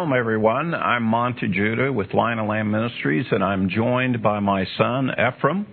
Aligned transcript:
shalom, 0.00 0.14
everyone. 0.14 0.72
I'm 0.72 1.02
Monte 1.02 1.46
Judah 1.48 1.92
with 1.92 2.14
Lion 2.14 2.38
and 2.38 2.48
Lamb 2.48 2.70
Ministries, 2.70 3.26
and 3.32 3.44
I'm 3.44 3.68
joined 3.68 4.22
by 4.22 4.40
my 4.40 4.64
son, 4.78 5.10
Ephraim. 5.10 5.66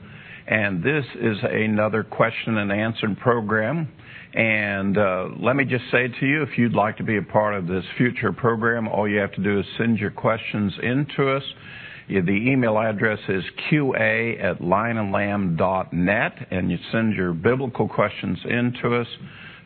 And 0.45 0.83
this 0.83 1.05
is 1.15 1.37
another 1.43 2.03
question 2.03 2.57
and 2.57 2.69
answer 2.69 3.07
program. 3.21 3.87
And 4.33 4.97
uh, 4.97 5.27
let 5.39 5.55
me 5.55 5.63
just 5.63 5.85
say 5.93 6.09
to 6.09 6.25
you, 6.25 6.43
if 6.43 6.57
you'd 6.57 6.73
like 6.73 6.97
to 6.97 7.03
be 7.03 7.15
a 7.15 7.21
part 7.21 7.55
of 7.55 7.67
this 7.67 7.85
future 7.97 8.33
program, 8.33 8.89
all 8.89 9.07
you 9.07 9.17
have 9.19 9.31
to 9.31 9.41
do 9.41 9.61
is 9.61 9.65
send 9.77 9.97
your 9.97 10.11
questions 10.11 10.73
in 10.83 11.07
to 11.15 11.29
us. 11.29 11.43
The 12.09 12.51
email 12.51 12.77
address 12.77 13.19
is 13.29 13.45
qa 13.71 14.43
at 14.43 14.59
lionandlamb.net, 14.59 16.47
and 16.51 16.69
you 16.69 16.77
send 16.91 17.13
your 17.13 17.31
biblical 17.31 17.87
questions 17.87 18.39
in 18.43 18.73
to 18.81 18.95
us 18.95 19.07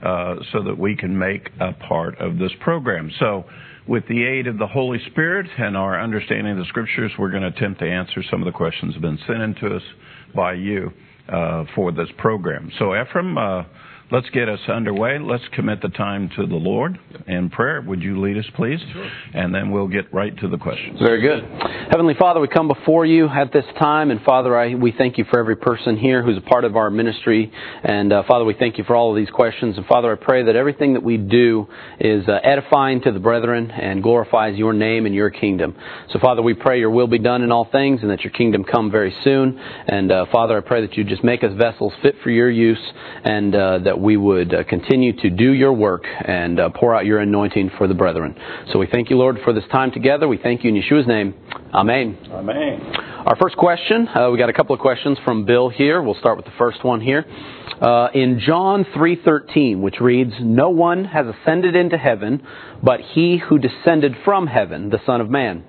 uh, 0.03 0.35
so 0.51 0.61
that 0.63 0.77
we 0.77 0.95
can 0.95 1.17
make 1.17 1.49
a 1.59 1.73
part 1.73 2.19
of 2.19 2.37
this 2.37 2.51
program. 2.59 3.09
So, 3.19 3.45
with 3.91 4.07
the 4.07 4.23
aid 4.23 4.47
of 4.47 4.57
the 4.57 4.67
Holy 4.67 4.99
Spirit 5.07 5.45
and 5.57 5.75
our 5.75 6.01
understanding 6.01 6.53
of 6.53 6.59
the 6.59 6.65
Scriptures, 6.69 7.11
we're 7.19 7.29
going 7.29 7.41
to 7.41 7.49
attempt 7.49 7.81
to 7.81 7.85
answer 7.85 8.23
some 8.31 8.41
of 8.41 8.45
the 8.45 8.57
questions 8.57 8.93
that 8.93 9.01
have 9.01 9.01
been 9.01 9.19
sent 9.27 9.41
in 9.41 9.53
to 9.55 9.75
us 9.75 9.81
by 10.33 10.53
you 10.53 10.89
uh, 11.27 11.65
for 11.75 11.91
this 11.91 12.07
program. 12.17 12.71
So, 12.79 12.95
Ephraim, 12.95 13.37
uh, 13.37 13.63
let's 14.11 14.29
get 14.31 14.49
us 14.49 14.59
underway. 14.67 15.17
Let's 15.19 15.43
commit 15.53 15.81
the 15.81 15.89
time 15.89 16.29
to 16.35 16.45
the 16.45 16.55
Lord 16.55 16.99
in 17.27 17.49
prayer. 17.49 17.81
Would 17.81 18.01
you 18.01 18.19
lead 18.19 18.37
us, 18.37 18.45
please? 18.55 18.79
Sure. 18.91 19.09
And 19.33 19.55
then 19.55 19.71
we'll 19.71 19.87
get 19.87 20.13
right 20.13 20.37
to 20.39 20.47
the 20.47 20.57
questions. 20.57 20.99
Very 20.99 21.21
good. 21.21 21.43
Heavenly 21.89 22.13
Father, 22.19 22.39
we 22.39 22.47
come 22.47 22.67
before 22.67 23.05
you 23.05 23.27
at 23.27 23.53
this 23.53 23.65
time, 23.79 24.11
and 24.11 24.21
Father, 24.21 24.57
I, 24.57 24.75
we 24.75 24.93
thank 24.97 25.17
you 25.17 25.25
for 25.29 25.39
every 25.39 25.55
person 25.55 25.97
here 25.97 26.23
who's 26.23 26.37
a 26.37 26.41
part 26.41 26.65
of 26.65 26.75
our 26.75 26.89
ministry. 26.89 27.51
And 27.83 28.11
uh, 28.11 28.23
Father, 28.27 28.43
we 28.43 28.53
thank 28.53 28.77
you 28.77 28.83
for 28.83 28.95
all 28.95 29.11
of 29.11 29.15
these 29.15 29.29
questions. 29.29 29.77
And 29.77 29.85
Father, 29.85 30.11
I 30.11 30.15
pray 30.15 30.43
that 30.43 30.55
everything 30.55 30.93
that 30.93 31.03
we 31.03 31.17
do 31.17 31.67
is 31.99 32.27
uh, 32.27 32.39
edifying 32.43 33.01
to 33.03 33.11
the 33.11 33.19
brethren 33.19 33.71
and 33.71 34.03
glorifies 34.03 34.57
your 34.57 34.73
name 34.73 35.05
and 35.05 35.15
your 35.15 35.29
kingdom. 35.29 35.75
So, 36.11 36.19
Father, 36.19 36.41
we 36.41 36.53
pray 36.53 36.79
your 36.79 36.91
will 36.91 37.07
be 37.07 37.19
done 37.19 37.41
in 37.43 37.51
all 37.51 37.69
things 37.71 38.01
and 38.01 38.09
that 38.11 38.21
your 38.21 38.33
kingdom 38.33 38.63
come 38.63 38.91
very 38.91 39.15
soon. 39.23 39.57
And 39.87 40.11
uh, 40.11 40.25
Father, 40.31 40.57
I 40.57 40.61
pray 40.61 40.81
that 40.81 40.97
you 40.97 41.03
just 41.03 41.23
make 41.23 41.43
us 41.43 41.51
vessels 41.57 41.93
fit 42.01 42.15
for 42.23 42.29
your 42.29 42.49
use 42.49 42.81
and 43.23 43.55
uh, 43.55 43.79
that 43.79 44.00
we 44.01 44.17
would 44.17 44.53
uh, 44.53 44.63
continue 44.63 45.13
to 45.21 45.29
do 45.29 45.51
your 45.51 45.73
work 45.73 46.03
and 46.05 46.59
uh, 46.59 46.69
pour 46.69 46.95
out 46.95 47.05
your 47.05 47.19
anointing 47.19 47.71
for 47.77 47.87
the 47.87 47.93
brethren. 47.93 48.35
So 48.71 48.79
we 48.79 48.87
thank 48.91 49.09
you, 49.09 49.17
Lord, 49.17 49.37
for 49.43 49.53
this 49.53 49.63
time 49.71 49.91
together. 49.91 50.27
We 50.27 50.37
thank 50.37 50.63
you 50.63 50.69
in 50.69 50.81
Yeshua's 50.81 51.07
name. 51.07 51.33
Amen. 51.73 52.17
Amen. 52.31 52.81
Our 53.25 53.35
first 53.35 53.55
question, 53.55 54.07
uh, 54.07 54.29
we 54.31 54.37
got 54.37 54.49
a 54.49 54.53
couple 54.53 54.73
of 54.73 54.81
questions 54.81 55.17
from 55.23 55.45
Bill 55.45 55.69
here. 55.69 56.01
We'll 56.01 56.15
start 56.15 56.37
with 56.37 56.45
the 56.45 56.53
first 56.57 56.83
one 56.83 57.01
here. 57.01 57.25
Uh, 57.79 58.09
in 58.13 58.39
John 58.39 58.85
3:13, 58.95 59.81
which 59.81 60.01
reads, 60.01 60.33
"No 60.41 60.69
one 60.69 61.05
has 61.05 61.27
ascended 61.27 61.75
into 61.75 61.97
heaven 61.97 62.41
but 62.83 62.99
he 62.99 63.37
who 63.37 63.59
descended 63.59 64.15
from 64.25 64.47
heaven, 64.47 64.89
the 64.89 64.99
Son 65.05 65.21
of 65.21 65.29
Man." 65.29 65.63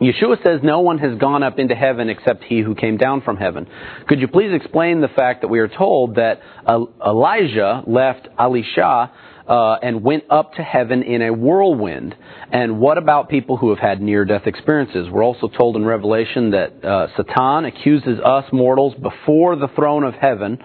Yeshua 0.00 0.42
says 0.44 0.60
no 0.62 0.80
one 0.80 0.98
has 0.98 1.18
gone 1.18 1.42
up 1.42 1.58
into 1.58 1.74
heaven 1.74 2.08
except 2.10 2.44
he 2.44 2.60
who 2.60 2.74
came 2.74 2.96
down 2.96 3.22
from 3.22 3.36
heaven. 3.36 3.66
Could 4.08 4.20
you 4.20 4.28
please 4.28 4.52
explain 4.52 5.00
the 5.00 5.08
fact 5.08 5.40
that 5.42 5.48
we 5.48 5.58
are 5.58 5.68
told 5.68 6.16
that 6.16 6.40
Elijah 6.68 7.82
left 7.86 8.28
Elisha 8.38 9.10
uh, 9.48 9.76
and 9.82 10.02
went 10.02 10.24
up 10.28 10.54
to 10.54 10.62
heaven 10.62 11.02
in 11.02 11.22
a 11.22 11.32
whirlwind? 11.32 12.14
And 12.52 12.78
what 12.78 12.96
about 12.96 13.28
people 13.28 13.56
who 13.56 13.70
have 13.70 13.78
had 13.78 14.00
near 14.00 14.24
death 14.24 14.46
experiences? 14.46 15.08
We're 15.10 15.24
also 15.24 15.48
told 15.48 15.76
in 15.76 15.84
Revelation 15.84 16.50
that 16.52 16.84
uh, 16.84 17.08
Satan 17.16 17.64
accuses 17.64 18.20
us 18.24 18.44
mortals 18.52 18.94
before 18.94 19.56
the 19.56 19.68
throne 19.74 20.04
of 20.04 20.14
heaven. 20.14 20.58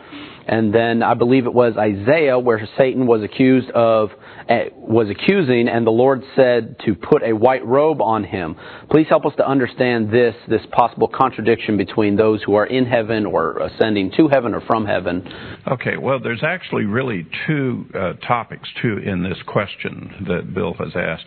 And 0.47 0.73
then 0.73 1.01
I 1.01 1.13
believe 1.13 1.45
it 1.45 1.53
was 1.53 1.73
Isaiah 1.77 2.37
where 2.37 2.67
Satan 2.77 3.07
was 3.07 3.23
accused 3.23 3.69
of 3.71 4.09
uh, 4.49 4.55
was 4.75 5.09
accusing, 5.09 5.69
and 5.69 5.85
the 5.85 5.91
Lord 5.91 6.23
said 6.35 6.75
to 6.85 6.95
put 6.95 7.23
a 7.23 7.31
white 7.31 7.65
robe 7.65 8.01
on 8.01 8.23
him. 8.23 8.55
Please 8.89 9.05
help 9.07 9.25
us 9.25 9.33
to 9.37 9.47
understand 9.47 10.11
this, 10.11 10.35
this 10.49 10.61
possible 10.71 11.07
contradiction 11.07 11.77
between 11.77 12.15
those 12.15 12.41
who 12.43 12.55
are 12.55 12.65
in 12.65 12.85
heaven 12.85 13.25
or 13.25 13.59
ascending 13.59 14.11
to 14.17 14.27
heaven 14.27 14.53
or 14.53 14.61
from 14.61 14.85
heaven. 14.85 15.23
Okay, 15.67 15.95
well, 15.95 16.19
there's 16.19 16.43
actually 16.43 16.85
really 16.85 17.27
two 17.47 17.85
uh, 17.93 18.13
topics, 18.27 18.67
too, 18.81 18.97
in 18.97 19.23
this 19.23 19.37
question 19.45 20.25
that 20.27 20.53
Bill 20.53 20.73
has 20.73 20.95
asked. 20.95 21.25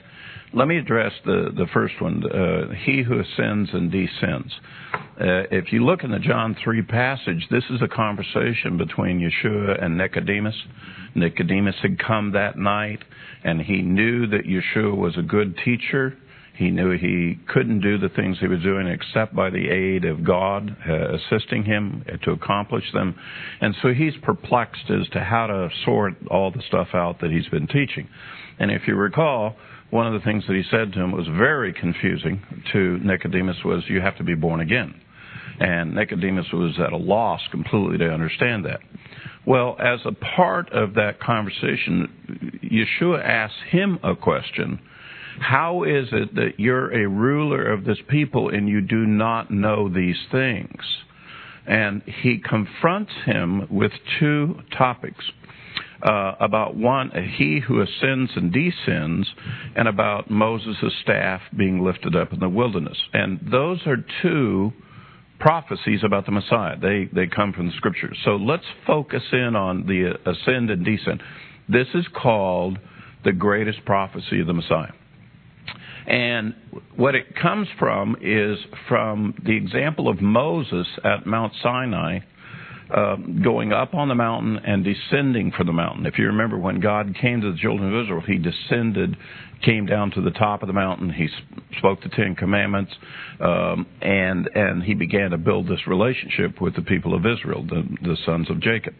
Let 0.57 0.69
me 0.69 0.79
address 0.79 1.11
the, 1.25 1.51
the 1.57 1.67
first 1.75 2.01
one 2.01 2.23
uh, 2.25 2.73
he 2.85 3.03
who 3.03 3.19
ascends 3.19 3.71
and 3.73 3.91
descends. 3.91 4.55
Uh, 4.95 5.51
if 5.51 5.73
you 5.73 5.85
look 5.85 6.05
in 6.05 6.13
the 6.13 6.21
John 6.21 6.57
3 6.63 6.81
passage, 6.83 7.45
this 7.51 7.65
is 7.71 7.83
a 7.83 7.89
conversation 7.89 8.79
between 8.79 9.19
Yeshua 9.19 9.83
and 9.83 9.99
Nicodemus. 9.99 10.55
Nicodemus 11.17 11.75
had 11.83 11.99
come 11.99 12.31
that 12.33 12.57
night, 12.57 13.01
and 13.43 13.61
he 13.63 13.83
knew 13.83 14.29
that 14.29 14.45
Yeshua 14.45 14.97
was 14.97 15.19
a 15.19 15.23
good 15.23 15.59
teacher. 15.65 16.17
He 16.57 16.71
knew 16.71 16.97
he 16.97 17.37
couldn't 17.49 17.81
do 17.81 17.99
the 17.99 18.11
things 18.11 18.37
he 18.39 18.47
was 18.47 18.63
doing 18.63 18.87
except 18.87 19.35
by 19.35 19.51
the 19.51 19.69
aid 19.69 20.05
of 20.05 20.25
God 20.25 20.77
uh, 20.89 21.17
assisting 21.17 21.65
him 21.65 22.05
to 22.23 22.31
accomplish 22.31 22.85
them. 22.93 23.17
And 23.61 23.75
so 23.83 23.93
he's 23.93 24.15
perplexed 24.23 24.89
as 24.89 25.09
to 25.15 25.21
how 25.21 25.49
to 25.49 25.69
sort 25.85 26.15
all 26.31 26.53
the 26.53 26.63
stuff 26.69 26.89
out 26.95 27.21
that 27.23 27.33
he's 27.33 27.49
been 27.49 27.67
teaching. 27.67 28.09
And 28.61 28.71
if 28.71 28.83
you 28.87 28.95
recall, 28.95 29.57
one 29.94 30.09
of 30.09 30.12
the 30.12 30.25
things 30.28 30.43
that 30.49 30.56
he 30.56 30.65
said 30.72 30.93
to 30.93 31.00
him 31.00 31.12
was 31.12 31.25
very 31.28 31.72
confusing 31.72 32.43
to 32.72 32.99
Nicodemus 33.05 33.59
was 33.65 33.84
you 33.87 34.00
have 34.00 34.16
to 34.16 34.25
be 34.25 34.34
born 34.34 34.59
again. 34.59 34.93
And 35.60 35.94
Nicodemus 35.94 36.47
was 36.53 36.77
at 36.84 36.93
a 36.93 36.97
loss 36.97 37.41
completely 37.53 37.99
to 37.99 38.10
understand 38.10 38.65
that. 38.65 38.81
Well, 39.47 39.77
as 39.78 40.00
a 40.05 40.10
part 40.10 40.72
of 40.72 40.94
that 40.94 41.21
conversation, 41.21 42.60
Yeshua 42.65 43.25
asks 43.25 43.55
him 43.71 44.00
a 44.03 44.16
question. 44.16 44.81
How 45.38 45.84
is 45.84 46.09
it 46.11 46.34
that 46.34 46.55
you're 46.59 46.93
a 46.93 47.09
ruler 47.09 47.65
of 47.65 47.84
this 47.84 47.99
people 48.09 48.49
and 48.49 48.69
you 48.69 48.81
do 48.81 49.06
not 49.06 49.53
know 49.53 49.88
these 49.88 50.19
things? 50.32 50.82
And 51.69 52.03
he 52.03 52.38
confronts 52.38 53.12
him 53.26 53.69
with 53.71 53.93
two 54.19 54.59
topics 54.76 55.25
uh, 56.05 56.35
about 56.39 56.77
one, 56.77 57.11
he 57.37 57.61
who 57.67 57.81
ascends 57.81 58.31
and 58.37 58.53
descends, 58.53 59.27
and 59.75 59.89
about 59.89 60.31
Moses' 60.31 60.93
staff 61.03 61.41
being 61.57 61.83
lifted 61.83 62.15
up 62.15 62.33
in 62.33 62.41
the 62.41 62.49
wilderness. 62.49 62.99
And 63.13 63.41
those 63.51 63.81
are 63.87 63.97
two 64.23 64.73
prophecies 65.41 66.01
about 66.05 66.27
the 66.27 66.33
Messiah. 66.33 66.77
They, 66.79 67.09
they 67.13 67.27
come 67.27 67.53
from 67.53 67.69
the 67.69 67.73
scriptures. 67.77 68.19
So 68.25 68.37
let's 68.37 68.65
focus 68.87 69.23
in 69.33 69.57
on 69.57 69.87
the 69.87 70.19
ascend 70.31 70.71
and 70.71 70.85
descend. 70.85 71.23
This 71.69 71.89
is 71.95 72.05
called 72.15 72.79
the 73.25 73.33
greatest 73.33 73.85
prophecy 73.85 74.41
of 74.41 74.47
the 74.47 74.53
Messiah. 74.53 74.93
And 76.07 76.55
what 76.97 77.15
it 77.15 77.35
comes 77.35 77.67
from 77.79 78.17
is 78.21 78.59
from 78.89 79.35
the 79.43 79.57
example 79.57 80.09
of 80.09 80.21
Moses 80.21 80.87
at 81.03 81.27
Mount 81.27 81.55
Sinai 81.63 82.21
um, 82.94 83.41
going 83.43 83.72
up 83.72 83.93
on 83.94 84.09
the 84.09 84.15
mountain 84.15 84.59
and 84.65 84.84
descending 84.84 85.50
from 85.50 85.66
the 85.66 85.72
mountain. 85.72 86.06
If 86.06 86.17
you 86.19 86.26
remember, 86.26 86.56
when 86.56 86.81
God 86.81 87.14
came 87.20 87.41
to 87.41 87.52
the 87.52 87.58
children 87.58 87.93
of 87.93 88.05
Israel, 88.05 88.20
He 88.20 88.38
descended, 88.38 89.17
came 89.64 89.87
down 89.87 90.12
to 90.12 90.20
the 90.20 90.31
top 90.31 90.62
of 90.62 90.69
the 90.69 90.73
mountain. 90.73 91.11
He 91.11 91.29
spoke 91.79 92.02
the 92.02 92.08
Ten 92.11 92.37
Commandments, 92.37 92.93
um, 93.41 93.87
and 94.00 94.49
and 94.55 94.82
He 94.82 94.94
began 94.94 95.31
to 95.31 95.38
build 95.38 95.67
this 95.67 95.87
relationship 95.88 96.61
with 96.61 96.76
the 96.76 96.82
people 96.82 97.14
of 97.14 97.26
Israel, 97.26 97.64
the, 97.64 97.82
the 98.02 98.17
sons 98.25 98.49
of 98.49 98.61
Jacob. 98.61 98.94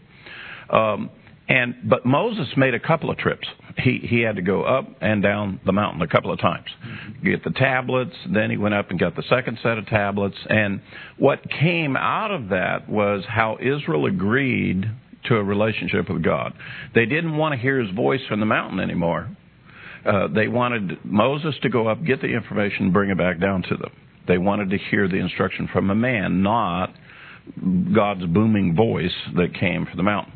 Um, 0.71 1.11
and 1.49 1.75
but 1.85 2.07
Moses 2.07 2.49
made 2.57 2.75
a 2.75 2.81
couple 2.81 3.11
of 3.11 3.19
trips. 3.19 3.47
He 3.77 3.99
he 4.03 4.21
had 4.21 4.37
to 4.37 4.43
go 4.43 4.63
up 4.63 4.89
and 5.01 5.23
down 5.23 5.61
the 5.67 5.73
mountain 5.73 6.01
a 6.03 6.07
couple 6.07 6.33
of 6.33 6.41
times, 6.41 6.67
get 7.23 7.45
the 7.45 7.51
tablets. 7.51 8.15
Then 8.33 8.51
he 8.51 8.57
went 8.57 8.75
up 8.75 8.91
and 8.91 8.99
got 8.99 9.17
the 9.17 9.25
second 9.29 9.59
set 9.63 9.77
of 9.79 9.87
tablets. 9.87 10.37
And 10.49 10.81
what 11.19 11.41
came 11.51 11.97
out 11.97 12.31
of 12.31 12.49
that 12.49 12.89
was 12.89 13.25
how 13.29 13.59
Israel 13.61 14.07
agreed 14.07 14.87
to 15.27 15.37
a 15.37 15.43
relationship 15.43 16.09
with 16.09 16.23
God. 16.23 16.53
They 16.95 17.07
didn't 17.07 17.37
want 17.37 17.55
to 17.55 17.61
hear 17.61 17.81
his 17.81 17.95
voice 17.95 18.21
from 18.29 18.41
the 18.41 18.47
mountain 18.47 18.81
anymore. 18.81 19.29
Uh, 20.05 20.29
they 20.29 20.49
wanted 20.49 20.99
Moses 21.05 21.55
to 21.63 21.71
go 21.71 21.89
up, 21.89 22.05
get 22.05 22.21
the 22.21 22.29
information, 22.29 22.93
bring 22.93 23.11
it 23.11 23.17
back 23.17 23.41
down 23.41 23.63
to 23.63 23.77
them. 23.77 23.91
They 24.29 24.39
wanted 24.39 24.71
to 24.71 24.79
hear 24.91 25.09
the 25.09 25.17
instruction 25.17 25.69
from 25.73 25.91
a 25.91 25.95
man, 25.95 26.43
not 26.43 26.95
God's 27.95 28.25
booming 28.27 28.75
voice 28.75 29.15
that 29.37 29.55
came 29.59 29.87
from 29.87 29.97
the 29.97 30.03
mountain. 30.03 30.34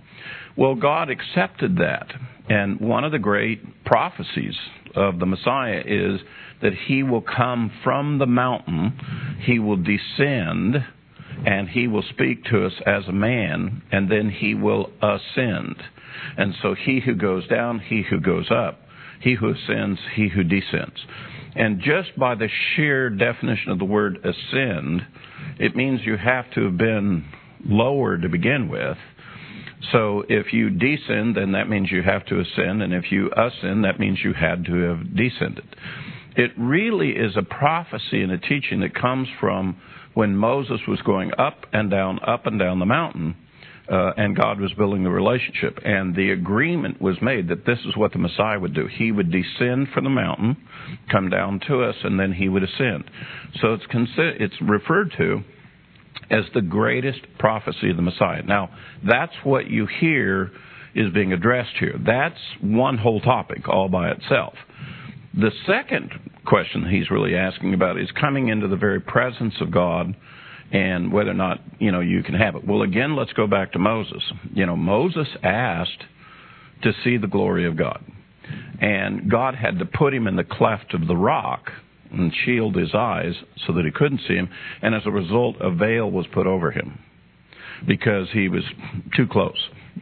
Well, 0.58 0.74
God 0.74 1.08
accepted 1.08 1.76
that. 1.76 2.12
And 2.48 2.80
one 2.80 3.04
of 3.04 3.12
the 3.12 3.20
great 3.20 3.84
prophecies 3.84 4.56
of 4.96 5.20
the 5.20 5.26
Messiah 5.26 5.84
is 5.86 6.20
that 6.62 6.72
he 6.88 7.04
will 7.04 7.22
come 7.22 7.70
from 7.84 8.18
the 8.18 8.26
mountain, 8.26 8.98
he 9.42 9.60
will 9.60 9.76
descend, 9.76 10.84
and 11.46 11.68
he 11.68 11.86
will 11.86 12.02
speak 12.10 12.44
to 12.46 12.66
us 12.66 12.72
as 12.84 13.06
a 13.06 13.12
man, 13.12 13.82
and 13.92 14.10
then 14.10 14.30
he 14.30 14.56
will 14.56 14.90
ascend. 15.00 15.76
And 16.36 16.54
so 16.60 16.74
he 16.74 16.98
who 16.98 17.14
goes 17.14 17.46
down, 17.46 17.78
he 17.78 18.02
who 18.02 18.18
goes 18.18 18.50
up, 18.50 18.80
he 19.20 19.34
who 19.34 19.50
ascends, 19.50 20.00
he 20.16 20.28
who 20.28 20.42
descends. 20.42 20.98
And 21.54 21.80
just 21.80 22.18
by 22.18 22.34
the 22.34 22.48
sheer 22.74 23.10
definition 23.10 23.70
of 23.70 23.78
the 23.78 23.84
word 23.84 24.18
ascend, 24.24 25.06
it 25.60 25.76
means 25.76 26.00
you 26.04 26.16
have 26.16 26.50
to 26.54 26.64
have 26.64 26.76
been 26.76 27.26
lower 27.64 28.18
to 28.18 28.28
begin 28.28 28.68
with 28.68 28.96
so 29.92 30.24
if 30.28 30.52
you 30.52 30.70
descend, 30.70 31.36
then 31.36 31.52
that 31.52 31.68
means 31.68 31.90
you 31.90 32.02
have 32.02 32.26
to 32.26 32.40
ascend, 32.40 32.82
and 32.82 32.92
if 32.92 33.10
you 33.10 33.30
ascend, 33.36 33.84
that 33.84 34.00
means 34.00 34.18
you 34.22 34.32
had 34.32 34.64
to 34.66 34.74
have 34.82 35.16
descended. 35.16 35.64
It 36.36 36.52
really 36.56 37.10
is 37.10 37.36
a 37.36 37.42
prophecy 37.42 38.22
and 38.22 38.32
a 38.32 38.38
teaching 38.38 38.80
that 38.80 38.94
comes 38.94 39.28
from 39.40 39.76
when 40.14 40.36
Moses 40.36 40.80
was 40.86 41.00
going 41.02 41.30
up 41.38 41.66
and 41.72 41.90
down, 41.90 42.18
up 42.26 42.46
and 42.46 42.58
down 42.58 42.80
the 42.80 42.86
mountain, 42.86 43.36
uh, 43.90 44.12
and 44.16 44.36
God 44.36 44.60
was 44.60 44.72
building 44.74 45.04
the 45.04 45.10
relationship. 45.10 45.78
And 45.84 46.14
the 46.14 46.30
agreement 46.30 47.00
was 47.00 47.16
made 47.22 47.48
that 47.48 47.64
this 47.64 47.78
is 47.86 47.96
what 47.96 48.12
the 48.12 48.18
Messiah 48.18 48.58
would 48.58 48.74
do. 48.74 48.86
He 48.86 49.12
would 49.12 49.32
descend 49.32 49.88
from 49.94 50.04
the 50.04 50.10
mountain, 50.10 50.56
come 51.10 51.30
down 51.30 51.60
to 51.68 51.82
us, 51.82 51.94
and 52.02 52.18
then 52.18 52.32
he 52.32 52.48
would 52.48 52.62
ascend. 52.62 53.10
So 53.60 53.74
it's 53.74 53.84
it's 53.92 54.60
referred 54.60 55.12
to 55.18 55.42
as 56.30 56.44
the 56.54 56.60
greatest 56.60 57.20
prophecy 57.38 57.90
of 57.90 57.96
the 57.96 58.02
Messiah. 58.02 58.42
Now, 58.42 58.70
that's 59.06 59.32
what 59.44 59.70
you 59.70 59.86
hear 59.86 60.50
is 60.94 61.12
being 61.12 61.32
addressed 61.32 61.76
here. 61.78 61.94
That's 62.04 62.38
one 62.60 62.98
whole 62.98 63.20
topic 63.20 63.68
all 63.68 63.88
by 63.88 64.10
itself. 64.10 64.54
The 65.34 65.50
second 65.66 66.10
question 66.44 66.88
he's 66.88 67.10
really 67.10 67.34
asking 67.36 67.74
about 67.74 67.98
is 67.98 68.10
coming 68.18 68.48
into 68.48 68.68
the 68.68 68.76
very 68.76 69.00
presence 69.00 69.54
of 69.60 69.70
God 69.70 70.16
and 70.72 71.12
whether 71.12 71.30
or 71.30 71.34
not, 71.34 71.60
you 71.78 71.92
know, 71.92 72.00
you 72.00 72.22
can 72.22 72.34
have 72.34 72.56
it. 72.56 72.66
Well, 72.66 72.82
again, 72.82 73.16
let's 73.16 73.32
go 73.32 73.46
back 73.46 73.72
to 73.72 73.78
Moses. 73.78 74.22
You 74.52 74.66
know, 74.66 74.76
Moses 74.76 75.28
asked 75.42 76.04
to 76.82 76.92
see 77.04 77.16
the 77.16 77.26
glory 77.26 77.66
of 77.66 77.76
God. 77.76 78.02
And 78.80 79.30
God 79.30 79.54
had 79.54 79.78
to 79.78 79.84
put 79.84 80.14
him 80.14 80.26
in 80.26 80.36
the 80.36 80.44
cleft 80.44 80.94
of 80.94 81.06
the 81.06 81.16
rock 81.16 81.70
and 82.10 82.32
shield 82.44 82.76
his 82.76 82.94
eyes 82.94 83.34
so 83.66 83.72
that 83.74 83.84
he 83.84 83.90
couldn't 83.90 84.20
see 84.26 84.34
him. 84.34 84.48
And 84.82 84.94
as 84.94 85.02
a 85.04 85.10
result, 85.10 85.56
a 85.60 85.70
veil 85.70 86.10
was 86.10 86.26
put 86.32 86.46
over 86.46 86.70
him 86.70 86.98
because 87.86 88.28
he 88.32 88.48
was 88.48 88.62
too 89.16 89.26
close 89.26 89.58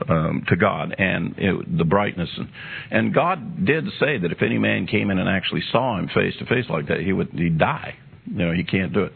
um, 0.09 0.45
to 0.49 0.57
God 0.57 0.95
and 0.99 1.35
it, 1.39 1.79
the 1.79 1.85
brightness. 1.85 2.31
And, 2.37 2.49
and 2.91 3.15
God 3.15 3.65
did 3.65 3.85
say 4.01 4.19
that 4.19 4.33
if 4.33 4.43
any 4.43 4.59
man 4.59 4.87
came 4.87 5.11
in 5.11 5.19
and 5.19 5.29
actually 5.29 5.63
saw 5.73 5.99
him 5.99 6.09
face 6.09 6.35
to 6.39 6.47
face 6.47 6.67
like 6.69 6.89
that, 6.89 7.01
he 7.01 7.13
would 7.13 7.29
he'd 7.33 7.59
die. 7.59 7.95
You 8.27 8.47
know, 8.47 8.53
he 8.53 8.65
can't 8.65 8.93
do 8.93 9.05
it. 9.05 9.13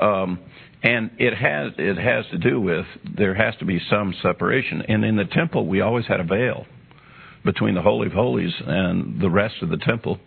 Um, 0.00 0.38
and 0.82 1.10
it 1.18 1.34
has 1.34 1.72
it 1.78 1.96
has 1.96 2.24
to 2.32 2.38
do 2.38 2.60
with 2.60 2.86
there 3.16 3.34
has 3.34 3.54
to 3.58 3.64
be 3.64 3.80
some 3.88 4.14
separation. 4.22 4.82
And 4.88 5.04
in 5.04 5.16
the 5.16 5.24
temple, 5.24 5.66
we 5.66 5.80
always 5.80 6.06
had 6.06 6.20
a 6.20 6.24
veil 6.24 6.66
between 7.44 7.74
the 7.74 7.82
holy 7.82 8.06
of 8.06 8.12
holies 8.12 8.52
and 8.64 9.20
the 9.20 9.30
rest 9.30 9.56
of 9.62 9.68
the 9.68 9.76
temple. 9.78 10.18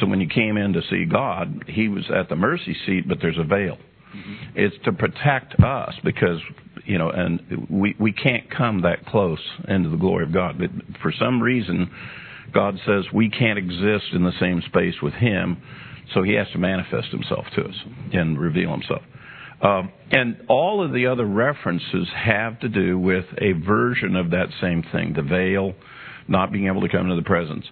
So 0.00 0.06
when 0.06 0.20
you 0.20 0.28
came 0.28 0.56
in 0.56 0.72
to 0.72 0.82
see 0.90 1.04
God, 1.04 1.64
He 1.68 1.88
was 1.88 2.04
at 2.14 2.28
the 2.28 2.36
mercy 2.36 2.76
seat, 2.86 3.08
but 3.08 3.18
there's 3.20 3.38
a 3.38 3.44
veil. 3.44 3.76
Mm-hmm. 3.76 4.34
It's 4.54 4.76
to 4.84 4.92
protect 4.92 5.60
us 5.60 5.94
because 6.04 6.38
you 6.84 6.98
know, 6.98 7.10
and 7.10 7.66
we 7.70 7.96
we 7.98 8.12
can't 8.12 8.50
come 8.50 8.82
that 8.82 9.06
close 9.06 9.40
into 9.68 9.88
the 9.88 9.96
glory 9.96 10.24
of 10.24 10.32
God. 10.32 10.58
But 10.58 10.70
for 11.00 11.12
some 11.18 11.42
reason, 11.42 11.90
God 12.52 12.78
says 12.86 13.04
we 13.12 13.30
can't 13.30 13.58
exist 13.58 14.06
in 14.12 14.22
the 14.22 14.32
same 14.40 14.62
space 14.66 14.94
with 15.02 15.14
Him, 15.14 15.62
so 16.12 16.22
He 16.22 16.34
has 16.34 16.46
to 16.52 16.58
manifest 16.58 17.08
Himself 17.08 17.46
to 17.56 17.64
us 17.64 17.74
and 18.12 18.38
reveal 18.38 18.70
Himself. 18.72 19.02
Um, 19.62 19.92
and 20.10 20.44
all 20.48 20.84
of 20.84 20.92
the 20.92 21.06
other 21.06 21.24
references 21.24 22.08
have 22.14 22.60
to 22.60 22.68
do 22.68 22.98
with 22.98 23.24
a 23.38 23.52
version 23.52 24.14
of 24.14 24.30
that 24.30 24.48
same 24.60 24.84
thing: 24.92 25.14
the 25.14 25.22
veil, 25.22 25.74
not 26.28 26.52
being 26.52 26.66
able 26.66 26.82
to 26.82 26.88
come 26.88 27.02
into 27.02 27.16
the 27.16 27.22
presence. 27.22 27.64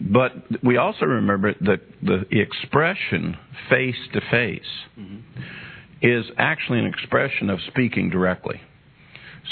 But 0.00 0.32
we 0.62 0.76
also 0.76 1.06
remember 1.06 1.54
that 1.60 1.80
the 2.02 2.24
expression 2.30 3.36
face 3.68 3.96
to 4.12 4.20
face 4.30 4.60
mm-hmm. 4.98 5.18
is 6.02 6.24
actually 6.36 6.78
an 6.78 6.86
expression 6.86 7.50
of 7.50 7.58
speaking 7.68 8.10
directly. 8.10 8.60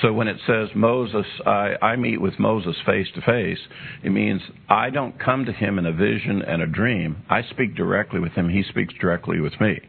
So 0.02 0.12
when 0.12 0.28
it 0.28 0.36
says 0.46 0.68
Moses, 0.74 1.24
I, 1.46 1.74
I 1.80 1.96
meet 1.96 2.20
with 2.20 2.38
Moses 2.38 2.76
face 2.84 3.06
to 3.14 3.22
face, 3.22 3.58
it 4.04 4.10
means 4.10 4.42
I 4.68 4.90
don't 4.90 5.18
come 5.18 5.46
to 5.46 5.52
him 5.52 5.78
in 5.78 5.86
a 5.86 5.92
vision 5.92 6.42
and 6.42 6.60
a 6.60 6.66
dream. 6.66 7.24
I 7.30 7.42
speak 7.50 7.74
directly 7.74 8.20
with 8.20 8.32
him. 8.32 8.48
He 8.48 8.62
speaks 8.68 8.94
directly 9.00 9.40
with 9.40 9.58
me. 9.60 9.80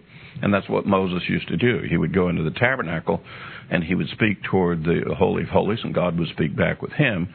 And 0.42 0.54
that's 0.54 0.70
what 0.70 0.86
Moses 0.86 1.28
used 1.28 1.48
to 1.50 1.58
do. 1.58 1.82
He 1.90 1.98
would 1.98 2.14
go 2.14 2.30
into 2.30 2.44
the 2.44 2.52
tabernacle 2.52 3.22
and 3.70 3.84
he 3.84 3.96
would 3.96 4.08
speak 4.10 4.42
toward 4.44 4.84
the 4.84 5.14
Holy 5.18 5.44
of 5.44 5.50
Holies, 5.50 5.80
and 5.84 5.94
God 5.94 6.18
would 6.18 6.30
speak 6.30 6.56
back 6.56 6.82
with 6.82 6.94
him, 6.94 7.28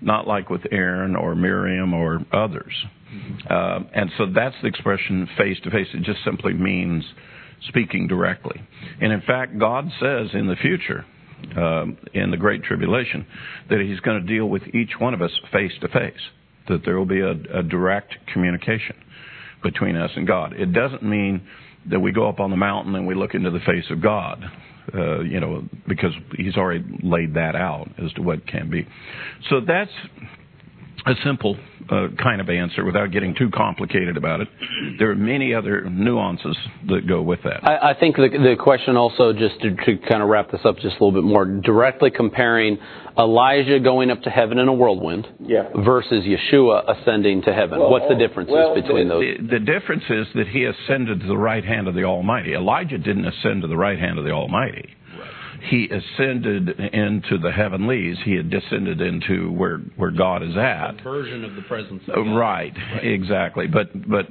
not 0.00 0.26
like 0.26 0.50
with 0.50 0.62
Aaron 0.70 1.16
or 1.16 1.34
Miriam 1.34 1.94
or 1.94 2.20
others. 2.32 2.72
Uh, 3.48 3.80
and 3.94 4.10
so 4.18 4.26
that's 4.34 4.54
the 4.62 4.68
expression 4.68 5.28
face 5.38 5.58
to 5.64 5.70
face. 5.70 5.86
It 5.94 6.02
just 6.02 6.22
simply 6.24 6.52
means 6.52 7.04
speaking 7.68 8.06
directly. 8.06 8.60
And 9.00 9.12
in 9.12 9.22
fact, 9.22 9.58
God 9.58 9.88
says 10.00 10.28
in 10.34 10.46
the 10.46 10.56
future, 10.56 11.04
um, 11.56 11.96
in 12.12 12.30
the 12.30 12.36
Great 12.36 12.62
Tribulation, 12.62 13.26
that 13.70 13.80
He's 13.80 14.00
going 14.00 14.20
to 14.20 14.26
deal 14.26 14.46
with 14.46 14.62
each 14.74 14.92
one 14.98 15.14
of 15.14 15.22
us 15.22 15.30
face 15.52 15.72
to 15.80 15.88
face, 15.88 16.20
that 16.68 16.84
there 16.84 16.98
will 16.98 17.06
be 17.06 17.20
a, 17.20 17.32
a 17.58 17.62
direct 17.62 18.14
communication 18.32 18.96
between 19.62 19.96
us 19.96 20.10
and 20.16 20.26
God. 20.26 20.52
It 20.52 20.72
doesn't 20.72 21.02
mean 21.02 21.46
that 21.90 22.00
we 22.00 22.12
go 22.12 22.28
up 22.28 22.40
on 22.40 22.50
the 22.50 22.56
mountain 22.56 22.94
and 22.94 23.06
we 23.06 23.14
look 23.14 23.34
into 23.34 23.50
the 23.50 23.60
face 23.60 23.84
of 23.90 24.02
God. 24.02 24.44
Uh, 24.94 25.20
you 25.20 25.40
know, 25.40 25.64
because 25.88 26.12
he's 26.36 26.56
already 26.56 26.84
laid 27.02 27.34
that 27.34 27.56
out 27.56 27.88
as 28.02 28.12
to 28.12 28.22
what 28.22 28.46
can 28.46 28.70
be. 28.70 28.86
So 29.50 29.60
that's 29.60 29.90
a 31.06 31.14
simple 31.24 31.56
uh, 31.88 32.08
kind 32.20 32.40
of 32.40 32.50
answer 32.50 32.84
without 32.84 33.12
getting 33.12 33.32
too 33.34 33.48
complicated 33.50 34.16
about 34.16 34.40
it. 34.40 34.48
There 34.98 35.10
are 35.10 35.14
many 35.14 35.54
other 35.54 35.88
nuances 35.88 36.56
that 36.88 37.06
go 37.06 37.22
with 37.22 37.40
that. 37.44 37.60
I, 37.62 37.90
I 37.90 37.94
think 37.98 38.16
the, 38.16 38.28
the 38.28 38.56
question 38.58 38.96
also, 38.96 39.32
just 39.32 39.60
to, 39.60 39.70
to, 39.76 39.96
kind 40.08 40.20
of 40.20 40.28
wrap 40.28 40.50
this 40.50 40.62
up 40.64 40.76
just 40.76 40.96
a 41.00 41.04
little 41.04 41.12
bit 41.12 41.22
more, 41.22 41.44
directly 41.44 42.10
comparing 42.10 42.78
Elijah 43.16 43.78
going 43.78 44.10
up 44.10 44.22
to 44.22 44.30
heaven 44.30 44.58
in 44.58 44.66
a 44.66 44.72
whirlwind 44.72 45.28
yeah. 45.38 45.68
versus 45.84 46.24
Yeshua 46.24 46.82
ascending 46.90 47.42
to 47.42 47.54
heaven. 47.54 47.78
Well, 47.78 47.90
What's 47.90 48.08
the 48.08 48.16
differences 48.16 48.52
well, 48.52 48.74
between 48.74 49.06
the, 49.08 49.14
those? 49.14 49.48
The, 49.48 49.58
the 49.58 49.64
difference 49.64 50.04
is 50.10 50.26
that 50.34 50.48
he 50.48 50.64
ascended 50.64 51.20
to 51.20 51.26
the 51.28 51.38
right 51.38 51.64
hand 51.64 51.86
of 51.86 51.94
the 51.94 52.02
Almighty. 52.02 52.54
Elijah 52.54 52.98
didn't 52.98 53.26
ascend 53.26 53.62
to 53.62 53.68
the 53.68 53.76
right 53.76 53.98
hand 53.98 54.18
of 54.18 54.24
the 54.24 54.32
Almighty 54.32 54.95
he 55.68 55.88
ascended 55.88 56.68
into 56.78 57.38
the 57.38 57.50
heavenlies. 57.50 58.16
He 58.24 58.34
had 58.34 58.50
descended 58.50 59.00
into 59.00 59.50
where 59.52 59.78
where 59.96 60.10
God 60.10 60.42
is 60.42 60.56
at. 60.56 61.00
A 61.00 61.02
version 61.02 61.44
of 61.44 61.54
the 61.54 61.62
presence 61.62 62.02
of 62.08 62.14
God. 62.14 62.36
Right, 62.36 62.72
right, 62.92 63.06
exactly. 63.06 63.66
But 63.66 64.08
but 64.08 64.26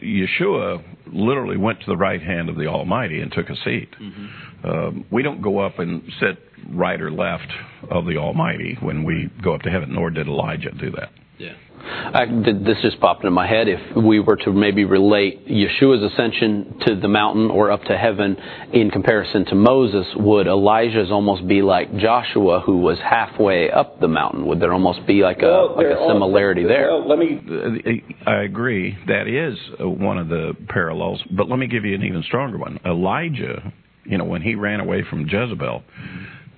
Yeshua 0.00 0.82
literally 1.12 1.56
went 1.56 1.80
to 1.80 1.86
the 1.86 1.96
right 1.96 2.22
hand 2.22 2.48
of 2.48 2.56
the 2.56 2.66
Almighty 2.66 3.20
and 3.20 3.30
took 3.32 3.50
a 3.50 3.56
seat. 3.64 3.88
Mm-hmm. 4.00 4.68
Um, 4.68 5.04
we 5.10 5.22
don't 5.22 5.42
go 5.42 5.58
up 5.58 5.78
and 5.78 6.02
sit 6.20 6.38
right 6.70 7.00
or 7.00 7.10
left 7.10 7.50
of 7.90 8.06
the 8.06 8.16
Almighty 8.16 8.78
when 8.80 9.04
we 9.04 9.30
go 9.42 9.54
up 9.54 9.62
to 9.62 9.70
heaven, 9.70 9.94
nor 9.94 10.10
did 10.10 10.26
Elijah 10.26 10.70
do 10.72 10.90
that. 10.92 11.10
Yeah. 11.42 11.54
I, 11.84 12.26
this 12.26 12.76
just 12.82 13.00
popped 13.00 13.24
into 13.24 13.32
my 13.32 13.48
head. 13.48 13.66
If 13.66 13.96
we 13.96 14.20
were 14.20 14.36
to 14.36 14.52
maybe 14.52 14.84
relate 14.84 15.48
Yeshua's 15.48 16.12
ascension 16.12 16.78
to 16.86 16.94
the 16.94 17.08
mountain 17.08 17.50
or 17.50 17.72
up 17.72 17.82
to 17.84 17.96
heaven 17.96 18.36
in 18.72 18.90
comparison 18.90 19.46
to 19.46 19.56
Moses, 19.56 20.06
would 20.16 20.46
Elijah's 20.46 21.10
almost 21.10 21.48
be 21.48 21.62
like 21.62 21.96
Joshua, 21.96 22.60
who 22.64 22.78
was 22.78 22.98
halfway 22.98 23.70
up 23.70 23.98
the 23.98 24.06
mountain? 24.06 24.46
Would 24.46 24.60
there 24.60 24.72
almost 24.72 25.06
be 25.06 25.22
like 25.22 25.38
a 25.42 25.46
well, 25.46 25.76
like 25.76 25.86
a 25.86 26.06
similarity 26.08 26.62
all, 26.62 26.68
there? 26.68 26.88
Well, 26.88 27.08
let 27.08 27.18
me. 27.18 28.04
I 28.26 28.42
agree. 28.42 28.96
That 29.08 29.26
is 29.26 29.58
one 29.80 30.18
of 30.18 30.28
the 30.28 30.54
parallels. 30.68 31.20
But 31.36 31.48
let 31.48 31.58
me 31.58 31.66
give 31.66 31.84
you 31.84 31.96
an 31.96 32.04
even 32.04 32.22
stronger 32.22 32.58
one. 32.58 32.78
Elijah, 32.84 33.72
you 34.04 34.18
know, 34.18 34.24
when 34.24 34.42
he 34.42 34.54
ran 34.54 34.78
away 34.78 35.02
from 35.08 35.28
Jezebel. 35.28 35.82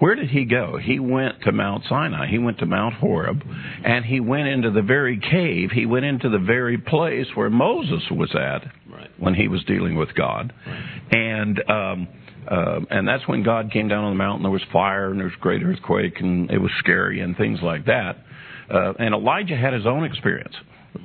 Where 0.01 0.15
did 0.17 0.29
he 0.29 0.45
go? 0.45 0.77
He 0.83 0.99
went 0.99 1.43
to 1.43 1.53
Mount 1.53 1.85
Sinai. 1.89 2.27
He 2.29 2.39
went 2.39 2.59
to 2.59 2.67
Mount 2.67 2.95
Horeb, 2.95 3.43
and 3.85 4.05
he 4.05 4.19
went 4.21 4.49
into 4.49 4.71
the 4.71 4.83
very 4.83 5.19
cave. 5.19 5.71
He 5.71 5.87
went 5.87 6.05
into 6.05 6.29
the 6.29 6.39
very 6.39 6.79
place 6.79 7.27
where 7.35 7.49
Moses 7.49 8.03
was 8.11 8.35
at 8.35 8.65
right. 8.93 9.11
when 9.19 9.35
he 9.35 9.47
was 9.47 9.63
dealing 9.65 9.97
with 9.97 10.15
God, 10.15 10.53
right. 10.67 11.13
and 11.13 11.71
um, 11.71 12.09
uh, 12.51 12.81
and 12.91 13.07
that's 13.07 13.27
when 13.29 13.45
God 13.45 13.71
came 13.73 13.89
down 13.89 14.05
on 14.05 14.13
the 14.13 14.19
mountain. 14.19 14.43
There 14.43 14.51
was 14.51 14.65
fire 14.73 15.11
and 15.11 15.19
there 15.19 15.27
was 15.27 15.37
great 15.41 15.63
earthquake, 15.63 16.21
and 16.21 16.51
it 16.51 16.59
was 16.59 16.73
scary 16.81 17.21
and 17.21 17.37
things 17.37 17.61
like 17.63 17.87
that. 17.87 18.17
Uh, 18.69 18.95
and 18.99 19.15
Elijah 19.15 19.57
had 19.57 19.75
his 19.75 19.87
own 19.87 20.05
experience, 20.05 20.55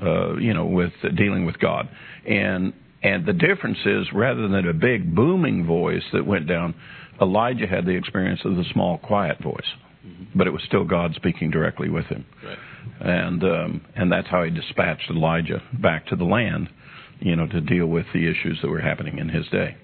uh, 0.01 0.35
you 0.37 0.53
know, 0.53 0.65
with 0.65 0.93
dealing 1.15 1.45
with 1.45 1.59
God, 1.59 1.87
and 2.27 2.73
and 3.01 3.25
the 3.25 3.33
difference 3.33 3.77
is 3.85 4.07
rather 4.13 4.47
than 4.47 4.67
a 4.67 4.73
big 4.73 5.15
booming 5.15 5.65
voice 5.65 6.03
that 6.11 6.25
went 6.25 6.47
down 6.47 6.73
Elijah 7.21 7.67
had 7.67 7.85
the 7.85 7.95
experience 7.95 8.41
of 8.45 8.55
the 8.55 8.63
small, 8.73 8.97
quiet 8.97 9.41
voice, 9.41 9.61
mm-hmm. 10.05 10.25
but 10.37 10.47
it 10.47 10.51
was 10.51 10.61
still 10.65 10.83
God 10.83 11.13
speaking 11.15 11.51
directly 11.51 11.89
with 11.89 12.05
him, 12.05 12.25
right. 12.43 12.57
and 13.01 13.43
um, 13.43 13.81
and 13.95 14.11
that's 14.11 14.27
how 14.27 14.43
he 14.43 14.51
dispatched 14.51 15.09
Elijah 15.09 15.61
back 15.81 16.07
to 16.07 16.15
the 16.15 16.23
land, 16.23 16.69
you 17.19 17.35
know, 17.35 17.47
to 17.47 17.61
deal 17.61 17.87
with 17.87 18.05
the 18.13 18.29
issues 18.29 18.59
that 18.61 18.69
were 18.69 18.81
happening 18.81 19.17
in 19.17 19.29
his 19.29 19.47
day. 19.49 19.75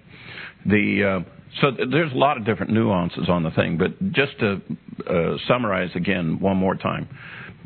The 0.66 1.24
uh, 1.26 1.30
so 1.62 1.72
there's 1.72 2.12
a 2.12 2.18
lot 2.18 2.38
of 2.38 2.46
different 2.46 2.74
nuances 2.74 3.30
on 3.30 3.44
the 3.44 3.52
thing, 3.52 3.78
but 3.78 4.12
just 4.12 4.38
to 4.40 4.62
uh, 5.10 5.38
summarize 5.48 5.90
again 5.96 6.40
one 6.40 6.58
more 6.58 6.76
time, 6.76 7.08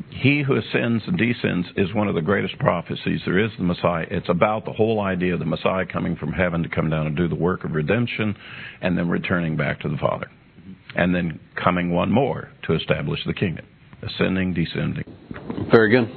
he 0.08 0.42
who 0.42 0.56
ascends 0.56 1.04
and 1.06 1.18
descends 1.18 1.68
is 1.76 1.92
one 1.94 2.08
of 2.08 2.14
the 2.14 2.22
greatest 2.22 2.58
prophecies 2.58 3.20
there 3.24 3.38
is 3.38 3.50
the 3.58 3.64
Messiah. 3.64 4.06
It's 4.10 4.28
about 4.28 4.64
the 4.64 4.72
whole 4.72 5.00
idea 5.00 5.34
of 5.34 5.40
the 5.40 5.46
Messiah 5.46 5.86
coming 5.86 6.16
from 6.16 6.32
heaven 6.32 6.62
to 6.62 6.68
come 6.68 6.90
down 6.90 7.06
and 7.06 7.16
do 7.16 7.28
the 7.28 7.34
work 7.34 7.64
of 7.64 7.72
redemption 7.72 8.36
and 8.80 8.96
then 8.96 9.08
returning 9.08 9.56
back 9.56 9.80
to 9.80 9.88
the 9.88 9.96
Father. 9.96 10.30
And 10.94 11.14
then 11.14 11.40
coming 11.62 11.92
one 11.92 12.10
more 12.10 12.50
to 12.64 12.74
establish 12.74 13.20
the 13.26 13.34
kingdom. 13.34 13.66
Ascending, 14.02 14.54
descending. 14.54 15.04
Very 15.70 15.90
good. 15.90 16.10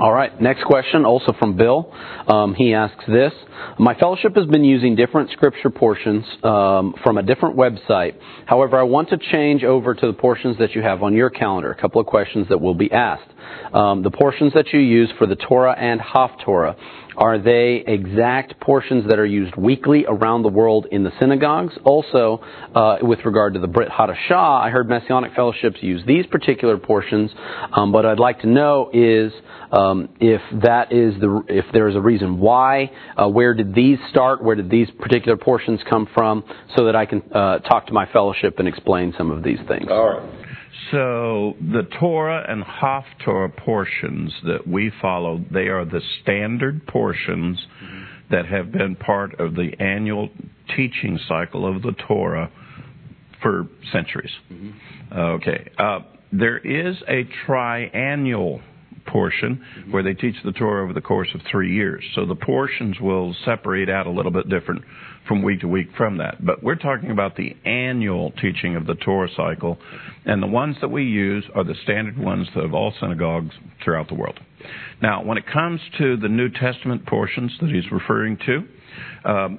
All 0.00 0.12
right, 0.12 0.40
next 0.40 0.64
question, 0.64 1.04
also 1.04 1.32
from 1.38 1.56
Bill. 1.56 1.92
Um, 2.26 2.52
he 2.54 2.74
asks 2.74 3.04
this 3.06 3.32
My 3.78 3.94
fellowship 3.94 4.34
has 4.34 4.44
been 4.46 4.64
using 4.64 4.96
different 4.96 5.30
scripture 5.30 5.70
portions 5.70 6.24
um, 6.42 6.94
from 7.04 7.16
a 7.16 7.22
different 7.22 7.56
website. 7.56 8.16
However, 8.44 8.76
I 8.76 8.82
want 8.82 9.10
to 9.10 9.18
change 9.30 9.62
over 9.62 9.94
to 9.94 10.06
the 10.08 10.12
portions 10.12 10.58
that 10.58 10.72
you 10.74 10.82
have 10.82 11.04
on 11.04 11.14
your 11.14 11.30
calendar. 11.30 11.70
A 11.70 11.80
couple 11.80 12.00
of 12.00 12.08
questions 12.08 12.48
that 12.48 12.60
will 12.60 12.74
be 12.74 12.90
asked. 12.90 13.30
Um, 13.72 14.02
the 14.02 14.10
portions 14.10 14.52
that 14.54 14.66
you 14.72 14.80
use 14.80 15.12
for 15.16 15.28
the 15.28 15.36
Torah 15.36 15.76
and 15.78 16.00
Haftorah. 16.00 16.74
Are 17.16 17.38
they 17.38 17.84
exact 17.86 18.60
portions 18.60 19.08
that 19.08 19.18
are 19.18 19.26
used 19.26 19.54
weekly 19.56 20.04
around 20.06 20.42
the 20.42 20.48
world 20.48 20.86
in 20.90 21.04
the 21.04 21.12
synagogues? 21.20 21.74
Also, 21.84 22.40
uh, 22.74 22.96
with 23.02 23.20
regard 23.24 23.54
to 23.54 23.60
the 23.60 23.66
Brit 23.66 23.88
Hadashah, 23.88 24.64
I 24.64 24.70
heard 24.70 24.88
Messianic 24.88 25.34
fellowships 25.34 25.76
use 25.80 26.02
these 26.06 26.26
particular 26.26 26.78
portions. 26.78 27.30
Um, 27.72 27.92
what 27.92 28.06
I'd 28.06 28.18
like 28.18 28.40
to 28.40 28.48
know 28.48 28.90
is 28.92 29.32
um, 29.70 30.08
if 30.20 30.40
that 30.62 30.92
is 30.92 31.14
the 31.20 31.42
if 31.48 31.64
there 31.72 31.88
is 31.88 31.96
a 31.96 32.00
reason 32.00 32.38
why. 32.38 32.90
Uh, 33.16 33.28
where 33.28 33.54
did 33.54 33.74
these 33.74 33.98
start? 34.10 34.42
Where 34.42 34.56
did 34.56 34.70
these 34.70 34.88
particular 34.98 35.36
portions 35.36 35.80
come 35.88 36.08
from? 36.14 36.44
So 36.76 36.86
that 36.86 36.96
I 36.96 37.06
can 37.06 37.22
uh, 37.32 37.58
talk 37.58 37.86
to 37.86 37.92
my 37.92 38.06
fellowship 38.12 38.58
and 38.58 38.68
explain 38.68 39.14
some 39.16 39.30
of 39.30 39.42
these 39.42 39.58
things. 39.68 39.86
All 39.90 40.18
right. 40.18 40.43
So 40.90 41.56
the 41.60 41.82
Torah 42.00 42.44
and 42.48 42.62
Haftorah 42.64 43.56
portions 43.56 44.32
that 44.44 44.66
we 44.66 44.92
follow, 45.00 45.44
they 45.52 45.68
are 45.68 45.84
the 45.84 46.00
standard 46.22 46.86
portions 46.86 47.58
that 48.30 48.46
have 48.46 48.72
been 48.72 48.96
part 48.96 49.38
of 49.38 49.54
the 49.54 49.72
annual 49.78 50.30
teaching 50.76 51.18
cycle 51.28 51.66
of 51.66 51.82
the 51.82 51.92
Torah 52.08 52.50
for 53.42 53.68
centuries. 53.92 54.32
Mm-hmm. 54.50 55.18
Okay. 55.18 55.70
Uh, 55.78 56.00
there 56.32 56.58
is 56.58 56.96
a 57.06 57.28
triannual 57.46 58.62
portion 59.06 59.62
mm-hmm. 59.78 59.92
where 59.92 60.02
they 60.02 60.14
teach 60.14 60.36
the 60.44 60.52
Torah 60.52 60.82
over 60.84 60.92
the 60.92 61.00
course 61.00 61.28
of 61.34 61.40
three 61.50 61.74
years. 61.74 62.02
So 62.14 62.26
the 62.26 62.34
portions 62.34 62.98
will 63.00 63.34
separate 63.44 63.88
out 63.88 64.06
a 64.06 64.10
little 64.10 64.32
bit 64.32 64.48
different 64.48 64.82
from 65.26 65.42
week 65.42 65.60
to 65.60 65.68
week 65.68 65.88
from 65.96 66.18
that. 66.18 66.44
But 66.44 66.62
we're 66.62 66.74
talking 66.74 67.10
about 67.10 67.36
the 67.36 67.56
annual 67.64 68.32
teaching 68.32 68.76
of 68.76 68.86
the 68.86 68.94
Torah 68.94 69.28
cycle, 69.36 69.78
and 70.24 70.42
the 70.42 70.46
ones 70.46 70.76
that 70.80 70.88
we 70.88 71.04
use 71.04 71.44
are 71.54 71.64
the 71.64 71.74
standard 71.82 72.18
ones 72.18 72.48
of 72.56 72.74
all 72.74 72.92
synagogues 73.00 73.54
throughout 73.82 74.08
the 74.08 74.14
world. 74.14 74.38
Now, 75.02 75.24
when 75.24 75.38
it 75.38 75.44
comes 75.46 75.80
to 75.98 76.16
the 76.16 76.28
New 76.28 76.48
Testament 76.50 77.06
portions 77.06 77.52
that 77.60 77.70
he's 77.70 77.90
referring 77.90 78.38
to, 78.46 79.28
um, 79.28 79.58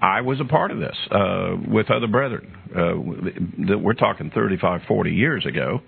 I 0.00 0.22
was 0.22 0.40
a 0.40 0.44
part 0.44 0.70
of 0.70 0.78
this 0.78 0.96
uh, 1.10 1.56
with 1.68 1.90
other 1.90 2.08
brethren. 2.08 2.56
Uh, 2.74 3.78
we're 3.78 3.94
talking 3.94 4.30
35, 4.34 4.82
40 4.88 5.10
years 5.12 5.46
ago 5.46 5.80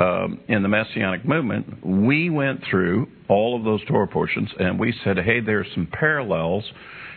um, 0.00 0.40
in 0.48 0.62
the 0.62 0.68
Messianic 0.68 1.24
movement. 1.24 1.86
We 1.86 2.30
went 2.30 2.62
through 2.68 3.06
all 3.28 3.56
of 3.56 3.64
those 3.64 3.84
Torah 3.86 4.08
portions 4.08 4.50
and 4.58 4.80
we 4.80 4.94
said, 5.04 5.18
hey, 5.18 5.40
there's 5.40 5.68
some 5.74 5.86
parallels 5.92 6.64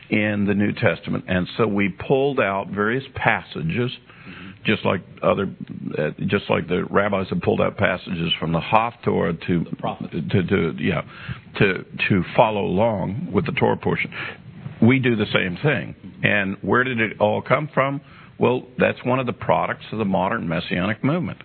in 0.09 0.45
the 0.45 0.53
New 0.53 0.71
Testament, 0.73 1.25
and 1.27 1.47
so 1.57 1.67
we 1.67 1.89
pulled 1.89 2.39
out 2.39 2.67
various 2.69 3.03
passages, 3.15 3.91
just 4.65 4.85
like 4.85 5.01
other, 5.23 5.53
uh, 5.97 6.11
just 6.27 6.49
like 6.49 6.67
the 6.67 6.85
rabbis 6.89 7.27
have 7.29 7.41
pulled 7.41 7.61
out 7.61 7.77
passages 7.77 8.31
from 8.39 8.51
the 8.51 8.59
Haftorah 8.59 9.39
to, 9.47 9.63
to, 9.63 10.43
to, 10.43 10.73
yeah, 10.79 11.01
to 11.59 11.85
to 12.09 12.23
follow 12.35 12.65
along 12.65 13.29
with 13.31 13.45
the 13.45 13.51
Torah 13.53 13.77
portion. 13.77 14.11
We 14.81 14.99
do 14.99 15.15
the 15.15 15.25
same 15.33 15.57
thing, 15.63 15.95
and 16.23 16.57
where 16.61 16.83
did 16.83 16.99
it 16.99 17.19
all 17.19 17.41
come 17.41 17.69
from? 17.73 18.01
Well, 18.39 18.63
that's 18.77 18.99
one 19.05 19.19
of 19.19 19.25
the 19.25 19.33
products 19.33 19.85
of 19.91 19.99
the 19.99 20.05
modern 20.05 20.47
messianic 20.47 21.03
movement. 21.03 21.41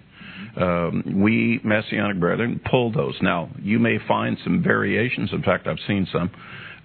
Um, 0.57 1.23
we 1.23 1.61
messianic 1.63 2.19
brethren 2.19 2.61
pull 2.69 2.91
those. 2.93 3.17
Now, 3.23 3.51
you 3.63 3.79
may 3.79 3.99
find 4.09 4.37
some 4.43 4.63
variations. 4.63 5.31
In 5.33 5.43
fact, 5.43 5.67
I've 5.67 5.79
seen 5.87 6.09
some 6.13 6.31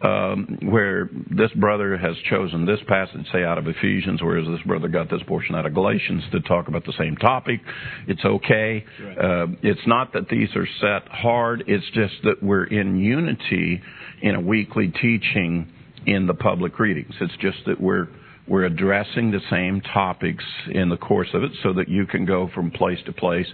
um, 0.06 0.60
where 0.62 1.10
this 1.32 1.52
brother 1.56 1.98
has 1.98 2.16
chosen 2.30 2.66
this 2.66 2.80
passage, 2.88 3.26
say 3.32 3.44
out 3.44 3.58
of 3.58 3.68
Ephesians, 3.68 4.22
whereas 4.22 4.46
this 4.48 4.62
brother 4.66 4.88
got 4.88 5.10
this 5.10 5.22
portion 5.28 5.56
out 5.56 5.66
of 5.66 5.74
Galatians 5.74 6.24
to 6.32 6.42
talk 6.42 6.68
about 6.68 6.86
the 6.86 6.94
same 6.98 7.16
topic. 7.16 7.62
It's 8.08 8.24
okay. 8.24 8.86
Right. 9.02 9.18
Uh, 9.18 9.48
it's 9.64 9.88
not 9.88 10.14
that 10.14 10.30
these 10.30 10.50
are 10.56 10.68
set 10.80 11.08
hard. 11.12 11.64
It's 11.68 11.86
just 11.94 12.14
that 12.24 12.44
we're 12.44 12.66
in 12.66 12.98
unity 13.00 13.82
in 14.22 14.36
a 14.36 14.42
weekly 14.42 14.90
teaching 15.02 15.72
in 16.06 16.28
the 16.28 16.36
public 16.36 16.78
readings. 16.78 17.14
It's 17.20 17.36
just 17.40 17.58
that 17.66 17.82
we're 17.82 18.08
we're 18.48 18.66
addressing 18.66 19.32
the 19.32 19.42
same 19.50 19.82
topics 19.82 20.44
in 20.72 20.90
the 20.90 20.98
course 20.98 21.30
of 21.34 21.42
it 21.42 21.52
so 21.64 21.74
that 21.74 21.90
you 21.90 22.06
can 22.06 22.26
go 22.26 22.48
from 22.54 22.70
place 22.70 23.00
to 23.08 23.12
place 23.12 23.48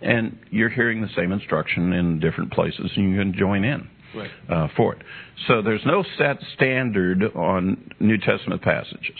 and 0.00 0.38
you're 0.50 0.70
hearing 0.70 1.02
the 1.02 1.10
same 1.14 1.30
instruction 1.30 1.92
in 1.92 2.20
different 2.20 2.50
places 2.50 2.90
and 2.96 3.10
you 3.10 3.18
can 3.18 3.34
join 3.38 3.64
in 3.64 3.86
right. 4.14 4.30
uh, 4.48 4.68
for 4.76 4.94
it. 4.94 5.02
So 5.48 5.62
there's 5.62 5.84
no 5.84 6.04
set 6.18 6.38
standard 6.54 7.24
on 7.34 7.92
New 8.00 8.18
Testament 8.18 8.62
passages. 8.62 9.16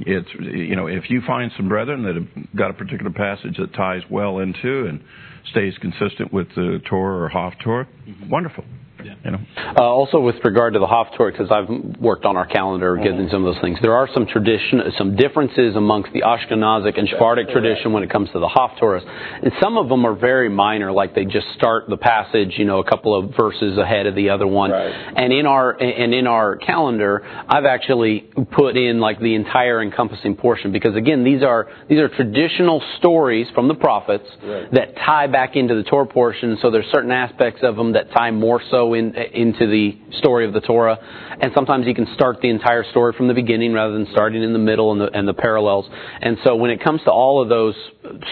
It's 0.00 0.28
you 0.40 0.74
know 0.74 0.86
if 0.86 1.10
you 1.10 1.20
find 1.26 1.52
some 1.56 1.68
brethren 1.68 2.02
that 2.04 2.16
have 2.16 2.56
got 2.56 2.70
a 2.70 2.74
particular 2.74 3.12
passage 3.12 3.56
that 3.58 3.74
ties 3.74 4.02
well 4.10 4.38
into 4.38 4.86
and 4.86 5.02
stays 5.50 5.74
consistent 5.80 6.32
with 6.32 6.48
the 6.54 6.80
Torah 6.88 7.26
or 7.26 7.30
Haftorah, 7.30 7.86
mm-hmm. 8.08 8.28
wonderful. 8.28 8.64
Yeah. 9.04 9.14
You 9.24 9.30
know. 9.32 9.38
Uh, 9.76 9.82
also, 9.82 10.20
with 10.20 10.36
regard 10.44 10.74
to 10.74 10.78
the 10.78 10.86
Haftorah, 10.86 11.32
because 11.32 11.50
I've 11.50 11.68
worked 12.00 12.24
on 12.24 12.36
our 12.36 12.46
calendar, 12.46 12.94
mm-hmm. 12.94 13.04
getting 13.04 13.28
some 13.30 13.44
of 13.44 13.54
those 13.54 13.62
things, 13.62 13.78
there 13.82 13.94
are 13.94 14.08
some 14.12 14.26
tradition, 14.26 14.80
some 14.98 15.16
differences 15.16 15.76
amongst 15.76 16.12
the 16.12 16.22
Ashkenazic 16.22 16.98
and 16.98 17.08
Sephardic 17.08 17.48
tradition 17.48 17.92
when 17.92 18.02
it 18.02 18.10
comes 18.10 18.30
to 18.32 18.38
the 18.38 18.48
Haftorahs, 18.48 19.04
and 19.42 19.52
some 19.60 19.76
of 19.76 19.88
them 19.88 20.04
are 20.04 20.14
very 20.14 20.48
minor, 20.48 20.92
like 20.92 21.14
they 21.14 21.24
just 21.24 21.46
start 21.56 21.88
the 21.88 21.96
passage, 21.96 22.54
you 22.56 22.64
know, 22.64 22.78
a 22.78 22.88
couple 22.88 23.18
of 23.18 23.34
verses 23.36 23.78
ahead 23.78 24.06
of 24.06 24.14
the 24.14 24.30
other 24.30 24.46
one. 24.46 24.70
Right. 24.70 24.92
And 25.16 25.32
in 25.32 25.46
our 25.46 25.70
and 25.72 26.14
in 26.14 26.26
our 26.26 26.56
calendar, 26.56 27.22
I've 27.48 27.64
actually 27.64 28.30
put 28.52 28.76
in 28.76 29.00
like 29.00 29.18
the 29.20 29.34
entire 29.34 29.82
encompassing 29.82 30.36
portion 30.36 30.72
because 30.72 30.96
again, 30.96 31.24
these 31.24 31.42
are 31.42 31.68
these 31.88 31.98
are 31.98 32.08
traditional 32.08 32.82
stories 32.98 33.46
from 33.54 33.68
the 33.68 33.74
prophets 33.74 34.24
right. 34.42 34.70
that 34.72 34.96
tie 34.96 35.26
back 35.26 35.56
into 35.56 35.74
the 35.74 35.82
Torah 35.82 36.06
portion. 36.06 36.58
So 36.62 36.70
there's 36.70 36.86
certain 36.92 37.10
aspects 37.10 37.60
of 37.62 37.76
them 37.76 37.92
that 37.92 38.10
tie 38.12 38.30
more 38.30 38.60
so 38.70 38.91
in, 38.94 39.14
into 39.14 39.66
the 39.66 39.98
story 40.18 40.46
of 40.46 40.52
the 40.52 40.60
Torah, 40.60 40.98
and 41.40 41.52
sometimes 41.54 41.86
you 41.86 41.94
can 41.94 42.06
start 42.14 42.40
the 42.40 42.50
entire 42.50 42.84
story 42.90 43.12
from 43.16 43.28
the 43.28 43.34
beginning 43.34 43.72
rather 43.72 43.92
than 43.92 44.06
starting 44.12 44.42
in 44.42 44.52
the 44.52 44.58
middle 44.58 44.92
and 44.92 45.00
the, 45.00 45.10
and 45.12 45.26
the 45.26 45.34
parallels. 45.34 45.86
And 46.20 46.36
so 46.44 46.56
when 46.56 46.70
it 46.70 46.82
comes 46.82 47.00
to 47.04 47.10
all 47.10 47.42
of 47.42 47.48
those 47.48 47.74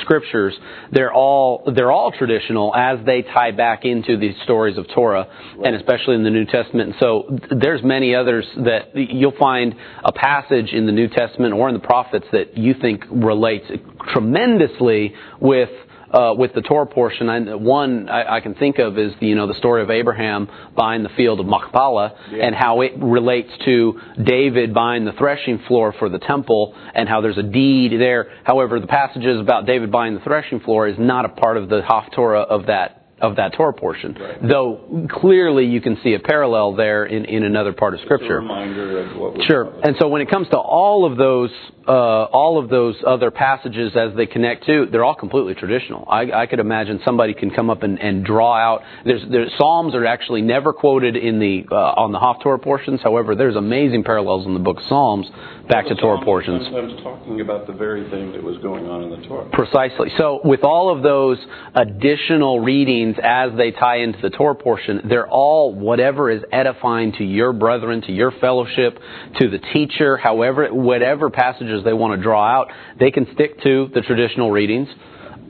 scriptures, 0.02 0.54
they're 0.92 1.12
all 1.12 1.70
they're 1.74 1.90
all 1.90 2.12
traditional 2.12 2.74
as 2.74 3.04
they 3.06 3.22
tie 3.22 3.50
back 3.50 3.84
into 3.84 4.16
the 4.16 4.34
stories 4.44 4.76
of 4.78 4.86
Torah, 4.94 5.26
right. 5.56 5.66
and 5.66 5.76
especially 5.76 6.14
in 6.14 6.24
the 6.24 6.30
New 6.30 6.44
Testament. 6.46 6.90
And 6.90 6.94
so 7.00 7.38
there's 7.50 7.82
many 7.82 8.14
others 8.14 8.44
that 8.56 8.94
you'll 8.94 9.36
find 9.38 9.74
a 10.04 10.12
passage 10.12 10.72
in 10.72 10.86
the 10.86 10.92
New 10.92 11.08
Testament 11.08 11.54
or 11.54 11.68
in 11.68 11.74
the 11.74 11.80
prophets 11.80 12.26
that 12.32 12.56
you 12.56 12.74
think 12.80 13.04
relates 13.10 13.66
tremendously 14.12 15.14
with 15.40 15.70
uh, 16.12 16.34
with 16.36 16.54
the 16.54 16.62
Torah 16.62 16.86
portion, 16.86 17.28
I, 17.28 17.54
one 17.54 18.08
I, 18.08 18.36
I, 18.36 18.40
can 18.40 18.54
think 18.54 18.78
of 18.78 18.98
is 18.98 19.12
the, 19.20 19.26
you 19.26 19.34
know 19.36 19.46
the 19.46 19.54
story 19.54 19.82
of 19.82 19.90
Abraham 19.90 20.48
buying 20.76 21.02
the 21.02 21.08
field 21.10 21.40
of 21.40 21.46
Machpelah 21.46 22.14
yeah. 22.32 22.46
and 22.46 22.54
how 22.54 22.80
it 22.80 22.92
relates 22.96 23.50
to 23.64 24.00
David 24.22 24.74
buying 24.74 25.04
the 25.04 25.12
threshing 25.12 25.60
floor 25.68 25.94
for 25.98 26.08
the 26.08 26.18
temple 26.18 26.74
and 26.94 27.08
how 27.08 27.20
there's 27.20 27.38
a 27.38 27.42
deed 27.42 27.92
there. 28.00 28.30
However, 28.44 28.80
the 28.80 28.86
passages 28.86 29.40
about 29.40 29.66
David 29.66 29.92
buying 29.92 30.14
the 30.14 30.20
threshing 30.20 30.60
floor 30.60 30.88
is 30.88 30.96
not 30.98 31.24
a 31.24 31.28
part 31.28 31.56
of 31.56 31.68
the 31.68 31.80
Haftorah 31.80 32.46
of 32.46 32.66
that 32.66 32.99
of 33.20 33.36
that 33.36 33.52
Torah 33.54 33.72
portion. 33.72 34.16
Right. 34.18 34.48
Though 34.48 35.06
clearly 35.10 35.66
you 35.66 35.80
can 35.80 35.98
see 36.02 36.14
a 36.14 36.18
parallel 36.18 36.74
there 36.74 37.04
in, 37.04 37.24
in 37.24 37.42
another 37.42 37.72
part 37.72 37.94
of 37.94 38.00
Scripture. 38.00 38.40
Sure. 39.46 39.72
And 39.82 39.96
so 39.98 40.08
when 40.08 40.22
it 40.22 40.30
comes 40.30 40.48
to 40.48 40.58
all 40.58 41.10
of 41.10 41.16
those 41.16 41.50
uh, 41.86 41.92
all 41.92 42.62
of 42.62 42.68
those 42.68 42.94
other 43.06 43.30
passages 43.30 43.92
as 43.96 44.14
they 44.14 44.26
connect 44.26 44.64
to, 44.66 44.86
they're 44.92 45.04
all 45.04 45.14
completely 45.14 45.54
traditional. 45.54 46.06
I, 46.08 46.30
I 46.42 46.46
could 46.46 46.60
imagine 46.60 47.00
somebody 47.04 47.34
can 47.34 47.50
come 47.50 47.68
up 47.68 47.82
and, 47.82 47.98
and 47.98 48.24
draw 48.24 48.56
out. 48.56 48.82
There's, 49.04 49.22
there's 49.30 49.50
Psalms 49.58 49.94
are 49.94 50.06
actually 50.06 50.42
never 50.42 50.72
quoted 50.72 51.16
in 51.16 51.40
the 51.40 51.64
uh, 51.70 51.74
on 51.74 52.12
the 52.12 52.18
Haftorah 52.18 52.62
portions. 52.62 53.00
However, 53.02 53.34
there's 53.34 53.56
amazing 53.56 54.04
parallels 54.04 54.46
in 54.46 54.54
the 54.54 54.60
book 54.60 54.78
of 54.78 54.84
Psalms 54.84 55.26
back 55.70 55.86
to 55.86 55.94
Torah 55.94 56.22
portions. 56.24 56.64
Sometimes 56.64 57.02
talking 57.02 57.40
about 57.40 57.66
the 57.66 57.72
very 57.72 58.08
thing 58.10 58.32
that 58.32 58.42
was 58.42 58.58
going 58.58 58.86
on 58.86 59.04
in 59.04 59.10
the 59.10 59.26
Torah. 59.26 59.48
Precisely. 59.52 60.08
So 60.18 60.40
with 60.44 60.64
all 60.64 60.94
of 60.94 61.02
those 61.02 61.38
additional 61.74 62.60
readings 62.60 63.16
as 63.22 63.50
they 63.56 63.70
tie 63.70 63.98
into 63.98 64.20
the 64.20 64.30
Torah 64.30 64.56
portion, 64.56 65.02
they're 65.08 65.28
all 65.28 65.74
whatever 65.74 66.30
is 66.30 66.42
edifying 66.52 67.12
to 67.18 67.24
your 67.24 67.52
brethren, 67.52 68.02
to 68.02 68.12
your 68.12 68.32
fellowship, 68.40 68.98
to 69.38 69.48
the 69.48 69.58
teacher, 69.72 70.16
however, 70.16 70.68
whatever 70.74 71.30
passages 71.30 71.84
they 71.84 71.92
want 71.92 72.18
to 72.18 72.22
draw 72.22 72.44
out, 72.44 72.68
they 72.98 73.10
can 73.10 73.26
stick 73.34 73.62
to 73.62 73.88
the 73.94 74.00
traditional 74.00 74.50
readings 74.50 74.88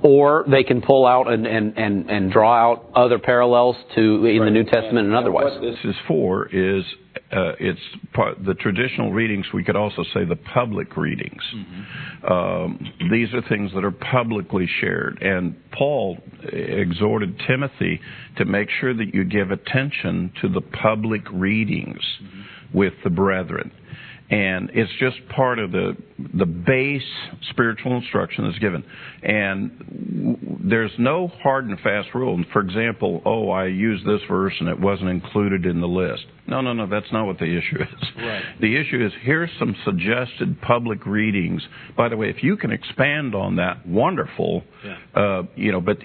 or 0.03 0.45
they 0.50 0.62
can 0.62 0.81
pull 0.81 1.07
out 1.07 1.31
and, 1.31 1.47
and, 1.47 1.77
and, 1.77 2.11
and 2.11 2.33
draw 2.33 2.73
out 2.73 2.91
other 2.95 3.19
parallels 3.19 3.77
to 3.95 4.25
in 4.25 4.41
right. 4.41 4.45
the 4.47 4.50
New 4.50 4.65
Testament 4.65 4.99
and, 4.99 5.09
and 5.09 5.17
otherwise. 5.17 5.53
What 5.55 5.62
this 5.62 5.79
is 5.85 5.95
for 6.09 6.47
is 6.47 6.85
uh, 7.32 7.52
it's 7.60 7.80
part, 8.12 8.44
the 8.44 8.54
traditional 8.54 9.12
readings. 9.12 9.46
We 9.54 9.62
could 9.62 9.76
also 9.76 10.02
say 10.14 10.25
the 10.25 10.37
public 10.37 10.96
readings. 10.96 11.42
Mm-hmm. 11.54 12.32
Um, 12.32 12.92
these 13.10 13.32
are 13.34 13.42
things 13.49 13.70
that 13.75 13.84
are 13.84 13.92
publicly 13.92 14.68
shared. 14.80 15.22
And 15.22 15.56
Paul 15.72 16.18
exhorted 16.42 17.40
Timothy 17.46 18.00
to 18.38 18.44
make 18.44 18.68
sure 18.80 18.94
that 18.94 19.14
you 19.14 19.25
give 19.25 19.50
attention 19.50 20.32
to 20.42 20.49
the 20.49 20.60
public 20.60 21.22
readings 21.32 22.00
mm-hmm. 22.22 22.76
with 22.76 22.94
the 23.04 23.10
brethren 23.10 23.72
and 24.30 24.70
it's 24.72 24.92
just 25.00 25.16
part 25.34 25.58
of 25.58 25.72
the 25.72 25.96
the 26.34 26.46
base 26.46 27.02
spiritual 27.50 27.96
instruction 27.96 28.44
that's 28.44 28.58
given. 28.60 28.84
And 29.22 30.60
there's 30.70 30.92
no 30.99 31.28
hard 31.42 31.66
and 31.66 31.78
fast 31.80 32.08
rule. 32.14 32.42
For 32.52 32.60
example, 32.60 33.22
oh, 33.25 33.50
I 33.50 33.66
used 33.66 34.06
this 34.06 34.20
verse 34.28 34.54
and 34.60 34.68
it 34.68 34.78
wasn't 34.78 35.10
included 35.10 35.66
in 35.66 35.80
the 35.80 35.88
list. 35.88 36.26
No, 36.50 36.61
no, 36.61 36.73
no, 36.73 36.87
that's 36.87 37.11
not 37.12 37.26
what 37.26 37.38
the 37.38 37.45
issue 37.45 37.80
is. 37.80 38.09
Right. 38.16 38.42
The 38.61 38.76
issue 38.76 39.04
is 39.04 39.12
here's 39.23 39.50
some 39.59 39.75
suggested 39.85 40.61
public 40.61 41.07
readings. 41.07 41.62
By 41.97 42.09
the 42.09 42.16
way, 42.16 42.28
if 42.28 42.42
you 42.42 42.57
can 42.57 42.73
expand 42.73 43.35
on 43.35 43.57
that, 43.57 43.87
wonderful. 43.87 44.64
Yeah. 44.85 44.99
Uh, 45.14 45.42
you 45.57 45.73
know, 45.73 45.80
but 45.80 45.99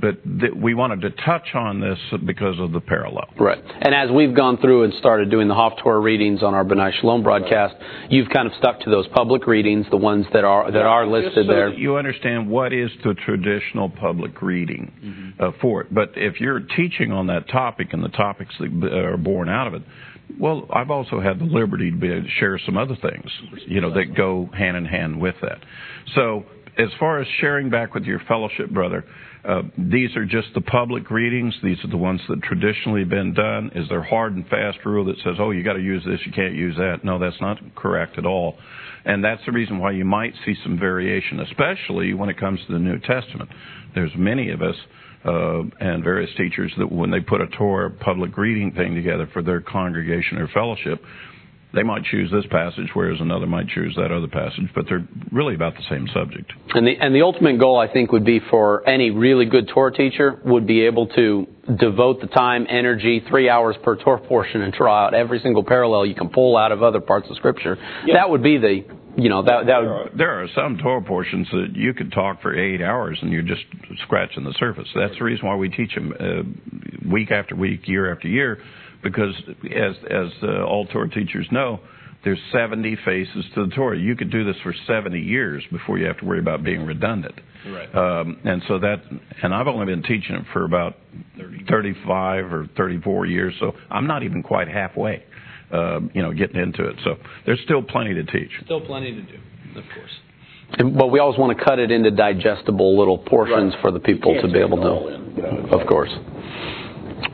but 0.00 0.22
th- 0.40 0.52
we 0.54 0.74
wanted 0.74 1.00
to 1.02 1.10
touch 1.10 1.54
on 1.54 1.80
this 1.80 1.98
because 2.24 2.58
of 2.58 2.72
the 2.72 2.80
parallel. 2.80 3.28
Right. 3.38 3.62
And 3.80 3.94
as 3.94 4.10
we've 4.10 4.34
gone 4.34 4.58
through 4.58 4.84
and 4.84 4.94
started 4.94 5.30
doing 5.30 5.48
the 5.48 5.54
Haftorah 5.54 6.02
readings 6.02 6.42
on 6.42 6.54
our 6.54 6.64
B'nai 6.64 6.92
Shalom 7.00 7.22
broadcast, 7.22 7.74
right. 7.80 8.10
you've 8.10 8.28
kind 8.28 8.46
of 8.46 8.54
stuck 8.58 8.80
to 8.80 8.90
those 8.90 9.06
public 9.08 9.46
readings, 9.46 9.86
the 9.90 9.96
ones 9.96 10.26
that 10.32 10.44
are 10.44 10.70
that 10.70 10.78
yeah, 10.78 10.84
are 10.84 11.06
listed 11.06 11.46
so 11.46 11.52
there. 11.52 11.72
you 11.72 11.96
understand 11.96 12.48
what 12.48 12.72
is 12.72 12.90
the 13.04 13.14
traditional 13.14 13.88
public 13.90 14.40
reading 14.42 14.92
mm-hmm. 15.02 15.42
uh, 15.42 15.50
for 15.60 15.82
it. 15.82 15.92
But 15.92 16.12
if 16.16 16.40
you're 16.40 16.60
teaching 16.60 17.12
on 17.12 17.26
that 17.28 17.48
topic 17.48 17.88
and 17.92 18.04
the 18.04 18.08
topics 18.08 18.54
that 18.60 18.92
are 18.92 19.16
born 19.16 19.48
out 19.48 19.66
of 19.66 19.74
it, 19.74 19.82
well, 20.38 20.66
I've 20.72 20.90
also 20.90 21.20
had 21.20 21.38
the 21.38 21.44
liberty 21.44 21.90
to 21.90 21.96
be 21.96 22.08
able 22.10 22.22
to 22.22 22.28
share 22.38 22.58
some 22.64 22.76
other 22.76 22.96
things, 22.96 23.30
you 23.66 23.80
know, 23.80 23.94
that 23.94 24.14
go 24.14 24.48
hand 24.56 24.76
in 24.76 24.84
hand 24.84 25.20
with 25.20 25.36
that. 25.42 25.58
So, 26.14 26.44
as 26.76 26.88
far 27.00 27.20
as 27.20 27.26
sharing 27.40 27.70
back 27.70 27.94
with 27.94 28.04
your 28.04 28.20
fellowship 28.28 28.70
brother, 28.70 29.04
uh, 29.44 29.62
these 29.76 30.14
are 30.16 30.24
just 30.24 30.48
the 30.54 30.60
public 30.60 31.10
readings. 31.10 31.54
These 31.62 31.78
are 31.84 31.88
the 31.88 31.96
ones 31.96 32.20
that 32.28 32.42
traditionally 32.42 33.04
been 33.04 33.34
done. 33.34 33.70
Is 33.74 33.88
there 33.88 34.02
hard 34.02 34.34
and 34.34 34.46
fast 34.48 34.78
rule 34.84 35.04
that 35.06 35.16
says, 35.24 35.36
oh, 35.38 35.50
you 35.50 35.64
got 35.64 35.72
to 35.72 35.82
use 35.82 36.04
this, 36.04 36.20
you 36.24 36.32
can't 36.32 36.54
use 36.54 36.76
that? 36.76 37.04
No, 37.04 37.18
that's 37.18 37.40
not 37.40 37.58
correct 37.74 38.18
at 38.18 38.26
all. 38.26 38.56
And 39.04 39.24
that's 39.24 39.40
the 39.46 39.52
reason 39.52 39.78
why 39.78 39.92
you 39.92 40.04
might 40.04 40.34
see 40.44 40.54
some 40.62 40.78
variation, 40.78 41.40
especially 41.40 42.14
when 42.14 42.28
it 42.28 42.38
comes 42.38 42.60
to 42.66 42.72
the 42.72 42.78
New 42.78 42.98
Testament. 42.98 43.50
There's 43.94 44.12
many 44.16 44.50
of 44.50 44.60
us 44.60 44.76
uh, 45.28 45.62
and 45.80 46.02
various 46.02 46.30
teachers 46.36 46.72
that 46.78 46.90
when 46.90 47.10
they 47.10 47.20
put 47.20 47.40
a 47.40 47.46
Torah 47.48 47.90
public 47.90 48.36
reading 48.36 48.72
thing 48.72 48.94
together 48.94 49.28
for 49.32 49.42
their 49.42 49.60
congregation 49.60 50.38
or 50.38 50.48
fellowship, 50.48 51.02
they 51.74 51.82
might 51.82 52.02
choose 52.04 52.30
this 52.30 52.46
passage, 52.50 52.88
whereas 52.94 53.20
another 53.20 53.46
might 53.46 53.68
choose 53.68 53.94
that 53.96 54.10
other 54.10 54.26
passage, 54.26 54.70
but 54.74 54.86
they're 54.88 55.06
really 55.30 55.54
about 55.54 55.74
the 55.74 55.82
same 55.90 56.08
subject. 56.14 56.50
And 56.70 56.86
the 56.86 56.94
and 56.98 57.14
the 57.14 57.20
ultimate 57.20 57.60
goal, 57.60 57.78
I 57.78 57.92
think, 57.92 58.10
would 58.10 58.24
be 58.24 58.40
for 58.50 58.88
any 58.88 59.10
really 59.10 59.44
good 59.44 59.68
Torah 59.68 59.92
teacher 59.92 60.40
would 60.46 60.66
be 60.66 60.86
able 60.86 61.08
to 61.08 61.46
devote 61.78 62.22
the 62.22 62.26
time, 62.28 62.66
energy, 62.70 63.22
three 63.28 63.50
hours 63.50 63.76
per 63.82 63.96
Torah 63.96 64.26
portion, 64.26 64.62
and 64.62 64.72
try 64.72 65.06
out 65.06 65.12
every 65.12 65.40
single 65.40 65.62
parallel 65.62 66.06
you 66.06 66.14
can 66.14 66.30
pull 66.30 66.56
out 66.56 66.72
of 66.72 66.82
other 66.82 67.00
parts 67.00 67.28
of 67.28 67.36
Scripture. 67.36 67.76
That 68.14 68.30
would 68.30 68.42
be 68.42 68.56
the 68.56 68.84
you 69.18 69.28
know 69.28 69.42
that 69.42 69.66
that 69.66 69.80
there 69.80 69.92
are, 69.92 70.10
there 70.16 70.42
are 70.42 70.48
some 70.54 70.78
Torah 70.78 71.02
portions 71.02 71.48
that 71.50 71.72
you 71.74 71.92
could 71.92 72.12
talk 72.12 72.40
for 72.40 72.56
eight 72.56 72.80
hours 72.80 73.18
and 73.20 73.32
you're 73.32 73.42
just 73.42 73.62
scratching 74.04 74.44
the 74.44 74.54
surface. 74.58 74.86
That's 74.94 75.18
the 75.18 75.24
reason 75.24 75.44
why 75.44 75.56
we 75.56 75.68
teach 75.68 75.94
them 75.94 76.12
uh, 76.18 77.10
week 77.10 77.32
after 77.32 77.56
week, 77.56 77.88
year 77.88 78.12
after 78.12 78.28
year, 78.28 78.62
because 79.02 79.34
as 79.64 79.96
as 80.08 80.28
uh, 80.42 80.62
all 80.62 80.86
Torah 80.86 81.10
teachers 81.10 81.48
know, 81.50 81.80
there's 82.22 82.38
70 82.52 82.96
faces 83.04 83.44
to 83.56 83.66
the 83.66 83.74
Torah. 83.74 83.98
You 83.98 84.14
could 84.14 84.30
do 84.30 84.44
this 84.44 84.56
for 84.62 84.72
70 84.86 85.18
years 85.18 85.64
before 85.72 85.98
you 85.98 86.06
have 86.06 86.18
to 86.18 86.24
worry 86.24 86.38
about 86.38 86.62
being 86.62 86.86
redundant. 86.86 87.34
Right. 87.66 87.92
Um, 87.94 88.38
and 88.44 88.62
so 88.68 88.78
that, 88.78 89.02
and 89.42 89.52
I've 89.52 89.66
only 89.66 89.86
been 89.86 90.02
teaching 90.02 90.36
it 90.36 90.44
for 90.52 90.64
about 90.64 90.94
30. 91.38 91.64
35 91.68 92.52
or 92.52 92.68
34 92.76 93.26
years, 93.26 93.54
so 93.58 93.72
I'm 93.90 94.06
not 94.06 94.22
even 94.22 94.44
quite 94.44 94.68
halfway 94.68 95.24
Um, 95.70 96.10
you 96.14 96.22
know, 96.22 96.32
getting 96.32 96.58
into 96.58 96.88
it. 96.88 96.96
So 97.04 97.16
there's 97.44 97.60
still 97.64 97.82
plenty 97.82 98.14
to 98.14 98.24
teach. 98.24 98.50
Still 98.64 98.80
plenty 98.80 99.12
to 99.12 99.20
do, 99.20 99.38
of 99.76 99.84
course. 99.94 100.10
And, 100.78 100.96
but 100.96 101.08
we 101.08 101.18
always 101.18 101.38
want 101.38 101.56
to 101.56 101.62
cut 101.62 101.78
it 101.78 101.90
into 101.90 102.10
digestible 102.10 102.98
little 102.98 103.18
portions 103.18 103.74
right. 103.74 103.82
for 103.82 103.90
the 103.90 104.00
people 104.00 104.40
to 104.40 104.48
be 104.48 104.58
able 104.58 104.78
to. 104.78 105.14
In, 105.14 105.36
you 105.36 105.78
of 105.78 105.86
course. 105.86 106.10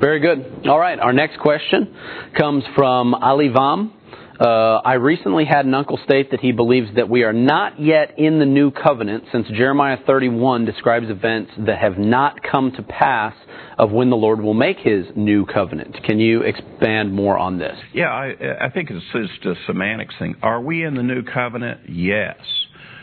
Very 0.00 0.20
good. 0.20 0.66
All 0.66 0.78
right, 0.78 0.98
our 0.98 1.12
next 1.12 1.38
question 1.38 1.94
comes 2.36 2.64
from 2.74 3.14
Ali 3.14 3.48
Vam. 3.48 3.92
Uh, 4.40 4.80
I 4.84 4.94
recently 4.94 5.44
had 5.44 5.64
an 5.64 5.74
uncle 5.74 5.98
state 6.04 6.32
that 6.32 6.40
he 6.40 6.52
believes 6.52 6.88
that 6.96 7.08
we 7.08 7.22
are 7.22 7.32
not 7.32 7.80
yet 7.80 8.18
in 8.18 8.38
the 8.40 8.46
new 8.46 8.70
covenant 8.70 9.24
since 9.30 9.46
Jeremiah 9.48 9.98
31 10.06 10.64
describes 10.64 11.08
events 11.08 11.52
that 11.66 11.78
have 11.78 11.98
not 11.98 12.42
come 12.42 12.72
to 12.72 12.82
pass 12.82 13.34
of 13.78 13.92
when 13.92 14.10
the 14.10 14.16
Lord 14.16 14.40
will 14.40 14.54
make 14.54 14.78
his 14.78 15.06
new 15.14 15.46
covenant. 15.46 15.96
Can 16.04 16.18
you 16.18 16.42
expand 16.42 17.12
more 17.12 17.38
on 17.38 17.58
this? 17.58 17.76
Yeah, 17.92 18.06
I, 18.06 18.34
I 18.60 18.70
think 18.70 18.90
it's 18.90 19.04
just 19.12 19.46
a 19.46 19.54
semantics 19.66 20.14
thing. 20.18 20.34
Are 20.42 20.60
we 20.60 20.84
in 20.84 20.94
the 20.94 21.02
new 21.02 21.22
covenant? 21.22 21.88
Yes. 21.88 22.36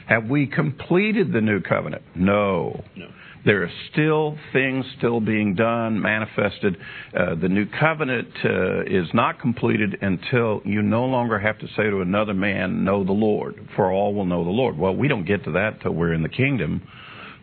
Have 0.07 0.25
we 0.29 0.47
completed 0.47 1.31
the 1.31 1.41
new 1.41 1.61
covenant? 1.61 2.03
No. 2.15 2.83
No. 2.97 3.07
There 3.43 3.63
are 3.63 3.71
still 3.91 4.37
things 4.53 4.85
still 4.97 5.19
being 5.19 5.55
done, 5.55 5.99
manifested. 5.99 6.77
Uh, 7.15 7.35
the 7.35 7.49
new 7.49 7.65
covenant 7.79 8.29
uh, 8.45 8.81
is 8.81 9.07
not 9.13 9.39
completed 9.39 9.97
until 10.01 10.61
you 10.63 10.81
no 10.81 11.05
longer 11.05 11.39
have 11.39 11.57
to 11.59 11.67
say 11.75 11.89
to 11.89 12.01
another 12.01 12.33
man, 12.33 12.83
Know 12.83 13.03
the 13.03 13.11
Lord, 13.11 13.55
for 13.75 13.91
all 13.91 14.13
will 14.13 14.25
know 14.25 14.43
the 14.43 14.51
Lord. 14.51 14.77
Well, 14.77 14.95
we 14.95 15.07
don't 15.07 15.25
get 15.25 15.43
to 15.45 15.51
that 15.53 15.81
till 15.81 15.93
we're 15.93 16.13
in 16.13 16.21
the 16.21 16.29
kingdom 16.29 16.83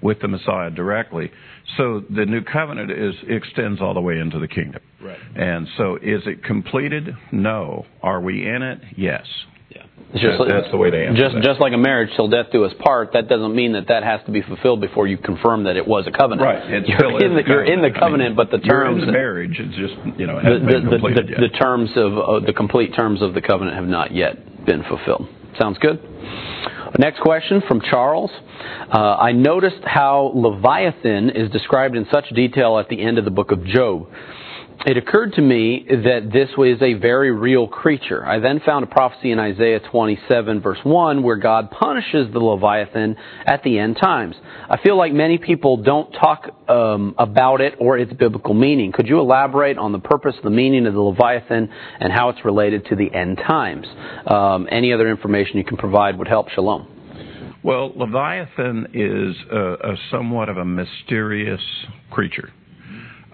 with 0.00 0.20
the 0.20 0.28
Messiah 0.28 0.70
directly. 0.70 1.30
So 1.76 2.02
the 2.08 2.24
new 2.24 2.42
covenant 2.42 2.90
is 2.90 3.14
extends 3.26 3.80
all 3.80 3.94
the 3.94 4.00
way 4.00 4.18
into 4.18 4.38
the 4.38 4.48
kingdom. 4.48 4.80
Right. 5.02 5.18
And 5.34 5.66
so 5.76 5.96
is 5.96 6.22
it 6.26 6.44
completed? 6.44 7.08
No. 7.32 7.86
Are 8.02 8.20
we 8.20 8.48
in 8.48 8.62
it? 8.62 8.80
Yes. 8.96 9.26
It's 10.10 10.22
just, 10.22 10.38
that, 10.38 10.48
that's 10.48 10.70
the 10.70 10.78
way 10.78 10.90
to 10.90 10.96
answer 10.96 11.20
just, 11.20 11.34
that. 11.34 11.44
Just 11.44 11.60
like 11.60 11.74
a 11.74 11.78
marriage 11.78 12.08
till 12.16 12.28
death 12.28 12.46
do 12.50 12.64
us 12.64 12.72
part, 12.80 13.12
that 13.12 13.28
doesn't 13.28 13.54
mean 13.54 13.72
that 13.74 13.88
that 13.88 14.02
has 14.02 14.20
to 14.24 14.32
be 14.32 14.40
fulfilled 14.40 14.80
before 14.80 15.06
you 15.06 15.18
confirm 15.18 15.64
that 15.64 15.76
it 15.76 15.86
was 15.86 16.06
a 16.06 16.10
covenant. 16.10 16.40
Right. 16.40 16.64
It 16.64 16.88
you're, 16.88 17.20
in 17.22 17.36
the, 17.36 17.42
you're 17.46 17.64
in 17.64 17.82
the 17.82 17.90
covenant, 17.90 18.22
I 18.22 18.28
mean, 18.28 18.36
but 18.36 18.50
the 18.50 18.56
terms. 18.56 18.64
You're 18.66 18.88
in 19.00 19.06
the 19.06 19.12
marriage, 19.12 19.56
it's 19.60 19.76
just, 19.76 20.18
you 20.18 20.26
know, 20.26 20.40
the, 20.40 20.64
the, 20.64 21.24
yet. 21.28 21.40
the 21.40 21.58
terms 21.58 21.90
of, 21.96 22.16
uh, 22.16 22.46
the 22.46 22.54
complete 22.54 22.94
terms 22.94 23.20
of 23.20 23.34
the 23.34 23.42
covenant 23.42 23.76
have 23.76 23.84
not 23.86 24.14
yet 24.14 24.64
been 24.64 24.82
fulfilled. 24.84 25.28
Sounds 25.58 25.76
good? 25.78 26.00
Next 26.98 27.20
question 27.20 27.62
from 27.68 27.82
Charles. 27.82 28.30
Uh, 28.90 29.16
I 29.16 29.32
noticed 29.32 29.84
how 29.84 30.32
Leviathan 30.34 31.30
is 31.30 31.50
described 31.50 31.96
in 31.96 32.06
such 32.10 32.30
detail 32.30 32.78
at 32.78 32.88
the 32.88 33.02
end 33.02 33.18
of 33.18 33.26
the 33.26 33.30
book 33.30 33.52
of 33.52 33.62
Job 33.66 34.08
it 34.86 34.96
occurred 34.96 35.32
to 35.34 35.42
me 35.42 35.84
that 35.88 36.30
this 36.32 36.50
was 36.56 36.80
a 36.80 36.94
very 36.94 37.32
real 37.32 37.66
creature. 37.66 38.24
I 38.24 38.38
then 38.38 38.60
found 38.64 38.84
a 38.84 38.86
prophecy 38.86 39.32
in 39.32 39.38
Isaiah 39.38 39.80
27 39.80 40.60
verse 40.60 40.78
1 40.84 41.22
where 41.22 41.36
God 41.36 41.70
punishes 41.70 42.32
the 42.32 42.38
Leviathan 42.38 43.16
at 43.44 43.64
the 43.64 43.78
end 43.78 43.96
times. 44.00 44.36
I 44.70 44.78
feel 44.80 44.96
like 44.96 45.12
many 45.12 45.38
people 45.38 45.78
don't 45.78 46.12
talk 46.12 46.48
um, 46.68 47.14
about 47.18 47.60
it 47.60 47.74
or 47.80 47.98
its 47.98 48.12
biblical 48.12 48.54
meaning. 48.54 48.92
Could 48.92 49.08
you 49.08 49.18
elaborate 49.18 49.78
on 49.78 49.92
the 49.92 49.98
purpose, 49.98 50.34
the 50.44 50.50
meaning 50.50 50.86
of 50.86 50.94
the 50.94 51.00
Leviathan, 51.00 51.68
and 52.00 52.12
how 52.12 52.28
it's 52.28 52.44
related 52.44 52.86
to 52.86 52.96
the 52.96 53.12
end 53.12 53.38
times? 53.38 53.86
Um, 54.26 54.68
any 54.70 54.92
other 54.92 55.10
information 55.10 55.58
you 55.58 55.64
can 55.64 55.76
provide 55.76 56.18
would 56.18 56.28
help. 56.28 56.50
Shalom. 56.50 56.86
Well, 57.64 57.92
Leviathan 57.96 58.88
is 58.94 59.36
a, 59.50 59.92
a 59.92 59.96
somewhat 60.12 60.48
of 60.48 60.56
a 60.56 60.64
mysterious 60.64 61.60
creature. 62.10 62.52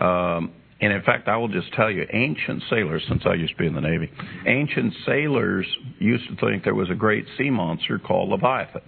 Um, 0.00 0.52
and 0.81 0.93
in 0.93 1.03
fact, 1.03 1.29
I 1.29 1.37
will 1.37 1.49
just 1.49 1.73
tell 1.73 1.91
you, 1.91 2.05
ancient 2.13 2.63
sailors, 2.69 3.03
since 3.09 3.23
I 3.25 3.35
used 3.35 3.53
to 3.53 3.59
be 3.59 3.67
in 3.67 3.75
the 3.75 3.81
Navy, 3.81 4.11
ancient 4.47 4.93
sailors 5.07 5.67
used 5.99 6.29
to 6.29 6.37
think 6.37 6.65
there 6.65 6.75
was 6.75 6.91
a 6.91 6.95
great 6.95 7.27
sea 7.39 7.51
monster 7.51 7.99
called 7.99 8.29
Leviathan. 8.29 8.83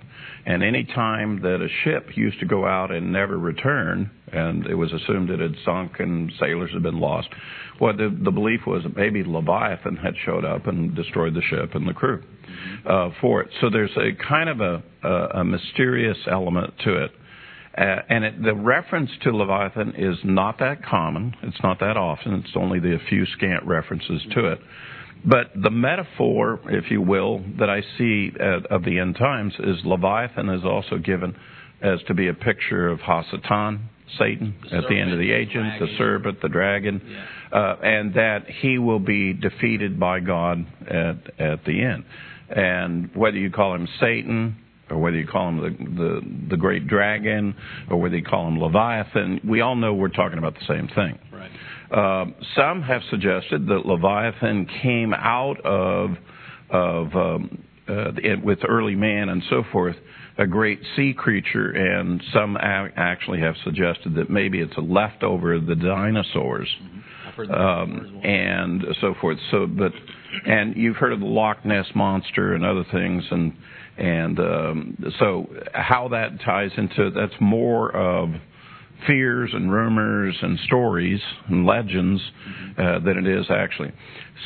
And 0.47 0.63
any 0.63 0.85
time 0.85 1.41
that 1.43 1.61
a 1.61 1.69
ship 1.85 2.17
used 2.17 2.41
to 2.41 2.47
go 2.47 2.67
out 2.67 2.91
and 2.91 3.13
never 3.13 3.39
return, 3.39 4.11
and 4.33 4.67
it 4.67 4.75
was 4.75 4.93
assumed 4.93 5.31
it 5.31 5.41
had 5.41 5.55
sunk 5.65 6.01
and 6.01 6.33
sailors 6.41 6.71
had 6.73 6.83
been 6.83 6.99
lost, 7.01 7.29
well, 7.81 7.97
the, 7.97 8.17
the 8.23 8.31
belief 8.31 8.61
was 8.67 8.83
that 8.83 8.97
maybe 8.97 9.23
Leviathan 9.25 9.97
had 9.97 10.15
showed 10.25 10.45
up 10.45 10.67
and 10.67 10.95
destroyed 10.95 11.35
the 11.35 11.43
ship 11.43 11.75
and 11.75 11.89
the 11.89 11.95
crew 11.95 12.23
uh, 12.85 13.11
for 13.21 13.43
it. 13.43 13.51
So 13.61 13.71
there's 13.71 13.97
a 13.97 14.11
kind 14.27 14.49
of 14.49 14.61
a, 14.61 14.83
a, 15.05 15.41
a 15.41 15.45
mysterious 15.45 16.19
element 16.31 16.75
to 16.85 17.05
it. 17.05 17.11
Uh, 17.77 17.97
and 18.09 18.25
it, 18.25 18.43
the 18.43 18.55
reference 18.55 19.11
to 19.23 19.31
Leviathan 19.31 19.95
is 19.97 20.17
not 20.25 20.59
that 20.61 20.83
common. 20.85 21.35
It's 21.43 21.63
not 21.63 21.79
that 21.81 21.97
often. 21.97 22.35
It's 22.35 22.57
only 22.57 22.79
the 22.81 22.99
few 23.09 23.27
scant 23.27 23.65
references 23.67 24.23
to 24.35 24.47
it. 24.53 24.59
But 25.25 25.51
the 25.61 25.71
metaphor, 25.71 26.61
if 26.67 26.91
you 26.91 27.03
will, 27.03 27.43
that 27.59 27.69
I 27.69 27.83
see 27.99 28.31
at, 28.39 28.67
of 28.67 28.85
the 28.85 28.99
end 28.99 29.17
times 29.17 29.55
is 29.59 29.77
Leviathan 29.85 30.49
is 30.49 30.65
also 30.65 30.99
given 30.99 31.35
as 31.83 32.01
to 32.07 32.15
be 32.15 32.29
a 32.29 32.35
picture 32.35 32.89
of 32.89 33.01
Hasatan 33.01 33.81
Satan 34.19 34.55
The 34.71 34.77
at 34.79 34.85
the 34.89 34.99
end 34.99 35.13
of 35.13 35.19
the 35.19 35.29
serpent, 35.29 35.51
ages, 35.51 35.81
the 35.81 35.87
the 35.87 35.99
serpent, 35.99 36.41
the 36.41 36.49
dragon, 36.49 37.03
Yeah. 37.05 37.59
uh, 37.59 37.77
and 37.83 38.15
that 38.15 38.47
he 38.63 38.79
will 38.79 39.01
be 39.01 39.33
defeated 39.33 39.99
by 39.99 40.21
God 40.21 40.65
at 40.87 41.41
at 41.41 41.65
the 41.65 41.83
end. 41.83 42.05
And 42.49 43.11
whether 43.15 43.37
you 43.37 43.51
call 43.51 43.75
him 43.75 43.89
Satan 44.01 44.57
or 44.91 44.99
whether 44.99 45.17
you 45.17 45.27
call 45.27 45.49
him 45.49 45.57
the 45.61 45.71
the, 45.71 46.49
the 46.51 46.57
great 46.57 46.87
dragon 46.87 47.55
or 47.91 48.01
whether 48.01 48.17
you 48.17 48.25
call 48.25 48.49
him 48.49 48.59
Leviathan, 48.59 49.41
we 49.49 49.61
all 49.61 49.77
know 49.77 49.95
we're 49.95 50.09
talking 50.09 50.39
about 50.39 50.55
the 50.55 50.67
same 50.67 50.89
thing. 50.95 51.19
Right. 51.33 51.51
Um, 51.91 52.35
some 52.57 52.83
have 52.83 53.03
suggested 53.11 53.67
that 53.69 53.87
Leviathan 53.87 54.67
came 54.83 55.15
out 55.15 55.61
of 55.65 56.11
of 56.71 57.15
um, 57.15 57.63
uh, 57.89 58.13
it, 58.17 58.43
with 58.45 58.59
early 58.69 58.97
man 58.97 59.29
and 59.29 59.43
so 59.49 59.63
forth, 59.71 59.97
a 60.39 60.47
great 60.47 60.81
sea 60.97 61.15
creature, 61.17 61.71
and 61.71 62.23
some 62.33 62.57
a- 62.57 62.91
actually 62.97 63.41
have 63.41 63.55
suggested 63.65 64.15
that 64.17 64.29
maybe 64.29 64.61
it's 64.61 64.77
a 64.77 64.81
leftover 64.81 65.55
of 65.55 65.67
the 65.67 65.77
dinosaurs. 65.77 66.69
That 67.37 67.51
Um, 67.51 68.21
and 68.25 68.85
so 69.01 69.15
forth. 69.21 69.39
So, 69.51 69.67
but 69.67 69.93
and 70.47 70.77
you've 70.77 70.97
heard 70.97 71.13
of 71.13 71.21
the 71.21 71.27
Loch 71.27 71.65
Ness 71.65 71.87
monster 71.95 72.55
and 72.55 72.65
other 72.65 72.85
things, 72.91 73.25
and 73.31 73.53
and 73.99 74.39
um, 74.39 75.13
so 75.19 75.47
how 75.73 76.09
that 76.09 76.41
ties 76.45 76.71
into 76.77 77.11
that's 77.11 77.41
more 77.41 77.95
of 77.95 78.31
fears 79.07 79.51
and 79.53 79.73
rumors 79.73 80.37
and 80.41 80.59
stories 80.61 81.21
and 81.49 81.67
legends 81.67 82.21
uh, 82.79 82.99
than 83.01 83.19
it 83.19 83.27
is 83.27 83.47
actually. 83.51 83.93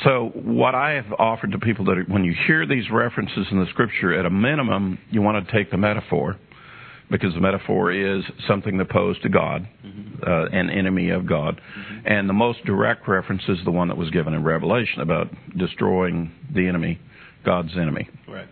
So, 0.04 0.30
what 0.34 0.74
I 0.74 0.92
have 0.92 1.12
offered 1.18 1.52
to 1.52 1.58
people 1.58 1.84
that 1.86 1.98
are, 1.98 2.04
when 2.04 2.24
you 2.24 2.34
hear 2.46 2.66
these 2.66 2.90
references 2.90 3.46
in 3.50 3.60
the 3.60 3.66
scripture, 3.70 4.18
at 4.18 4.24
a 4.24 4.30
minimum, 4.30 4.98
you 5.10 5.20
want 5.20 5.46
to 5.46 5.52
take 5.52 5.70
the 5.70 5.76
metaphor 5.76 6.36
because 7.10 7.34
the 7.34 7.40
metaphor 7.40 7.90
is 7.90 8.22
something 8.46 8.80
opposed 8.80 9.20
to 9.22 9.28
God, 9.28 9.68
uh, 10.24 10.44
an 10.52 10.70
enemy 10.70 11.10
of 11.10 11.26
God. 11.26 11.60
And 12.06 12.28
the 12.28 12.32
most 12.32 12.64
direct 12.64 13.08
reference 13.08 13.42
is 13.48 13.58
the 13.64 13.72
one 13.72 13.88
that 13.88 13.96
was 13.96 14.10
given 14.10 14.32
in 14.32 14.44
Revelation 14.44 15.00
about 15.00 15.26
destroying 15.56 16.30
the 16.54 16.68
enemy, 16.68 17.00
God's 17.44 17.76
enemy. 17.76 18.08
Right. 18.28 18.46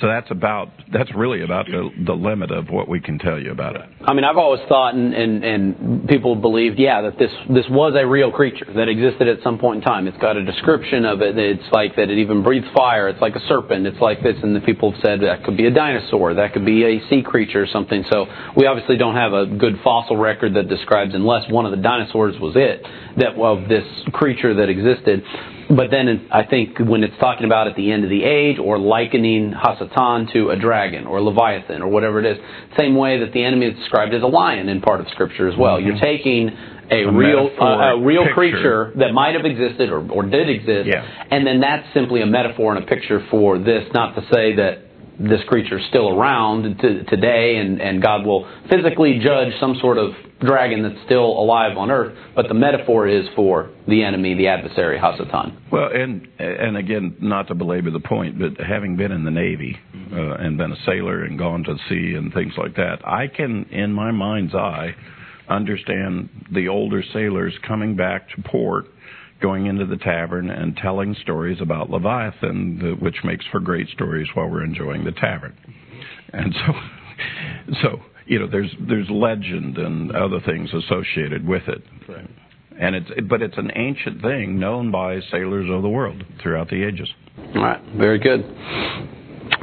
So 0.00 0.08
that's 0.08 0.30
about 0.30 0.68
that's 0.92 1.14
really 1.14 1.42
about 1.42 1.66
the 1.66 1.88
the 2.04 2.12
limit 2.12 2.50
of 2.50 2.68
what 2.68 2.86
we 2.86 3.00
can 3.00 3.18
tell 3.18 3.38
you 3.38 3.50
about 3.50 3.76
it. 3.76 3.82
I 4.04 4.12
mean, 4.12 4.24
I've 4.24 4.36
always 4.36 4.60
thought, 4.68 4.94
and, 4.94 5.14
and, 5.14 5.42
and 5.42 6.08
people 6.08 6.36
believed, 6.36 6.78
yeah, 6.78 7.00
that 7.00 7.18
this 7.18 7.30
this 7.48 7.64
was 7.70 7.94
a 7.96 8.06
real 8.06 8.30
creature 8.30 8.66
that 8.76 8.88
existed 8.88 9.26
at 9.26 9.42
some 9.42 9.58
point 9.58 9.78
in 9.78 9.82
time. 9.82 10.06
It's 10.06 10.18
got 10.18 10.36
a 10.36 10.44
description 10.44 11.06
of 11.06 11.22
it. 11.22 11.38
It's 11.38 11.64
like 11.72 11.96
that 11.96 12.10
it 12.10 12.18
even 12.18 12.42
breathes 12.42 12.66
fire. 12.76 13.08
It's 13.08 13.22
like 13.22 13.36
a 13.36 13.48
serpent. 13.48 13.86
It's 13.86 14.00
like 14.00 14.22
this, 14.22 14.36
and 14.42 14.54
the 14.54 14.60
people 14.60 14.92
have 14.92 15.00
said 15.00 15.20
that 15.20 15.44
could 15.44 15.56
be 15.56 15.66
a 15.66 15.72
dinosaur. 15.72 16.34
That 16.34 16.52
could 16.52 16.66
be 16.66 16.84
a 16.84 17.08
sea 17.08 17.22
creature 17.22 17.62
or 17.62 17.66
something. 17.66 18.04
So 18.12 18.26
we 18.54 18.66
obviously 18.66 18.98
don't 18.98 19.16
have 19.16 19.32
a 19.32 19.46
good 19.46 19.80
fossil 19.82 20.18
record 20.18 20.54
that 20.54 20.68
describes, 20.68 21.14
unless 21.14 21.50
one 21.50 21.64
of 21.64 21.70
the 21.70 21.80
dinosaurs 21.80 22.38
was 22.38 22.52
it, 22.54 22.84
that 23.16 23.40
of 23.40 23.68
this 23.70 23.84
creature 24.12 24.54
that 24.56 24.68
existed. 24.68 25.24
But 25.68 25.90
then 25.90 26.28
I 26.30 26.44
think 26.44 26.78
when 26.78 27.02
it's 27.02 27.16
talking 27.18 27.44
about 27.44 27.66
at 27.66 27.74
the 27.76 27.90
end 27.90 28.04
of 28.04 28.10
the 28.10 28.22
age 28.22 28.58
or 28.58 28.78
likening 28.78 29.52
Hasatan 29.52 30.32
to 30.32 30.50
a 30.50 30.56
dragon 30.56 31.06
or 31.06 31.20
Leviathan 31.20 31.82
or 31.82 31.88
whatever 31.88 32.20
it 32.20 32.26
is, 32.26 32.38
same 32.78 32.94
way 32.96 33.18
that 33.20 33.32
the 33.32 33.42
enemy 33.42 33.66
is 33.66 33.78
described 33.78 34.14
as 34.14 34.22
a 34.22 34.26
lion 34.26 34.68
in 34.68 34.80
part 34.80 35.00
of 35.00 35.08
Scripture 35.08 35.48
as 35.48 35.56
well. 35.58 35.80
You're 35.80 35.98
taking 35.98 36.50
a, 36.90 37.02
A 37.02 37.12
real 37.12 37.50
uh, 37.60 37.64
a 37.96 38.00
real 38.00 38.22
picture. 38.22 38.34
creature 38.34 38.92
that 38.98 39.12
might 39.12 39.34
have 39.34 39.44
existed 39.44 39.90
or, 39.90 40.08
or 40.08 40.22
did 40.22 40.48
exist, 40.48 40.86
Yeah. 40.86 41.02
and 41.32 41.44
then 41.44 41.58
that's 41.60 41.82
simply 41.92 42.22
a 42.22 42.26
metaphor 42.26 42.72
and 42.76 42.84
a 42.84 42.86
picture 42.86 43.26
for 43.28 43.58
this. 43.58 43.88
Not 43.92 44.14
to 44.14 44.22
say 44.32 44.54
that 44.54 44.85
this 45.18 45.40
creature 45.48 45.78
is 45.78 45.84
still 45.88 46.08
around 46.08 46.78
to, 46.78 47.04
today 47.04 47.56
and, 47.56 47.80
and 47.80 48.02
God 48.02 48.26
will 48.26 48.48
physically 48.68 49.18
judge 49.22 49.52
some 49.60 49.76
sort 49.80 49.98
of 49.98 50.12
dragon 50.40 50.82
that's 50.82 51.02
still 51.06 51.24
alive 51.24 51.76
on 51.78 51.90
earth, 51.90 52.16
but 52.34 52.48
the 52.48 52.54
metaphor 52.54 53.08
is 53.08 53.24
for 53.34 53.70
the 53.88 54.02
enemy, 54.02 54.34
the 54.34 54.48
adversary, 54.48 54.98
Hasatan. 54.98 55.56
Well, 55.72 55.88
and 55.92 56.28
and 56.38 56.76
again, 56.76 57.16
not 57.20 57.48
to 57.48 57.54
belabor 57.54 57.90
the 57.90 58.00
point, 58.00 58.38
but 58.38 58.62
having 58.62 58.96
been 58.96 59.12
in 59.12 59.24
the 59.24 59.30
Navy 59.30 59.78
uh, 60.12 60.34
and 60.34 60.58
been 60.58 60.72
a 60.72 60.84
sailor 60.84 61.24
and 61.24 61.38
gone 61.38 61.64
to 61.64 61.76
sea 61.88 62.14
and 62.16 62.32
things 62.34 62.52
like 62.58 62.76
that, 62.76 62.98
I 63.06 63.28
can, 63.28 63.64
in 63.70 63.92
my 63.92 64.10
mind's 64.10 64.54
eye, 64.54 64.94
understand 65.48 66.28
the 66.52 66.68
older 66.68 67.02
sailors 67.12 67.54
coming 67.66 67.96
back 67.96 68.28
to 68.30 68.42
port, 68.42 68.86
going 69.40 69.66
into 69.66 69.86
the 69.86 69.96
tavern 69.96 70.50
and 70.50 70.76
telling 70.76 71.14
stories 71.22 71.58
about 71.60 71.90
Leviathan, 71.90 72.78
the, 72.78 73.04
which 73.04 73.16
makes 73.24 73.44
for 73.50 73.60
great 73.60 73.88
stories 73.88 74.28
while 74.34 74.48
we're 74.48 74.64
enjoying 74.64 75.04
the 75.04 75.12
tavern. 75.12 75.56
And 76.32 76.54
so, 76.54 76.72
so 77.82 78.02
you 78.26 78.38
know, 78.38 78.48
there's 78.50 78.74
there's 78.88 79.08
legend 79.10 79.78
and 79.78 80.14
other 80.14 80.40
things 80.44 80.70
associated 80.72 81.46
with 81.46 81.62
it. 81.68 81.82
Right. 82.08 82.28
And 82.78 82.94
it's 82.94 83.10
but 83.28 83.42
it's 83.42 83.56
an 83.56 83.70
ancient 83.74 84.20
thing 84.20 84.58
known 84.58 84.90
by 84.90 85.20
sailors 85.30 85.68
of 85.70 85.82
the 85.82 85.88
world 85.88 86.22
throughout 86.42 86.68
the 86.68 86.82
ages. 86.82 87.08
All 87.54 87.62
right, 87.62 87.82
very 87.96 88.18
good. 88.18 88.40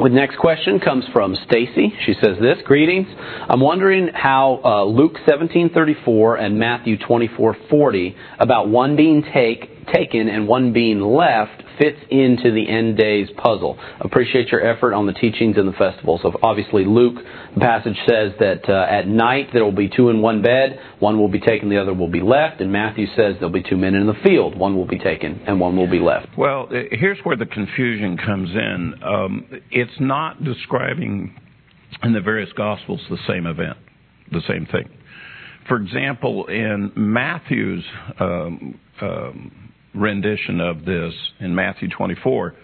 The 0.01 0.09
next 0.09 0.37
question 0.37 0.79
comes 0.79 1.05
from 1.13 1.35
Stacy. 1.47 1.93
She 2.05 2.13
says 2.13 2.37
this: 2.41 2.57
Greetings. 2.65 3.07
I'm 3.49 3.59
wondering 3.59 4.09
how 4.13 4.59
uh, 4.63 4.83
Luke 4.85 5.17
17:34 5.27 6.39
and 6.41 6.57
Matthew 6.57 6.97
24:40 6.97 8.15
about 8.39 8.69
one 8.69 8.95
being 8.95 9.23
take 9.33 9.72
taken 9.93 10.27
and 10.29 10.47
one 10.47 10.73
being 10.73 10.99
left 10.99 11.63
fits 11.79 11.99
into 12.09 12.51
the 12.51 12.69
end 12.69 12.97
days 12.97 13.27
puzzle. 13.37 13.77
Appreciate 13.99 14.49
your 14.49 14.65
effort 14.65 14.93
on 14.93 15.05
the 15.05 15.13
teachings 15.13 15.57
and 15.57 15.67
the 15.67 15.73
festivals. 15.73 16.21
So 16.21 16.31
obviously, 16.41 16.85
Luke 16.85 17.15
the 17.53 17.59
passage 17.59 17.97
says 18.07 18.31
that 18.39 18.67
uh, 18.67 18.87
at 18.89 19.07
night 19.07 19.49
there 19.53 19.63
will 19.63 19.71
be 19.71 19.89
two 19.89 20.09
in 20.09 20.21
one 20.21 20.41
bed, 20.41 20.79
one 20.99 21.19
will 21.19 21.27
be 21.27 21.39
taken, 21.39 21.69
the 21.69 21.79
other 21.79 21.93
will 21.93 22.09
be 22.09 22.21
left. 22.21 22.61
And 22.61 22.71
Matthew 22.71 23.05
says 23.15 23.35
there'll 23.35 23.49
be 23.51 23.63
two 23.63 23.77
men 23.77 23.95
in 23.95 24.07
the 24.07 24.15
field, 24.23 24.57
one 24.57 24.75
will 24.75 24.87
be 24.87 24.97
taken 24.97 25.41
and 25.45 25.59
one 25.59 25.75
will 25.77 25.89
be 25.89 25.99
left. 25.99 26.27
Well, 26.37 26.67
uh, 26.71 26.75
here's 26.91 27.19
where 27.23 27.37
the 27.37 27.45
confusion 27.45 28.17
comes 28.17 28.49
in. 28.49 28.93
Um, 29.03 29.45
it's 29.71 29.99
not 29.99 30.43
describing 30.43 31.35
in 32.01 32.13
the 32.13 32.21
various 32.21 32.51
gospels 32.53 33.01
the 33.09 33.17
same 33.27 33.45
event, 33.45 33.77
the 34.31 34.41
same 34.47 34.65
thing. 34.65 34.89
For 35.67 35.77
example, 35.77 36.47
in 36.47 36.91
Matthew's 36.95 37.83
um, 38.19 38.79
um, 38.99 39.62
rendition 39.93 40.59
of 40.59 40.85
this 40.85 41.13
in 41.39 41.55
Matthew 41.55 41.89
24, 41.89 42.55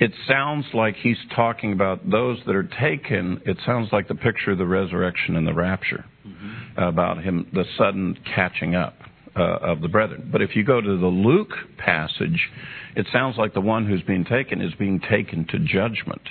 it 0.00 0.12
sounds 0.26 0.64
like 0.72 0.96
he's 0.96 1.18
talking 1.36 1.72
about 1.72 2.08
those 2.08 2.38
that 2.46 2.54
are 2.56 2.68
taken. 2.80 3.42
It 3.44 3.58
sounds 3.66 3.88
like 3.92 4.08
the 4.08 4.14
picture 4.14 4.52
of 4.52 4.58
the 4.58 4.66
resurrection 4.66 5.36
and 5.36 5.46
the 5.46 5.52
rapture, 5.52 6.06
about 6.76 7.22
him, 7.22 7.46
the 7.52 7.64
sudden 7.76 8.18
catching 8.34 8.74
up 8.74 8.94
uh, 9.36 9.42
of 9.42 9.82
the 9.82 9.88
brethren. 9.88 10.28
But 10.32 10.42
if 10.42 10.56
you 10.56 10.64
go 10.64 10.80
to 10.80 10.98
the 10.98 11.06
Luke 11.06 11.52
passage, 11.76 12.48
it 12.96 13.06
sounds 13.12 13.36
like 13.36 13.52
the 13.52 13.60
one 13.60 13.86
who's 13.86 14.02
being 14.02 14.24
taken 14.24 14.62
is 14.62 14.72
being 14.78 15.00
taken 15.00 15.46
to 15.48 15.58
judgment. 15.58 16.22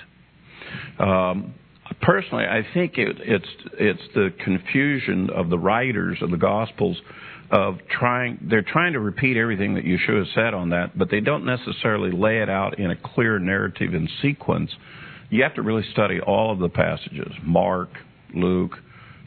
Um, 0.97 1.53
personally, 2.01 2.45
I 2.45 2.61
think 2.73 2.97
it, 2.97 3.17
it's 3.19 3.49
it's 3.73 4.01
the 4.15 4.29
confusion 4.43 5.29
of 5.29 5.49
the 5.49 5.57
writers 5.57 6.17
of 6.21 6.31
the 6.31 6.37
Gospels 6.37 6.97
of 7.51 7.77
trying 7.89 8.39
they're 8.49 8.61
trying 8.61 8.93
to 8.93 8.99
repeat 8.99 9.37
everything 9.37 9.75
that 9.75 9.83
Yeshua 9.83 10.25
said 10.35 10.53
on 10.53 10.69
that, 10.69 10.97
but 10.97 11.09
they 11.09 11.19
don't 11.19 11.45
necessarily 11.45 12.11
lay 12.11 12.41
it 12.41 12.49
out 12.49 12.79
in 12.79 12.91
a 12.91 12.95
clear 12.95 13.39
narrative 13.39 13.93
and 13.93 14.09
sequence. 14.21 14.71
You 15.29 15.43
have 15.43 15.55
to 15.55 15.61
really 15.61 15.85
study 15.91 16.19
all 16.19 16.51
of 16.51 16.59
the 16.59 16.69
passages: 16.69 17.31
Mark, 17.43 17.89
Luke, 18.35 18.73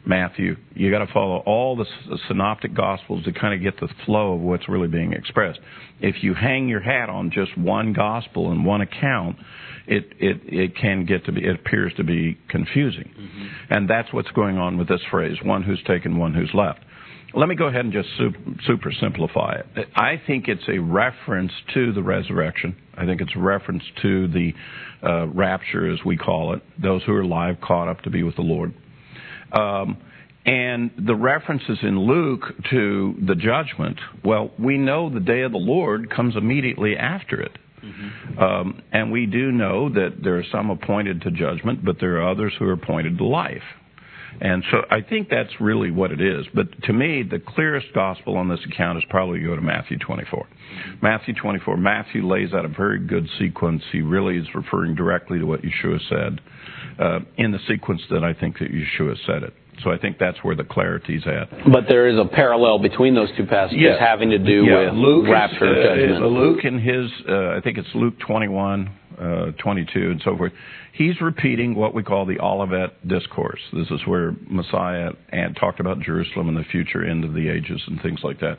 Matthew. 0.04 0.56
You 0.74 0.90
got 0.90 1.04
to 1.04 1.12
follow 1.12 1.38
all 1.38 1.76
the 1.76 1.86
synoptic 2.28 2.74
gospels 2.74 3.24
to 3.24 3.32
kind 3.32 3.54
of 3.54 3.62
get 3.62 3.80
the 3.80 3.92
flow 4.04 4.34
of 4.34 4.40
what's 4.40 4.68
really 4.68 4.88
being 4.88 5.12
expressed. 5.12 5.60
If 6.00 6.22
you 6.22 6.34
hang 6.34 6.68
your 6.68 6.80
hat 6.80 7.08
on 7.08 7.30
just 7.30 7.56
one 7.56 7.92
gospel 7.92 8.50
and 8.50 8.64
one 8.64 8.80
account, 8.80 9.36
it 9.86 10.12
it 10.18 10.40
it 10.44 10.76
can 10.76 11.06
get 11.06 11.24
to 11.26 11.32
be 11.32 11.44
it 11.44 11.54
appears 11.56 11.92
to 11.96 12.04
be 12.04 12.38
confusing, 12.48 13.10
mm-hmm. 13.18 13.46
and 13.70 13.90
that's 13.90 14.12
what's 14.12 14.30
going 14.30 14.58
on 14.58 14.78
with 14.78 14.88
this 14.88 15.02
phrase: 15.10 15.36
one 15.42 15.62
who's 15.62 15.82
taken, 15.86 16.18
one 16.18 16.34
who's 16.34 16.50
left. 16.54 16.80
Let 17.34 17.48
me 17.48 17.54
go 17.54 17.66
ahead 17.66 17.84
and 17.84 17.92
just 17.92 18.08
super, 18.66 18.92
simplify 19.00 19.56
it. 19.56 19.88
I 19.96 20.20
think 20.26 20.48
it's 20.48 20.68
a 20.68 20.78
reference 20.78 21.52
to 21.74 21.92
the 21.92 22.02
resurrection. 22.02 22.76
I 22.94 23.06
think 23.06 23.20
it's 23.20 23.32
a 23.34 23.40
reference 23.40 23.82
to 24.02 24.28
the 24.28 24.52
uh, 25.02 25.28
rapture, 25.28 25.90
as 25.90 25.98
we 26.04 26.16
call 26.16 26.54
it, 26.54 26.62
those 26.80 27.02
who 27.04 27.12
are 27.14 27.22
alive 27.22 27.56
caught 27.62 27.88
up 27.88 28.02
to 28.02 28.10
be 28.10 28.22
with 28.22 28.36
the 28.36 28.42
Lord. 28.42 28.74
Um, 29.52 29.96
and 30.44 30.90
the 30.98 31.14
references 31.14 31.78
in 31.82 31.98
Luke 32.00 32.42
to 32.70 33.14
the 33.26 33.34
judgment, 33.34 33.98
well, 34.24 34.50
we 34.58 34.76
know 34.76 35.08
the 35.08 35.20
day 35.20 35.42
of 35.42 35.52
the 35.52 35.58
Lord 35.58 36.10
comes 36.10 36.36
immediately 36.36 36.96
after 36.96 37.40
it. 37.40 37.56
Um, 38.38 38.82
and 38.92 39.10
we 39.10 39.26
do 39.26 39.50
know 39.52 39.88
that 39.88 40.18
there 40.22 40.38
are 40.38 40.44
some 40.52 40.70
appointed 40.70 41.22
to 41.22 41.30
judgment, 41.30 41.84
but 41.84 41.96
there 42.00 42.18
are 42.18 42.30
others 42.30 42.52
who 42.58 42.66
are 42.66 42.72
appointed 42.72 43.18
to 43.18 43.24
life. 43.24 43.62
And 44.40 44.64
so 44.70 44.78
I 44.90 45.00
think 45.02 45.28
that's 45.28 45.60
really 45.60 45.90
what 45.90 46.10
it 46.10 46.20
is. 46.20 46.46
But 46.54 46.82
to 46.84 46.92
me, 46.92 47.22
the 47.22 47.38
clearest 47.38 47.88
gospel 47.94 48.36
on 48.36 48.48
this 48.48 48.60
account 48.66 48.98
is 48.98 49.04
probably 49.08 49.40
go 49.40 49.54
to 49.54 49.62
Matthew 49.62 49.98
24. 49.98 50.46
Matthew 51.00 51.34
24, 51.34 51.76
Matthew 51.76 52.26
lays 52.26 52.52
out 52.52 52.64
a 52.64 52.68
very 52.68 52.98
good 52.98 53.28
sequence. 53.38 53.82
He 53.92 54.00
really 54.00 54.38
is 54.38 54.46
referring 54.54 54.94
directly 54.94 55.38
to 55.38 55.44
what 55.44 55.60
Yeshua 55.62 55.98
said 56.08 56.40
uh, 56.98 57.20
in 57.36 57.52
the 57.52 57.58
sequence 57.68 58.02
that 58.10 58.24
I 58.24 58.32
think 58.32 58.58
that 58.58 58.68
Yeshua 58.70 59.16
said 59.26 59.42
it. 59.44 59.54
So 59.82 59.90
I 59.90 59.98
think 59.98 60.18
that's 60.18 60.38
where 60.42 60.54
the 60.54 60.64
clarity's 60.64 61.22
at. 61.26 61.48
But 61.72 61.84
there 61.88 62.06
is 62.08 62.18
a 62.18 62.26
parallel 62.28 62.78
between 62.78 63.14
those 63.14 63.30
two 63.36 63.46
passages 63.46 63.80
Yes. 63.80 63.96
having 63.98 64.30
to 64.30 64.38
do 64.38 64.64
Yeah, 64.64 64.90
with 64.90 64.94
Luke 64.94 65.24
is, 65.24 65.30
rapture 65.30 65.66
uh, 65.66 65.96
judgment. 65.96 66.32
Luke 66.32 66.64
in 66.64 66.78
his, 66.78 67.10
uh, 67.28 67.56
I 67.56 67.60
think 67.62 67.78
it's 67.78 67.88
Luke 67.94 68.18
21, 68.20 68.90
uh, 69.18 69.52
22, 69.62 70.10
and 70.10 70.20
so 70.24 70.36
forth. 70.36 70.52
He's 70.92 71.20
repeating 71.20 71.74
what 71.74 71.94
we 71.94 72.02
call 72.02 72.26
the 72.26 72.38
Olivet 72.40 73.06
Discourse. 73.06 73.60
This 73.72 73.90
is 73.90 74.00
where 74.06 74.34
Messiah 74.48 75.10
and 75.30 75.56
talked 75.56 75.80
about 75.80 76.00
Jerusalem 76.00 76.48
and 76.48 76.56
the 76.56 76.64
future 76.64 77.04
end 77.04 77.24
of 77.24 77.34
the 77.34 77.48
ages 77.48 77.80
and 77.86 78.00
things 78.02 78.20
like 78.22 78.40
that. 78.40 78.58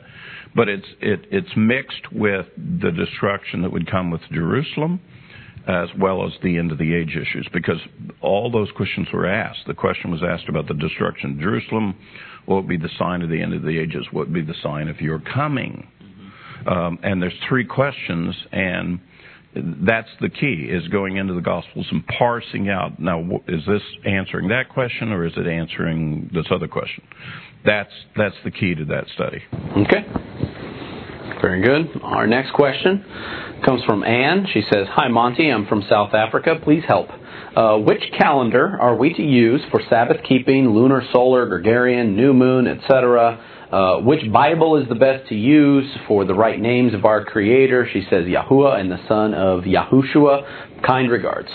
But 0.54 0.68
it's 0.68 0.86
it, 1.00 1.26
it's 1.30 1.50
mixed 1.56 2.12
with 2.12 2.46
the 2.56 2.90
destruction 2.90 3.62
that 3.62 3.72
would 3.72 3.90
come 3.90 4.10
with 4.10 4.22
Jerusalem, 4.32 5.00
as 5.66 5.88
well 5.98 6.26
as 6.26 6.32
the 6.42 6.58
end 6.58 6.72
of 6.72 6.78
the 6.78 6.94
age 6.94 7.16
issues, 7.16 7.48
because 7.52 7.78
all 8.20 8.50
those 8.50 8.70
questions 8.76 9.08
were 9.12 9.26
asked. 9.26 9.60
The 9.66 9.74
question 9.74 10.10
was 10.10 10.22
asked 10.22 10.48
about 10.48 10.68
the 10.68 10.74
destruction 10.74 11.32
of 11.32 11.40
Jerusalem. 11.40 11.94
What 12.46 12.56
would 12.56 12.68
be 12.68 12.76
the 12.76 12.90
sign 12.98 13.22
of 13.22 13.30
the 13.30 13.40
end 13.40 13.54
of 13.54 13.62
the 13.62 13.78
ages? 13.78 14.06
What 14.10 14.26
would 14.26 14.34
be 14.34 14.42
the 14.42 14.58
sign 14.62 14.88
of 14.88 15.00
your 15.00 15.20
coming? 15.20 15.88
Um, 16.66 16.98
and 17.02 17.22
there's 17.22 17.38
three 17.48 17.64
questions, 17.64 18.34
and 18.52 19.00
that's 19.54 20.08
the 20.20 20.28
key: 20.28 20.68
is 20.70 20.86
going 20.88 21.16
into 21.16 21.34
the 21.34 21.40
Gospels 21.40 21.86
and 21.90 22.06
parsing 22.06 22.68
out. 22.68 22.98
Now, 23.00 23.20
is 23.48 23.64
this 23.66 23.82
answering 24.04 24.48
that 24.48 24.68
question, 24.68 25.12
or 25.12 25.26
is 25.26 25.32
it 25.36 25.46
answering 25.46 26.30
this 26.32 26.46
other 26.50 26.68
question? 26.68 27.04
That's 27.64 27.92
that's 28.16 28.36
the 28.44 28.50
key 28.50 28.74
to 28.74 28.84
that 28.86 29.04
study. 29.14 29.42
Okay. 29.86 30.04
Very 31.40 31.62
good. 31.62 32.00
Our 32.02 32.26
next 32.26 32.52
question 32.52 33.04
comes 33.64 33.82
from 33.84 34.02
Anne. 34.04 34.46
She 34.52 34.62
says, 34.72 34.86
Hi, 34.90 35.08
Monte. 35.08 35.48
I'm 35.50 35.66
from 35.66 35.82
South 35.90 36.14
Africa. 36.14 36.54
Please 36.62 36.82
help. 36.86 37.08
Uh, 37.56 37.78
which 37.78 38.02
calendar 38.18 38.78
are 38.80 38.96
we 38.96 39.12
to 39.14 39.22
use 39.22 39.60
for 39.70 39.80
Sabbath 39.88 40.18
keeping, 40.28 40.70
lunar, 40.70 41.02
solar, 41.12 41.46
Gregorian, 41.46 42.16
new 42.16 42.32
moon, 42.32 42.66
etc.? 42.66 43.38
Uh, 43.70 44.00
which 44.00 44.30
Bible 44.32 44.76
is 44.76 44.88
the 44.88 44.94
best 44.94 45.28
to 45.28 45.34
use 45.34 45.90
for 46.06 46.24
the 46.24 46.34
right 46.34 46.60
names 46.60 46.94
of 46.94 47.04
our 47.04 47.24
Creator? 47.24 47.88
She 47.92 48.02
says, 48.10 48.24
Yahuwah 48.24 48.78
and 48.78 48.90
the 48.90 48.98
son 49.08 49.34
of 49.34 49.62
Yahushua. 49.62 50.82
Kind 50.86 51.10
regards. 51.10 51.48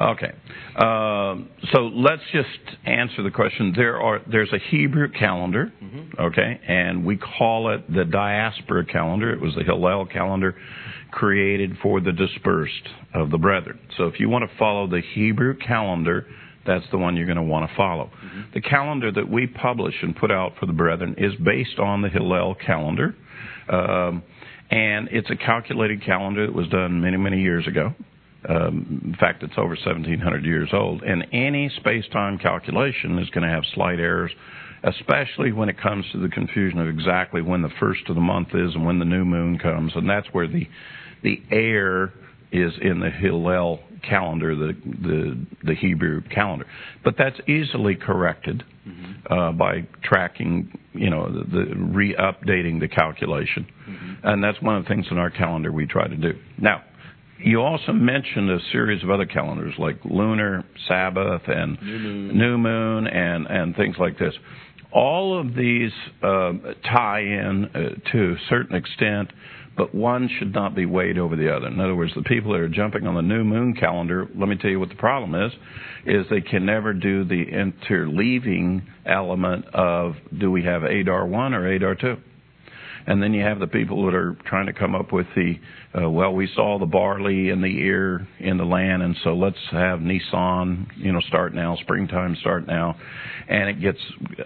Okay. 0.00 0.32
Um, 0.76 1.50
so 1.72 1.82
let's 1.82 2.22
just 2.32 2.48
answer 2.84 3.22
the 3.22 3.30
question. 3.30 3.72
There 3.76 4.00
are 4.00 4.20
there's 4.28 4.52
a 4.52 4.58
Hebrew 4.70 5.08
calendar, 5.12 5.72
okay, 6.18 6.60
and 6.66 7.04
we 7.04 7.16
call 7.16 7.72
it 7.72 7.92
the 7.92 8.04
diaspora 8.04 8.84
calendar. 8.86 9.32
It 9.32 9.40
was 9.40 9.54
the 9.54 9.62
Hillel 9.62 10.06
calendar 10.06 10.56
created 11.12 11.76
for 11.80 12.00
the 12.00 12.10
dispersed 12.10 12.88
of 13.14 13.30
the 13.30 13.38
brethren. 13.38 13.78
So 13.96 14.06
if 14.06 14.18
you 14.18 14.28
want 14.28 14.50
to 14.50 14.56
follow 14.58 14.88
the 14.88 15.00
Hebrew 15.14 15.56
calendar, 15.58 16.26
that's 16.66 16.84
the 16.90 16.98
one 16.98 17.16
you're 17.16 17.26
going 17.26 17.36
to 17.36 17.42
want 17.42 17.68
to 17.68 17.76
follow. 17.76 18.10
The 18.54 18.60
calendar 18.60 19.12
that 19.12 19.28
we 19.28 19.46
publish 19.46 19.94
and 20.02 20.16
put 20.16 20.30
out 20.30 20.52
for 20.58 20.66
the 20.66 20.72
brethren 20.72 21.16
is 21.18 21.32
based 21.44 21.78
on 21.78 22.02
the 22.02 22.08
Hillel 22.08 22.54
calendar. 22.54 23.14
Um, 23.68 24.22
and 24.70 25.08
it's 25.10 25.30
a 25.30 25.36
calculated 25.36 26.04
calendar 26.04 26.46
that 26.46 26.54
was 26.54 26.68
done 26.68 27.00
many, 27.00 27.16
many 27.16 27.40
years 27.40 27.66
ago. 27.66 27.94
Um, 28.48 29.02
in 29.04 29.16
fact, 29.18 29.42
it's 29.42 29.54
over 29.56 29.70
1,700 29.70 30.44
years 30.44 30.68
old. 30.72 31.02
And 31.02 31.26
any 31.32 31.70
space-time 31.76 32.38
calculation 32.38 33.18
is 33.18 33.28
going 33.30 33.46
to 33.46 33.52
have 33.52 33.62
slight 33.74 33.98
errors, 33.98 34.32
especially 34.82 35.52
when 35.52 35.68
it 35.68 35.80
comes 35.80 36.04
to 36.12 36.18
the 36.18 36.28
confusion 36.28 36.78
of 36.78 36.88
exactly 36.88 37.40
when 37.40 37.62
the 37.62 37.70
first 37.80 38.02
of 38.08 38.14
the 38.14 38.20
month 38.20 38.48
is 38.54 38.74
and 38.74 38.84
when 38.84 38.98
the 38.98 39.04
new 39.04 39.24
moon 39.24 39.58
comes. 39.58 39.92
And 39.94 40.08
that's 40.08 40.26
where 40.32 40.46
the 40.46 40.66
the 41.22 41.42
error 41.50 42.12
is 42.52 42.74
in 42.82 43.00
the 43.00 43.08
Hillel 43.08 43.80
calendar, 44.08 44.54
the 44.54 44.72
the, 44.84 45.46
the 45.64 45.74
Hebrew 45.74 46.22
calendar. 46.34 46.66
But 47.04 47.14
that's 47.18 47.38
easily 47.48 47.94
corrected 47.96 48.62
uh, 49.30 49.52
by 49.52 49.86
tracking, 50.02 50.78
you 50.92 51.10
know, 51.10 51.26
the, 51.32 51.44
the 51.44 51.74
re-updating 51.76 52.80
the 52.80 52.88
calculation, 52.88 53.66
and 54.22 54.44
that's 54.44 54.60
one 54.60 54.76
of 54.76 54.84
the 54.84 54.88
things 54.88 55.06
in 55.10 55.18
our 55.18 55.30
calendar 55.30 55.72
we 55.72 55.86
try 55.86 56.06
to 56.06 56.16
do. 56.16 56.32
Now, 56.58 56.82
you 57.38 57.60
also 57.60 57.92
mentioned 57.92 58.50
a 58.50 58.58
series 58.72 59.02
of 59.02 59.10
other 59.10 59.26
calendars 59.26 59.74
like 59.78 59.96
lunar, 60.04 60.64
Sabbath, 60.88 61.42
and 61.46 61.78
new 62.36 62.58
moon, 62.58 63.06
and 63.06 63.46
and 63.46 63.74
things 63.76 63.96
like 63.98 64.18
this. 64.18 64.34
All 64.92 65.38
of 65.40 65.54
these 65.54 65.90
uh, 66.22 66.52
tie 66.84 67.20
in 67.20 67.64
uh, 67.74 68.10
to 68.12 68.32
a 68.32 68.36
certain 68.48 68.76
extent, 68.76 69.32
but 69.76 69.94
one 69.94 70.28
should 70.38 70.52
not 70.52 70.74
be 70.74 70.86
weighed 70.86 71.18
over 71.18 71.36
the 71.36 71.54
other. 71.54 71.66
In 71.66 71.80
other 71.80 71.94
words, 71.94 72.12
the 72.14 72.22
people 72.22 72.52
that 72.52 72.60
are 72.60 72.68
jumping 72.68 73.06
on 73.06 73.14
the 73.14 73.22
new 73.22 73.44
moon 73.44 73.74
calendar, 73.74 74.28
let 74.36 74.48
me 74.48 74.56
tell 74.56 74.70
you 74.70 74.80
what 74.80 74.88
the 74.88 74.94
problem 74.94 75.34
is, 75.34 75.52
is 76.06 76.26
they 76.30 76.40
can 76.40 76.66
never 76.66 76.92
do 76.92 77.24
the 77.24 77.44
interleaving 77.46 78.82
element 79.06 79.66
of 79.74 80.14
do 80.36 80.50
we 80.50 80.64
have 80.64 80.82
Adar 80.84 81.26
1 81.26 81.54
or 81.54 81.66
Adar 81.66 81.94
2? 81.94 82.16
And 83.06 83.22
then 83.22 83.34
you 83.34 83.42
have 83.42 83.58
the 83.58 83.66
people 83.66 84.06
that 84.06 84.14
are 84.14 84.36
trying 84.46 84.66
to 84.66 84.72
come 84.72 84.94
up 84.94 85.12
with 85.12 85.26
the, 85.36 85.54
uh, 85.94 86.08
well, 86.08 86.32
we 86.32 86.48
saw 86.54 86.78
the 86.78 86.86
barley 86.86 87.50
in 87.50 87.60
the 87.60 87.78
ear 87.78 88.26
in 88.40 88.56
the 88.56 88.64
land, 88.64 89.02
and 89.02 89.14
so 89.22 89.34
let's 89.34 89.58
have 89.72 89.98
Nissan, 89.98 90.86
you 90.96 91.12
know, 91.12 91.20
start 91.28 91.54
now, 91.54 91.76
springtime 91.82 92.34
start 92.40 92.66
now. 92.66 92.96
And 93.46 93.68
it 93.68 93.80
gets 93.80 93.98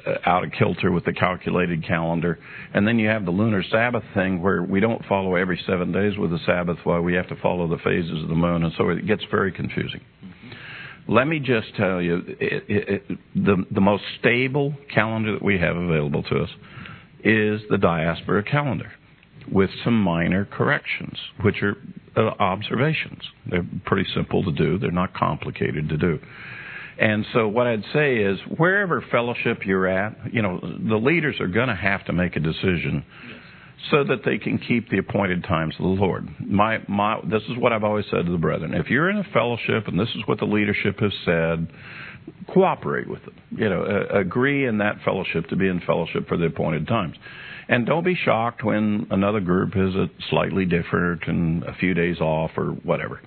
uh, 0.04 0.14
out 0.26 0.42
of 0.42 0.50
kilter 0.58 0.90
with 0.90 1.04
the 1.04 1.12
calculated 1.12 1.86
calendar. 1.86 2.38
And 2.74 2.86
then 2.86 2.98
you 2.98 3.08
have 3.08 3.24
the 3.24 3.30
lunar 3.30 3.62
Sabbath 3.70 4.02
thing 4.12 4.42
where 4.42 4.60
we 4.60 4.80
don't 4.80 5.04
follow 5.06 5.36
every 5.36 5.60
seven 5.64 5.92
days 5.92 6.18
with 6.18 6.32
the 6.32 6.40
Sabbath, 6.44 6.78
while 6.82 7.00
we 7.00 7.14
have 7.14 7.28
to 7.28 7.36
follow 7.36 7.68
the 7.68 7.78
phases 7.78 8.22
of 8.24 8.28
the 8.28 8.34
moon, 8.34 8.64
and 8.64 8.72
so 8.76 8.88
it 8.88 9.06
gets 9.06 9.22
very 9.30 9.52
confusing. 9.52 10.00
Let 11.06 11.26
me 11.26 11.38
just 11.38 11.74
tell 11.76 12.02
you, 12.02 12.22
it, 12.38 12.64
it, 12.68 12.88
it, 13.08 13.18
the 13.34 13.64
the 13.70 13.80
most 13.80 14.02
stable 14.18 14.74
calendar 14.92 15.32
that 15.32 15.42
we 15.42 15.58
have 15.58 15.76
available 15.76 16.22
to 16.24 16.40
us 16.40 16.50
is 17.24 17.60
the 17.70 17.78
diaspora 17.78 18.42
calendar 18.42 18.92
with 19.50 19.70
some 19.84 20.00
minor 20.00 20.44
corrections, 20.44 21.16
which 21.42 21.62
are 21.62 21.76
uh, 22.16 22.34
observations. 22.40 23.22
They're 23.46 23.66
pretty 23.86 24.08
simple 24.14 24.44
to 24.44 24.52
do, 24.52 24.78
they're 24.78 24.90
not 24.90 25.14
complicated 25.14 25.88
to 25.88 25.96
do. 25.96 26.18
And 27.00 27.24
so, 27.32 27.46
what 27.46 27.68
I'd 27.68 27.84
say 27.92 28.16
is, 28.16 28.38
wherever 28.56 29.04
fellowship 29.12 29.64
you're 29.64 29.86
at, 29.86 30.34
you 30.34 30.42
know, 30.42 30.58
the 30.60 30.96
leaders 30.96 31.36
are 31.40 31.46
going 31.46 31.68
to 31.68 31.76
have 31.76 32.04
to 32.06 32.12
make 32.12 32.34
a 32.34 32.40
decision 32.40 33.04
so 33.92 34.02
that 34.02 34.24
they 34.24 34.38
can 34.38 34.58
keep 34.58 34.90
the 34.90 34.98
appointed 34.98 35.44
times 35.44 35.74
of 35.78 35.84
the 35.84 36.02
Lord. 36.02 36.28
My, 36.40 36.78
my, 36.88 37.20
this 37.30 37.42
is 37.48 37.56
what 37.56 37.72
I've 37.72 37.84
always 37.84 38.04
said 38.10 38.26
to 38.26 38.32
the 38.32 38.38
brethren. 38.38 38.74
If 38.74 38.88
you're 38.88 39.08
in 39.10 39.18
a 39.18 39.24
fellowship 39.32 39.86
and 39.86 39.98
this 39.98 40.08
is 40.16 40.22
what 40.26 40.40
the 40.40 40.46
leadership 40.46 40.98
has 40.98 41.12
said, 41.24 41.68
cooperate 42.52 43.08
with 43.08 43.24
them. 43.24 43.34
You 43.50 43.68
know, 43.68 43.82
uh, 43.82 44.18
agree 44.18 44.66
in 44.66 44.78
that 44.78 44.96
fellowship 45.04 45.48
to 45.48 45.56
be 45.56 45.68
in 45.68 45.80
fellowship 45.86 46.28
for 46.28 46.36
the 46.36 46.46
appointed 46.46 46.86
times. 46.86 47.16
And 47.68 47.86
don't 47.86 48.04
be 48.04 48.14
shocked 48.14 48.64
when 48.64 49.06
another 49.10 49.40
group 49.40 49.74
is 49.76 49.94
a 49.94 50.06
slightly 50.30 50.64
different 50.64 51.22
and 51.26 51.62
a 51.64 51.74
few 51.74 51.92
days 51.92 52.18
off 52.18 52.52
or 52.56 52.70
whatever. 52.70 53.20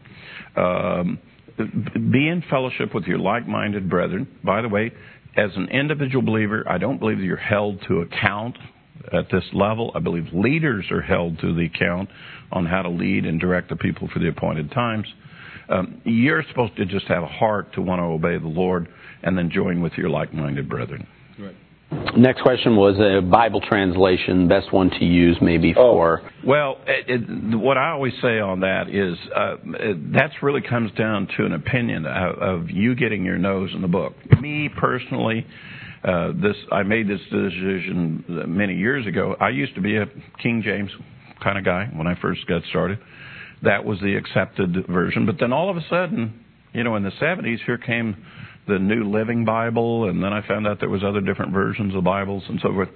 Um, 0.55 1.19
be 1.57 2.27
in 2.27 2.43
fellowship 2.49 2.93
with 2.93 3.05
your 3.05 3.19
like-minded 3.19 3.89
brethren. 3.89 4.27
By 4.43 4.61
the 4.61 4.69
way, 4.69 4.91
as 5.37 5.51
an 5.55 5.69
individual 5.69 6.23
believer, 6.23 6.63
I 6.67 6.77
don't 6.77 6.99
believe 6.99 7.19
you're 7.19 7.37
held 7.37 7.81
to 7.87 8.01
account 8.01 8.57
at 9.13 9.25
this 9.31 9.43
level. 9.53 9.91
I 9.95 9.99
believe 9.99 10.27
leaders 10.33 10.85
are 10.91 11.01
held 11.01 11.39
to 11.39 11.53
the 11.53 11.65
account 11.65 12.09
on 12.51 12.65
how 12.65 12.81
to 12.81 12.89
lead 12.89 13.25
and 13.25 13.39
direct 13.39 13.69
the 13.69 13.75
people 13.75 14.09
for 14.11 14.19
the 14.19 14.27
appointed 14.27 14.71
times. 14.71 15.07
Um, 15.69 16.01
you're 16.03 16.43
supposed 16.49 16.75
to 16.77 16.85
just 16.85 17.05
have 17.07 17.23
a 17.23 17.27
heart 17.27 17.73
to 17.73 17.81
want 17.81 17.99
to 17.99 18.03
obey 18.03 18.37
the 18.37 18.47
Lord 18.47 18.87
and 19.23 19.37
then 19.37 19.49
join 19.51 19.81
with 19.81 19.93
your 19.93 20.09
like-minded 20.09 20.67
brethren. 20.67 21.07
Right. 21.39 21.55
Next 22.17 22.41
question 22.41 22.77
was 22.77 22.95
a 22.99 23.21
Bible 23.21 23.59
translation, 23.61 24.47
best 24.47 24.71
one 24.71 24.89
to 24.91 25.05
use 25.05 25.37
maybe 25.41 25.73
for. 25.73 26.21
Oh, 26.21 26.29
Well, 26.45 26.77
it, 26.87 27.21
it, 27.21 27.55
what 27.57 27.77
I 27.77 27.91
always 27.91 28.13
say 28.21 28.39
on 28.39 28.61
that 28.61 28.89
is 28.89 29.17
uh, 29.35 29.55
it, 29.65 30.13
that's 30.13 30.33
really 30.41 30.61
comes 30.61 30.91
down 30.93 31.27
to 31.37 31.45
an 31.45 31.53
opinion 31.53 32.05
of, 32.05 32.35
of 32.37 32.69
you 32.69 32.95
getting 32.95 33.25
your 33.25 33.37
nose 33.37 33.71
in 33.73 33.81
the 33.81 33.89
book. 33.89 34.13
Me 34.39 34.69
personally, 34.69 35.45
uh, 36.03 36.31
this 36.41 36.55
I 36.71 36.83
made 36.83 37.09
this 37.09 37.19
decision 37.29 38.23
many 38.47 38.75
years 38.75 39.05
ago. 39.05 39.35
I 39.39 39.49
used 39.49 39.75
to 39.75 39.81
be 39.81 39.97
a 39.97 40.05
King 40.41 40.61
James 40.63 40.91
kind 41.43 41.57
of 41.57 41.65
guy 41.65 41.89
when 41.93 42.07
I 42.07 42.15
first 42.21 42.47
got 42.47 42.63
started. 42.69 42.99
That 43.63 43.85
was 43.85 43.99
the 43.99 44.15
accepted 44.15 44.87
version, 44.87 45.25
but 45.25 45.35
then 45.39 45.53
all 45.53 45.69
of 45.69 45.77
a 45.77 45.85
sudden, 45.89 46.43
you 46.73 46.83
know, 46.83 46.95
in 46.95 47.03
the 47.03 47.11
70s, 47.21 47.57
here 47.65 47.77
came 47.77 48.25
the 48.67 48.79
New 48.79 49.03
Living 49.11 49.43
Bible, 49.45 50.09
and 50.09 50.23
then 50.23 50.33
I 50.33 50.45
found 50.47 50.67
out 50.67 50.79
there 50.79 50.89
was 50.89 51.03
other 51.03 51.21
different 51.21 51.51
versions 51.51 51.95
of 51.95 52.03
Bibles 52.03 52.43
and 52.47 52.59
so 52.61 52.71
forth. 52.71 52.89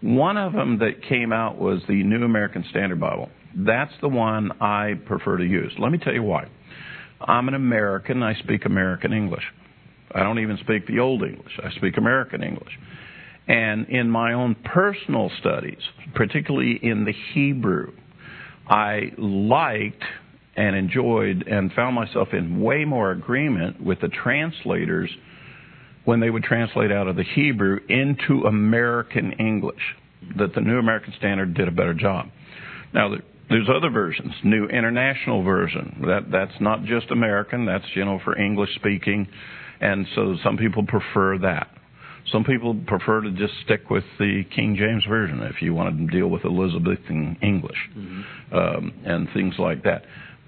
One 0.00 0.36
of 0.36 0.52
them 0.52 0.78
that 0.78 1.02
came 1.08 1.32
out 1.32 1.58
was 1.58 1.82
the 1.88 2.02
New 2.02 2.24
American 2.24 2.64
Standard 2.70 3.00
Bible. 3.00 3.28
That's 3.54 3.92
the 4.00 4.08
one 4.08 4.52
I 4.60 4.94
prefer 5.06 5.36
to 5.38 5.44
use. 5.44 5.72
Let 5.78 5.92
me 5.92 5.98
tell 5.98 6.14
you 6.14 6.22
why. 6.22 6.48
I'm 7.20 7.48
an 7.48 7.54
American. 7.54 8.22
I 8.22 8.34
speak 8.34 8.64
American 8.64 9.12
English. 9.12 9.44
I 10.14 10.22
don't 10.22 10.38
even 10.38 10.58
speak 10.58 10.86
the 10.86 11.00
Old 11.00 11.22
English. 11.22 11.52
I 11.62 11.70
speak 11.76 11.96
American 11.96 12.42
English. 12.42 12.72
And 13.46 13.88
in 13.88 14.08
my 14.08 14.32
own 14.32 14.54
personal 14.54 15.30
studies, 15.40 15.80
particularly 16.14 16.78
in 16.82 17.04
the 17.04 17.14
Hebrew, 17.34 17.92
I 18.70 19.10
liked 19.18 20.04
and 20.56 20.76
enjoyed 20.76 21.46
and 21.48 21.72
found 21.72 21.96
myself 21.96 22.28
in 22.32 22.60
way 22.60 22.84
more 22.84 23.10
agreement 23.10 23.82
with 23.82 24.00
the 24.00 24.08
translators 24.08 25.10
when 26.04 26.20
they 26.20 26.30
would 26.30 26.44
translate 26.44 26.92
out 26.92 27.08
of 27.08 27.16
the 27.16 27.24
Hebrew 27.24 27.80
into 27.88 28.46
American 28.46 29.32
English, 29.32 29.82
that 30.38 30.54
the 30.54 30.60
New 30.60 30.78
American 30.78 31.12
Standard 31.18 31.54
did 31.54 31.66
a 31.66 31.72
better 31.72 31.94
job. 31.94 32.26
Now, 32.94 33.10
there's 33.48 33.68
other 33.68 33.90
versions, 33.90 34.32
New 34.44 34.66
International 34.66 35.42
Version. 35.42 36.04
That 36.06 36.30
that's 36.30 36.60
not 36.60 36.84
just 36.84 37.10
American. 37.10 37.66
That's 37.66 37.84
you 37.94 38.04
know 38.04 38.20
for 38.24 38.38
English 38.38 38.70
speaking, 38.76 39.26
and 39.80 40.06
so 40.14 40.36
some 40.44 40.56
people 40.56 40.84
prefer 40.86 41.38
that. 41.38 41.68
Some 42.32 42.44
people 42.44 42.74
prefer 42.86 43.22
to 43.22 43.30
just 43.32 43.54
stick 43.64 43.90
with 43.90 44.04
the 44.18 44.44
King 44.54 44.76
James 44.76 45.04
Version 45.08 45.42
if 45.42 45.62
you 45.62 45.74
want 45.74 45.96
to 45.96 46.06
deal 46.06 46.28
with 46.28 46.44
Elizabethan 46.44 47.38
English 47.42 47.78
mm-hmm. 47.96 48.54
um, 48.54 48.92
and 49.04 49.28
things 49.34 49.54
like 49.58 49.82
that. 49.84 50.04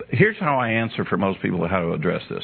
Here's 0.09 0.37
how 0.39 0.59
I 0.59 0.71
answer 0.71 1.05
for 1.05 1.17
most 1.17 1.41
people 1.43 1.67
how 1.69 1.81
to 1.81 1.93
address 1.93 2.23
this. 2.29 2.43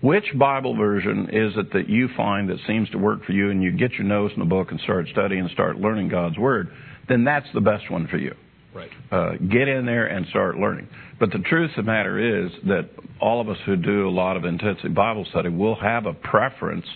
Which 0.00 0.24
Bible 0.38 0.76
version 0.76 1.28
is 1.32 1.54
it 1.56 1.72
that 1.72 1.88
you 1.88 2.08
find 2.16 2.48
that 2.50 2.58
seems 2.66 2.88
to 2.90 2.98
work 2.98 3.24
for 3.24 3.32
you 3.32 3.50
and 3.50 3.62
you 3.62 3.72
get 3.72 3.92
your 3.92 4.04
nose 4.04 4.30
in 4.34 4.40
the 4.40 4.48
book 4.48 4.70
and 4.70 4.78
start 4.80 5.08
studying 5.10 5.42
and 5.42 5.50
start 5.50 5.76
learning 5.78 6.08
God's 6.08 6.38
Word? 6.38 6.68
Then 7.08 7.24
that's 7.24 7.46
the 7.52 7.60
best 7.60 7.90
one 7.90 8.06
for 8.06 8.16
you. 8.16 8.34
Right. 8.74 8.90
Uh, 9.10 9.32
get 9.50 9.66
in 9.66 9.86
there 9.86 10.06
and 10.06 10.26
start 10.28 10.56
learning. 10.56 10.88
But 11.18 11.32
the 11.32 11.38
truth 11.38 11.70
of 11.76 11.84
the 11.84 11.90
matter 11.90 12.44
is 12.44 12.52
that 12.68 12.90
all 13.20 13.40
of 13.40 13.48
us 13.48 13.56
who 13.66 13.74
do 13.74 14.08
a 14.08 14.10
lot 14.10 14.36
of 14.36 14.44
intensive 14.44 14.94
Bible 14.94 15.26
study 15.30 15.48
will 15.48 15.74
have 15.74 16.06
a 16.06 16.12
preference, 16.12 16.86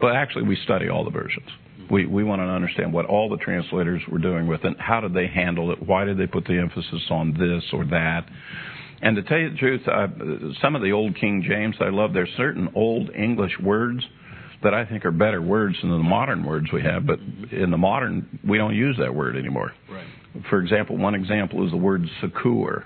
but 0.00 0.14
actually 0.14 0.44
we 0.44 0.56
study 0.64 0.88
all 0.88 1.04
the 1.04 1.10
versions. 1.10 1.48
We 1.90 2.06
we 2.06 2.24
want 2.24 2.40
to 2.40 2.44
understand 2.44 2.92
what 2.92 3.06
all 3.06 3.28
the 3.28 3.38
translators 3.38 4.02
were 4.10 4.18
doing 4.18 4.46
with 4.46 4.64
it. 4.64 4.78
How 4.78 5.00
did 5.00 5.14
they 5.14 5.26
handle 5.26 5.70
it? 5.72 5.82
Why 5.82 6.04
did 6.04 6.18
they 6.18 6.26
put 6.26 6.44
the 6.44 6.58
emphasis 6.58 7.02
on 7.10 7.32
this 7.32 7.64
or 7.72 7.84
that? 7.86 8.26
And 9.00 9.16
to 9.16 9.22
tell 9.22 9.38
you 9.38 9.50
the 9.50 9.56
truth, 9.56 9.82
I, 9.86 10.06
some 10.60 10.74
of 10.74 10.82
the 10.82 10.92
old 10.92 11.16
King 11.16 11.44
James 11.48 11.76
I 11.80 11.88
love. 11.88 12.12
There's 12.12 12.30
certain 12.36 12.68
old 12.74 13.10
English 13.14 13.52
words 13.62 14.04
that 14.62 14.74
I 14.74 14.84
think 14.84 15.04
are 15.04 15.12
better 15.12 15.40
words 15.40 15.76
than 15.80 15.90
the 15.90 15.98
modern 15.98 16.44
words 16.44 16.66
we 16.72 16.82
have. 16.82 17.06
But 17.06 17.20
in 17.52 17.70
the 17.70 17.78
modern, 17.78 18.40
we 18.46 18.58
don't 18.58 18.74
use 18.74 18.96
that 18.98 19.14
word 19.14 19.36
anymore. 19.36 19.72
Right. 19.88 20.04
For 20.50 20.60
example, 20.60 20.96
one 20.96 21.14
example 21.14 21.64
is 21.64 21.70
the 21.70 21.76
word 21.76 22.04
succour, 22.20 22.84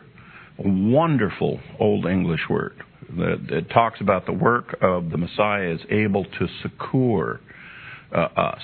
a 0.58 0.68
wonderful 0.68 1.60
old 1.80 2.06
English 2.06 2.42
word 2.48 2.82
it 3.10 3.70
talks 3.70 4.00
about 4.00 4.26
the 4.26 4.32
work 4.32 4.76
of 4.80 5.10
the 5.10 5.18
Messiah 5.18 5.70
is 5.70 5.80
able 5.90 6.24
to 6.24 6.48
succour 6.62 7.40
uh, 8.14 8.28
us. 8.36 8.62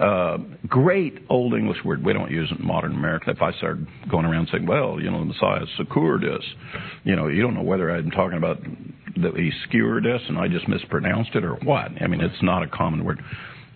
Uh, 0.00 0.38
great 0.68 1.18
old 1.28 1.52
English 1.52 1.78
word. 1.84 2.04
We 2.04 2.14
don't 2.14 2.30
use 2.30 2.50
it 2.50 2.60
in 2.60 2.66
modern 2.66 2.92
America. 2.92 3.30
If 3.30 3.42
I 3.42 3.52
started 3.52 3.86
going 4.10 4.24
around 4.24 4.48
saying, 4.50 4.66
well, 4.66 4.98
you 4.98 5.10
know, 5.10 5.18
the 5.18 5.26
Messiah 5.26 5.66
succoured 5.76 6.24
us, 6.24 6.42
you 7.04 7.14
know, 7.14 7.28
you 7.28 7.42
don't 7.42 7.54
know 7.54 7.62
whether 7.62 7.90
I'm 7.90 8.10
talking 8.10 8.38
about 8.38 8.58
that 9.16 9.36
he 9.36 9.50
skewered 9.68 10.06
us 10.06 10.22
and 10.28 10.38
I 10.38 10.48
just 10.48 10.66
mispronounced 10.66 11.34
it 11.34 11.44
or 11.44 11.56
what. 11.56 11.90
I 12.00 12.06
mean, 12.06 12.22
it's 12.22 12.42
not 12.42 12.62
a 12.62 12.68
common 12.68 13.04
word. 13.04 13.22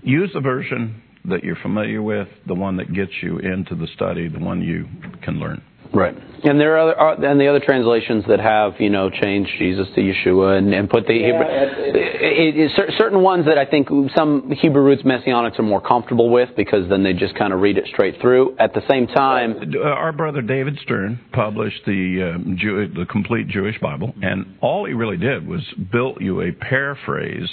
Use 0.02 0.30
the 0.32 0.40
version 0.40 1.02
that 1.26 1.44
you're 1.44 1.56
familiar 1.56 2.00
with, 2.00 2.28
the 2.46 2.54
one 2.54 2.76
that 2.76 2.92
gets 2.94 3.12
you 3.22 3.38
into 3.38 3.74
the 3.74 3.88
study, 3.94 4.28
the 4.28 4.38
one 4.38 4.62
you 4.62 4.87
can 5.22 5.38
learn. 5.38 5.62
Right, 5.92 6.14
and 6.44 6.61
there 6.61 6.79
are 6.79 7.11
other, 7.12 7.27
and 7.27 7.40
the 7.40 7.49
other 7.49 7.61
translations 7.61 8.25
that 8.29 8.40
have 8.40 8.75
you 8.79 8.90
know 8.90 9.11
changed 9.11 9.51
Jesus 9.59 9.87
to 9.94 10.01
Yeshua 10.01 10.59
and, 10.59 10.75
and 10.75 10.88
put 10.88 11.07
the 11.07 11.14
yeah, 11.14 11.27
Hebrew, 11.27 11.46
it, 11.49 12.57
it, 12.57 12.70
it, 12.79 12.94
certain 12.99 13.22
ones 13.22 13.46
that 13.46 13.59
I 13.59 13.64
think 13.66 13.88
some 14.14 14.51
Hebrew 14.51 14.83
roots 14.83 15.03
messianics 15.03 15.59
are 15.59 15.62
more 15.64 15.81
comfortable 15.81 16.31
with 16.31 16.51
because 16.57 16.88
then 16.88 17.03
they 17.03 17.12
just 17.12 17.35
kind 17.37 17.53
of 17.53 17.61
read 17.61 17.79
it 17.79 17.85
straight 17.92 18.20
through. 18.20 18.57
At 18.59 18.75
the 18.75 18.83
same 18.88 19.07
time, 19.07 19.75
uh, 19.75 19.88
our 19.88 20.12
brother 20.12 20.42
David 20.42 20.79
Stern 20.83 21.20
published 21.33 21.85
the 21.87 22.35
um, 22.35 22.57
Jew, 22.59 22.88
the 22.94 23.07
complete 23.07 23.49
Jewish 23.49 23.79
Bible, 23.81 24.14
and 24.22 24.59
all 24.61 24.87
he 24.87 24.92
really 24.92 25.16
did 25.16 25.46
was 25.46 25.62
built 25.90 26.20
you 26.20 26.42
a 26.42 26.53
paraphrase 26.53 27.49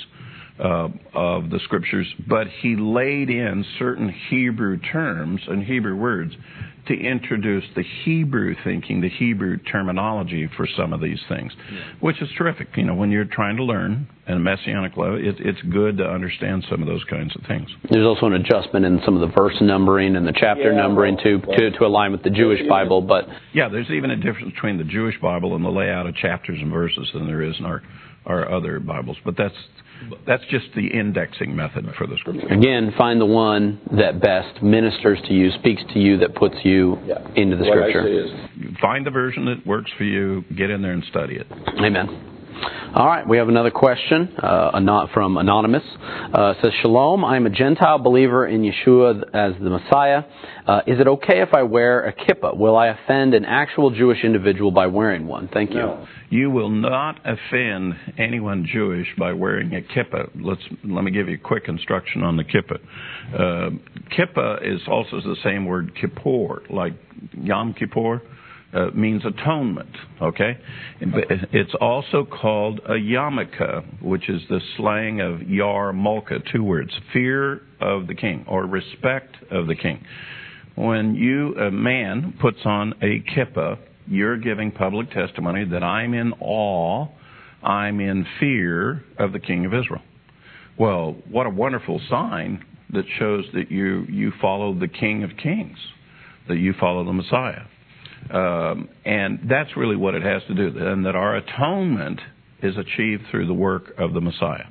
uh, 0.60 0.88
of 1.14 1.50
the 1.50 1.60
scriptures, 1.64 2.08
but 2.28 2.48
he 2.62 2.76
laid 2.76 3.30
in 3.30 3.66
certain 3.80 4.14
Hebrew 4.30 4.78
terms 4.80 5.42
and 5.48 5.64
Hebrew 5.64 5.96
words 5.96 6.34
to 6.88 6.94
introduce 6.94 7.64
the 7.76 7.84
Hebrew 8.04 8.56
thinking, 8.64 9.00
the 9.00 9.10
Hebrew 9.10 9.58
terminology 9.58 10.50
for 10.58 10.68
some 10.78 10.92
of 10.92 11.02
these 11.02 11.20
things, 11.30 11.54
yeah. 11.72 11.80
which 12.02 12.22
is 12.22 12.30
terrific. 12.38 12.70
You 12.76 12.84
know, 12.84 12.96
when 12.96 13.10
you're 13.10 13.26
trying 13.26 13.56
to 13.58 13.64
learn 13.64 14.08
at 14.28 14.36
a 14.36 14.40
messianic 14.40 14.98
level, 14.98 15.16
it, 15.18 15.36
it's 15.40 15.62
good 15.72 15.98
to 15.98 16.06
understand 16.06 16.66
some 16.70 16.82
of 16.82 16.88
those 16.88 17.04
kinds 17.06 17.34
of 17.36 17.46
things. 17.48 17.70
There's 17.90 18.06
also 18.06 18.26
an 18.26 18.34
adjustment 18.34 18.86
in 18.86 19.02
some 19.06 19.16
of 19.16 19.28
the 19.28 19.34
verse 19.34 19.56
numbering 19.62 20.16
and 20.16 20.28
the 20.28 20.34
chapter 20.34 20.72
yeah, 20.72 20.78
numbering 20.78 21.16
well, 21.16 21.24
to, 21.24 21.48
well, 21.48 21.58
to 21.58 21.72
to 21.72 21.86
align 21.86 22.12
with 22.12 22.24
the 22.24 22.30
Jewish 22.30 22.62
Bible, 22.68 23.02
but 23.02 23.26
yeah, 23.54 23.70
there's 23.70 23.90
even 23.90 24.12
a 24.12 24.18
difference 24.18 24.54
between 24.54 24.78
the 24.78 24.84
Jewish 24.84 25.16
Bible 25.22 25.56
and 25.56 25.64
the 25.64 25.70
layout 25.70 26.06
of 26.06 26.16
chapters 26.16 26.60
and 26.62 26.72
verses 26.72 27.10
than 27.14 27.28
there 27.28 27.42
is 27.42 27.56
in 27.60 27.66
our 27.66 27.82
our 28.26 28.50
other 28.52 28.80
Bibles, 28.80 29.18
but 29.26 29.36
that's 29.38 29.56
that's 30.28 30.44
just 30.50 30.66
the 30.76 30.88
indexing 30.88 31.56
method 31.56 31.86
for 31.98 32.08
the 32.08 32.18
scripture. 32.18 32.48
Again, 32.48 32.94
find 32.98 33.20
the 33.20 33.26
one 33.26 33.80
that 33.98 34.22
best 34.22 34.62
ministers 34.62 35.20
to 35.28 35.34
you, 35.34 35.52
speaks 35.60 35.82
to 35.94 36.00
you, 36.00 36.18
that 36.18 36.36
puts 36.36 36.56
you 36.64 36.98
yeah. 37.06 37.20
into 37.36 37.56
the 37.58 37.64
what 37.64 37.90
scripture. 37.90 38.50
Find 38.82 39.06
the 39.06 39.12
version 39.12 39.46
that 39.46 39.66
works 39.66 39.92
for 39.98 40.04
you, 40.04 40.44
get 40.56 40.70
in 40.70 40.82
there 40.82 40.94
and 40.94 41.04
study 41.06 41.36
it. 41.36 41.48
Amen. 41.80 42.34
All 42.96 43.08
right, 43.08 43.28
we 43.28 43.38
have 43.38 43.50
another 43.50 43.72
question 43.72 44.36
uh, 44.38 45.08
from 45.14 45.38
Anonymous. 45.38 45.84
Uh, 46.34 46.54
says, 46.62 46.72
Shalom, 46.82 47.26
I'm 47.26 47.46
a 47.46 47.50
Gentile 47.50 47.98
believer 47.98 48.46
in 48.46 48.62
Yeshua 48.62 49.24
as 49.34 49.54
the 49.62 49.70
Messiah. 49.70 50.24
Uh, 50.68 50.82
is 50.86 51.00
it 51.00 51.08
okay 51.08 51.42
if 51.42 51.54
I 51.54 51.64
wear 51.64 52.06
a 52.06 52.14
kippah? 52.14 52.56
Will 52.56 52.76
I 52.78 52.88
offend 52.88 53.34
an 53.34 53.46
actual 53.46 53.90
Jewish 53.90 54.24
individual 54.24 54.72
by 54.72 54.88
wearing 54.88 55.28
one? 55.28 55.50
Thank 55.52 55.72
you. 55.72 55.78
No. 55.78 56.08
You 56.30 56.52
will 56.52 56.70
not 56.70 57.20
offend 57.26 57.94
anyone 58.18 58.68
Jewish 58.72 59.08
by 59.18 59.34
wearing 59.34 59.74
a 59.74 59.82
kippah. 59.82 60.30
Let's, 60.36 60.62
let 60.84 61.04
me 61.04 61.12
give 61.12 61.28
you 61.28 61.36
a 61.36 61.38
quick 61.38 61.64
instruction 61.68 62.24
on 62.24 62.38
the 62.38 62.44
kippah. 62.44 62.80
Uh, 63.34 63.70
kippah 64.16 64.62
is 64.64 64.82
also 64.88 65.20
the 65.22 65.38
same 65.44 65.66
word 65.66 65.94
kippur, 66.00 66.64
like 66.70 66.94
Yom 67.34 67.74
Kippur 67.74 68.22
uh, 68.74 68.88
means 68.94 69.24
atonement. 69.26 69.96
Okay, 70.22 70.58
it's 71.02 71.74
also 71.80 72.26
called 72.26 72.80
a 72.86 72.94
yarmulke, 72.94 74.02
which 74.02 74.30
is 74.30 74.42
the 74.50 74.60
slang 74.78 75.22
of 75.22 75.44
yar 75.44 75.94
mulka, 75.94 76.42
two 76.52 76.64
words: 76.64 76.92
fear 77.12 77.62
of 77.80 78.08
the 78.08 78.16
king 78.16 78.46
or 78.48 78.66
respect 78.66 79.36
of 79.52 79.68
the 79.68 79.76
king. 79.76 80.04
When 80.76 81.14
you, 81.16 81.56
a 81.56 81.70
man, 81.70 82.34
puts 82.42 82.60
on 82.66 82.94
a 83.02 83.24
kippah, 83.36 83.78
you're 84.08 84.38
giving 84.38 84.72
public 84.72 85.12
testimony 85.12 85.66
that 85.66 85.84
I'm 85.84 86.14
in 86.14 86.34
awe, 86.40 87.08
I'm 87.62 88.00
in 88.00 88.26
fear 88.40 89.04
of 89.20 89.34
the 89.34 89.40
king 89.40 89.66
of 89.66 89.74
Israel. 89.74 90.02
Well, 90.78 91.16
what 91.30 91.46
a 91.46 91.52
wonderful 91.52 92.02
sign 92.10 92.66
that 92.94 93.06
shows 93.20 93.46
that 93.54 93.72
you 93.72 94.06
you 94.10 94.32
follow 94.42 94.74
the 94.74 94.88
King 94.88 95.24
of 95.24 95.32
Kings, 95.42 95.78
that 96.48 96.58
you 96.58 96.74
follow 96.80 97.04
the 97.04 97.14
Messiah. 97.14 97.66
Um, 98.32 98.90
and 99.06 99.48
that's 99.50 99.76
really 99.76 99.96
what 99.96 100.16
it 100.16 100.24
has 100.24 100.42
to 100.48 100.54
do, 100.54 100.78
and 100.78 101.06
that 101.06 101.16
our 101.16 101.36
atonement 101.36 102.20
is 102.62 102.76
achieved 102.78 103.24
through 103.30 103.48
the 103.48 103.54
work 103.54 103.94
of 103.98 104.14
the 104.14 104.22
Messiah. 104.22 104.66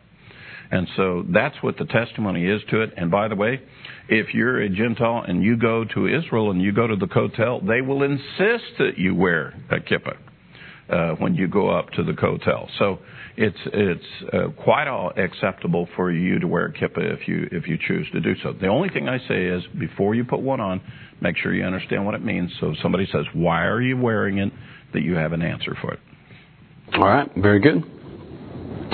And 0.71 0.89
so 0.97 1.25
that's 1.29 1.57
what 1.63 1.77
the 1.77 1.85
testimony 1.85 2.47
is 2.47 2.63
to 2.71 2.81
it. 2.81 2.95
And 2.97 3.11
by 3.11 3.29
the 3.29 3.37
way, 3.37 3.61
if 4.09 4.33
you're 4.33 4.63
a 4.63 4.71
Gentile 4.71 5.23
and 5.29 5.43
you 5.45 5.59
go 5.59 5.85
to 5.85 6.07
Israel 6.07 6.51
and 6.51 6.63
you 6.63 6.73
go 6.73 6.87
to 6.87 6.97
the 6.97 7.07
Kotel, 7.07 7.67
they 7.67 7.83
will 7.83 8.03
insist 8.03 8.79
that 8.79 8.93
you 8.97 9.15
wear 9.15 9.55
a 9.71 9.77
kippah 9.77 10.17
uh, 10.89 11.13
when 11.13 11.35
you 11.35 11.49
go 11.49 11.71
up 11.71 11.91
to 11.91 12.03
the 12.03 12.13
Kotel. 12.13 12.69
So 12.79 12.99
it's 13.37 13.57
it's 13.67 14.33
uh, 14.33 14.49
quite 14.63 14.89
all 14.89 15.13
acceptable 15.17 15.89
for 15.97 16.11
you 16.11 16.39
to 16.39 16.47
wear 16.47 16.67
a 16.67 16.73
kippah 16.73 17.21
if 17.21 17.27
you 17.29 17.49
if 17.53 17.67
you 17.67 17.79
choose 17.87 18.07
to 18.13 18.21
do 18.21 18.35
so. 18.43 18.53
The 18.53 18.69
only 18.69 18.89
thing 18.89 19.09
I 19.09 19.19
say 19.29 19.45
is 19.47 19.63
before 19.79 20.15
you 20.15 20.25
put 20.25 20.41
one 20.41 20.61
on, 20.61 20.81
make 21.21 21.37
sure 21.37 21.55
you 21.55 21.65
understand 21.65 22.05
what 22.05 22.15
it 22.15 22.25
means. 22.25 22.51
So 22.61 22.71
if 22.71 22.79
somebody 22.83 23.07
says, 23.13 23.25
"Why 23.33 23.65
are 23.67 23.81
you 23.81 23.97
wearing 23.97 24.39
it?" 24.39 24.53
that 24.93 25.03
you 25.03 25.15
have 25.15 25.33
an 25.33 25.43
answer 25.43 25.77
for 25.81 25.95
it. 25.95 26.01
All 26.95 27.05
right, 27.05 27.31
very 27.37 27.61
good. 27.61 27.83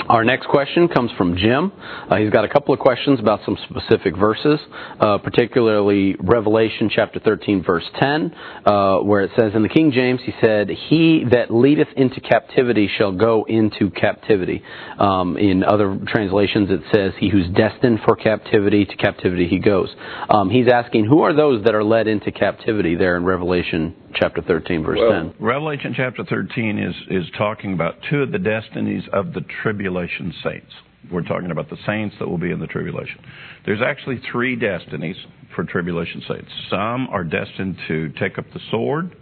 Our 0.08 0.24
next 0.24 0.46
question 0.46 0.88
comes 0.88 1.10
from 1.18 1.36
Jim. 1.36 1.70
Uh, 2.08 2.16
he's 2.16 2.30
got 2.30 2.46
a 2.46 2.48
couple 2.48 2.72
of 2.72 2.80
questions 2.80 3.20
about 3.20 3.40
some 3.44 3.58
specific 3.68 4.16
verses, 4.16 4.58
uh, 5.00 5.18
particularly 5.18 6.16
Revelation 6.18 6.88
chapter 6.90 7.20
13, 7.20 7.62
verse 7.62 7.84
10, 8.00 8.34
uh, 8.64 8.98
where 9.00 9.20
it 9.20 9.30
says, 9.38 9.52
In 9.54 9.62
the 9.62 9.68
King 9.68 9.92
James, 9.92 10.20
he 10.24 10.32
said, 10.42 10.70
He 10.88 11.24
that 11.30 11.50
leadeth 11.50 11.88
into 11.94 12.22
captivity 12.22 12.88
shall 12.96 13.12
go 13.12 13.44
into 13.46 13.90
captivity. 13.90 14.62
Um, 14.98 15.36
in 15.36 15.62
other 15.62 16.00
translations, 16.06 16.70
it 16.70 16.80
says, 16.90 17.12
He 17.20 17.28
who's 17.28 17.48
destined 17.54 17.98
for 18.06 18.16
captivity, 18.16 18.86
to 18.86 18.96
captivity 18.96 19.46
he 19.46 19.58
goes. 19.58 19.94
Um, 20.30 20.48
he's 20.48 20.68
asking, 20.72 21.04
Who 21.04 21.20
are 21.20 21.34
those 21.36 21.64
that 21.64 21.74
are 21.74 21.84
led 21.84 22.06
into 22.06 22.32
captivity 22.32 22.94
there 22.94 23.18
in 23.18 23.26
Revelation 23.26 23.94
chapter 24.18 24.42
13, 24.42 24.82
verse 24.82 24.98
well, 25.00 25.12
10? 25.12 25.34
Revelation 25.38 25.94
chapter 25.96 26.24
13 26.24 26.78
is, 26.78 26.94
is 27.10 27.30
talking 27.36 27.72
about 27.72 27.94
two 28.10 28.22
of 28.22 28.32
the 28.32 28.38
destinies 28.38 29.04
of 29.12 29.32
the 29.32 29.42
tribulation 29.62 30.34
saints. 30.42 30.72
We're 31.12 31.22
talking 31.22 31.50
about 31.50 31.70
the 31.70 31.78
saints 31.86 32.16
that 32.18 32.28
will 32.28 32.38
be 32.38 32.50
in 32.50 32.60
the 32.60 32.66
tribulation. 32.66 33.20
There's 33.64 33.80
actually 33.80 34.20
three 34.30 34.56
destinies 34.56 35.16
for 35.54 35.64
tribulation 35.64 36.22
saints. 36.28 36.50
Some 36.70 37.08
are 37.08 37.24
destined 37.24 37.76
to 37.88 38.10
take 38.20 38.38
up 38.38 38.44
the 38.52 38.60
sword, 38.70 39.14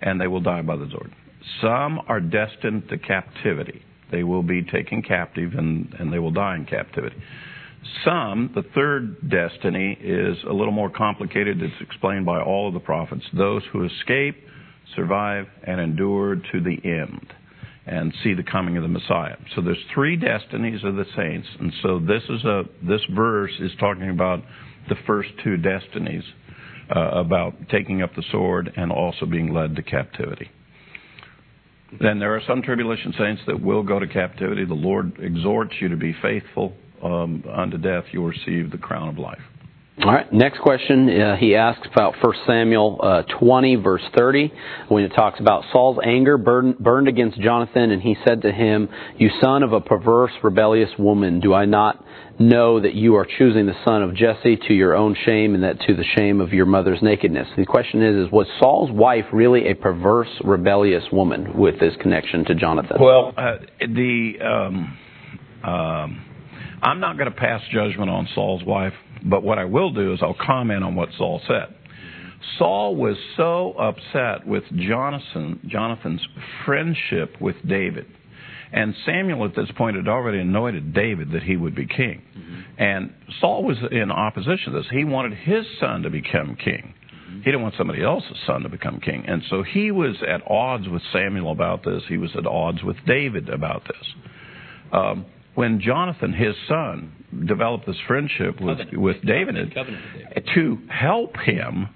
and 0.00 0.20
they 0.20 0.26
will 0.26 0.40
die 0.40 0.62
by 0.62 0.76
the 0.76 0.88
sword. 0.90 1.14
Some 1.60 2.00
are 2.08 2.20
destined 2.20 2.88
to 2.90 2.98
captivity. 2.98 3.82
They 4.10 4.22
will 4.22 4.42
be 4.42 4.62
taken 4.62 5.02
captive, 5.02 5.52
and, 5.54 5.94
and 5.98 6.12
they 6.12 6.18
will 6.18 6.30
die 6.30 6.56
in 6.56 6.64
captivity. 6.64 7.16
Some, 8.04 8.50
the 8.54 8.62
third 8.74 9.28
destiny, 9.28 9.96
is 10.00 10.36
a 10.48 10.52
little 10.52 10.72
more 10.72 10.90
complicated. 10.90 11.62
It's 11.62 11.80
explained 11.80 12.26
by 12.26 12.40
all 12.40 12.68
of 12.68 12.74
the 12.74 12.80
prophets. 12.80 13.22
Those 13.36 13.62
who 13.72 13.84
escape, 13.84 14.36
survive, 14.94 15.46
and 15.64 15.80
endure 15.80 16.36
to 16.36 16.60
the 16.60 16.78
end 16.84 17.32
and 17.86 18.12
see 18.22 18.34
the 18.34 18.42
coming 18.42 18.76
of 18.76 18.82
the 18.82 18.88
Messiah. 18.88 19.36
So 19.54 19.62
there's 19.62 19.82
three 19.94 20.16
destinies 20.16 20.84
of 20.84 20.96
the 20.96 21.06
saints, 21.16 21.48
and 21.58 21.72
so 21.82 21.98
this 21.98 22.22
is 22.28 22.44
a 22.44 22.64
this 22.86 23.00
verse 23.14 23.52
is 23.60 23.72
talking 23.80 24.10
about 24.10 24.42
the 24.88 24.96
first 25.06 25.30
two 25.42 25.56
destinies, 25.56 26.22
uh, 26.94 27.00
about 27.00 27.54
taking 27.70 28.02
up 28.02 28.14
the 28.14 28.24
sword 28.30 28.72
and 28.76 28.92
also 28.92 29.24
being 29.24 29.54
led 29.54 29.76
to 29.76 29.82
captivity. 29.82 30.50
Then 31.98 32.18
there 32.18 32.34
are 32.36 32.42
some 32.46 32.60
tribulation 32.60 33.14
saints 33.18 33.42
that 33.46 33.62
will 33.62 33.82
go 33.82 33.98
to 33.98 34.06
captivity. 34.06 34.66
The 34.66 34.74
Lord 34.74 35.18
exhorts 35.18 35.72
you 35.80 35.88
to 35.88 35.96
be 35.96 36.14
faithful 36.20 36.74
um, 37.02 37.44
unto 37.50 37.78
death. 37.78 38.04
You'll 38.12 38.26
receive 38.26 38.70
the 38.70 38.78
crown 38.78 39.08
of 39.08 39.18
life. 39.18 39.42
All 40.04 40.12
right. 40.12 40.32
Next 40.32 40.60
question. 40.60 41.10
Uh, 41.10 41.36
he 41.36 41.56
asks 41.56 41.86
about 41.92 42.14
1 42.22 42.34
Samuel 42.46 43.00
uh, 43.02 43.22
20, 43.40 43.76
verse 43.76 44.02
30, 44.16 44.52
when 44.88 45.02
it 45.02 45.08
talks 45.08 45.40
about 45.40 45.64
Saul's 45.72 45.98
anger 46.04 46.38
burned, 46.38 46.78
burned 46.78 47.08
against 47.08 47.40
Jonathan, 47.40 47.90
and 47.90 48.00
he 48.00 48.16
said 48.24 48.42
to 48.42 48.52
him, 48.52 48.88
"You 49.16 49.28
son 49.42 49.64
of 49.64 49.72
a 49.72 49.80
perverse, 49.80 50.30
rebellious 50.44 50.90
woman, 51.00 51.40
do 51.40 51.52
I 51.52 51.64
not 51.64 52.04
know 52.38 52.78
that 52.80 52.94
you 52.94 53.16
are 53.16 53.26
choosing 53.38 53.66
the 53.66 53.74
son 53.84 54.04
of 54.04 54.14
Jesse 54.14 54.56
to 54.68 54.72
your 54.72 54.94
own 54.94 55.16
shame, 55.26 55.56
and 55.56 55.64
that 55.64 55.80
to 55.88 55.96
the 55.96 56.04
shame 56.16 56.40
of 56.40 56.52
your 56.52 56.66
mother's 56.66 57.02
nakedness?" 57.02 57.48
The 57.56 57.66
question 57.66 58.00
is: 58.00 58.26
Is 58.26 58.32
was 58.32 58.46
Saul's 58.60 58.92
wife 58.92 59.24
really 59.32 59.68
a 59.68 59.74
perverse, 59.74 60.30
rebellious 60.44 61.04
woman 61.10 61.58
with 61.58 61.80
this 61.80 61.94
connection 62.00 62.44
to 62.44 62.54
Jonathan? 62.54 62.98
Well, 63.00 63.34
uh, 63.36 63.56
the 63.80 64.34
um, 64.40 64.96
um, 65.64 66.24
I'm 66.82 67.00
not 67.00 67.18
going 67.18 67.30
to 67.30 67.36
pass 67.36 67.60
judgment 67.72 68.10
on 68.10 68.28
Saul's 68.34 68.64
wife. 68.64 68.94
But 69.24 69.42
what 69.42 69.58
I 69.58 69.64
will 69.64 69.92
do 69.92 70.12
is 70.12 70.20
I'll 70.22 70.34
comment 70.34 70.84
on 70.84 70.94
what 70.94 71.08
Saul 71.16 71.40
said. 71.46 71.74
Saul 72.58 72.96
was 72.96 73.16
so 73.36 73.72
upset 73.72 74.46
with 74.46 74.64
Jonathan, 74.76 75.60
Jonathan's 75.66 76.24
friendship 76.64 77.40
with 77.40 77.56
David. 77.66 78.06
And 78.72 78.94
Samuel 79.06 79.46
at 79.46 79.56
this 79.56 79.70
point 79.76 79.96
had 79.96 80.08
already 80.08 80.38
anointed 80.38 80.92
David 80.92 81.32
that 81.32 81.42
he 81.42 81.56
would 81.56 81.74
be 81.74 81.86
king. 81.86 82.22
Mm-hmm. 82.36 82.82
And 82.82 83.14
Saul 83.40 83.64
was 83.64 83.78
in 83.90 84.10
opposition 84.10 84.72
to 84.72 84.78
this. 84.78 84.86
He 84.90 85.04
wanted 85.04 85.38
his 85.38 85.64
son 85.80 86.02
to 86.02 86.10
become 86.10 86.56
king. 86.62 86.94
Mm-hmm. 87.02 87.38
He 87.38 87.44
didn't 87.44 87.62
want 87.62 87.74
somebody 87.78 88.02
else's 88.02 88.36
son 88.46 88.62
to 88.62 88.68
become 88.68 89.00
king. 89.00 89.24
And 89.26 89.42
so 89.48 89.62
he 89.62 89.90
was 89.90 90.16
at 90.26 90.42
odds 90.48 90.86
with 90.88 91.02
Samuel 91.12 91.50
about 91.50 91.82
this. 91.82 92.02
He 92.08 92.18
was 92.18 92.30
at 92.36 92.46
odds 92.46 92.82
with 92.82 92.96
David 93.06 93.48
about 93.48 93.84
this. 93.84 94.14
Um, 94.92 95.26
when 95.58 95.80
Jonathan, 95.80 96.32
his 96.32 96.54
son, 96.68 97.12
developed 97.48 97.84
this 97.84 97.96
friendship 98.06 98.60
with 98.60 98.78
covenant. 98.78 99.00
with 99.00 99.16
David, 99.26 99.74
covenant, 99.74 100.04
to 100.54 100.78
help 100.88 101.36
him, 101.36 101.88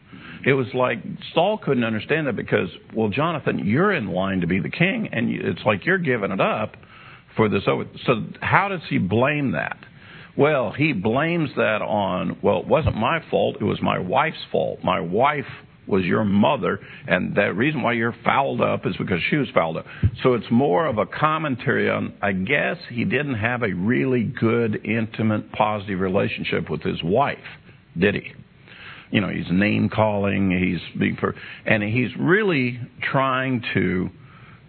it 0.44 0.52
was 0.52 0.66
like 0.74 0.98
Saul 1.32 1.58
couldn't 1.58 1.84
understand 1.84 2.26
that 2.26 2.34
because, 2.34 2.66
well, 2.92 3.08
Jonathan, 3.08 3.60
you're 3.64 3.92
in 3.92 4.08
line 4.08 4.40
to 4.40 4.48
be 4.48 4.58
the 4.58 4.68
king, 4.68 5.10
and 5.12 5.30
it's 5.30 5.60
like 5.64 5.86
you're 5.86 5.98
giving 5.98 6.32
it 6.32 6.40
up 6.40 6.74
for 7.36 7.48
this. 7.48 7.62
So, 7.64 7.84
how 8.40 8.66
does 8.66 8.80
he 8.90 8.98
blame 8.98 9.52
that? 9.52 9.76
Well, 10.36 10.72
he 10.72 10.92
blames 10.92 11.50
that 11.54 11.82
on, 11.82 12.38
well, 12.42 12.62
it 12.62 12.66
wasn't 12.66 12.96
my 12.96 13.20
fault, 13.30 13.58
it 13.60 13.64
was 13.64 13.80
my 13.80 14.00
wife's 14.00 14.44
fault. 14.50 14.80
My 14.82 14.98
wife 14.98 15.46
was 15.86 16.04
your 16.04 16.24
mother, 16.24 16.78
and 17.08 17.34
the 17.34 17.52
reason 17.52 17.82
why 17.82 17.92
you're 17.92 18.14
fouled 18.24 18.60
up 18.60 18.86
is 18.86 18.96
because 18.96 19.18
she 19.30 19.36
was 19.36 19.48
fouled 19.52 19.76
up. 19.76 19.86
So 20.22 20.34
it's 20.34 20.46
more 20.50 20.86
of 20.86 20.98
a 20.98 21.06
commentary 21.06 21.90
on, 21.90 22.14
I 22.22 22.32
guess 22.32 22.76
he 22.88 23.04
didn't 23.04 23.34
have 23.34 23.62
a 23.62 23.72
really 23.72 24.22
good, 24.22 24.84
intimate, 24.84 25.50
positive 25.52 25.98
relationship 25.98 26.70
with 26.70 26.82
his 26.82 27.02
wife, 27.02 27.38
did 27.98 28.14
he? 28.14 28.32
You 29.10 29.20
know, 29.20 29.28
he's 29.28 29.50
name 29.50 29.90
calling, 29.90 30.50
he's 30.50 31.00
being, 31.00 31.16
for, 31.16 31.34
and 31.66 31.82
he's 31.82 32.10
really 32.18 32.80
trying 33.02 33.62
to 33.74 34.08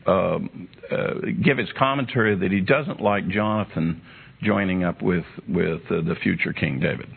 um, 0.05 0.67
uh, 0.91 1.13
give 1.43 1.57
his 1.57 1.69
commentary 1.77 2.35
that 2.37 2.51
he 2.51 2.59
doesn't 2.59 2.99
like 3.01 3.27
Jonathan 3.29 4.01
joining 4.41 4.83
up 4.83 5.01
with 5.01 5.23
with 5.47 5.81
uh, 5.89 6.01
the 6.01 6.15
future 6.21 6.51
King 6.51 6.79
David. 6.79 7.07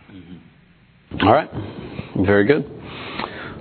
All 1.23 1.33
right, 1.33 1.51
very 2.25 2.47
good. 2.47 2.65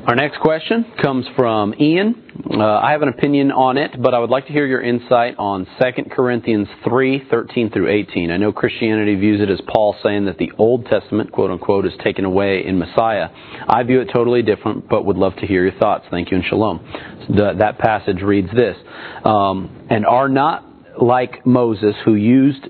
Our 0.08 0.16
next 0.16 0.40
question 0.40 0.86
comes 1.02 1.26
from 1.36 1.74
Ian. 1.80 2.44
Uh, 2.52 2.64
I 2.64 2.92
have 2.92 3.02
an 3.02 3.10
opinion 3.10 3.52
on 3.52 3.80
it, 3.80 4.00
but 4.00 4.14
I 4.14 4.20
would 4.20 4.30
like 4.30 4.46
to 4.46 4.54
hear 4.54 4.68
your 4.68 4.84
insight 4.84 5.34
on 5.40 5.66
2 5.82 6.04
Corinthians 6.12 6.68
3 6.88 7.24
13 7.28 7.72
through 7.72 7.90
18. 7.90 8.30
I 8.30 8.38
know 8.38 8.52
Christianity 8.52 9.16
views 9.16 9.42
it 9.42 9.50
as 9.50 9.60
Paul 9.68 9.96
saying 10.04 10.26
that 10.26 10.38
the 10.38 10.52
Old 10.60 10.86
Testament, 10.86 11.32
quote 11.32 11.50
unquote, 11.50 11.88
is 11.88 11.94
taken 12.04 12.24
away 12.24 12.64
in 12.68 12.78
Messiah. 12.78 13.30
I 13.68 13.82
view 13.82 14.00
it 14.00 14.10
totally 14.14 14.44
different, 14.44 14.88
but 14.88 15.06
would 15.06 15.18
love 15.18 15.38
to 15.38 15.48
hear 15.48 15.64
your 15.64 15.80
thoughts. 15.80 16.06
Thank 16.12 16.30
you 16.30 16.38
and 16.38 16.46
shalom. 16.46 16.86
The, 17.28 17.56
that 17.58 17.80
passage 17.80 18.22
reads 18.22 18.50
this 18.56 18.78
um, 19.24 19.88
And 19.90 20.06
are 20.06 20.30
not 20.30 20.75
like 21.02 21.46
Moses, 21.46 21.96
who 22.06 22.16
used, 22.16 22.68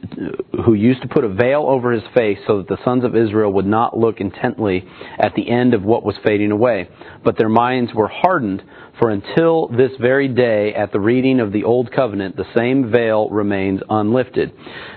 who 0.65 0.73
used 0.73 1.01
to 1.01 1.07
put 1.07 1.23
a 1.23 1.29
veil 1.29 1.65
over 1.67 1.91
his 1.91 2.03
face 2.15 2.39
so 2.47 2.57
that 2.57 2.67
the 2.67 2.83
sons 2.83 3.03
of 3.03 3.15
Israel 3.15 3.53
would 3.53 3.65
not 3.65 3.97
look 3.97 4.19
intently 4.19 4.83
at 5.19 5.33
the 5.35 5.49
end 5.49 5.73
of 5.73 5.83
what 5.83 6.03
was 6.03 6.15
fading 6.23 6.51
away. 6.51 6.89
But 7.23 7.37
their 7.37 7.49
minds 7.49 7.93
were 7.93 8.07
hardened, 8.07 8.63
for 8.99 9.09
until 9.09 9.67
this 9.67 9.91
very 9.99 10.27
day, 10.27 10.73
at 10.73 10.91
the 10.91 10.99
reading 10.99 11.39
of 11.39 11.51
the 11.51 11.63
Old 11.63 11.91
Covenant, 11.91 12.35
the 12.35 12.45
same 12.55 12.91
veil 12.91 13.29
remains 13.29 13.81
unlifted, 13.89 14.51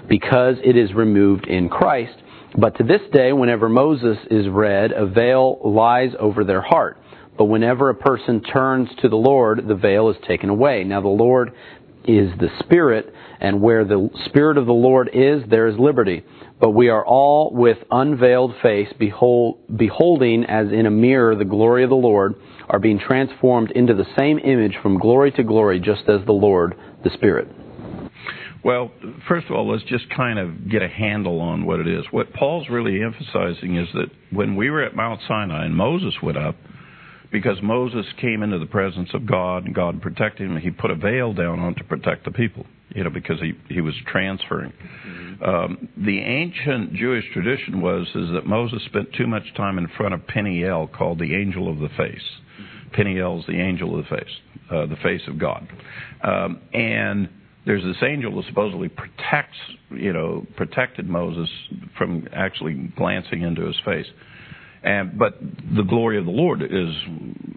because 0.09 0.57
it 0.65 0.77
is 0.77 0.95
removed 0.95 1.47
in 1.47 1.69
Christ. 1.69 2.17
But 2.57 2.77
to 2.79 2.85
this 2.85 3.03
day, 3.13 3.33
whenever 3.33 3.69
Moses 3.69 4.19
is 4.31 4.49
read, 4.49 4.93
a 4.93 5.07
veil 5.07 5.61
lies 5.65 6.13
over 6.19 6.45
their 6.45 6.63
heart. 6.63 6.99
But 7.37 7.45
whenever 7.45 7.91
a 7.91 7.95
person 7.95 8.43
turns 8.43 8.89
to 9.03 9.09
the 9.09 9.17
Lord, 9.17 9.69
the 9.69 9.75
veil 9.75 10.09
is 10.09 10.17
taken 10.27 10.49
away. 10.49 10.83
Now 10.85 11.01
the 11.01 11.09
Lord 11.09 11.53
is 12.05 12.31
the 12.41 12.49
Spirit, 12.61 13.13
and 13.41 13.61
where 13.61 13.85
the 13.85 14.11
Spirit 14.27 14.59
of 14.59 14.67
the 14.67 14.73
Lord 14.73 15.11
is, 15.13 15.43
there 15.49 15.69
is 15.69 15.79
liberty. 15.79 16.25
But 16.61 16.71
we 16.71 16.89
are 16.89 17.05
all 17.05 17.53
with 17.53 17.79
unveiled 17.91 18.55
face, 18.63 18.89
behold, 18.99 19.59
beholding 19.77 20.45
as 20.45 20.73
in 20.73 20.87
a 20.87 20.91
mirror 20.91 21.37
the 21.37 21.45
glory 21.45 21.85
of 21.85 21.91
the 21.91 21.97
Lord, 21.97 22.35
are 22.69 22.79
being 22.79 22.99
transformed 22.99 23.71
into 23.71 23.95
the 23.95 24.07
same 24.17 24.39
image 24.39 24.77
from 24.83 24.99
glory 24.99 25.31
to 25.33 25.43
glory, 25.43 25.81
just 25.81 26.03
as 26.09 26.25
the 26.27 26.33
Lord, 26.33 26.75
the 27.05 27.11
Spirit. 27.11 27.49
Well, 28.65 28.91
first 29.29 29.47
of 29.47 29.53
all, 29.53 29.71
let's 29.71 29.85
just 29.85 30.11
kind 30.11 30.39
of 30.39 30.69
get 30.69 30.83
a 30.83 30.89
handle 30.89 31.41
on 31.41 31.65
what 31.65 31.79
it 31.79 31.87
is. 31.87 32.05
What 32.11 32.33
Paul's 32.33 32.69
really 32.69 33.03
emphasizing 33.03 33.77
is 33.77 33.89
that 33.95 34.11
when 34.31 34.57
we 34.57 34.69
were 34.69 34.83
at 34.83 34.97
Mount 34.97 35.21
Sinai 35.29 35.65
and 35.65 35.77
Moses 35.77 36.15
went 36.23 36.37
up, 36.37 36.57
because 37.31 37.59
Moses 37.63 38.07
came 38.21 38.43
into 38.43 38.59
the 38.59 38.67
presence 38.67 39.11
of 39.13 39.27
God 39.27 39.67
and 39.67 39.75
God 39.75 40.01
protected 40.01 40.51
him. 40.51 40.57
He 40.57 40.71
put 40.71 40.91
a 40.91 40.95
veil 40.95 41.33
down 41.33 41.61
on 41.61 41.75
to 41.75 41.85
protect 41.85 42.25
the 42.25 42.31
people, 42.31 42.67
you 42.95 43.05
know, 43.05 43.11
because 43.11 43.39
he, 43.41 43.53
he 43.69 43.81
was 43.81 43.95
transferring. 44.07 44.73
Mm-hmm. 44.73 45.45
Um, 45.45 45.89
the 45.97 46.19
ancient 46.21 46.95
Jewish 46.95 47.25
tradition 47.33 47.81
was 47.81 48.07
is 48.15 48.31
that 48.33 48.47
Moses 48.47 48.83
spent 48.87 49.13
too 49.15 49.27
much 49.27 49.55
time 49.57 49.79
in 49.79 49.89
front 49.97 50.15
of 50.15 50.27
Peniel, 50.27 50.89
called 50.89 51.19
the 51.19 51.35
angel 51.35 51.71
of 51.71 51.79
the 51.79 51.91
face. 51.97 52.25
Peniel 52.93 53.41
is 53.41 53.47
the 53.47 53.61
angel 53.61 53.99
of 53.99 54.05
the 54.05 54.17
face, 54.17 54.35
uh, 54.71 54.87
the 54.87 54.97
face 55.03 55.21
of 55.29 55.39
God, 55.39 55.69
um, 56.25 56.61
and 56.73 57.29
there's 57.67 57.85
this 57.85 58.03
angel 58.03 58.35
that 58.37 58.47
supposedly 58.47 58.89
protects, 58.89 59.59
you 59.91 60.11
know, 60.11 60.47
protected 60.57 61.07
Moses 61.07 61.51
from 61.99 62.27
actually 62.33 62.91
glancing 62.97 63.43
into 63.43 63.67
his 63.67 63.77
face. 63.85 64.07
And, 64.83 65.19
but 65.19 65.39
the 65.41 65.83
glory 65.83 66.19
of 66.19 66.25
the 66.25 66.31
Lord 66.31 66.63
is 66.63 66.95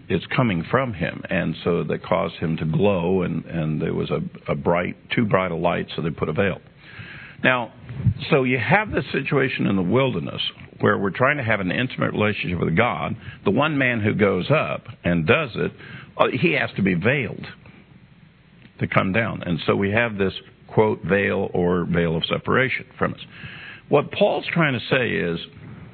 is 0.08 0.22
coming 0.36 0.64
from 0.70 0.92
him, 0.92 1.22
and 1.30 1.54
so 1.64 1.84
that 1.84 2.04
caused 2.04 2.34
him 2.34 2.56
to 2.58 2.64
glow, 2.64 3.22
and, 3.22 3.44
and 3.46 3.80
there 3.80 3.94
was 3.94 4.10
a, 4.10 4.20
a 4.50 4.54
bright, 4.54 4.96
too 5.10 5.24
bright 5.24 5.50
a 5.50 5.56
light, 5.56 5.86
so 5.94 6.02
they 6.02 6.10
put 6.10 6.28
a 6.28 6.32
veil. 6.32 6.60
Now, 7.42 7.72
so 8.30 8.44
you 8.44 8.58
have 8.58 8.90
this 8.90 9.04
situation 9.12 9.66
in 9.66 9.76
the 9.76 9.82
wilderness 9.82 10.40
where 10.80 10.98
we're 10.98 11.10
trying 11.10 11.38
to 11.38 11.42
have 11.42 11.60
an 11.60 11.70
intimate 11.70 12.12
relationship 12.12 12.60
with 12.60 12.76
God. 12.76 13.16
The 13.44 13.50
one 13.50 13.78
man 13.78 14.00
who 14.00 14.14
goes 14.14 14.50
up 14.50 14.84
and 15.04 15.26
does 15.26 15.50
it, 15.54 15.72
uh, 16.16 16.26
he 16.40 16.52
has 16.52 16.70
to 16.76 16.82
be 16.82 16.94
veiled 16.94 17.46
to 18.80 18.86
come 18.86 19.12
down, 19.12 19.42
and 19.42 19.58
so 19.66 19.76
we 19.76 19.90
have 19.92 20.18
this 20.18 20.32
quote 20.68 21.02
veil 21.04 21.50
or 21.52 21.84
veil 21.84 22.16
of 22.16 22.24
separation 22.26 22.86
from 22.98 23.14
us. 23.14 23.20
What 23.88 24.10
Paul's 24.12 24.46
trying 24.52 24.72
to 24.72 24.80
say 24.90 25.10
is 25.10 25.38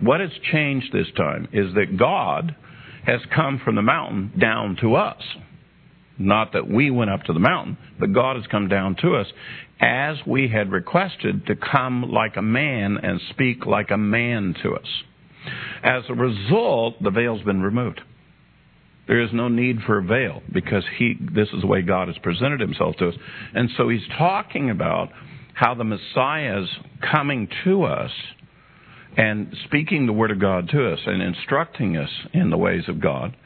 what 0.00 0.20
has 0.20 0.30
changed 0.52 0.92
this 0.92 1.06
time 1.16 1.48
is 1.52 1.74
that 1.74 1.96
God 1.98 2.54
has 3.04 3.20
come 3.34 3.60
from 3.64 3.74
the 3.74 3.82
mountain 3.82 4.32
down 4.38 4.76
to 4.80 4.94
us. 4.94 5.22
Not 6.18 6.52
that 6.52 6.68
we 6.68 6.90
went 6.90 7.10
up 7.10 7.22
to 7.24 7.32
the 7.32 7.38
mountain, 7.38 7.78
but 7.98 8.12
God 8.12 8.36
has 8.36 8.46
come 8.48 8.68
down 8.68 8.96
to 9.02 9.14
us 9.14 9.26
as 9.80 10.16
we 10.26 10.48
had 10.48 10.72
requested 10.72 11.46
to 11.46 11.54
come 11.54 12.10
like 12.10 12.36
a 12.36 12.42
man 12.42 12.98
and 13.02 13.20
speak 13.30 13.66
like 13.66 13.90
a 13.90 13.96
man 13.96 14.54
to 14.62 14.74
us. 14.74 14.86
As 15.82 16.02
a 16.08 16.14
result, 16.14 17.00
the 17.02 17.10
veil's 17.10 17.42
been 17.42 17.62
removed. 17.62 18.00
There 19.06 19.22
is 19.22 19.30
no 19.32 19.48
need 19.48 19.80
for 19.86 19.98
a 19.98 20.02
veil 20.02 20.42
because 20.52 20.84
he, 20.98 21.16
this 21.32 21.48
is 21.54 21.62
the 21.62 21.66
way 21.66 21.82
God 21.82 22.08
has 22.08 22.18
presented 22.18 22.60
himself 22.60 22.96
to 22.96 23.08
us. 23.08 23.14
And 23.54 23.70
so 23.76 23.88
he's 23.88 24.06
talking 24.18 24.70
about 24.70 25.10
how 25.54 25.74
the 25.74 25.84
Messiah's 25.84 26.68
coming 27.10 27.48
to 27.64 27.84
us 27.84 28.10
and 29.16 29.54
speaking 29.64 30.06
the 30.06 30.12
Word 30.12 30.30
of 30.30 30.40
God 30.40 30.68
to 30.70 30.92
us 30.92 31.00
and 31.06 31.22
instructing 31.22 31.96
us 31.96 32.10
in 32.32 32.50
the 32.50 32.56
ways 32.56 32.84
of 32.88 33.00
God, 33.00 33.36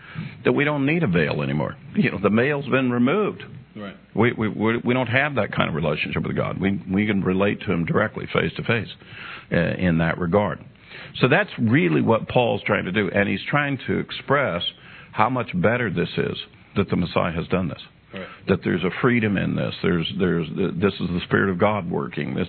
that 0.44 0.52
we 0.52 0.64
don't 0.64 0.84
need 0.84 1.02
a 1.02 1.06
veil 1.06 1.42
anymore. 1.42 1.76
You 1.94 2.10
know, 2.10 2.18
the 2.22 2.30
veil's 2.30 2.68
been 2.68 2.90
removed. 2.90 3.42
Right. 3.74 3.96
We, 4.14 4.32
we, 4.32 4.48
we 4.84 4.92
don't 4.92 5.06
have 5.06 5.36
that 5.36 5.52
kind 5.52 5.68
of 5.68 5.74
relationship 5.74 6.24
with 6.26 6.36
God. 6.36 6.60
We, 6.60 6.82
we 6.90 7.06
can 7.06 7.22
relate 7.22 7.60
to 7.60 7.72
Him 7.72 7.86
directly, 7.86 8.26
face 8.32 8.52
to 8.56 8.64
face, 8.64 8.88
uh, 9.50 9.56
in 9.56 9.98
that 9.98 10.18
regard. 10.18 10.62
So 11.20 11.28
that's 11.28 11.50
really 11.58 12.02
what 12.02 12.28
Paul's 12.28 12.62
trying 12.66 12.84
to 12.84 12.92
do. 12.92 13.10
And 13.10 13.28
he's 13.28 13.40
trying 13.48 13.78
to 13.86 13.98
express 13.98 14.62
how 15.12 15.30
much 15.30 15.48
better 15.54 15.90
this 15.90 16.08
is 16.18 16.36
that 16.76 16.90
the 16.90 16.96
Messiah 16.96 17.32
has 17.32 17.46
done 17.48 17.68
this. 17.68 17.80
Right. 18.12 18.26
That 18.48 18.58
there's 18.62 18.84
a 18.84 18.90
freedom 19.00 19.38
in 19.38 19.56
this. 19.56 19.74
There's, 19.82 20.12
there's, 20.18 20.46
this 20.74 20.92
is 20.94 21.08
the 21.08 21.20
Spirit 21.24 21.50
of 21.50 21.58
God 21.58 21.90
working. 21.90 22.34
This, 22.34 22.48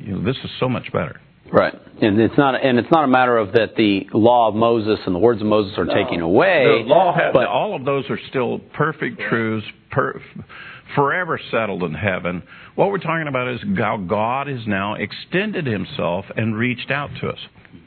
you 0.00 0.12
know, 0.12 0.22
this 0.22 0.36
is 0.44 0.50
so 0.60 0.68
much 0.68 0.92
better. 0.92 1.18
Right, 1.52 1.74
and 2.02 2.20
it's 2.20 2.36
not, 2.36 2.62
and 2.62 2.78
it's 2.78 2.90
not 2.90 3.04
a 3.04 3.08
matter 3.08 3.36
of 3.36 3.52
that 3.52 3.74
the 3.76 4.06
law 4.12 4.48
of 4.48 4.54
Moses 4.54 4.98
and 5.06 5.14
the 5.14 5.18
words 5.18 5.40
of 5.40 5.46
Moses 5.46 5.76
are 5.78 5.86
taken 5.86 6.20
away. 6.20 6.82
The 6.82 6.88
law 6.88 7.14
has, 7.14 7.32
but 7.32 7.46
all 7.46 7.74
of 7.74 7.84
those 7.84 8.04
are 8.10 8.18
still 8.28 8.58
perfect 8.74 9.20
truths, 9.28 9.66
per, 9.90 10.20
forever 10.94 11.40
settled 11.50 11.82
in 11.84 11.94
heaven. 11.94 12.42
What 12.74 12.90
we're 12.90 12.98
talking 12.98 13.28
about 13.28 13.48
is 13.48 13.60
how 13.76 13.96
God 13.96 14.46
has 14.46 14.60
now 14.66 14.94
extended 14.94 15.66
Himself 15.66 16.26
and 16.36 16.56
reached 16.56 16.90
out 16.90 17.10
to 17.20 17.28
us 17.28 17.38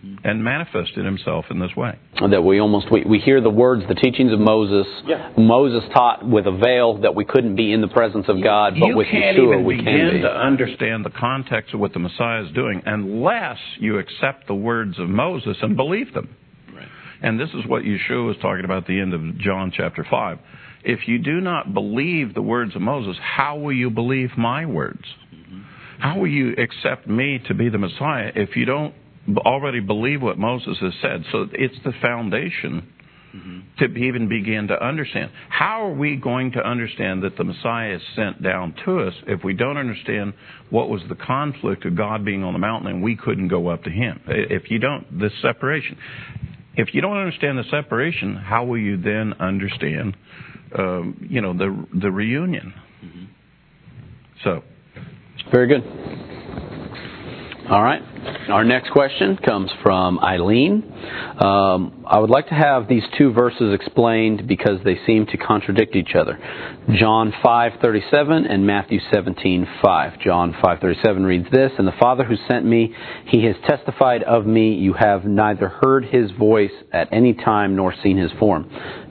Mm-hmm. 0.04 0.26
and 0.28 0.43
manifested 0.43 1.06
Himself 1.06 1.45
in 1.52 1.60
this 1.60 1.76
way. 1.78 1.95
that 2.32 2.41
we 2.41 2.60
almost 2.60 2.91
we, 2.91 3.04
we 3.04 3.20
hear 3.20 3.39
the 3.39 3.52
words, 3.52 3.84
the 3.88 3.93
teachings 3.93 4.34
of 4.34 4.39
Moses. 4.39 4.88
Yeah. 5.06 5.32
Moses 5.38 5.88
taught 5.93 6.28
with 6.28 6.47
a 6.47 6.52
veil 6.52 7.02
that 7.02 7.14
we 7.14 7.24
couldn't 7.24 7.56
be 7.56 7.72
in 7.72 7.82
the 7.82 7.88
presence 7.88 8.26
of 8.28 8.41
God, 8.43 8.74
but 8.80 8.88
you 8.88 8.97
with 8.97 9.06
can't 9.12 9.38
Yeshua 9.38 9.43
even 9.54 9.64
we 9.64 9.76
begin 9.78 9.93
can 9.93 10.12
be. 10.14 10.22
to 10.22 10.28
understand 10.32 11.06
the 11.06 11.12
context 11.12 11.76
of 11.76 11.80
what 11.80 11.93
the 11.93 11.99
Messiah 11.99 12.43
is 12.43 12.52
doing 12.54 12.82
unless 12.84 13.60
you 13.80 13.99
accept 13.99 14.47
the 14.47 14.56
words 14.56 14.97
of 14.97 15.08
Moses 15.08 15.58
and 15.62 15.78
believe 15.78 16.12
them. 16.16 16.36
Right. 16.76 16.88
And 17.22 17.39
this 17.39 17.49
is 17.49 17.68
what 17.68 17.84
Yeshua 17.84 18.26
was 18.26 18.38
talking 18.41 18.66
about 18.66 18.78
at 18.80 18.88
the 18.88 18.99
end 18.99 19.14
of 19.14 19.38
John 19.38 19.72
chapter 19.72 20.04
5. 20.10 20.39
If 20.84 21.08
you 21.08 21.20
do 21.20 21.41
not 21.41 21.76
believe 21.76 22.34
the 22.34 22.41
words 22.41 22.76
of 22.76 22.82
Moses, 22.82 23.18
how 23.22 23.56
will 23.60 23.74
you 23.74 23.91
believe 23.91 24.32
my 24.36 24.66
words? 24.66 25.04
Mm-hmm. 25.32 25.62
How 25.99 26.18
will 26.18 26.28
you 26.28 26.56
accept 26.58 27.06
me 27.08 27.39
to 27.47 27.54
be 27.54 27.70
the 27.70 27.78
Messiah 27.78 28.32
if 28.36 28.56
you 28.56 28.66
don't 28.66 28.91
b- 28.93 29.01
already 29.38 29.80
believe 29.80 30.22
what 30.22 30.38
Moses 30.38 30.78
has 30.82 30.93
said? 31.01 31.24
So 31.32 31.47
it's 31.53 31.76
the 31.84 31.93
foundation 32.01 32.88
to 33.80 33.86
even 33.86 34.28
begin 34.28 34.67
to 34.67 34.86
understand. 34.86 35.32
How 35.49 35.86
are 35.86 35.93
we 35.93 36.17
going 36.17 36.51
to 36.51 36.59
understand 36.59 37.24
that 37.24 37.38
the 37.38 37.43
Messiah 37.45 37.95
is 37.95 38.01
sent 38.15 38.43
down 38.43 38.76
to 38.86 38.99
us 38.99 39.13
if 39.26 39.43
we 39.43 39.53
don't 39.53 39.78
understand 39.78 40.34
what 40.69 40.89
was 40.89 41.01
the 41.07 41.15
conflict 41.15 41.86
of 41.86 41.95
God 41.95 42.26
being 42.26 42.43
on 42.43 42.53
the 42.53 42.59
mountain 42.59 42.91
and 42.91 43.01
we 43.01 43.15
couldn't 43.15 43.47
go 43.47 43.69
up 43.69 43.84
to 43.84 43.89
Him? 43.89 44.22
If 44.28 44.69
you 44.69 44.80
don't, 44.80 45.19
this 45.19 45.32
separation. 45.41 45.97
If 46.76 46.93
you 46.93 47.01
don't 47.01 47.17
understand 47.17 47.57
the 47.57 47.63
separation, 47.72 48.36
how 48.36 48.65
will 48.65 48.78
you 48.78 48.97
then 49.01 49.34
understand, 49.39 50.15
um, 50.78 51.26
you 51.30 51.41
know, 51.41 51.53
the 51.53 51.86
the 51.93 52.11
reunion? 52.11 52.74
So, 54.43 54.63
Very 55.51 55.67
good. 55.67 55.84
All 57.69 57.84
right. 57.84 58.01
Our 58.24 58.63
next 58.63 58.91
question 58.91 59.38
comes 59.38 59.72
from 59.82 60.19
Eileen. 60.19 60.84
Um, 61.39 62.05
I 62.05 62.19
would 62.19 62.30
like 62.30 62.49
to 62.49 62.53
have 62.53 62.88
these 62.88 63.03
two 63.17 63.32
verses 63.32 63.74
explained 63.74 64.47
because 64.47 64.80
they 64.84 64.99
seem 65.07 65.26
to 65.28 65.38
contradict 65.38 65.95
each 65.95 66.13
other. 66.13 66.38
John 66.93 67.34
5:37 67.43 68.45
and 68.45 68.67
Matthew 68.67 68.99
17:5. 69.11 70.19
John 70.19 70.53
5:37 70.53 71.26
reads 71.26 71.49
this, 71.49 71.72
"And 71.80 71.88
the 71.88 71.93
Father 71.93 72.24
who 72.24 72.36
sent 72.36 72.65
me, 72.65 72.93
he 73.26 73.45
has 73.45 73.55
testified 73.65 74.22
of 74.24 74.45
me. 74.45 74.74
You 74.74 74.93
have 74.93 75.26
neither 75.26 75.69
heard 75.69 76.05
his 76.05 76.30
voice 76.32 76.74
at 76.91 77.07
any 77.11 77.34
time 77.34 77.76
nor 77.76 77.91
seen 78.03 78.17
his 78.17 78.32
form." 78.34 78.65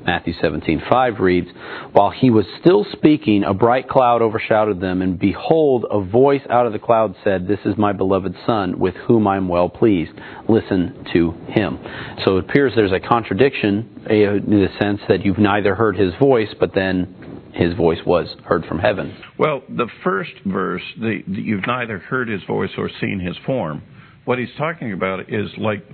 Matthew 0.07 0.33
17:5 0.35 1.21
reads, 1.21 1.51
"While 1.93 2.11
he 2.11 2.31
was 2.31 2.47
still 2.61 2.85
speaking, 2.85 3.45
a 3.45 3.53
bright 3.53 3.87
cloud 3.87 4.23
overshadowed 4.23 4.81
them, 4.81 5.03
and 5.03 5.19
behold, 5.19 5.85
a 5.91 6.01
voice 6.01 6.43
out 6.49 6.67
of 6.67 6.73
the 6.73 6.79
cloud 6.79 7.15
said, 7.23 7.47
"This 7.47 7.65
is 7.67 7.77
my 7.77 7.93
beloved 7.93 8.35
son, 8.47 8.79
with 8.79 8.97
whom 9.07 9.27
I 9.27 9.37
am 9.37 9.49
well 9.49 9.69
pleased. 9.69 10.13
Listen 10.49 11.07
to 11.13 11.33
him." 11.49 11.79
So 12.25 12.39
it 12.39 12.45
appears 12.45 12.73
there's 12.77 12.93
a 12.93 13.01
contradiction 13.01 14.05
uh, 14.09 14.15
in 14.15 14.51
the 14.51 14.69
sense 14.81 15.01
that 15.09 15.25
you've 15.25 15.39
neither 15.39 15.75
heard 15.75 15.97
his 15.97 16.15
voice, 16.21 16.49
but 16.59 16.75
then 16.75 17.51
his 17.55 17.75
voice 17.75 17.99
was 18.07 18.29
heard 18.45 18.65
from 18.67 18.79
heaven. 18.79 19.17
well, 19.39 19.63
the 19.69 19.89
first 20.05 20.33
verse, 20.47 20.83
the, 20.97 21.23
the, 21.27 21.41
you've 21.41 21.67
neither 21.67 21.99
heard 21.99 22.29
his 22.29 22.43
voice 22.45 22.71
or 22.79 22.89
seen 23.01 23.21
his 23.21 23.37
form. 23.45 23.83
What 24.25 24.39
he's 24.39 24.55
talking 24.57 24.93
about 24.93 25.33
is 25.33 25.51
like 25.59 25.85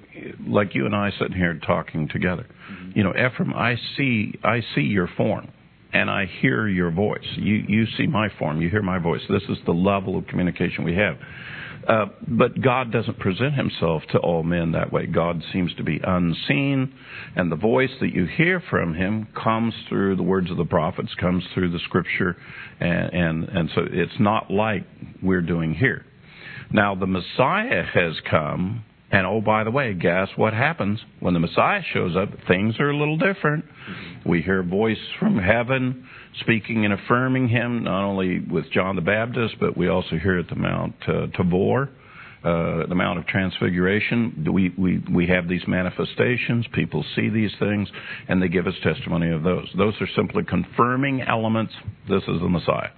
like 0.47 0.75
you 0.75 0.85
and 0.87 0.95
I 0.95 1.11
sitting 1.19 1.37
here 1.37 1.59
talking 1.67 2.09
together. 2.09 2.47
You 2.95 3.05
know, 3.05 3.13
Ephraim, 3.13 3.55
I 3.55 3.77
see 3.97 4.35
I 4.43 4.63
see 4.75 4.83
your 4.83 5.09
form 5.17 5.49
and 5.93 6.11
I 6.11 6.27
hear 6.41 6.69
your 6.69 6.91
voice. 6.91 7.25
You 7.37 7.55
you 7.69 7.87
see 7.97 8.07
my 8.07 8.29
form, 8.39 8.61
you 8.61 8.69
hear 8.69 8.83
my 8.83 8.99
voice. 8.99 9.23
This 9.29 9.45
is 9.49 9.59
the 9.65 9.73
level 9.73 10.19
of 10.19 10.27
communication 10.27 10.85
we 10.85 10.97
have. 10.97 11.17
Uh, 11.87 12.07
but 12.26 12.61
God 12.61 12.91
doesn't 12.91 13.18
present 13.20 13.55
himself 13.55 14.03
to 14.11 14.18
all 14.18 14.43
men 14.43 14.72
that 14.72 14.93
way. 14.93 15.07
God 15.07 15.43
seems 15.53 15.72
to 15.74 15.84
be 15.84 16.01
unseen, 16.03 16.93
and 17.37 17.51
the 17.51 17.57
voice 17.57 17.91
that 18.01 18.12
you 18.12 18.26
hear 18.26 18.61
from 18.70 18.95
him 18.95 19.28
comes 19.41 19.72
through 19.89 20.16
the 20.16 20.22
words 20.22 20.51
of 20.51 20.57
the 20.57 20.64
prophets, 20.64 21.14
comes 21.20 21.45
through 21.55 21.70
the 21.70 21.78
scripture, 21.80 22.37
and, 22.80 23.12
and, 23.12 23.49
and 23.49 23.70
so 23.74 23.82
it's 23.89 24.18
not 24.18 24.51
like 24.51 24.84
we're 25.22 25.43
doing 25.43 25.74
here. 25.74 26.05
Now, 26.72 26.97
the 26.97 27.07
Messiah 27.07 27.84
has 27.84 28.14
come, 28.28 28.84
and 29.12 29.24
oh, 29.24 29.41
by 29.41 29.62
the 29.62 29.70
way, 29.70 29.95
guess 29.95 30.28
what 30.34 30.53
happens? 30.53 30.99
When 31.20 31.34
the 31.34 31.41
Messiah 31.41 31.82
shows 31.93 32.16
up, 32.16 32.30
things 32.49 32.80
are 32.80 32.91
a 32.91 32.97
little 32.97 33.16
different. 33.16 33.64
We 34.24 34.43
hear 34.43 34.61
a 34.61 34.64
voice 34.64 34.99
from 35.20 35.39
heaven 35.39 36.09
speaking 36.41 36.84
and 36.84 36.95
affirming 36.95 37.49
him, 37.49 37.84
not 37.84 38.05
only 38.05 38.41
with 38.41 38.70
John 38.72 38.97
the 38.97 39.03
Baptist, 39.03 39.57
but 39.61 39.76
we 39.76 39.89
also 39.89 40.16
hear 40.16 40.39
at 40.39 40.49
the 40.49 40.57
Mount 40.57 40.95
uh, 41.09 41.26
Tabor. 41.37 41.91
Uh, 42.45 42.87
the 42.87 42.95
Mount 42.95 43.18
of 43.18 43.26
Transfiguration, 43.26 44.47
we, 44.53 44.72
we, 44.78 45.03
we 45.12 45.26
have 45.26 45.49
these 45.49 45.66
manifestations. 45.66 46.64
People 46.74 47.05
see 47.16 47.28
these 47.28 47.51
things, 47.59 47.89
and 48.28 48.41
they 48.41 48.47
give 48.47 48.68
us 48.68 48.74
testimony 48.84 49.30
of 49.32 49.43
those. 49.43 49.66
Those 49.76 49.95
are 50.01 50.07
simply 50.14 50.45
confirming 50.45 51.22
elements. 51.22 51.72
This 52.09 52.22
is 52.22 52.41
the 52.41 52.49
Messiah. 52.49 52.91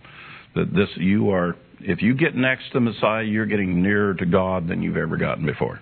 That 0.55 0.75
this 0.75 0.89
you 0.97 1.31
are. 1.31 1.57
If 1.81 2.03
you 2.03 2.15
get 2.15 2.35
next 2.35 2.65
to 2.69 2.75
the 2.75 2.81
Messiah, 2.81 3.23
you're 3.23 3.47
getting 3.47 3.83
nearer 3.83 4.13
to 4.15 4.27
God 4.27 4.69
than 4.69 4.83
you've 4.83 4.99
ever 4.99 5.17
gotten 5.17 5.47
before. 5.47 5.81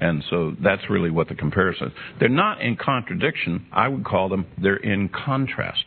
And 0.00 0.22
so 0.28 0.54
that's 0.62 0.82
really 0.90 1.10
what 1.10 1.28
the 1.28 1.34
comparison 1.34 1.86
is. 1.88 1.92
They're 2.20 2.28
not 2.28 2.60
in 2.60 2.76
contradiction. 2.76 3.66
I 3.72 3.88
would 3.88 4.04
call 4.04 4.28
them, 4.28 4.44
they're 4.60 4.76
in 4.76 5.08
contrast. 5.08 5.84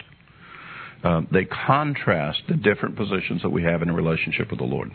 Uh, 1.03 1.21
they 1.31 1.45
contrast 1.45 2.41
the 2.49 2.55
different 2.55 2.95
positions 2.95 3.41
that 3.41 3.49
we 3.49 3.63
have 3.63 3.81
in 3.81 3.89
a 3.89 3.93
relationship 3.93 4.49
with 4.49 4.59
the 4.59 4.65
Lord. 4.65 4.91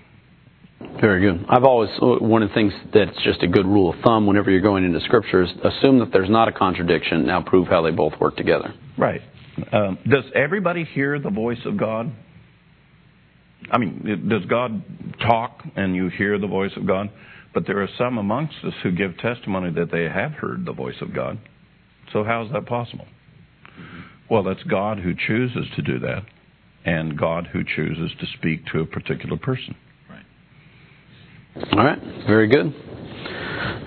Very 1.00 1.20
good. 1.20 1.46
I've 1.48 1.64
always 1.64 1.90
one 2.00 2.42
of 2.42 2.50
the 2.50 2.54
things 2.54 2.72
that's 2.92 3.16
just 3.24 3.42
a 3.42 3.46
good 3.46 3.66
rule 3.66 3.90
of 3.90 4.00
thumb 4.04 4.26
whenever 4.26 4.50
you're 4.50 4.60
going 4.60 4.84
into 4.84 5.00
scriptures, 5.00 5.48
assume 5.64 5.98
that 6.00 6.12
there's 6.12 6.28
not 6.28 6.48
a 6.48 6.52
contradiction. 6.52 7.26
Now 7.26 7.42
prove 7.42 7.68
how 7.68 7.82
they 7.82 7.90
both 7.90 8.12
work 8.20 8.36
together. 8.36 8.74
Right. 8.98 9.22
Um, 9.72 9.98
does 10.08 10.24
everybody 10.34 10.84
hear 10.84 11.18
the 11.18 11.30
voice 11.30 11.58
of 11.64 11.78
God? 11.78 12.12
I 13.70 13.78
mean, 13.78 14.28
does 14.28 14.44
God 14.44 14.82
talk 15.20 15.62
and 15.74 15.94
you 15.96 16.08
hear 16.08 16.38
the 16.38 16.46
voice 16.46 16.72
of 16.76 16.86
God? 16.86 17.10
But 17.54 17.66
there 17.66 17.82
are 17.82 17.88
some 17.96 18.18
amongst 18.18 18.56
us 18.64 18.74
who 18.82 18.90
give 18.90 19.16
testimony 19.18 19.72
that 19.72 19.90
they 19.90 20.04
have 20.04 20.32
heard 20.32 20.66
the 20.66 20.72
voice 20.72 20.96
of 21.00 21.14
God. 21.14 21.38
So 22.12 22.24
how 22.24 22.44
is 22.44 22.52
that 22.52 22.66
possible? 22.66 23.06
Well, 24.30 24.42
that's 24.42 24.62
God 24.64 24.98
who 24.98 25.14
chooses 25.14 25.66
to 25.76 25.82
do 25.82 25.98
that, 26.00 26.24
and 26.84 27.18
God 27.18 27.48
who 27.52 27.62
chooses 27.64 28.12
to 28.20 28.26
speak 28.38 28.66
to 28.72 28.80
a 28.80 28.86
particular 28.86 29.36
person. 29.36 29.74
Right. 30.08 30.24
All 31.72 31.84
right, 31.84 31.98
very 32.26 32.48
good. 32.48 32.74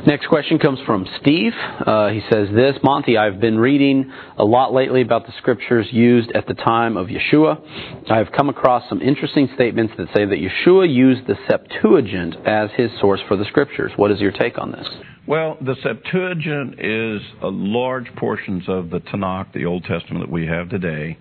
Next 0.06 0.28
question 0.28 0.58
comes 0.58 0.80
from 0.86 1.06
Steve. 1.22 1.52
Uh, 1.86 2.10
he 2.10 2.22
says 2.32 2.48
this 2.56 2.76
Monte, 2.84 3.18
I've 3.18 3.40
been 3.40 3.60
reading 3.60 4.12
a 4.38 4.44
lot 4.44 4.74
lately 4.74 5.02
about 5.02 5.26
the 5.26 5.34
scriptures 5.38 5.88
used 5.92 6.32
at 6.32 6.48
the 6.48 6.54
time 6.54 6.96
of 6.98 7.08
Yeshua. 7.08 8.10
I've 8.10 8.32
come 8.32 8.50
across 8.50 8.88
some 8.90 9.02
interesting 9.02 9.50
statements 9.56 9.94
that 9.98 10.08
say 10.16 10.26
that 10.26 10.38
Yeshua 10.38 10.94
used 10.94 11.28
the 11.28 11.36
Septuagint 11.48 12.36
as 12.46 12.70
his 12.78 12.90
source 13.02 13.20
for 13.28 13.36
the 13.36 13.46
scriptures. 13.46 13.92
What 13.98 14.12
is 14.12 14.20
your 14.20 14.32
take 14.32 14.58
on 14.58 14.72
this? 14.72 14.88
Well, 15.28 15.58
the 15.60 15.76
Septuagint 15.84 16.76
is 16.80 17.22
a 17.42 17.50
large 17.50 18.08
portions 18.16 18.64
of 18.70 18.90
the 18.90 19.00
Tanakh, 19.00 19.52
the 19.54 19.66
Old 19.66 19.84
Testament 19.84 20.26
that 20.26 20.32
we 20.32 20.48
have 20.48 20.70
today, 20.70 21.18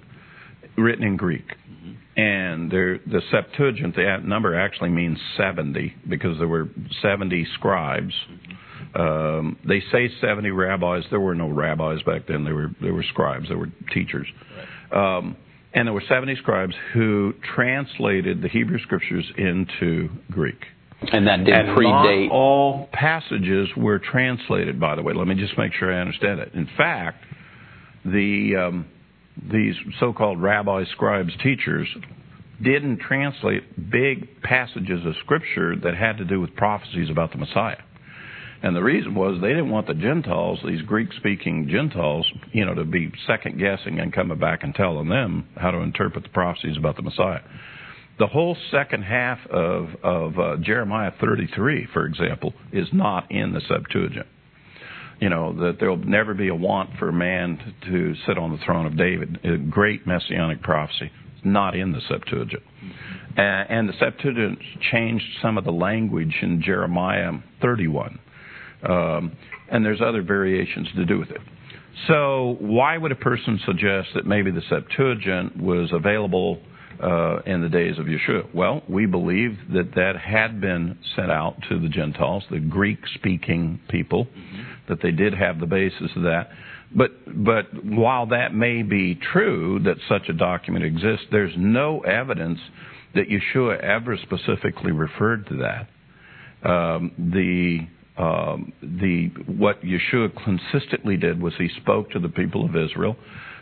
written 0.78 1.04
in 1.04 1.16
Greek. 1.16 1.44
And 2.16 2.70
there, 2.70 2.98
the 2.98 3.20
Septuagint, 3.30 3.94
the 3.94 4.18
number 4.24 4.58
actually 4.58 4.88
means 4.88 5.18
70 5.36 5.94
because 6.08 6.38
there 6.38 6.48
were 6.48 6.68
70 7.02 7.46
scribes. 7.54 8.14
Um, 8.94 9.58
they 9.68 9.80
say 9.92 10.08
70 10.20 10.50
rabbis. 10.50 11.04
There 11.10 11.20
were 11.20 11.34
no 11.34 11.48
rabbis 11.48 12.02
back 12.02 12.26
then. 12.26 12.44
They 12.44 12.52
were 12.52 12.70
they 12.80 12.90
were 12.90 13.02
scribes. 13.02 13.50
They 13.50 13.54
were 13.54 13.70
teachers. 13.92 14.26
Um, 14.90 15.36
and 15.74 15.86
there 15.86 15.92
were 15.92 16.02
70 16.08 16.36
scribes 16.36 16.74
who 16.94 17.34
translated 17.54 18.40
the 18.40 18.48
Hebrew 18.48 18.78
scriptures 18.78 19.26
into 19.36 20.08
Greek. 20.30 20.64
And 21.12 21.26
that 21.26 21.44
did 21.44 21.54
and 21.54 21.68
predate. 21.76 22.28
Not 22.28 22.34
all 22.34 22.88
passages 22.92 23.68
were 23.76 23.98
translated, 23.98 24.80
by 24.80 24.96
the 24.96 25.02
way. 25.02 25.12
Let 25.12 25.26
me 25.26 25.34
just 25.34 25.58
make 25.58 25.74
sure 25.74 25.92
I 25.92 26.00
understand 26.00 26.40
it. 26.40 26.54
In 26.54 26.66
fact, 26.78 27.22
the 28.06 28.56
um, 28.56 28.86
these 29.51 29.74
so-called 30.01 30.41
rabbis, 30.41 30.87
scribes, 30.93 31.32
teachers 31.43 31.89
didn't 32.62 32.99
translate 33.01 33.91
big 33.91 34.43
passages 34.43 35.05
of 35.05 35.14
scripture 35.24 35.76
that 35.76 35.95
had 35.95 36.18
to 36.18 36.24
do 36.24 36.41
with 36.41 36.55
prophecies 36.57 37.11
about 37.11 37.30
the 37.32 37.39
Messiah. 37.39 37.76
And 38.62 38.74
the 38.74 38.82
reason 38.82 39.14
was 39.14 39.41
they 39.41 39.49
didn't 39.49 39.70
want 39.70 39.87
the 39.87 39.95
Gentiles, 39.95 40.59
these 40.66 40.80
Greek 40.82 41.12
speaking 41.18 41.68
Gentiles, 41.70 42.26
you 42.53 42.64
know, 42.64 42.74
to 42.74 42.84
be 42.84 43.12
second 43.26 43.59
guessing 43.59 44.01
and 44.01 44.12
coming 44.12 44.39
back 44.39 44.62
and 44.62 44.74
telling 44.74 45.09
them 45.09 45.47
how 45.57 45.70
to 45.70 45.78
interpret 45.78 46.24
the 46.24 46.30
prophecies 46.30 46.76
about 46.78 46.97
the 46.97 47.03
Messiah. 47.03 47.41
The 48.18 48.26
whole 48.26 48.57
second 48.70 49.03
half 49.03 49.39
of, 49.51 49.89
of 50.03 50.39
uh, 50.39 50.57
Jeremiah 50.62 51.12
33, 51.20 51.89
for 51.93 52.07
example, 52.07 52.55
is 52.72 52.89
not 52.93 53.30
in 53.30 53.53
the 53.53 53.61
Septuagint. 53.68 54.26
You 55.20 55.30
know, 55.30 55.52
that 55.60 55.78
there 55.80 55.88
will 55.88 55.96
never 55.96 56.34
be 56.34 56.48
a 56.48 56.54
want 56.54 56.90
for 56.98 57.08
a 57.08 57.12
man 57.12 57.58
to, 57.86 58.14
sit 58.26 58.36
on 58.36 58.52
the 58.52 58.58
throne 58.64 58.84
of 58.84 58.98
David. 58.98 59.40
A 59.44 59.56
great 59.56 60.06
messianic 60.06 60.62
prophecy. 60.62 61.10
It's 61.36 61.44
not 61.44 61.74
in 61.74 61.92
the 61.92 62.00
Septuagint. 62.06 62.62
Uh, 63.36 63.40
and 63.40 63.88
the 63.88 63.94
Septuagint 63.98 64.58
changed 64.92 65.24
some 65.40 65.56
of 65.56 65.64
the 65.64 65.72
language 65.72 66.34
in 66.42 66.62
Jeremiah 66.62 67.32
31. 67.62 68.18
Um, 68.82 69.32
and 69.70 69.84
there's 69.84 70.00
other 70.00 70.22
variations 70.22 70.88
to 70.96 71.04
do 71.04 71.18
with 71.18 71.30
it. 71.30 71.40
So, 72.08 72.56
why 72.60 72.98
would 72.98 73.10
a 73.10 73.16
person 73.16 73.58
suggest 73.64 74.08
that 74.14 74.26
maybe 74.26 74.50
the 74.50 74.60
Septuagint 74.68 75.56
was 75.56 75.90
available 75.92 76.60
uh, 77.03 77.42
in 77.47 77.62
the 77.62 77.68
days 77.68 77.99
of 77.99 78.07
Yeshua? 78.07 78.55
Well, 78.55 78.82
we 78.88 79.07
believe 79.07 79.59
that 79.72 79.94
that 79.94 80.16
had 80.16 80.61
been 80.61 80.99
sent 81.14 81.30
out 81.30 81.57
to 81.68 81.78
the 81.78 81.88
Gentiles, 81.88 82.44
the 82.51 82.61
Greek 82.61 82.99
speaking 83.14 83.80
people, 83.88 84.26
that 84.88 84.99
they 85.03 85.11
did 85.11 85.34
have 85.34 85.61
the 85.61 85.66
basis 85.66 86.11
of 86.16 86.22
that. 86.22 86.49
But, 86.94 87.11
but 87.26 87.66
while 87.84 88.26
that 88.26 88.55
may 88.55 88.82
be 88.82 89.16
true 89.32 89.80
that 89.84 89.97
such 90.09 90.28
a 90.28 90.32
document 90.32 90.84
exists, 90.84 91.26
there's 91.30 91.55
no 91.57 92.01
evidence 92.01 92.61
that 93.14 93.24
Yeshua 93.28 93.80
ever 93.80 94.16
specifically 94.22 94.92
referred 94.92 95.47
to 95.49 95.57
that. 95.57 96.68
Um, 96.68 97.12
the 97.18 97.86
um, 98.18 98.72
the 98.80 99.28
what 99.47 99.82
Yeshua 99.82 100.32
consistently 100.42 101.16
did 101.16 101.40
was 101.40 101.53
he 101.59 101.68
spoke 101.76 102.11
to 102.12 102.18
the 102.18 102.30
people 102.30 102.64
of 102.64 102.74
Israel. 102.74 103.16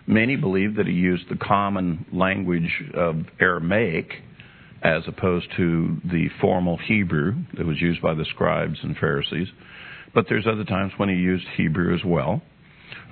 Many 0.07 0.37
believe 0.37 0.77
that 0.77 0.87
he 0.87 0.93
used 0.93 1.29
the 1.31 1.37
common 1.37 2.05
language 2.13 2.71
of 2.95 3.25
Aramaic 3.41 4.13
as 4.83 5.03
opposed 5.07 5.47
to 5.57 5.97
the 6.05 6.29
formal 6.41 6.77
Hebrew 6.77 7.35
that 7.57 7.67
was 7.67 7.81
used 7.81 8.03
by 8.03 8.15
the 8.15 8.27
scribes 8.27 8.79
and 8.83 8.97
Pharisees. 8.99 9.49
But 10.15 10.27
there's 10.29 10.47
other 10.47 10.65
times 10.65 10.93
when 10.99 11.09
he 11.09 11.17
used 11.17 11.47
Hebrew 11.57 11.95
as 11.95 12.05
well. 12.05 12.43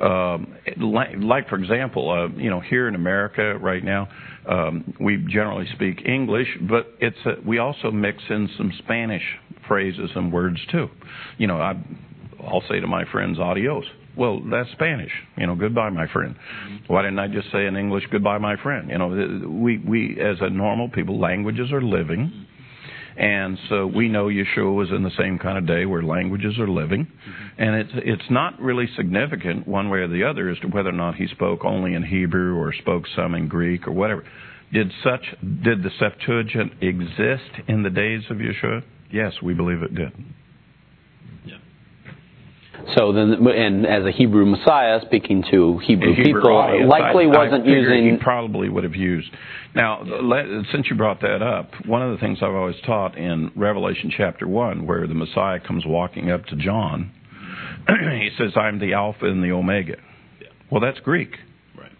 Um, 0.01 0.55
like, 0.79 1.49
for 1.49 1.57
example, 1.57 2.11
uh, 2.11 2.29
you 2.39 2.51
know, 2.51 2.61
here 2.61 2.89
in 2.89 2.95
America 2.95 3.57
right 3.59 3.83
now, 3.83 4.09
um, 4.47 4.95
we 5.01 5.25
generally 5.29 5.67
speak 5.75 6.05
English, 6.07 6.49
but 6.69 6.95
it's 7.01 7.17
a, 7.25 7.41
we 7.47 7.59
also 7.59 7.91
mix 7.91 8.23
in 8.29 8.49
some 8.57 8.73
Spanish 8.79 9.23
phrases 9.67 10.11
and 10.15 10.33
words 10.33 10.59
too. 10.71 10.89
You 11.39 11.47
know, 11.47 11.57
I, 11.57 11.75
I'll 12.41 12.63
say 12.69 12.81
to 12.81 12.87
my 12.87 13.05
friends, 13.11 13.39
"Adios." 13.39 13.85
Well, 14.17 14.41
that's 14.51 14.71
Spanish. 14.73 15.13
You 15.37 15.47
know, 15.47 15.55
goodbye, 15.55 15.91
my 15.91 16.07
friend. 16.13 16.37
Why 16.87 17.03
didn't 17.03 17.19
I 17.19 17.29
just 17.29 17.51
say 17.51 17.67
in 17.67 17.77
English, 17.77 18.05
"Goodbye, 18.11 18.39
my 18.39 18.57
friend"? 18.63 18.91
You 18.91 18.99
know, 18.99 19.49
we 19.49 19.79
we 19.79 20.21
as 20.21 20.37
a 20.41 20.51
normal 20.51 20.89
people, 20.89 21.19
languages 21.19 21.73
are 21.73 21.83
living. 21.83 22.47
And 23.17 23.59
so 23.69 23.87
we 23.87 24.09
know 24.09 24.27
Yeshua 24.27 24.75
was 24.75 24.91
in 24.91 25.03
the 25.03 25.11
same 25.19 25.39
kind 25.39 25.59
of 25.59 25.67
day 25.67 25.85
where 25.85 26.03
languages 26.03 26.59
are 26.59 26.69
living. 26.69 27.05
Mm-hmm. 27.05 27.63
And 27.63 27.77
it's, 27.77 27.91
it's 27.95 28.31
not 28.31 28.59
really 28.61 28.89
significant 28.97 29.69
one 29.69 29.91
way 29.91 29.99
or 29.99 30.09
the 30.09 30.25
other 30.25 30.49
as 30.49 30.59
to 30.61 30.69
whether 30.69 30.89
or 30.89 30.93
not 30.93 31.17
he 31.17 31.27
spoke 31.27 31.65
only 31.65 31.95
in 31.95 32.03
Hebrew 32.03 32.57
or 32.57 32.73
spoke 32.73 33.05
some 33.15 33.35
in 33.35 33.49
Greek 33.49 33.87
or 33.87 33.93
whatever. 33.93 34.25
Did 34.73 34.91
such, 35.05 35.25
did 35.63 35.83
the 35.83 35.91
Septuagint 35.99 36.73
exist 36.81 37.69
in 37.69 37.83
the 37.83 37.91
days 37.91 38.23
of 38.31 38.39
Yeshua? 38.39 38.83
Yes, 39.11 39.35
we 39.43 39.53
believe 39.53 39.83
it 39.83 39.95
did. 39.95 40.13
So 42.97 43.13
then, 43.13 43.47
and 43.47 43.87
as 43.87 44.05
a 44.05 44.11
Hebrew 44.11 44.45
Messiah 44.45 45.01
speaking 45.07 45.45
to 45.51 45.79
Hebrew, 45.79 46.15
Hebrew 46.15 46.43
people, 46.43 46.57
audience, 46.57 46.91
likely 46.91 47.25
I, 47.25 47.29
wasn't 47.29 47.67
I 47.67 47.71
using. 47.71 48.11
He 48.11 48.17
probably 48.23 48.69
would 48.69 48.85
have 48.85 48.97
used. 48.97 49.31
Now, 49.75 50.05
since 50.73 50.87
you 50.91 50.97
brought 50.97 51.21
that 51.23 51.43
up, 51.43 51.71
one 51.87 52.03
of 52.03 52.13
the 52.13 52.19
things 52.19 52.39
I've 52.43 52.55
always 52.55 52.77
taught 52.85 53.17
in 53.17 53.51
Revelation 53.57 54.13
chapter 54.17 54.47
one, 54.47 54.87
where 54.87 55.07
the 55.07 55.15
Messiah 55.15 55.61
comes 55.61 55.85
walking 55.87 56.31
up 56.31 56.45
to 56.47 56.57
John, 56.57 57.13
he 57.89 58.31
says, 58.37 58.53
"I'm 58.57 58.79
the 58.79 58.95
Alpha 58.95 59.27
and 59.27 59.43
the 59.43 59.53
Omega." 59.53 59.97
Yeah. 60.41 60.49
Well, 60.71 60.81
that's 60.81 61.01
Greek. 61.01 61.37
Right. 61.79 61.93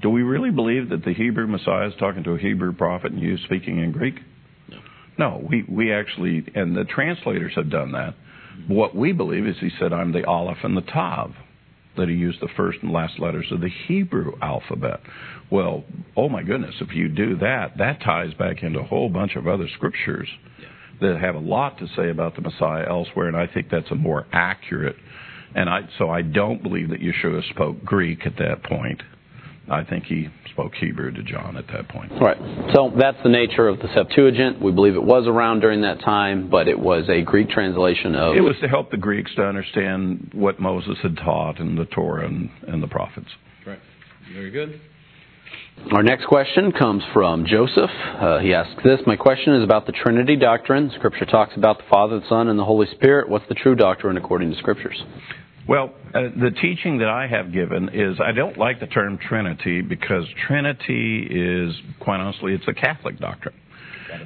Do 0.00 0.10
we 0.10 0.22
really 0.22 0.50
believe 0.50 0.90
that 0.90 1.04
the 1.04 1.12
Hebrew 1.12 1.46
Messiah 1.46 1.88
is 1.88 1.94
talking 1.98 2.24
to 2.24 2.32
a 2.32 2.38
Hebrew 2.38 2.72
prophet 2.72 3.12
and 3.12 3.20
you 3.20 3.36
speaking 3.44 3.82
in 3.82 3.92
Greek? 3.92 4.14
No. 4.68 4.78
No, 5.18 5.46
we 5.48 5.64
we 5.68 5.92
actually, 5.92 6.46
and 6.54 6.76
the 6.76 6.84
translators 6.84 7.52
have 7.56 7.70
done 7.70 7.92
that 7.92 8.14
what 8.66 8.94
we 8.94 9.12
believe 9.12 9.46
is 9.46 9.56
he 9.60 9.70
said, 9.78 9.92
I'm 9.92 10.12
the 10.12 10.26
Aleph 10.26 10.58
and 10.62 10.76
the 10.76 10.82
Tav, 10.82 11.32
that 11.96 12.08
he 12.08 12.14
used 12.14 12.40
the 12.40 12.48
first 12.56 12.78
and 12.82 12.92
last 12.92 13.18
letters 13.18 13.46
of 13.50 13.60
the 13.60 13.70
Hebrew 13.86 14.32
alphabet. 14.40 15.00
Well, 15.50 15.84
oh 16.16 16.28
my 16.28 16.42
goodness, 16.42 16.74
if 16.80 16.94
you 16.94 17.08
do 17.08 17.36
that, 17.38 17.78
that 17.78 18.00
ties 18.02 18.34
back 18.34 18.62
into 18.62 18.80
a 18.80 18.84
whole 18.84 19.08
bunch 19.08 19.36
of 19.36 19.46
other 19.46 19.68
scriptures 19.74 20.28
that 21.00 21.18
have 21.20 21.34
a 21.34 21.40
lot 21.40 21.78
to 21.78 21.86
say 21.96 22.10
about 22.10 22.34
the 22.34 22.42
Messiah 22.42 22.86
elsewhere, 22.88 23.28
and 23.28 23.36
I 23.36 23.46
think 23.46 23.68
that's 23.70 23.90
a 23.90 23.94
more 23.94 24.26
accurate. 24.32 24.96
And 25.54 25.68
I, 25.68 25.88
so 25.98 26.10
I 26.10 26.22
don't 26.22 26.62
believe 26.62 26.90
that 26.90 27.00
Yeshua 27.00 27.48
spoke 27.50 27.84
Greek 27.84 28.26
at 28.26 28.36
that 28.38 28.62
point. 28.64 29.02
I 29.70 29.84
think 29.84 30.04
he 30.04 30.28
spoke 30.52 30.74
Hebrew 30.74 31.12
to 31.12 31.22
John 31.22 31.56
at 31.56 31.66
that 31.68 31.88
point. 31.88 32.12
Right. 32.20 32.36
So 32.74 32.92
that's 32.98 33.18
the 33.22 33.28
nature 33.28 33.68
of 33.68 33.78
the 33.78 33.88
Septuagint. 33.94 34.60
We 34.60 34.72
believe 34.72 34.94
it 34.94 35.02
was 35.02 35.26
around 35.26 35.60
during 35.60 35.82
that 35.82 36.00
time, 36.00 36.48
but 36.50 36.68
it 36.68 36.78
was 36.78 37.08
a 37.08 37.22
Greek 37.22 37.50
translation 37.50 38.14
of. 38.14 38.36
It 38.36 38.40
was 38.40 38.56
to 38.62 38.68
help 38.68 38.90
the 38.90 38.96
Greeks 38.96 39.34
to 39.36 39.42
understand 39.42 40.30
what 40.34 40.58
Moses 40.58 40.96
had 41.02 41.16
taught 41.16 41.58
in 41.60 41.76
the 41.76 41.84
Torah 41.84 42.26
and, 42.26 42.50
and 42.66 42.82
the 42.82 42.88
prophets. 42.88 43.28
Right. 43.66 43.80
Very 44.32 44.50
good. 44.50 44.80
Our 45.92 46.02
next 46.02 46.26
question 46.26 46.72
comes 46.72 47.02
from 47.14 47.46
Joseph. 47.46 47.88
Uh, 47.88 48.40
he 48.40 48.52
asks 48.52 48.82
this 48.84 49.00
My 49.06 49.16
question 49.16 49.54
is 49.54 49.64
about 49.64 49.86
the 49.86 49.92
Trinity 49.92 50.36
doctrine. 50.36 50.90
Scripture 50.96 51.24
talks 51.24 51.56
about 51.56 51.78
the 51.78 51.84
Father, 51.88 52.20
the 52.20 52.28
Son, 52.28 52.48
and 52.48 52.58
the 52.58 52.64
Holy 52.64 52.86
Spirit. 52.94 53.28
What's 53.28 53.48
the 53.48 53.54
true 53.54 53.74
doctrine 53.74 54.16
according 54.16 54.50
to 54.50 54.58
Scriptures? 54.58 55.00
Well, 55.68 55.92
uh, 56.14 56.20
the 56.34 56.50
teaching 56.62 56.98
that 56.98 57.10
I 57.10 57.26
have 57.26 57.52
given 57.52 57.90
is 57.90 58.18
I 58.24 58.32
don't 58.32 58.56
like 58.56 58.80
the 58.80 58.86
term 58.86 59.18
Trinity 59.18 59.82
because 59.82 60.24
Trinity 60.46 61.28
is, 61.30 61.74
quite 62.00 62.20
honestly, 62.20 62.54
it's 62.54 62.66
a 62.66 62.72
Catholic 62.72 63.18
doctrine. 63.18 63.54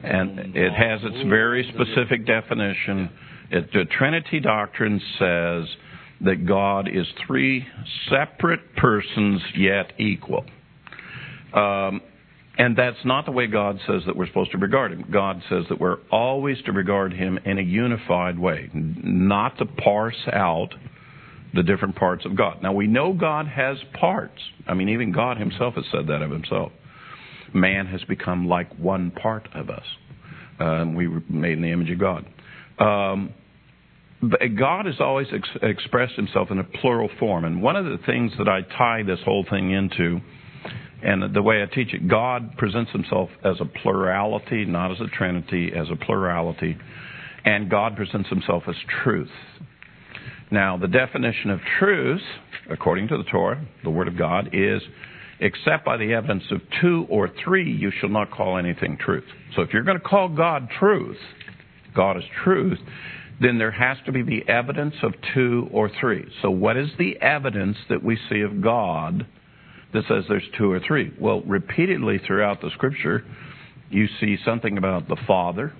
And 0.05 0.57
it 0.57 0.73
has 0.73 1.01
its 1.03 1.29
very 1.29 1.69
specific 1.75 2.25
definition. 2.25 3.11
It, 3.51 3.73
the 3.73 3.87
Trinity 3.87 4.39
doctrine 4.39 5.01
says 5.19 5.77
that 6.21 6.47
God 6.47 6.89
is 6.89 7.07
three 7.27 7.67
separate 8.09 8.77
persons 8.77 9.43
yet 9.57 9.95
equal. 9.99 10.45
Um, 11.53 12.03
and 12.57 12.77
that's 12.77 13.05
not 13.05 13.25
the 13.25 13.33
way 13.33 13.49
God 13.49 13.81
says 13.89 14.03
that 14.07 14.15
we're 14.15 14.29
supposed 14.29 14.53
to 14.53 14.59
regard 14.59 14.93
Him. 14.93 15.07
God 15.11 15.43
says 15.49 15.65
that 15.71 15.81
we're 15.81 15.99
always 16.13 16.63
to 16.67 16.73
regard 16.73 17.13
Him 17.13 17.39
in 17.45 17.59
a 17.59 17.63
unified 17.63 18.39
way, 18.39 18.71
not 18.73 19.59
to 19.59 19.67
parse 19.67 20.29
out 20.33 20.73
the 21.55 21.63
different 21.63 21.97
parts 21.97 22.25
of 22.25 22.37
God. 22.37 22.63
Now 22.63 22.73
we 22.73 22.87
know 22.87 23.13
God 23.13 23.47
has 23.47 23.77
parts. 23.99 24.39
I 24.67 24.75
mean, 24.75 24.89
even 24.89 25.13
God 25.13 25.37
Himself 25.37 25.75
has 25.75 25.85
said 25.93 26.07
that 26.09 26.23
of 26.23 26.31
Himself. 26.31 26.73
Man 27.53 27.87
has 27.87 28.03
become 28.05 28.49
like 28.49 28.75
one 28.79 29.11
part 29.11 29.49
of 29.55 29.69
us. 29.69 29.85
Um, 30.59 30.95
we 30.95 31.09
were 31.09 31.23
made 31.29 31.53
in 31.53 31.63
the 31.63 31.73
image 31.73 31.91
of 31.91 31.99
God. 31.99 32.27
Um, 32.79 33.35
God 34.57 34.87
has 34.87 34.95
always 35.01 35.27
ex- 35.33 35.59
expressed 35.63 36.15
Himself 36.15 36.51
in 36.51 36.59
a 36.59 36.65
plural 36.65 37.11
form, 37.19 37.45
and 37.45 37.61
one 37.61 37.77
of 37.77 37.85
the 37.85 37.99
things 38.07 38.33
that 38.39 38.49
I 38.49 38.63
tie 38.63 39.03
this 39.03 39.19
whole 39.25 39.45
thing 39.51 39.73
into, 39.73 40.21
and 41.03 41.35
the 41.35 41.43
way 41.43 41.63
I 41.63 41.67
teach 41.67 41.93
it, 41.93 42.09
God 42.09 42.57
presents 42.57 42.93
Himself 42.93 43.31
as 43.45 43.57
a 43.61 43.65
plurality, 43.65 44.65
not 44.65 44.93
as 44.93 45.01
a 45.01 45.09
trinity, 45.09 45.73
as 45.77 45.89
a 45.91 45.97
plurality, 45.97 46.79
and 47.45 47.69
God 47.69 47.97
presents 47.97 48.29
Himself 48.29 48.63
as 48.69 48.77
truth. 49.03 49.31
Now, 50.53 50.77
the 50.77 50.87
definition 50.87 51.49
of 51.49 51.61
truth, 51.79 52.21
according 52.71 53.09
to 53.09 53.17
the 53.17 53.25
Torah, 53.25 53.67
the 53.85 53.91
Word 53.91 54.07
of 54.07 54.19
God, 54.19 54.51
is 54.53 54.83
except 55.41 55.83
by 55.83 55.97
the 55.97 56.13
evidence 56.13 56.45
of 56.51 56.61
two 56.79 57.07
or 57.09 57.31
three, 57.43 57.73
you 57.73 57.91
shall 57.99 58.11
not 58.11 58.31
call 58.31 58.59
anything 58.59 58.99
truth. 58.99 59.25
So 59.57 59.63
if 59.63 59.73
you're 59.73 59.83
going 59.83 59.99
to 59.99 60.05
call 60.05 60.29
God 60.29 60.69
truth, 60.79 61.17
God 61.97 62.19
is 62.19 62.23
truth, 62.45 62.79
then 63.41 63.57
there 63.57 63.71
has 63.71 63.97
to 64.05 64.13
be 64.13 64.23
the 64.23 64.47
evidence 64.47 64.95
of 65.03 65.15
two 65.35 65.69
or 65.73 65.91
three. 65.99 66.31
So 66.43 66.51
what 66.51 66.77
is 66.77 66.91
the 66.99 67.17
evidence 67.23 67.79
that 67.89 68.05
we 68.05 68.19
see 68.29 68.43
of 68.43 68.63
God 68.63 69.27
that 69.95 70.05
says 70.07 70.25
there's 70.29 70.47
two 70.59 70.71
or 70.71 70.81
three? 70.87 71.15
Well, 71.19 71.41
repeatedly 71.41 72.21
throughout 72.27 72.61
the 72.61 72.71
scripture, 72.75 73.25
you 73.89 74.07
see 74.21 74.37
something 74.45 74.77
about 74.77 75.09
the 75.09 75.17
Father, 75.27 75.73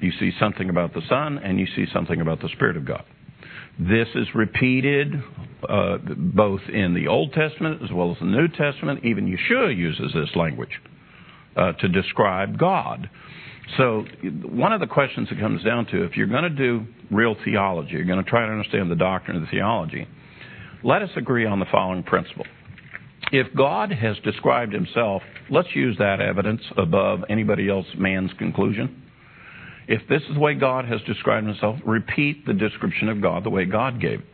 You 0.00 0.12
see 0.18 0.32
something 0.38 0.68
about 0.68 0.94
the 0.94 1.02
Son, 1.08 1.38
and 1.38 1.58
you 1.58 1.66
see 1.74 1.86
something 1.92 2.20
about 2.20 2.40
the 2.40 2.48
Spirit 2.50 2.76
of 2.76 2.84
God. 2.84 3.04
This 3.78 4.08
is 4.14 4.26
repeated 4.34 5.12
uh, 5.68 5.98
both 6.16 6.62
in 6.72 6.94
the 6.94 7.08
Old 7.08 7.32
Testament 7.32 7.82
as 7.82 7.90
well 7.92 8.12
as 8.12 8.18
the 8.18 8.26
New 8.26 8.48
Testament. 8.48 9.04
Even 9.04 9.26
Yeshua 9.26 9.76
uses 9.76 10.12
this 10.14 10.34
language 10.34 10.80
uh, 11.56 11.72
to 11.72 11.88
describe 11.88 12.58
God. 12.58 13.10
So, 13.76 14.04
one 14.44 14.72
of 14.72 14.80
the 14.80 14.86
questions 14.86 15.28
it 15.30 15.40
comes 15.40 15.62
down 15.64 15.86
to 15.86 16.04
if 16.04 16.16
you're 16.16 16.28
going 16.28 16.44
to 16.44 16.50
do 16.50 16.86
real 17.10 17.34
theology, 17.44 17.92
you're 17.92 18.04
going 18.04 18.22
to 18.22 18.30
try 18.30 18.46
to 18.46 18.52
understand 18.52 18.90
the 18.90 18.96
doctrine 18.96 19.36
of 19.36 19.42
the 19.42 19.48
theology, 19.48 20.06
let 20.84 21.02
us 21.02 21.10
agree 21.16 21.46
on 21.46 21.58
the 21.58 21.66
following 21.70 22.02
principle. 22.04 22.46
If 23.32 23.48
God 23.56 23.90
has 23.90 24.16
described 24.22 24.72
himself, 24.72 25.22
let's 25.50 25.74
use 25.74 25.98
that 25.98 26.20
evidence 26.20 26.60
above 26.76 27.24
anybody 27.28 27.68
else, 27.68 27.86
man's 27.98 28.32
conclusion. 28.38 29.02
If 29.88 30.08
this 30.08 30.22
is 30.22 30.34
the 30.34 30.40
way 30.40 30.54
God 30.54 30.84
has 30.86 31.00
described 31.02 31.46
himself, 31.46 31.78
repeat 31.84 32.44
the 32.46 32.52
description 32.52 33.08
of 33.08 33.22
God 33.22 33.44
the 33.44 33.50
way 33.50 33.64
God 33.64 34.00
gave 34.00 34.20
it. 34.20 34.26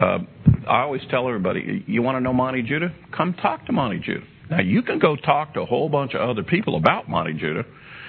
Uh, 0.00 0.18
I 0.66 0.82
always 0.82 1.02
tell 1.10 1.28
everybody, 1.28 1.84
you 1.86 2.00
want 2.00 2.16
to 2.16 2.20
know 2.20 2.32
Monte 2.32 2.62
Judah? 2.62 2.92
Come 3.14 3.34
talk 3.34 3.66
to 3.66 3.72
Monte 3.72 3.98
Judah. 3.98 4.26
Now, 4.50 4.60
you 4.60 4.82
can 4.82 4.98
go 4.98 5.14
talk 5.16 5.54
to 5.54 5.60
a 5.60 5.66
whole 5.66 5.88
bunch 5.88 6.14
of 6.14 6.28
other 6.28 6.42
people 6.42 6.76
about 6.76 7.08
Monte 7.08 7.34
Judah, 7.34 7.64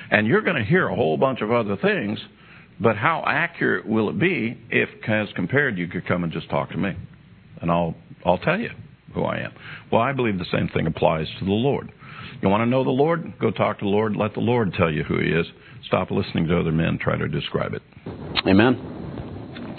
and 0.09 0.26
you're 0.26 0.41
going 0.41 0.55
to 0.55 0.63
hear 0.63 0.88
a 0.88 0.95
whole 0.95 1.17
bunch 1.17 1.41
of 1.41 1.51
other 1.51 1.76
things, 1.76 2.19
but 2.80 2.95
how 2.95 3.24
accurate 3.28 3.86
will 3.86 4.09
it 4.09 4.17
be 4.17 4.57
if, 4.69 4.89
as 5.07 5.28
compared, 5.36 5.78
you 5.78 5.88
could 5.88 6.07
come 6.07 6.24
and 6.24 6.32
just 6.32 6.49
talk 6.49 6.72
to 6.72 6.78
me? 6.78 6.95
And 7.61 7.69
I'll, 7.69 7.95
I'll 8.26 8.39
tell 8.39 8.59
you 8.59 8.72
who 9.13 9.24
I 9.24 9.39
am. 9.39 9.51
Well, 9.91 10.01
I 10.01 10.13
believe 10.13 10.39
the 10.39 10.45
same 10.51 10.69
thing 10.69 10.88
applies 10.88 11.28
to 11.39 11.45
the 11.45 11.51
Lord. 11.51 11.91
You 12.41 12.49
want 12.49 12.61
to 12.61 12.65
know 12.65 12.84
the 12.84 12.89
Lord? 12.89 13.34
Go 13.39 13.51
talk 13.51 13.79
to 13.79 13.86
the 13.86 13.89
Lord. 13.89 14.15
Let 14.15 14.34
the 14.34 14.39
Lord 14.39 14.73
tell 14.73 14.91
you 14.91 15.03
who 15.03 15.19
He 15.19 15.29
is. 15.29 15.45
Stop 15.86 16.11
listening 16.11 16.47
to 16.47 16.59
other 16.59 16.71
men 16.71 16.97
try 16.99 17.17
to 17.17 17.27
describe 17.27 17.73
it. 17.73 17.82
Amen. 18.47 19.00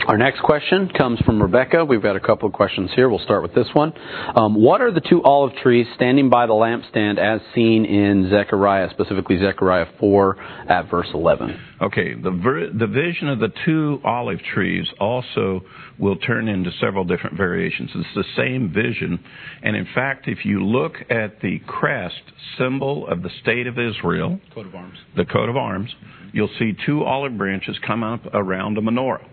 Our 0.08 0.18
next 0.18 0.40
question 0.40 0.88
comes 0.98 1.20
from 1.20 1.40
Rebecca. 1.40 1.84
We've 1.84 2.02
got 2.02 2.16
a 2.16 2.20
couple 2.20 2.48
of 2.48 2.52
questions 2.52 2.90
here. 2.96 3.08
We'll 3.08 3.20
start 3.20 3.40
with 3.40 3.54
this 3.54 3.68
one. 3.72 3.92
Um, 4.34 4.60
what 4.60 4.80
are 4.80 4.90
the 4.90 5.00
two 5.00 5.22
olive 5.22 5.54
trees 5.62 5.86
standing 5.94 6.28
by 6.28 6.46
the 6.46 6.54
lampstand 6.54 7.18
as 7.18 7.40
seen 7.54 7.84
in 7.84 8.28
Zechariah, 8.28 8.90
specifically 8.90 9.38
Zechariah 9.38 9.86
4 10.00 10.36
at 10.68 10.90
verse 10.90 11.06
11? 11.14 11.56
Okay, 11.82 12.14
the, 12.14 12.32
ver- 12.32 12.72
the 12.72 12.88
vision 12.88 13.28
of 13.28 13.38
the 13.38 13.52
two 13.64 14.00
olive 14.04 14.40
trees 14.52 14.88
also 14.98 15.60
will 16.00 16.16
turn 16.16 16.48
into 16.48 16.72
several 16.80 17.04
different 17.04 17.36
variations. 17.36 17.90
It's 17.94 18.08
the 18.16 18.24
same 18.36 18.72
vision. 18.74 19.22
And 19.62 19.76
in 19.76 19.86
fact, 19.94 20.26
if 20.26 20.44
you 20.44 20.64
look 20.64 20.94
at 21.10 21.40
the 21.42 21.60
crest 21.68 22.22
symbol 22.58 23.06
of 23.06 23.22
the 23.22 23.30
state 23.40 23.68
of 23.68 23.78
Israel, 23.78 24.40
coat 24.52 24.66
of 24.66 24.74
arms, 24.74 24.98
the 25.16 25.26
coat 25.26 25.48
of 25.48 25.56
arms, 25.56 25.94
you'll 26.32 26.50
see 26.58 26.72
two 26.86 27.04
olive 27.04 27.38
branches 27.38 27.76
come 27.86 28.02
up 28.02 28.22
around 28.34 28.76
a 28.78 28.80
menorah. 28.80 29.28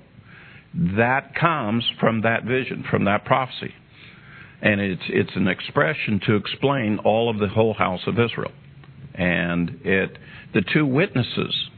That 0.73 1.35
comes 1.35 1.83
from 1.99 2.21
that 2.21 2.43
vision, 2.43 2.83
from 2.89 3.05
that 3.05 3.25
prophecy. 3.25 3.73
And 4.61 4.81
it's, 4.81 5.01
it's 5.07 5.35
an 5.35 5.47
expression 5.47 6.19
to 6.27 6.35
explain 6.35 6.99
all 6.99 7.29
of 7.29 7.39
the 7.39 7.47
whole 7.47 7.73
house 7.73 8.01
of 8.07 8.19
Israel. 8.19 8.51
And 9.15 9.79
it, 9.83 10.17
the 10.53 10.61
two 10.73 10.85
witnesses 10.85 11.69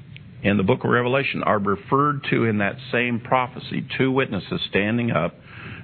in 0.44 0.58
the 0.58 0.64
book 0.64 0.84
of 0.84 0.90
Revelation 0.90 1.44
are 1.44 1.60
referred 1.60 2.26
to 2.32 2.46
in 2.46 2.58
that 2.58 2.76
same 2.92 3.20
prophecy, 3.20 3.86
two 3.98 4.12
witnesses 4.12 4.60
standing 4.70 5.12
up 5.12 5.36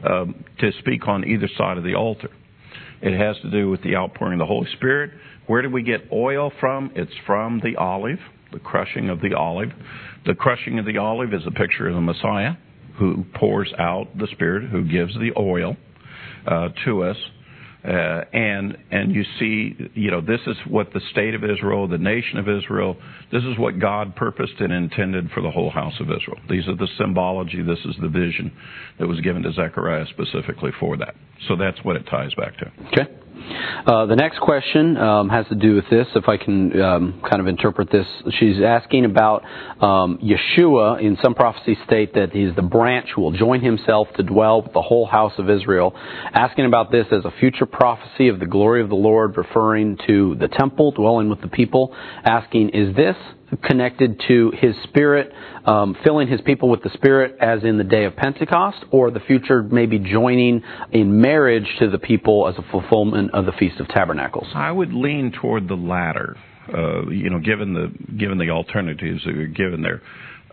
um, 0.09 0.43
to 0.59 0.71
speak 0.79 1.07
on 1.07 1.23
either 1.27 1.49
side 1.57 1.77
of 1.77 1.83
the 1.83 1.95
altar. 1.95 2.29
It 3.01 3.17
has 3.17 3.37
to 3.43 3.51
do 3.51 3.69
with 3.69 3.83
the 3.83 3.95
outpouring 3.95 4.33
of 4.33 4.39
the 4.39 4.45
Holy 4.45 4.67
Spirit. 4.73 5.11
Where 5.45 5.61
do 5.61 5.69
we 5.69 5.83
get 5.83 6.11
oil 6.11 6.51
from? 6.59 6.91
It's 6.95 7.11
from 7.25 7.61
the 7.63 7.75
olive, 7.77 8.19
the 8.51 8.59
crushing 8.59 9.09
of 9.09 9.21
the 9.21 9.35
olive. 9.35 9.69
The 10.25 10.33
crushing 10.33 10.79
of 10.79 10.85
the 10.85 10.97
olive 10.97 11.33
is 11.33 11.43
a 11.45 11.51
picture 11.51 11.87
of 11.87 11.93
the 11.93 12.01
Messiah 12.01 12.55
who 12.97 13.25
pours 13.35 13.71
out 13.77 14.17
the 14.17 14.27
Spirit, 14.31 14.69
who 14.69 14.83
gives 14.83 15.13
the 15.15 15.31
oil 15.37 15.75
uh, 16.45 16.69
to 16.85 17.03
us. 17.03 17.17
Uh, 17.87 18.23
and 18.33 18.77
and 18.91 19.15
you 19.15 19.23
see, 19.39 19.73
you 19.93 20.11
know, 20.11 20.19
this 20.19 20.41
is 20.45 20.57
what 20.67 20.91
the 20.93 20.99
state 21.11 21.33
of 21.33 21.43
Israel, 21.43 21.87
the 21.87 21.97
nation 21.97 22.37
of 22.37 22.49
Israel, 22.49 22.97
this 23.31 23.43
is 23.43 23.57
what 23.57 23.79
God 23.79 24.15
purposed 24.15 24.59
and 24.59 24.73
intended 24.73 25.29
for 25.31 25.41
the 25.41 25.51
whole 25.51 25.69
house 25.69 25.93
of 26.01 26.07
Israel. 26.07 26.37
These 26.49 26.67
are 26.67 26.75
the 26.75 26.87
symbology. 26.97 27.61
This 27.61 27.79
is 27.85 27.95
the 28.01 28.09
vision 28.09 28.51
that 28.99 29.07
was 29.07 29.21
given 29.21 29.43
to 29.43 29.53
Zechariah 29.53 30.05
specifically 30.09 30.71
for 30.79 30.97
that. 30.97 31.15
So 31.47 31.55
that's 31.55 31.77
what 31.83 31.95
it 31.95 32.03
ties 32.09 32.33
back 32.33 32.57
to. 32.57 32.71
Okay. 32.87 33.26
Uh, 33.85 34.05
the 34.05 34.15
next 34.15 34.39
question 34.39 34.97
um, 34.97 35.29
has 35.29 35.45
to 35.47 35.55
do 35.55 35.75
with 35.75 35.89
this, 35.89 36.07
if 36.15 36.27
I 36.27 36.37
can 36.37 36.81
um, 36.81 37.21
kind 37.29 37.41
of 37.41 37.47
interpret 37.47 37.91
this. 37.91 38.05
She's 38.39 38.61
asking 38.61 39.05
about 39.05 39.43
um, 39.81 40.19
Yeshua 40.19 41.01
in 41.01 41.17
some 41.23 41.35
prophecy 41.35 41.77
state 41.85 42.13
that 42.15 42.31
he's 42.31 42.55
the 42.55 42.61
branch 42.61 43.09
who 43.15 43.21
will 43.21 43.31
join 43.31 43.61
himself 43.61 44.07
to 44.17 44.23
dwell 44.23 44.61
with 44.61 44.73
the 44.73 44.81
whole 44.81 45.05
house 45.05 45.33
of 45.37 45.49
Israel. 45.49 45.93
Asking 46.33 46.65
about 46.65 46.91
this 46.91 47.07
as 47.11 47.23
a 47.25 47.31
future 47.39 47.65
prophecy 47.65 48.27
of 48.27 48.39
the 48.39 48.45
glory 48.45 48.81
of 48.81 48.89
the 48.89 48.95
Lord, 48.95 49.37
referring 49.37 49.97
to 50.07 50.35
the 50.35 50.47
temple 50.47 50.91
dwelling 50.91 51.29
with 51.29 51.41
the 51.41 51.47
people. 51.47 51.95
Asking, 52.23 52.69
is 52.69 52.95
this 52.95 53.15
connected 53.63 54.21
to 54.27 54.51
his 54.57 54.75
spirit, 54.83 55.31
um, 55.65 55.95
filling 56.03 56.27
his 56.27 56.41
people 56.41 56.69
with 56.69 56.83
the 56.83 56.89
spirit 56.93 57.37
as 57.39 57.63
in 57.63 57.77
the 57.77 57.83
day 57.83 58.05
of 58.05 58.15
Pentecost, 58.15 58.77
or 58.91 59.11
the 59.11 59.19
future 59.21 59.63
maybe 59.63 59.99
joining 59.99 60.61
in 60.91 61.21
marriage 61.21 61.67
to 61.79 61.89
the 61.89 61.99
people 61.99 62.47
as 62.47 62.55
a 62.57 62.71
fulfillment 62.71 63.31
of 63.33 63.45
the 63.45 63.53
Feast 63.53 63.79
of 63.79 63.87
Tabernacles? 63.87 64.47
I 64.53 64.71
would 64.71 64.93
lean 64.93 65.31
toward 65.31 65.67
the 65.67 65.75
latter. 65.75 66.35
Uh, 66.73 67.09
you 67.09 67.29
know, 67.29 67.39
given 67.39 67.73
the 67.73 67.93
given 68.17 68.37
the 68.37 68.49
alternatives 68.49 69.23
that 69.25 69.37
are 69.37 69.47
given 69.47 69.81
there, 69.81 70.01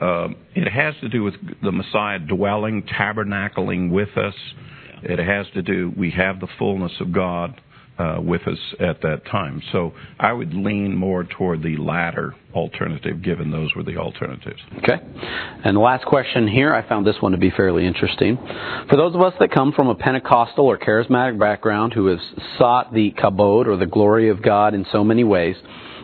uh, 0.01 0.29
it 0.55 0.71
has 0.71 0.95
to 1.01 1.09
do 1.09 1.25
with 1.25 1.35
the 1.61 1.73
Messiah 1.73 2.21
dwelling, 2.21 2.83
tabernacling 2.83 3.91
with 3.91 4.17
us. 4.17 4.35
It 5.03 5.19
has 5.19 5.47
to 5.55 5.63
do. 5.63 5.93
We 5.97 6.13
have 6.13 6.39
the 6.39 6.47
fullness 6.57 6.93
of 7.01 7.13
God 7.13 7.61
Uh, 7.97 8.17
with 8.21 8.41
us 8.49 8.59
at 8.81 9.01
that 9.03 9.25
time. 9.31 9.63
So 9.71 9.93
I 10.19 10.33
would 10.33 10.53
lean 10.53 10.97
more 10.97 11.23
toward 11.23 11.63
the 11.63 11.77
latter 11.77 12.35
alternative, 12.53 13.23
given 13.23 13.53
those 13.53 13.73
were 13.77 13.85
the 13.85 13.99
alternatives. 13.99 14.61
Okay. 14.79 14.99
And 15.65 15.77
the 15.77 15.81
last 15.81 16.05
question 16.05 16.49
here, 16.49 16.75
I 16.75 16.89
found 16.89 17.07
this 17.07 17.15
one 17.21 17.31
to 17.31 17.39
be 17.39 17.51
fairly 17.51 17.87
interesting. 17.87 18.37
For 18.91 18.97
those 18.97 19.15
of 19.15 19.21
us 19.21 19.35
that 19.39 19.53
come 19.53 19.71
from 19.71 19.87
a 19.87 19.95
Pentecostal 19.95 20.67
or 20.67 20.77
charismatic 20.77 21.39
background 21.39 21.93
who 21.93 22.07
have 22.07 22.19
sought 22.59 22.93
the 22.93 23.13
kabod 23.13 23.69
or 23.69 23.77
the 23.77 23.87
glory 23.87 24.29
of 24.29 24.43
God 24.43 24.75
in 24.75 24.85
so 24.91 25.05
many 25.05 25.23
ways, 25.23 25.55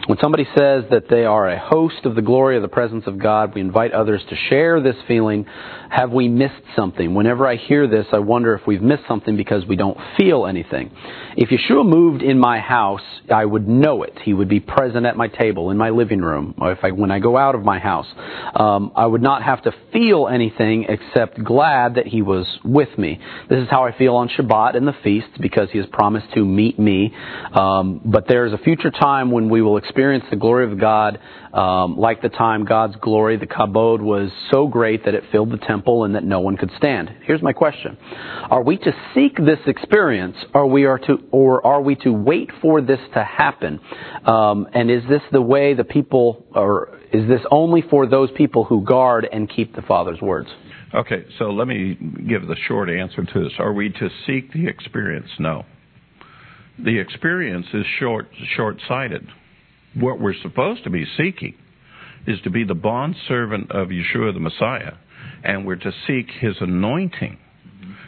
when 0.06 0.18
somebody 0.18 0.44
says 0.56 0.84
that 0.90 1.04
they 1.10 1.24
are 1.24 1.48
a 1.48 1.58
host 1.58 2.04
of 2.04 2.14
the 2.14 2.22
glory 2.22 2.56
of 2.56 2.62
the 2.62 2.68
presence 2.68 3.04
of 3.06 3.18
God, 3.18 3.54
we 3.54 3.60
invite 3.60 3.92
others 3.92 4.22
to 4.30 4.36
share 4.48 4.80
this 4.80 4.96
feeling. 5.06 5.44
Have 5.90 6.12
we 6.12 6.28
missed 6.28 6.62
something? 6.76 7.14
Whenever 7.14 7.48
I 7.48 7.56
hear 7.56 7.88
this, 7.88 8.06
I 8.12 8.20
wonder 8.20 8.54
if 8.54 8.64
we've 8.64 8.80
missed 8.80 9.02
something 9.08 9.36
because 9.36 9.66
we 9.66 9.74
don't 9.74 9.98
feel 10.16 10.46
anything. 10.46 10.92
If 11.36 11.48
Yeshua 11.48 11.84
moved 11.84 12.22
in 12.22 12.38
my 12.38 12.60
house, 12.60 13.02
I 13.28 13.44
would 13.44 13.66
know 13.66 14.04
it. 14.04 14.16
He 14.24 14.32
would 14.32 14.48
be 14.48 14.60
present 14.60 15.04
at 15.04 15.16
my 15.16 15.26
table, 15.26 15.70
in 15.70 15.76
my 15.76 15.90
living 15.90 16.20
room, 16.20 16.54
or 16.58 16.70
if 16.70 16.78
I, 16.84 16.92
when 16.92 17.10
I 17.10 17.18
go 17.18 17.36
out 17.36 17.56
of 17.56 17.64
my 17.64 17.80
house. 17.80 18.06
Um, 18.54 18.92
I 18.94 19.04
would 19.04 19.20
not 19.20 19.42
have 19.42 19.62
to 19.62 19.72
feel 19.92 20.28
anything 20.28 20.86
except 20.88 21.42
glad 21.42 21.96
that 21.96 22.06
He 22.06 22.22
was 22.22 22.46
with 22.64 22.96
me. 22.96 23.18
This 23.48 23.58
is 23.58 23.68
how 23.68 23.84
I 23.84 23.96
feel 23.96 24.14
on 24.14 24.28
Shabbat 24.28 24.76
and 24.76 24.86
the 24.86 24.94
feasts 25.02 25.30
because 25.40 25.70
He 25.72 25.78
has 25.78 25.88
promised 25.90 26.32
to 26.34 26.44
meet 26.44 26.78
me. 26.78 27.12
Um, 27.52 28.00
but 28.04 28.28
there 28.28 28.46
is 28.46 28.52
a 28.52 28.58
future 28.58 28.92
time 28.92 29.32
when 29.32 29.50
we 29.50 29.60
will 29.60 29.76
experience 29.76 30.24
the 30.30 30.36
glory 30.36 30.70
of 30.70 30.78
God 30.78 31.18
um, 31.52 31.96
like 31.96 32.22
the 32.22 32.28
time 32.28 32.64
God's 32.64 32.94
glory, 33.00 33.36
the 33.36 33.46
kabod, 33.46 34.00
was 34.00 34.30
so 34.52 34.68
great 34.68 35.04
that 35.06 35.14
it 35.14 35.24
filled 35.32 35.50
the 35.50 35.56
temple 35.56 35.79
and 36.04 36.14
that 36.14 36.24
no 36.24 36.40
one 36.40 36.56
could 36.56 36.70
stand. 36.76 37.10
Here's 37.24 37.42
my 37.42 37.52
question: 37.52 37.96
Are 38.50 38.62
we 38.62 38.76
to 38.78 38.92
seek 39.14 39.36
this 39.36 39.58
experience, 39.66 40.36
or 40.54 40.66
we 40.66 40.84
are 40.84 40.98
to, 40.98 41.18
or 41.30 41.64
are 41.66 41.80
we 41.80 41.96
to 41.96 42.12
wait 42.12 42.50
for 42.60 42.80
this 42.80 43.00
to 43.14 43.24
happen? 43.24 43.80
Um, 44.24 44.68
and 44.72 44.90
is 44.90 45.02
this 45.08 45.22
the 45.32 45.42
way 45.42 45.74
the 45.74 45.84
people, 45.84 46.44
or 46.54 46.98
is 47.12 47.28
this 47.28 47.40
only 47.50 47.82
for 47.82 48.06
those 48.06 48.30
people 48.36 48.64
who 48.64 48.82
guard 48.82 49.28
and 49.30 49.48
keep 49.48 49.74
the 49.74 49.82
Father's 49.82 50.20
words? 50.20 50.48
Okay, 50.94 51.24
so 51.38 51.50
let 51.50 51.68
me 51.68 51.96
give 52.28 52.46
the 52.48 52.56
short 52.66 52.90
answer 52.90 53.24
to 53.24 53.44
this. 53.44 53.52
Are 53.58 53.72
we 53.72 53.90
to 53.90 54.08
seek 54.26 54.52
the 54.52 54.66
experience? 54.66 55.28
No. 55.38 55.64
The 56.82 56.98
experience 56.98 57.66
is 57.74 57.84
short 57.98 58.28
short-sighted 58.56 59.28
what 59.94 60.20
we're 60.20 60.34
supposed 60.42 60.84
to 60.84 60.90
be 60.90 61.04
seeking 61.16 61.54
is 62.26 62.40
to 62.42 62.50
be 62.50 62.64
the 62.64 62.74
bond 62.74 63.16
servant 63.28 63.70
of 63.72 63.88
Yeshua 63.88 64.32
the 64.32 64.40
Messiah, 64.40 64.92
and 65.44 65.66
we're 65.66 65.76
to 65.76 65.92
seek 66.06 66.26
his 66.40 66.56
anointing 66.60 67.38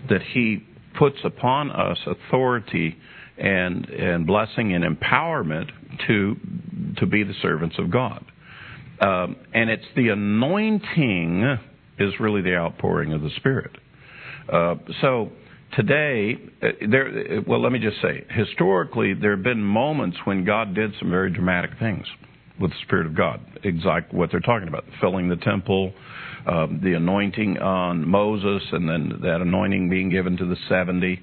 that 0.09 0.23
he 0.23 0.65
puts 0.99 1.19
upon 1.25 1.71
us 1.71 1.99
authority 2.07 2.97
and 3.39 3.87
and 3.87 4.27
blessing 4.27 4.75
and 4.75 4.85
empowerment 4.85 5.71
to 6.07 6.37
to 6.99 7.07
be 7.07 7.23
the 7.25 7.35
servants 7.41 7.77
of 7.79 7.91
God. 7.91 8.25
Um, 9.01 9.37
and 9.55 9.71
it's 9.71 9.85
the 9.97 10.09
anointing 10.11 11.59
is 11.99 12.13
really 12.21 12.43
the 12.43 12.55
outpouring 12.57 13.13
of 13.13 13.23
the 13.23 13.31
Spirit. 13.37 13.73
Uh, 14.53 14.75
so 15.01 15.31
today, 15.75 16.37
uh, 16.63 16.69
there. 16.91 17.43
Well, 17.47 17.61
let 17.63 17.73
me 17.73 17.79
just 17.79 18.01
say, 18.03 18.25
historically, 18.31 19.15
there 19.15 19.35
have 19.35 19.43
been 19.45 19.63
moments 19.63 20.19
when 20.25 20.45
God 20.45 20.75
did 20.75 20.93
some 21.01 21.11
very 21.11 21.31
dramatic 21.31 21.71
things. 21.79 22.07
with 22.61 22.71
the 22.71 22.77
Spirit 22.83 23.07
of 23.07 23.17
God. 23.17 23.41
Exactly 23.65 24.19
what 24.19 24.31
they're 24.31 24.41
talking 24.41 24.69
about. 24.69 24.85
Filling 25.01 25.29
the 25.29 25.37
temple, 25.37 25.93
um, 26.47 26.81
the 26.83 26.95
anointing 26.95 27.59
on 27.59 28.09
Moses, 28.09 28.63
and 28.73 28.89
then 28.89 29.21
that 29.23 29.41
anointing 29.41 29.89
being 29.89 30.11
given 30.11 30.37
to 30.37 30.47
the 30.47 30.57
70, 30.69 31.21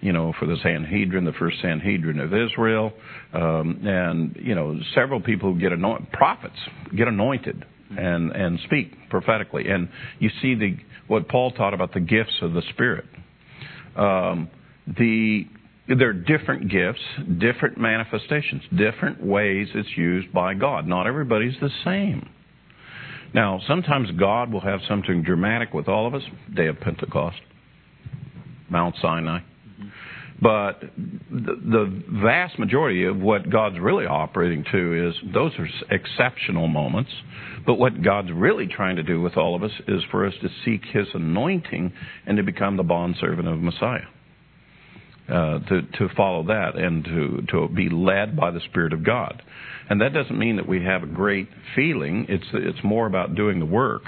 you 0.00 0.12
know, 0.12 0.32
for 0.38 0.46
the 0.46 0.56
Sanhedrin, 0.62 1.24
the 1.24 1.32
first 1.32 1.60
Sanhedrin 1.62 2.20
of 2.20 2.32
Israel. 2.32 2.92
Um, 3.32 3.80
and, 3.84 4.36
you 4.40 4.54
know, 4.54 4.78
several 4.94 5.20
people 5.20 5.52
who 5.52 5.60
get 5.60 5.72
anointed, 5.72 6.12
prophets 6.12 6.56
get 6.96 7.08
anointed 7.08 7.64
and, 7.96 8.30
and 8.32 8.58
speak 8.66 8.92
prophetically. 9.10 9.68
And 9.68 9.88
you 10.18 10.30
see 10.40 10.54
the, 10.54 10.76
what 11.06 11.28
Paul 11.28 11.50
taught 11.52 11.74
about 11.74 11.92
the 11.94 12.00
gifts 12.00 12.34
of 12.42 12.52
the 12.52 12.62
Spirit. 12.70 13.04
Um, 13.96 14.48
the 14.86 15.46
there 15.88 16.08
are 16.08 16.12
different 16.12 16.70
gifts, 16.70 17.00
different 17.38 17.76
manifestations, 17.76 18.62
different 18.76 19.22
ways 19.22 19.68
it's 19.74 19.96
used 19.96 20.32
by 20.32 20.54
God. 20.54 20.86
Not 20.86 21.06
everybody's 21.06 21.54
the 21.60 21.70
same. 21.84 22.28
Now, 23.34 23.60
sometimes 23.66 24.10
God 24.18 24.52
will 24.52 24.60
have 24.60 24.80
something 24.88 25.22
dramatic 25.22 25.72
with 25.72 25.88
all 25.88 26.06
of 26.06 26.14
us. 26.14 26.22
Day 26.54 26.66
of 26.66 26.78
Pentecost, 26.80 27.38
Mount 28.68 28.94
Sinai. 29.00 29.40
But 30.40 30.80
the, 31.30 31.54
the 31.62 32.02
vast 32.20 32.58
majority 32.58 33.04
of 33.04 33.16
what 33.16 33.48
God's 33.48 33.78
really 33.78 34.06
operating 34.06 34.64
to 34.72 35.08
is 35.08 35.14
those 35.32 35.52
are 35.56 35.68
exceptional 35.90 36.66
moments. 36.66 37.10
But 37.64 37.74
what 37.74 38.02
God's 38.02 38.32
really 38.32 38.66
trying 38.66 38.96
to 38.96 39.04
do 39.04 39.20
with 39.20 39.36
all 39.36 39.54
of 39.54 39.62
us 39.62 39.70
is 39.86 40.02
for 40.10 40.26
us 40.26 40.34
to 40.42 40.48
seek 40.64 40.82
His 40.92 41.06
anointing 41.14 41.92
and 42.26 42.36
to 42.36 42.42
become 42.42 42.76
the 42.76 42.82
bondservant 42.82 43.46
of 43.46 43.60
Messiah. 43.60 44.06
Uh, 45.28 45.60
to 45.60 45.82
to 45.98 46.08
follow 46.16 46.42
that 46.42 46.74
and 46.74 47.04
to 47.04 47.42
to 47.48 47.68
be 47.68 47.88
led 47.88 48.36
by 48.36 48.50
the 48.50 48.60
Spirit 48.68 48.92
of 48.92 49.06
God, 49.06 49.40
and 49.88 50.00
that 50.00 50.12
doesn't 50.12 50.38
mean 50.38 50.56
that 50.56 50.68
we 50.68 50.84
have 50.84 51.02
a 51.02 51.06
great 51.06 51.48
feeling. 51.74 52.26
It's 52.28 52.46
it's 52.52 52.82
more 52.84 53.06
about 53.06 53.34
doing 53.34 53.58
the 53.58 53.66
work 53.66 54.04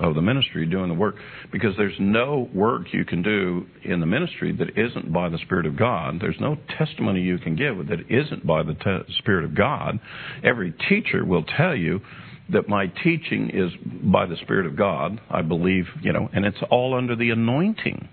of 0.00 0.14
the 0.14 0.22
ministry, 0.22 0.66
doing 0.66 0.88
the 0.88 0.94
work, 0.94 1.16
because 1.52 1.76
there's 1.76 1.96
no 1.98 2.48
work 2.54 2.86
you 2.92 3.04
can 3.04 3.22
do 3.22 3.66
in 3.84 4.00
the 4.00 4.06
ministry 4.06 4.56
that 4.56 4.78
isn't 4.78 5.12
by 5.12 5.28
the 5.28 5.38
Spirit 5.38 5.66
of 5.66 5.76
God. 5.76 6.18
There's 6.20 6.40
no 6.40 6.56
testimony 6.78 7.20
you 7.20 7.38
can 7.38 7.54
give 7.54 7.86
that 7.88 8.10
isn't 8.10 8.46
by 8.46 8.62
the 8.62 8.74
te- 8.74 9.12
Spirit 9.18 9.44
of 9.44 9.54
God. 9.54 10.00
Every 10.42 10.72
teacher 10.88 11.24
will 11.24 11.44
tell 11.44 11.76
you 11.76 12.00
that 12.48 12.68
my 12.68 12.86
teaching 12.86 13.50
is 13.50 13.70
by 14.02 14.26
the 14.26 14.36
Spirit 14.36 14.66
of 14.66 14.76
God. 14.76 15.20
I 15.30 15.42
believe, 15.42 15.84
you 16.00 16.12
know, 16.12 16.28
and 16.32 16.44
it's 16.44 16.58
all 16.70 16.94
under 16.94 17.14
the 17.14 17.30
anointing 17.30 18.08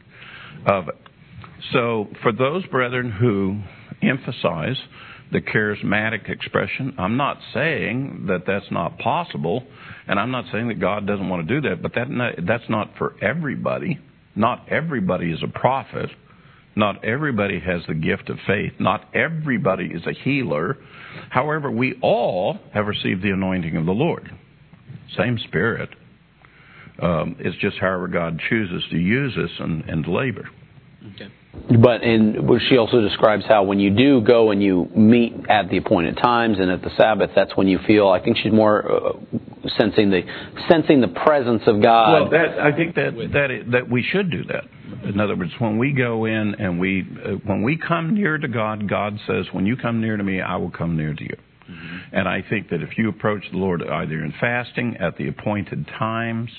of 0.66 0.90
it. 0.90 0.96
So, 1.72 2.08
for 2.22 2.32
those 2.32 2.66
brethren 2.68 3.12
who 3.12 3.62
emphasize 4.02 4.78
the 5.32 5.42
charismatic 5.42 6.30
expression, 6.30 6.96
I'm 6.98 7.18
not 7.18 7.38
saying 7.54 8.26
that 8.28 8.44
that's 8.48 8.72
not 8.72 8.98
possible, 9.00 9.64
and 10.08 10.20
I'm 10.20 10.32
not 10.32 10.46
saying 10.52 10.70
that 10.70 10.80
God 10.80 11.06
doesn't 11.06 11.28
want 11.28 11.48
to 11.48 11.62
do 11.62 11.70
that, 11.70 11.82
but 11.82 11.94
that 11.96 12.08
that's 12.48 12.70
not 12.70 12.92
for 12.98 13.16
everybody. 13.22 14.00
Not 14.36 14.70
everybody 14.70 15.32
is 15.32 15.42
a 15.44 15.48
prophet. 15.48 16.10
Not 16.76 17.04
everybody 17.04 17.60
has 17.60 17.82
the 17.88 17.96
gift 17.96 18.30
of 18.30 18.38
faith. 18.46 18.74
Not 18.80 19.10
everybody 19.16 19.86
is 19.86 20.06
a 20.06 20.14
healer. 20.14 20.78
However, 21.30 21.72
we 21.72 21.98
all 22.04 22.60
have 22.74 22.86
received 22.86 23.24
the 23.24 23.32
anointing 23.32 23.76
of 23.76 23.88
the 23.88 23.92
Lord. 23.92 24.30
Same 25.18 25.40
Spirit. 25.48 25.90
Um, 27.02 27.36
it's 27.40 27.58
just 27.58 27.78
however 27.78 28.08
God 28.08 28.40
chooses 28.50 28.84
to 28.92 28.98
use 28.98 29.36
us 29.38 29.50
and, 29.60 29.84
and 29.86 30.08
labor. 30.08 30.50
Okay. 31.16 31.32
But 31.82 32.04
in 32.04 32.48
she 32.70 32.78
also 32.78 33.02
describes 33.02 33.44
how 33.46 33.64
when 33.64 33.80
you 33.80 33.90
do 33.90 34.22
go 34.22 34.52
and 34.52 34.62
you 34.64 34.90
meet 34.96 35.34
at 35.50 35.70
the 35.70 35.78
appointed 35.78 36.16
times 36.18 36.60
and 36.60 36.72
at 36.72 36.82
the 36.82 36.92
Sabbath, 36.96 37.32
that's 37.36 37.56
when 37.58 37.68
you 37.68 37.80
feel. 37.86 38.08
I 38.08 38.24
think 38.24 38.38
she's 38.38 38.54
more 38.54 38.90
uh, 38.90 39.14
sensing 39.78 40.10
the 40.10 40.22
sensing 40.70 41.02
the 41.02 41.10
presence 41.10 41.64
of 41.66 41.82
God. 41.82 42.14
Well, 42.14 42.30
that 42.32 42.60
I 42.60 42.76
think 42.76 42.96
that 42.96 43.12
that 43.34 43.72
that 43.72 43.90
we 43.90 44.04
should 44.04 44.32
do 44.32 44.44
that. 44.46 44.64
In 45.04 45.20
other 45.20 45.36
words, 45.36 45.52
when 45.60 45.78
we 45.78 45.92
go 45.92 46.26
in 46.26 46.56
and 46.56 46.80
we 46.80 47.02
uh, 47.02 47.32
when 47.44 47.64
we 47.64 47.78
come 47.78 48.14
near 48.14 48.38
to 48.38 48.48
God, 48.48 48.88
God 48.88 49.20
says, 49.28 49.46
"When 49.52 49.66
you 49.66 49.76
come 49.76 50.00
near 50.00 50.16
to 50.16 50.24
me, 50.24 50.42
I 50.42 50.56
will 50.56 50.72
come 50.72 50.96
near 50.96 51.14
to 51.14 51.24
you." 51.24 51.38
Mm-hmm. 51.70 52.16
And 52.16 52.30
I 52.30 52.44
think 52.50 52.70
that 52.70 52.82
if 52.82 52.98
you 52.98 53.10
approach 53.10 53.44
the 53.52 53.58
Lord 53.58 53.84
either 53.84 54.24
in 54.24 54.34
fasting 54.40 54.98
at 55.02 55.18
the 55.18 55.28
appointed 55.28 55.86
times 56.00 56.50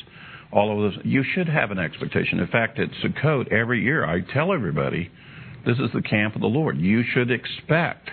all 0.53 0.73
of 0.73 0.95
those. 0.95 1.05
You 1.05 1.23
should 1.23 1.49
have 1.49 1.71
an 1.71 1.79
expectation. 1.79 2.39
In 2.39 2.47
fact, 2.47 2.79
at 2.79 2.89
Sukkot 3.03 3.53
every 3.53 3.83
year, 3.83 4.05
I 4.05 4.21
tell 4.21 4.53
everybody, 4.53 5.11
this 5.67 5.79
is 5.79 5.91
the 5.93 6.03
camp 6.03 6.35
of 6.35 6.41
the 6.41 6.47
Lord. 6.47 6.79
You 6.79 7.03
should 7.03 7.31
expect 7.31 8.11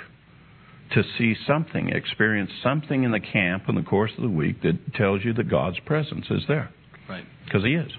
to 0.93 1.03
see 1.17 1.35
something, 1.47 1.89
experience 1.89 2.51
something 2.61 3.03
in 3.03 3.11
the 3.11 3.19
camp 3.19 3.63
in 3.67 3.75
the 3.75 3.81
course 3.81 4.11
of 4.17 4.23
the 4.23 4.29
week 4.29 4.61
that 4.61 4.93
tells 4.93 5.23
you 5.23 5.33
that 5.33 5.49
God's 5.49 5.79
presence 5.79 6.25
is 6.29 6.43
there. 6.47 6.71
Right. 7.09 7.25
Because 7.45 7.63
He 7.63 7.73
is. 7.73 7.91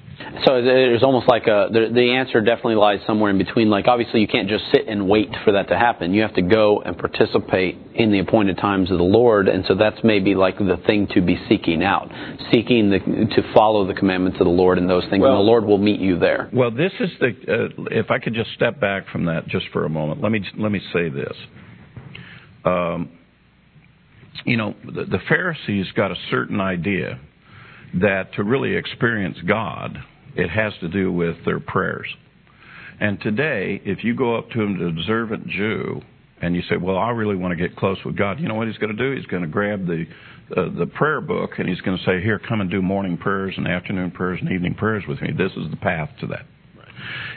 So 0.45 0.63
there's 0.63 1.03
almost 1.03 1.29
like 1.29 1.47
a 1.47 1.69
the, 1.71 1.91
the 1.93 2.15
answer 2.15 2.41
definitely 2.41 2.77
lies 2.77 3.01
somewhere 3.07 3.31
in 3.31 3.39
between. 3.39 3.69
Like 3.69 3.87
obviously 3.87 4.21
you 4.21 4.27
can't 4.27 4.49
just 4.49 4.65
sit 4.73 4.89
and 4.89 5.09
wait 5.09 5.29
for 5.45 5.53
that 5.53 5.69
to 5.69 5.79
happen. 5.79 6.15
You 6.15 6.23
have 6.23 6.35
to 6.35 6.43
go 6.43 6.81
and 6.81 6.97
participate 6.97 7.77
in 7.95 8.13
the 8.13 8.21
appointed 8.21 8.57
times 8.57 8.91
of 8.91 8.99
the 8.99 9.05
Lord, 9.05 9.49
and 9.49 9.65
so 9.69 9.75
that's 9.75 9.99
maybe 10.03 10.35
like 10.35 10.59
the 10.59 10.79
thing 10.87 11.07
to 11.15 11.21
be 11.21 11.39
seeking 11.49 11.85
out, 11.85 12.11
seeking 12.51 12.91
the, 12.91 12.99
to 12.99 13.53
follow 13.55 13.87
the 13.87 13.95
commandments 13.95 14.39
of 14.41 14.47
the 14.47 14.53
Lord 14.53 14.79
and 14.79 14.89
those 14.89 15.05
things, 15.11 15.21
well, 15.21 15.33
and 15.33 15.39
the 15.39 15.45
Lord 15.45 15.65
will 15.65 15.79
meet 15.79 16.01
you 16.01 16.19
there. 16.19 16.49
Well, 16.53 16.71
this 16.71 16.93
is 16.99 17.11
the. 17.21 17.29
Uh, 17.29 17.85
if 17.91 18.11
I 18.11 18.19
could 18.19 18.35
just 18.35 18.53
step 18.55 18.81
back 18.81 19.09
from 19.11 19.27
that 19.27 19.47
just 19.49 19.67
for 19.73 19.85
a 19.85 19.91
moment, 19.91 20.23
let 20.23 20.33
me 20.33 20.43
let 20.57 20.73
me 20.73 20.81
say 20.93 21.11
this. 21.11 21.37
Um, 22.65 23.11
you 24.45 24.57
know, 24.57 24.75
the, 24.85 25.05
the 25.05 25.19
Pharisees 25.29 25.87
got 25.95 26.11
a 26.11 26.17
certain 26.31 26.61
idea 26.61 27.21
that 28.01 28.35
to 28.35 28.45
really 28.45 28.77
experience 28.77 29.37
God, 29.47 29.99
it 30.35 30.51
has 30.51 30.73
to 30.81 30.89
do 30.89 31.13
with 31.13 31.37
their 31.45 31.61
prayers. 31.61 32.07
And 33.01 33.21
today, 33.21 33.81
if 33.85 34.05
you 34.05 34.15
go 34.15 34.37
up 34.37 34.51
to 34.51 34.61
an 34.63 34.89
observant 34.89 35.49
Jew 35.49 36.01
and 36.41 36.55
you 36.55 36.63
say, 36.69 36.77
"Well, 36.77 36.97
I 36.97 37.11
really 37.11 37.37
want 37.37 37.53
to 37.53 37.57
get 37.57 37.77
close 37.77 37.99
with 38.05 38.17
God," 38.17 38.41
you 38.41 38.49
know 38.49 38.55
what 38.55 38.69
he's 38.69 38.79
going 38.79 38.97
to 38.97 39.03
do? 39.03 39.17
He's 39.17 39.27
going 39.27 39.43
to 39.43 39.49
grab 39.49 39.87
the 39.87 40.07
uh, 40.57 40.69
the 40.79 40.87
prayer 40.87 41.21
book 41.21 41.59
and 41.59 41.69
he's 41.69 41.81
going 41.81 41.99
to 41.99 42.05
say, 42.05 42.23
"Here, 42.23 42.39
come 42.39 42.61
and 42.61 42.71
do 42.71 42.81
morning 42.81 43.17
prayers 43.19 43.55
and 43.57 43.67
afternoon 43.67 44.13
prayers 44.13 44.39
and 44.41 44.51
evening 44.51 44.75
prayers 44.75 45.05
with 45.07 45.21
me. 45.21 45.33
This 45.37 45.53
is 45.57 45.71
the 45.71 45.77
path 45.77 46.11
to 46.21 46.27
that." 46.29 46.47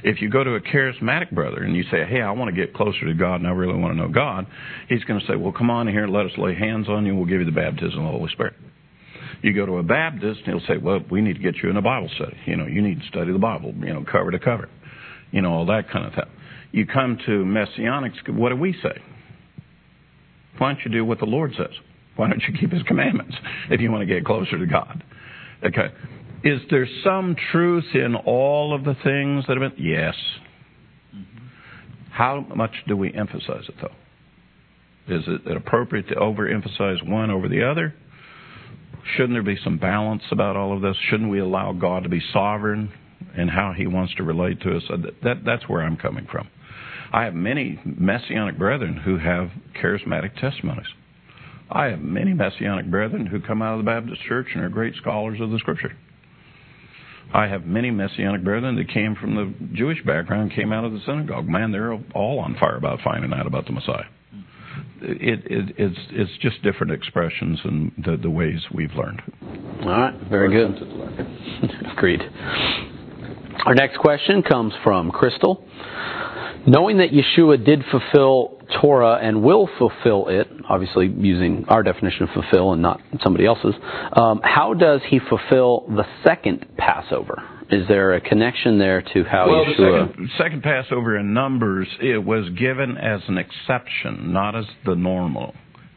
If 0.03 0.21
you 0.21 0.29
go 0.29 0.43
to 0.43 0.55
a 0.55 0.61
charismatic 0.61 1.31
brother 1.31 1.63
and 1.63 1.75
you 1.75 1.83
say, 1.83 2.05
"Hey, 2.05 2.21
I 2.21 2.31
want 2.31 2.53
to 2.53 2.55
get 2.55 2.73
closer 2.73 3.05
to 3.05 3.13
God 3.13 3.35
and 3.35 3.47
I 3.47 3.51
really 3.51 3.77
want 3.77 3.93
to 3.93 3.97
know 3.97 4.09
God," 4.09 4.45
he's 4.87 5.03
going 5.03 5.19
to 5.19 5.25
say, 5.27 5.35
"Well, 5.35 5.51
come 5.51 5.69
on 5.69 5.87
here, 5.87 6.07
let 6.07 6.25
us 6.25 6.37
lay 6.37 6.55
hands 6.55 6.87
on 6.87 7.05
you. 7.05 7.15
We'll 7.15 7.25
give 7.25 7.39
you 7.39 7.45
the 7.45 7.51
baptism 7.51 7.99
of 7.99 8.05
the 8.05 8.17
Holy 8.17 8.31
Spirit." 8.31 8.53
You 9.41 9.53
go 9.53 9.65
to 9.65 9.77
a 9.77 9.83
Baptist, 9.83 10.41
and 10.45 10.59
he'll 10.59 10.67
say, 10.67 10.77
"Well, 10.77 11.01
we 11.09 11.21
need 11.21 11.33
to 11.33 11.41
get 11.41 11.55
you 11.61 11.69
in 11.69 11.77
a 11.77 11.81
Bible 11.81 12.09
study. 12.15 12.37
You 12.45 12.55
know, 12.55 12.65
you 12.65 12.81
need 12.81 13.01
to 13.01 13.07
study 13.07 13.31
the 13.31 13.39
Bible. 13.39 13.73
You 13.79 13.93
know, 13.93 14.05
cover 14.09 14.31
to 14.31 14.39
cover. 14.39 14.69
You 15.31 15.41
know, 15.41 15.51
all 15.51 15.65
that 15.67 15.89
kind 15.89 16.05
of 16.05 16.13
stuff." 16.13 16.29
You 16.71 16.85
come 16.85 17.17
to 17.25 17.31
Messianics. 17.45 18.29
What 18.29 18.49
do 18.49 18.55
we 18.55 18.73
say? 18.73 19.01
Why 20.57 20.73
don't 20.73 20.85
you 20.85 20.91
do 20.91 21.05
what 21.05 21.19
the 21.19 21.25
Lord 21.25 21.53
says? 21.57 21.71
Why 22.15 22.29
don't 22.29 22.41
you 22.47 22.53
keep 22.59 22.71
His 22.71 22.83
commandments 22.83 23.35
if 23.69 23.81
you 23.81 23.91
want 23.91 24.07
to 24.07 24.13
get 24.13 24.25
closer 24.25 24.57
to 24.57 24.65
God? 24.65 25.03
Okay. 25.63 25.93
Is 26.43 26.61
there 26.69 26.87
some 27.03 27.35
truth 27.51 27.85
in 27.93 28.15
all 28.15 28.73
of 28.73 28.85
the 28.85 28.95
things 29.03 29.45
that 29.47 29.57
have 29.57 29.75
been? 29.75 29.83
Yes. 29.83 30.15
How 32.11 32.45
much 32.55 32.71
do 32.87 32.95
we 32.95 33.13
emphasize 33.13 33.63
it, 33.67 33.75
though? 33.81 35.15
Is 35.15 35.23
it 35.27 35.57
appropriate 35.57 36.07
to 36.09 36.15
overemphasize 36.15 37.07
one 37.07 37.31
over 37.31 37.47
the 37.49 37.63
other? 37.63 37.95
Shouldn't 39.15 39.33
there 39.33 39.43
be 39.43 39.59
some 39.63 39.77
balance 39.77 40.23
about 40.31 40.55
all 40.55 40.73
of 40.73 40.81
this? 40.81 40.95
Shouldn't 41.09 41.29
we 41.29 41.39
allow 41.39 41.73
God 41.73 42.03
to 42.03 42.09
be 42.09 42.21
sovereign 42.33 42.91
in 43.37 43.47
how 43.47 43.73
He 43.73 43.87
wants 43.87 44.13
to 44.15 44.23
relate 44.23 44.61
to 44.61 44.77
us? 44.77 44.83
Uh, 44.89 44.97
that, 45.23 45.45
that's 45.45 45.67
where 45.67 45.81
I'm 45.81 45.97
coming 45.97 46.27
from. 46.31 46.47
I 47.11 47.23
have 47.23 47.33
many 47.33 47.79
Messianic 47.83 48.57
brethren 48.57 48.95
who 48.97 49.17
have 49.17 49.49
charismatic 49.81 50.39
testimonies. 50.39 50.87
I 51.71 51.85
have 51.85 52.01
many 52.01 52.33
Messianic 52.33 52.89
brethren 52.89 53.25
who 53.25 53.39
come 53.39 53.61
out 53.61 53.79
of 53.79 53.85
the 53.85 53.91
Baptist 53.91 54.21
church 54.27 54.47
and 54.53 54.63
are 54.63 54.69
great 54.69 54.95
scholars 54.95 55.39
of 55.41 55.51
the 55.51 55.59
Scripture. 55.59 55.95
I 57.33 57.47
have 57.47 57.65
many 57.65 57.91
Messianic 57.91 58.43
brethren 58.43 58.75
that 58.75 58.89
came 58.89 59.15
from 59.15 59.35
the 59.35 59.53
Jewish 59.75 60.03
background, 60.03 60.51
came 60.55 60.71
out 60.71 60.83
of 60.83 60.93
the 60.93 60.99
synagogue. 61.05 61.47
Man, 61.47 61.71
they're 61.71 61.93
all 62.15 62.39
on 62.39 62.55
fire 62.59 62.77
about 62.77 62.99
finding 63.03 63.33
out 63.33 63.45
about 63.45 63.65
the 63.65 63.71
Messiah 63.71 64.05
it, 65.01 65.45
it, 65.45 65.75
it's 65.77 65.99
it's 66.11 66.31
just 66.41 66.61
different 66.63 66.91
expressions 66.91 67.59
and 67.63 67.91
the, 68.05 68.17
the 68.17 68.29
ways 68.29 68.61
we've 68.73 68.93
learned. 68.93 69.21
All 69.81 69.89
right, 69.89 70.13
very 70.29 70.49
good. 70.51 70.75
Agreed. 71.97 72.21
Our 73.65 73.75
next 73.75 73.97
question 73.97 74.41
comes 74.41 74.73
from 74.83 75.11
Crystal. 75.11 75.63
Knowing 76.65 76.97
that 76.97 77.09
Yeshua 77.11 77.63
did 77.63 77.83
fulfill 77.89 78.61
Torah 78.81 79.19
and 79.21 79.41
will 79.43 79.69
fulfill 79.77 80.27
it, 80.27 80.47
obviously 80.69 81.07
using 81.07 81.65
our 81.67 81.83
definition 81.83 82.23
of 82.23 82.29
fulfill 82.29 82.73
and 82.73 82.81
not 82.81 83.01
somebody 83.23 83.45
else's, 83.45 83.73
um, 84.13 84.41
how 84.43 84.73
does 84.73 85.01
he 85.09 85.19
fulfill 85.19 85.85
the 85.87 86.03
second 86.23 86.65
Passover? 86.77 87.41
Is 87.71 87.87
there 87.87 88.13
a 88.13 88.21
connection 88.21 88.79
there 88.79 89.03
to 89.13 89.23
how 89.23 89.47
well, 89.47 89.65
Yeshua? 89.65 90.07
The 90.07 90.07
second, 90.07 90.29
second 90.37 90.63
Passover 90.63 91.17
in 91.17 91.33
Numbers, 91.33 91.87
it 92.01 92.17
was 92.17 92.49
given 92.57 92.97
as 92.97 93.21
an 93.27 93.37
exception, 93.37 94.33
not 94.33 94.55
as 94.55 94.65
the 94.85 94.95
normal. 94.95 95.53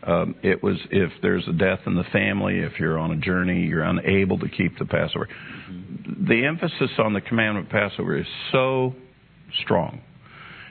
Um, 0.06 0.34
it 0.42 0.62
was 0.62 0.76
if 0.90 1.10
there's 1.22 1.46
a 1.48 1.52
death 1.52 1.80
in 1.86 1.94
the 1.94 2.04
family, 2.12 2.58
if 2.58 2.72
you're 2.78 2.98
on 2.98 3.12
a 3.12 3.16
journey, 3.16 3.66
you're 3.66 3.84
unable 3.84 4.38
to 4.40 4.48
keep 4.48 4.78
the 4.78 4.84
Passover. 4.84 5.28
The 6.28 6.44
emphasis 6.44 6.90
on 6.98 7.14
the 7.14 7.20
commandment 7.20 7.66
of 7.66 7.72
Passover 7.72 8.18
is 8.18 8.26
so 8.50 8.94
strong. 9.62 10.02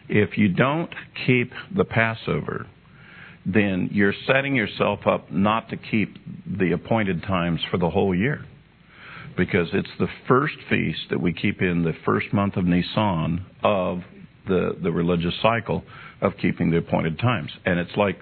If 0.08 0.38
you 0.38 0.50
don't 0.50 0.94
keep 1.26 1.52
the 1.76 1.86
Passover, 1.86 2.68
then 3.46 3.90
you're 3.92 4.14
setting 4.28 4.56
yourself 4.56 5.08
up 5.08 5.32
not 5.32 5.70
to 5.70 5.78
keep 5.78 6.16
the 6.46 6.74
appointed 6.74 7.24
times 7.24 7.62
for 7.72 7.78
the 7.78 7.90
whole 7.90 8.14
year. 8.14 8.46
Because 9.38 9.68
it's 9.74 9.90
the 10.00 10.08
first 10.28 10.56
feast 10.70 11.00
that 11.10 11.20
we 11.20 11.34
keep 11.34 11.62
in 11.62 11.84
the 11.84 11.94
first 12.06 12.32
month 12.34 12.58
of 12.58 12.66
Nisan 12.66 13.46
of 13.64 14.02
the, 14.48 14.76
the 14.82 14.92
religious 14.92 15.34
cycle 15.42 15.84
of 16.22 16.34
keeping 16.42 16.72
the 16.72 16.78
appointed 16.78 17.20
times. 17.20 17.52
And 17.66 17.80
it's 17.80 17.96
like, 17.96 18.20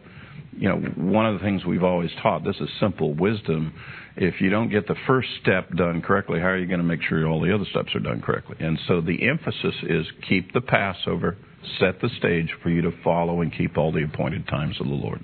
you 0.51 0.67
know, 0.67 0.75
one 0.75 1.25
of 1.25 1.33
the 1.33 1.39
things 1.39 1.65
we've 1.65 1.83
always 1.83 2.11
taught, 2.21 2.43
this 2.43 2.55
is 2.59 2.69
simple 2.79 3.13
wisdom. 3.13 3.73
If 4.17 4.41
you 4.41 4.49
don't 4.49 4.69
get 4.69 4.87
the 4.87 4.95
first 5.07 5.29
step 5.41 5.71
done 5.71 6.01
correctly, 6.01 6.39
how 6.39 6.47
are 6.47 6.57
you 6.57 6.67
going 6.67 6.79
to 6.79 6.85
make 6.85 7.01
sure 7.07 7.25
all 7.27 7.41
the 7.41 7.53
other 7.53 7.65
steps 7.71 7.95
are 7.95 7.99
done 7.99 8.21
correctly? 8.21 8.57
And 8.59 8.77
so 8.87 9.01
the 9.01 9.27
emphasis 9.27 9.75
is 9.83 10.05
keep 10.27 10.51
the 10.53 10.61
Passover 10.61 11.37
set 11.79 12.01
the 12.01 12.09
stage 12.17 12.49
for 12.61 12.69
you 12.69 12.81
to 12.81 12.91
follow 13.03 13.41
and 13.41 13.55
keep 13.55 13.77
all 13.77 13.91
the 13.91 14.03
appointed 14.03 14.47
times 14.47 14.75
of 14.79 14.87
the 14.87 14.93
Lord. 14.93 15.23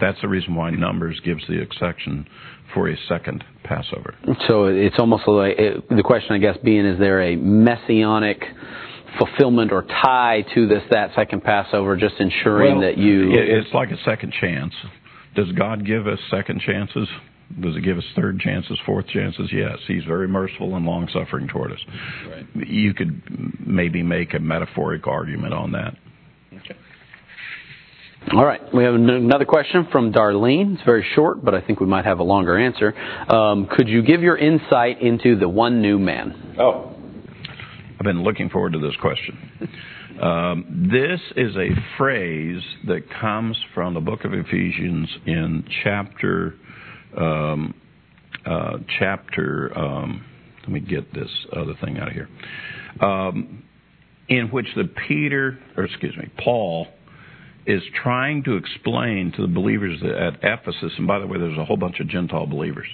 That's 0.00 0.20
the 0.20 0.28
reason 0.28 0.54
why 0.54 0.70
Numbers 0.70 1.20
gives 1.24 1.46
the 1.46 1.60
exception 1.60 2.26
for 2.74 2.88
a 2.88 2.96
second 3.08 3.44
Passover. 3.62 4.14
So 4.48 4.66
it's 4.66 4.98
almost 4.98 5.26
like 5.26 5.56
the 5.56 6.02
question, 6.04 6.32
I 6.32 6.38
guess, 6.38 6.56
being 6.62 6.84
is 6.84 6.98
there 6.98 7.22
a 7.22 7.36
messianic 7.36 8.42
fulfillment 9.18 9.72
or 9.72 9.82
tie 9.82 10.44
to 10.54 10.66
this 10.66 10.82
that 10.90 11.14
second 11.14 11.42
Passover, 11.42 11.96
just 11.96 12.16
ensuring 12.18 12.78
well, 12.78 12.80
that 12.82 12.98
you. 12.98 13.32
It's 13.32 13.72
like 13.72 13.90
a 13.90 14.02
second 14.04 14.32
chance. 14.40 14.74
Does 15.34 15.50
God 15.52 15.86
give 15.86 16.06
us 16.06 16.18
second 16.30 16.60
chances? 16.60 17.08
Does 17.60 17.74
he 17.74 17.80
give 17.80 17.98
us 17.98 18.04
third 18.16 18.40
chances, 18.40 18.78
fourth 18.86 19.06
chances? 19.08 19.50
Yes. 19.52 19.78
He's 19.86 20.04
very 20.04 20.26
merciful 20.26 20.74
and 20.76 20.84
long 20.84 21.08
suffering 21.12 21.46
toward 21.46 21.72
us. 21.72 21.78
Right. 22.28 22.68
You 22.68 22.94
could 22.94 23.22
maybe 23.64 24.02
make 24.02 24.34
a 24.34 24.40
metaphoric 24.40 25.06
argument 25.06 25.52
on 25.54 25.72
that. 25.72 25.94
Okay. 26.52 26.76
All 28.32 28.44
right. 28.44 28.60
We 28.74 28.84
have 28.84 28.94
another 28.94 29.44
question 29.44 29.86
from 29.92 30.12
Darlene. 30.12 30.74
It's 30.74 30.82
very 30.84 31.06
short, 31.14 31.44
but 31.44 31.54
I 31.54 31.60
think 31.60 31.78
we 31.80 31.86
might 31.86 32.06
have 32.06 32.20
a 32.20 32.22
longer 32.22 32.58
answer. 32.58 32.96
Um, 33.30 33.68
could 33.70 33.86
you 33.86 34.02
give 34.02 34.22
your 34.22 34.36
insight 34.36 35.02
into 35.02 35.38
the 35.38 35.48
one 35.48 35.82
new 35.82 35.98
man? 35.98 36.56
Oh. 36.58 36.96
I've 37.98 38.04
been 38.04 38.22
looking 38.22 38.48
forward 38.48 38.72
to 38.72 38.78
this 38.78 38.96
question. 39.00 39.70
Um, 40.14 40.88
this 40.92 41.20
is 41.34 41.56
a 41.56 41.70
phrase 41.98 42.62
that 42.86 43.02
comes 43.20 43.58
from 43.74 43.94
the 43.94 44.00
book 44.00 44.24
of 44.24 44.32
Ephesians 44.32 45.08
in 45.26 45.64
chapter 45.82 46.54
um, 47.18 47.74
uh, 48.46 48.78
chapter. 49.00 49.76
Um, 49.76 50.24
let 50.60 50.68
me 50.68 50.78
get 50.78 51.12
this 51.12 51.28
other 51.52 51.74
thing 51.84 51.98
out 51.98 52.06
of 52.06 52.14
here. 52.14 52.28
Um, 53.00 53.64
in 54.28 54.50
which 54.50 54.68
the 54.76 54.88
Peter, 55.08 55.58
or 55.76 55.82
excuse 55.82 56.16
me, 56.16 56.30
Paul 56.42 56.86
is 57.66 57.82
trying 58.02 58.42
to 58.44 58.56
explain 58.56 59.32
to 59.36 59.42
the 59.42 59.48
believers 59.48 60.02
at 60.02 60.38
Ephesus, 60.42 60.92
and 60.98 61.06
by 61.06 61.18
the 61.18 61.26
way, 61.26 61.38
there's 61.38 61.58
a 61.58 61.64
whole 61.64 61.76
bunch 61.76 62.00
of 62.00 62.08
Gentile 62.08 62.46
believers, 62.46 62.86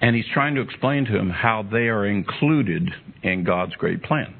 and 0.00 0.14
he's 0.14 0.26
trying 0.32 0.54
to 0.54 0.60
explain 0.60 1.04
to 1.06 1.12
them 1.12 1.30
how 1.30 1.62
they 1.62 1.88
are 1.88 2.06
included 2.06 2.88
in 3.22 3.44
God's 3.44 3.74
great 3.74 4.02
plan. 4.02 4.34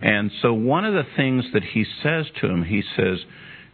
And 0.00 0.30
so 0.42 0.52
one 0.52 0.84
of 0.84 0.94
the 0.94 1.06
things 1.16 1.44
that 1.52 1.62
he 1.62 1.84
says 2.02 2.26
to 2.40 2.48
them, 2.48 2.64
he 2.64 2.82
says, 2.96 3.18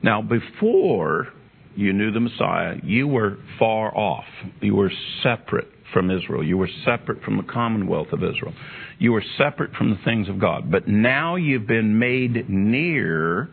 now 0.02 0.22
before 0.22 1.28
you 1.76 1.92
knew 1.92 2.10
the 2.10 2.20
Messiah, 2.20 2.76
you 2.82 3.06
were 3.06 3.36
far 3.58 3.96
off. 3.96 4.24
You 4.60 4.74
were 4.74 4.92
separate 5.22 5.68
from 5.92 6.10
Israel. 6.10 6.42
You 6.44 6.56
were 6.58 6.70
separate 6.84 7.22
from 7.22 7.36
the 7.36 7.42
commonwealth 7.42 8.08
of 8.12 8.22
Israel. 8.22 8.54
You 8.98 9.12
were 9.12 9.24
separate 9.38 9.72
from 9.74 9.90
the 9.90 9.98
things 10.04 10.28
of 10.28 10.38
God. 10.38 10.70
But 10.70 10.88
now 10.88 11.36
you've 11.36 11.66
been 11.66 11.98
made 11.98 12.48
near 12.48 13.50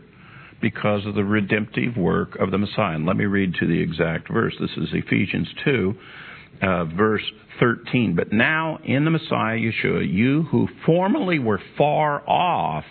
because 0.61 1.05
of 1.05 1.15
the 1.15 1.23
redemptive 1.23 1.97
work 1.97 2.35
of 2.37 2.51
the 2.51 2.57
Messiah. 2.57 2.95
And 2.95 3.05
let 3.05 3.15
me 3.15 3.25
read 3.25 3.53
to 3.55 3.67
the 3.67 3.79
exact 3.79 4.31
verse. 4.31 4.55
This 4.59 4.71
is 4.77 4.89
Ephesians 4.91 5.47
2, 5.63 5.95
uh, 6.61 6.85
verse 6.85 7.23
13. 7.59 8.15
But 8.15 8.31
now 8.31 8.79
in 8.83 9.05
the 9.05 9.11
Messiah 9.11 9.57
Yeshua, 9.57 10.11
you 10.11 10.43
who 10.43 10.67
formerly 10.85 11.39
were 11.39 11.61
far 11.77 12.27
off 12.27 12.85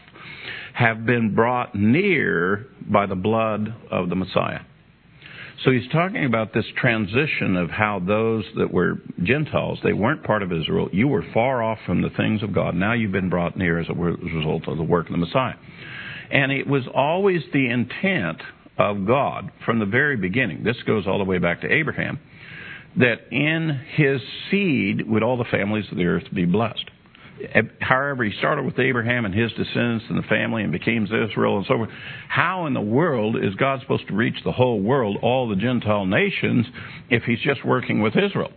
have 0.74 1.06
been 1.06 1.34
brought 1.34 1.74
near 1.74 2.66
by 2.82 3.06
the 3.06 3.14
blood 3.14 3.74
of 3.90 4.08
the 4.08 4.14
Messiah. 4.14 4.60
So 5.64 5.70
he's 5.70 5.88
talking 5.90 6.26
about 6.26 6.52
this 6.52 6.66
transition 6.76 7.56
of 7.56 7.70
how 7.70 8.00
those 8.06 8.44
that 8.58 8.70
were 8.70 9.00
Gentiles, 9.22 9.78
they 9.82 9.94
weren't 9.94 10.22
part 10.22 10.42
of 10.42 10.52
Israel. 10.52 10.90
You 10.92 11.08
were 11.08 11.24
far 11.32 11.62
off 11.62 11.78
from 11.86 12.02
the 12.02 12.10
things 12.10 12.42
of 12.42 12.54
God. 12.54 12.74
Now 12.74 12.92
you've 12.92 13.12
been 13.12 13.30
brought 13.30 13.56
near 13.56 13.80
as 13.80 13.86
a 13.88 13.94
result 13.94 14.68
of 14.68 14.76
the 14.76 14.82
work 14.82 15.06
of 15.06 15.12
the 15.12 15.18
Messiah. 15.18 15.54
And 16.30 16.52
it 16.52 16.66
was 16.66 16.84
always 16.94 17.42
the 17.52 17.68
intent 17.70 18.42
of 18.78 19.06
God 19.06 19.50
from 19.64 19.78
the 19.78 19.86
very 19.86 20.16
beginning. 20.16 20.64
This 20.64 20.76
goes 20.86 21.06
all 21.06 21.18
the 21.18 21.24
way 21.24 21.38
back 21.38 21.62
to 21.62 21.72
Abraham. 21.72 22.18
That 22.98 23.30
in 23.30 23.80
his 23.94 24.20
seed 24.50 25.06
would 25.06 25.22
all 25.22 25.36
the 25.36 25.44
families 25.44 25.84
of 25.90 25.98
the 25.98 26.06
earth 26.06 26.24
be 26.32 26.46
blessed. 26.46 26.90
However, 27.80 28.24
he 28.24 28.32
started 28.38 28.64
with 28.64 28.78
Abraham 28.78 29.26
and 29.26 29.34
his 29.34 29.52
descendants 29.52 30.06
and 30.08 30.18
the 30.18 30.26
family 30.26 30.62
and 30.62 30.72
became 30.72 31.04
Israel 31.04 31.58
and 31.58 31.66
so 31.66 31.76
forth. 31.76 31.90
How 32.28 32.64
in 32.64 32.72
the 32.72 32.80
world 32.80 33.36
is 33.36 33.54
God 33.56 33.80
supposed 33.82 34.08
to 34.08 34.14
reach 34.14 34.36
the 34.44 34.52
whole 34.52 34.80
world, 34.80 35.18
all 35.20 35.46
the 35.46 35.56
Gentile 35.56 36.06
nations, 36.06 36.66
if 37.10 37.24
he's 37.24 37.40
just 37.40 37.64
working 37.64 38.00
with 38.00 38.14
Israel? 38.16 38.52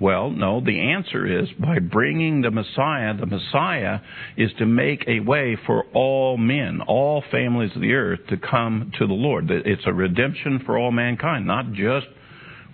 Well, 0.00 0.30
no, 0.30 0.60
the 0.60 0.78
answer 0.78 1.40
is 1.42 1.48
by 1.58 1.78
bringing 1.80 2.42
the 2.42 2.50
Messiah. 2.50 3.16
The 3.16 3.26
Messiah 3.26 4.00
is 4.36 4.50
to 4.58 4.66
make 4.66 5.04
a 5.08 5.20
way 5.20 5.56
for 5.66 5.84
all 5.92 6.36
men, 6.36 6.80
all 6.86 7.24
families 7.32 7.72
of 7.74 7.82
the 7.82 7.94
earth 7.94 8.20
to 8.28 8.36
come 8.36 8.92
to 8.98 9.06
the 9.06 9.14
Lord. 9.14 9.50
It's 9.50 9.82
a 9.86 9.92
redemption 9.92 10.62
for 10.64 10.78
all 10.78 10.92
mankind, 10.92 11.46
not 11.46 11.72
just 11.72 12.06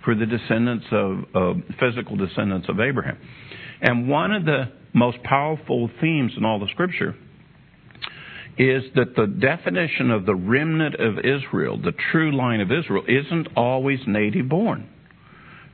for 0.03 0.13
the 0.13 0.27
descendants 0.27 0.85
of, 0.91 1.23
of 1.33 1.57
physical 1.79 2.15
descendants 2.15 2.69
of 2.69 2.79
Abraham. 2.79 3.17
And 3.81 4.07
one 4.07 4.31
of 4.31 4.45
the 4.45 4.71
most 4.93 5.21
powerful 5.23 5.89
themes 5.99 6.33
in 6.37 6.45
all 6.45 6.59
the 6.59 6.67
scripture 6.71 7.15
is 8.57 8.83
that 8.95 9.15
the 9.15 9.27
definition 9.27 10.11
of 10.11 10.25
the 10.25 10.35
remnant 10.35 10.95
of 10.95 11.19
Israel, 11.19 11.77
the 11.77 11.91
true 12.11 12.35
line 12.35 12.61
of 12.61 12.71
Israel, 12.71 13.03
isn't 13.07 13.49
always 13.57 13.99
native 14.07 14.47
born. 14.47 14.89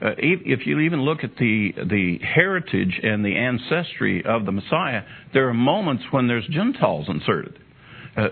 Uh, 0.02 0.10
if 0.18 0.66
you 0.66 0.80
even 0.80 1.02
look 1.02 1.24
at 1.24 1.36
the 1.38 1.74
the 1.78 2.20
heritage 2.24 3.00
and 3.04 3.24
the 3.24 3.36
ancestry 3.36 4.24
of 4.26 4.46
the 4.46 4.52
Messiah, 4.52 5.04
there 5.34 5.48
are 5.48 5.54
moments 5.54 6.04
when 6.12 6.28
there's 6.28 6.48
Gentiles 6.48 7.06
inserted. 7.08 7.60
Uh, 8.18 8.28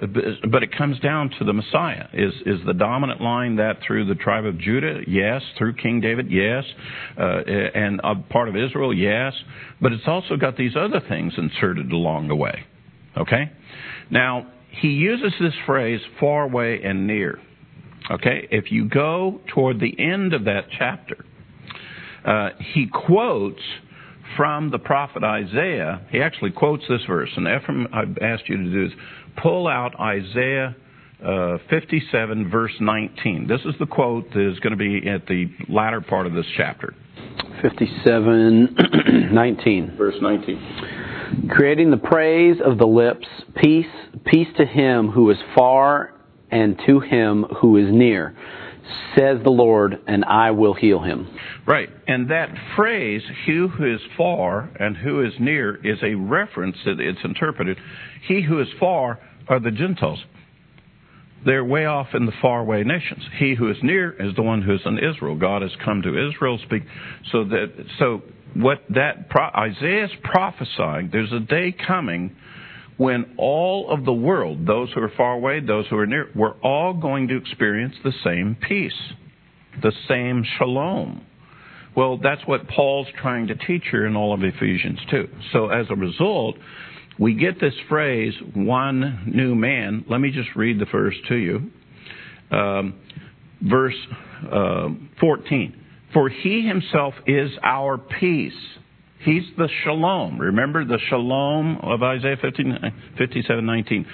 but 0.51 0.61
it 0.61 0.75
comes 0.77 0.99
down 0.99 1.29
to 1.39 1.45
the 1.45 1.53
Messiah. 1.53 2.07
Is 2.11 2.33
is 2.45 2.59
the 2.65 2.73
dominant 2.73 3.21
line 3.21 3.57
that 3.57 3.77
through 3.85 4.07
the 4.07 4.15
tribe 4.15 4.45
of 4.45 4.59
Judah? 4.59 5.01
Yes. 5.07 5.41
Through 5.57 5.75
King 5.75 6.01
David? 6.01 6.29
Yes. 6.29 6.65
Uh, 7.17 7.43
and 7.45 8.01
a 8.03 8.15
part 8.15 8.49
of 8.49 8.57
Israel? 8.57 8.93
Yes. 8.93 9.33
But 9.79 9.93
it's 9.93 10.07
also 10.07 10.35
got 10.35 10.57
these 10.57 10.75
other 10.75 10.99
things 11.07 11.33
inserted 11.37 11.91
along 11.91 12.27
the 12.27 12.35
way. 12.35 12.65
Okay? 13.17 13.51
Now, 14.11 14.47
he 14.81 14.89
uses 14.89 15.33
this 15.39 15.53
phrase 15.65 16.01
far 16.19 16.43
away 16.43 16.81
and 16.83 17.07
near. 17.07 17.39
Okay? 18.11 18.47
If 18.51 18.71
you 18.71 18.89
go 18.89 19.39
toward 19.53 19.79
the 19.79 19.95
end 19.97 20.33
of 20.33 20.45
that 20.45 20.65
chapter, 20.77 21.23
uh, 22.29 22.49
he 22.73 22.87
quotes 22.87 23.61
from 24.37 24.69
the 24.69 24.77
prophet 24.77 25.23
Isaiah. 25.23 26.01
He 26.11 26.21
actually 26.21 26.51
quotes 26.51 26.83
this 26.87 27.01
verse. 27.07 27.29
And 27.35 27.47
Ephraim, 27.47 27.87
I've 27.91 28.17
asked 28.21 28.47
you 28.47 28.57
to 28.57 28.63
do 28.63 28.85
is 28.85 28.91
pull 29.41 29.67
out 29.67 29.99
Isaiah 29.99 30.75
uh, 31.25 31.57
57, 31.69 32.49
verse 32.49 32.71
19. 32.79 33.47
This 33.47 33.61
is 33.61 33.73
the 33.79 33.87
quote 33.87 34.31
that 34.31 34.51
is 34.51 34.59
going 34.59 34.71
to 34.71 34.77
be 34.77 35.09
at 35.09 35.25
the 35.25 35.47
latter 35.67 36.01
part 36.01 36.27
of 36.27 36.33
this 36.33 36.45
chapter. 36.55 36.93
57, 37.61 38.75
19. 39.33 39.95
Verse 39.97 40.15
19. 40.21 41.49
Creating 41.49 41.91
the 41.91 41.97
praise 41.97 42.57
of 42.63 42.77
the 42.77 42.87
lips, 42.87 43.27
peace, 43.55 43.85
peace 44.25 44.47
to 44.57 44.65
him 44.65 45.09
who 45.09 45.29
is 45.31 45.37
far 45.55 46.13
and 46.51 46.79
to 46.85 46.99
him 46.99 47.45
who 47.59 47.77
is 47.77 47.91
near, 47.91 48.35
says 49.15 49.39
the 49.43 49.49
Lord, 49.49 49.99
and 50.07 50.23
I 50.25 50.51
will 50.51 50.73
heal 50.73 51.01
him. 51.01 51.27
Right. 51.67 51.89
And 52.07 52.29
that 52.29 52.49
phrase, 52.75 53.21
he 53.45 53.53
who 53.53 53.93
is 53.93 54.01
far 54.17 54.69
and 54.79 54.97
who 54.97 55.21
is 55.25 55.33
near, 55.39 55.75
is 55.85 55.99
a 56.03 56.15
reference 56.15 56.77
that 56.85 56.99
it's 56.99 57.19
interpreted. 57.23 57.77
He 58.27 58.41
who 58.41 58.59
is 58.59 58.67
far 58.79 59.19
are 59.47 59.59
the 59.59 59.71
Gentiles. 59.71 60.19
They're 61.45 61.63
way 61.63 61.85
off 61.85 62.07
in 62.13 62.25
the 62.25 62.33
faraway 62.41 62.83
nations. 62.83 63.23
He 63.37 63.55
who 63.55 63.69
is 63.69 63.77
near 63.81 64.11
is 64.11 64.35
the 64.35 64.41
one 64.41 64.61
who 64.61 64.75
is 64.75 64.81
in 64.85 64.99
Israel. 64.99 65.35
God 65.35 65.61
has 65.61 65.71
come 65.83 66.01
to 66.01 66.27
Israel. 66.29 66.59
Speak 66.65 66.83
so 67.31 67.45
that 67.45 67.71
so 67.97 68.23
what 68.55 68.81
that 68.89 69.29
Isaiah's 69.55 70.11
prophesying. 70.23 71.09
There's 71.11 71.31
a 71.31 71.39
day 71.39 71.71
coming 71.71 72.35
when 72.99 73.33
all 73.37 73.89
of 73.89 74.03
the 74.03 74.11
world, 74.11 74.67
those 74.67 74.91
who 74.91 75.01
are 75.01 75.11
far 75.15 75.31
away, 75.33 75.61
those 75.61 75.87
who 75.87 75.97
are 75.97 76.05
near, 76.05 76.27
we're 76.35 76.59
all 76.59 76.93
going 76.93 77.29
to 77.29 77.37
experience 77.37 77.95
the 78.03 78.11
same 78.25 78.57
peace. 78.67 78.91
the 79.81 79.93
same 80.09 80.43
shalom. 80.57 81.25
Well, 81.95 82.17
that's 82.17 82.41
what 82.45 82.67
Paul's 82.67 83.07
trying 83.21 83.47
to 83.47 83.55
teach 83.55 83.83
here 83.89 84.05
in 84.05 84.17
all 84.17 84.33
of 84.33 84.43
Ephesians 84.43 84.99
2. 85.09 85.29
So 85.53 85.69
as 85.69 85.85
a 85.89 85.95
result, 85.95 86.57
we 87.17 87.35
get 87.35 87.61
this 87.61 87.73
phrase, 87.87 88.33
one 88.53 89.31
new 89.33 89.55
man. 89.55 90.03
Let 90.09 90.19
me 90.19 90.31
just 90.31 90.49
read 90.57 90.79
the 90.79 90.85
verse 90.91 91.15
to 91.29 91.35
you. 91.35 91.71
Um, 92.51 92.99
verse 93.61 93.95
uh, 94.51 94.89
14. 95.21 95.75
For 96.11 96.27
he 96.27 96.67
himself 96.67 97.13
is 97.25 97.51
our 97.63 97.97
peace. 97.97 98.51
He's 99.19 99.43
the 99.57 99.67
shalom. 99.83 100.39
Remember 100.39 100.85
the 100.85 100.99
shalom 101.09 101.77
of 101.83 102.01
Isaiah 102.01 102.37
57 102.37 103.65
19 103.65 104.05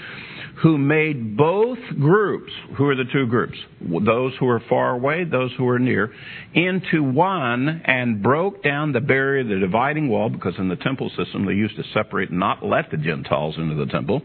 who 0.62 0.78
made 0.78 1.36
both 1.36 1.80
groups, 2.00 2.52
who 2.78 2.88
are 2.88 2.96
the 2.96 3.04
two 3.12 3.28
groups? 3.28 3.58
Those 3.82 4.34
who 4.40 4.48
are 4.48 4.62
far 4.70 4.92
away, 4.92 5.26
those 5.26 5.52
who 5.58 5.68
are 5.68 5.80
near, 5.80 6.14
into 6.54 7.04
one 7.04 7.82
and 7.86 8.24
broke 8.24 8.64
down 8.64 8.94
the 8.94 9.02
barrier, 9.02 9.44
the 9.44 9.60
dividing 9.60 10.08
wall, 10.08 10.30
because 10.30 10.54
in 10.58 10.70
the 10.70 10.78
temple 10.78 11.12
system 11.18 11.46
they 11.46 11.54
used 11.54 11.76
to 11.76 11.84
separate 11.94 12.30
and 12.30 12.40
not 12.40 12.66
let 12.66 12.90
the 12.90 12.98
Gentiles 12.98 13.56
into 13.58 13.76
the 13.76 13.92
temple, 13.92 14.22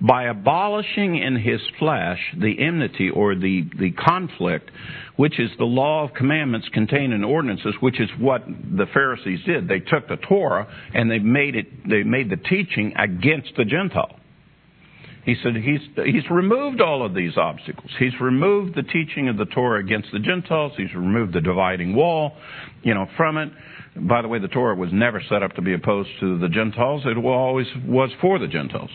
by 0.00 0.24
abolishing 0.24 1.16
in 1.16 1.36
his 1.36 1.60
flesh 1.78 2.18
the 2.38 2.56
enmity 2.60 3.08
or 3.08 3.34
the, 3.34 3.62
the 3.78 3.92
conflict, 3.92 4.70
which 5.16 5.40
is 5.40 5.50
the 5.58 5.64
law 5.64 6.04
of 6.04 6.12
commandments 6.14 6.68
contained 6.74 7.14
in 7.14 7.24
ordinances, 7.24 7.74
which 7.80 8.00
is 8.00 8.10
what 8.18 8.44
the 8.46 8.86
Pharisees 8.92 9.40
did. 9.46 9.66
They 9.66 9.80
took 9.80 10.08
the 10.08 10.16
Torah 10.16 10.66
and 10.92 11.10
they 11.10 11.20
made 11.20 11.54
it, 11.54 11.88
they 11.88 12.02
made 12.02 12.28
the 12.28 12.36
teaching 12.36 12.92
against 12.98 13.52
the 13.56 13.64
Gentile. 13.64 14.18
He 15.24 15.34
said 15.42 15.56
he's, 15.56 15.80
he's 16.04 16.30
removed 16.30 16.80
all 16.80 17.04
of 17.04 17.14
these 17.14 17.36
obstacles. 17.36 17.90
He's 17.98 18.18
removed 18.20 18.74
the 18.74 18.82
teaching 18.82 19.28
of 19.28 19.38
the 19.38 19.46
Torah 19.46 19.80
against 19.80 20.08
the 20.12 20.18
Gentiles. 20.18 20.72
He's 20.76 20.94
removed 20.94 21.32
the 21.32 21.40
dividing 21.40 21.94
wall, 21.94 22.32
you 22.82 22.92
know, 22.92 23.06
from 23.16 23.38
it. 23.38 23.50
By 23.96 24.22
the 24.22 24.28
way, 24.28 24.38
the 24.38 24.48
Torah 24.48 24.74
was 24.74 24.90
never 24.92 25.22
set 25.28 25.42
up 25.42 25.52
to 25.54 25.62
be 25.62 25.72
opposed 25.72 26.10
to 26.20 26.38
the 26.38 26.48
Gentiles. 26.48 27.04
It 27.06 27.16
always 27.16 27.66
was 27.86 28.10
for 28.20 28.38
the 28.38 28.48
Gentiles. 28.48 28.90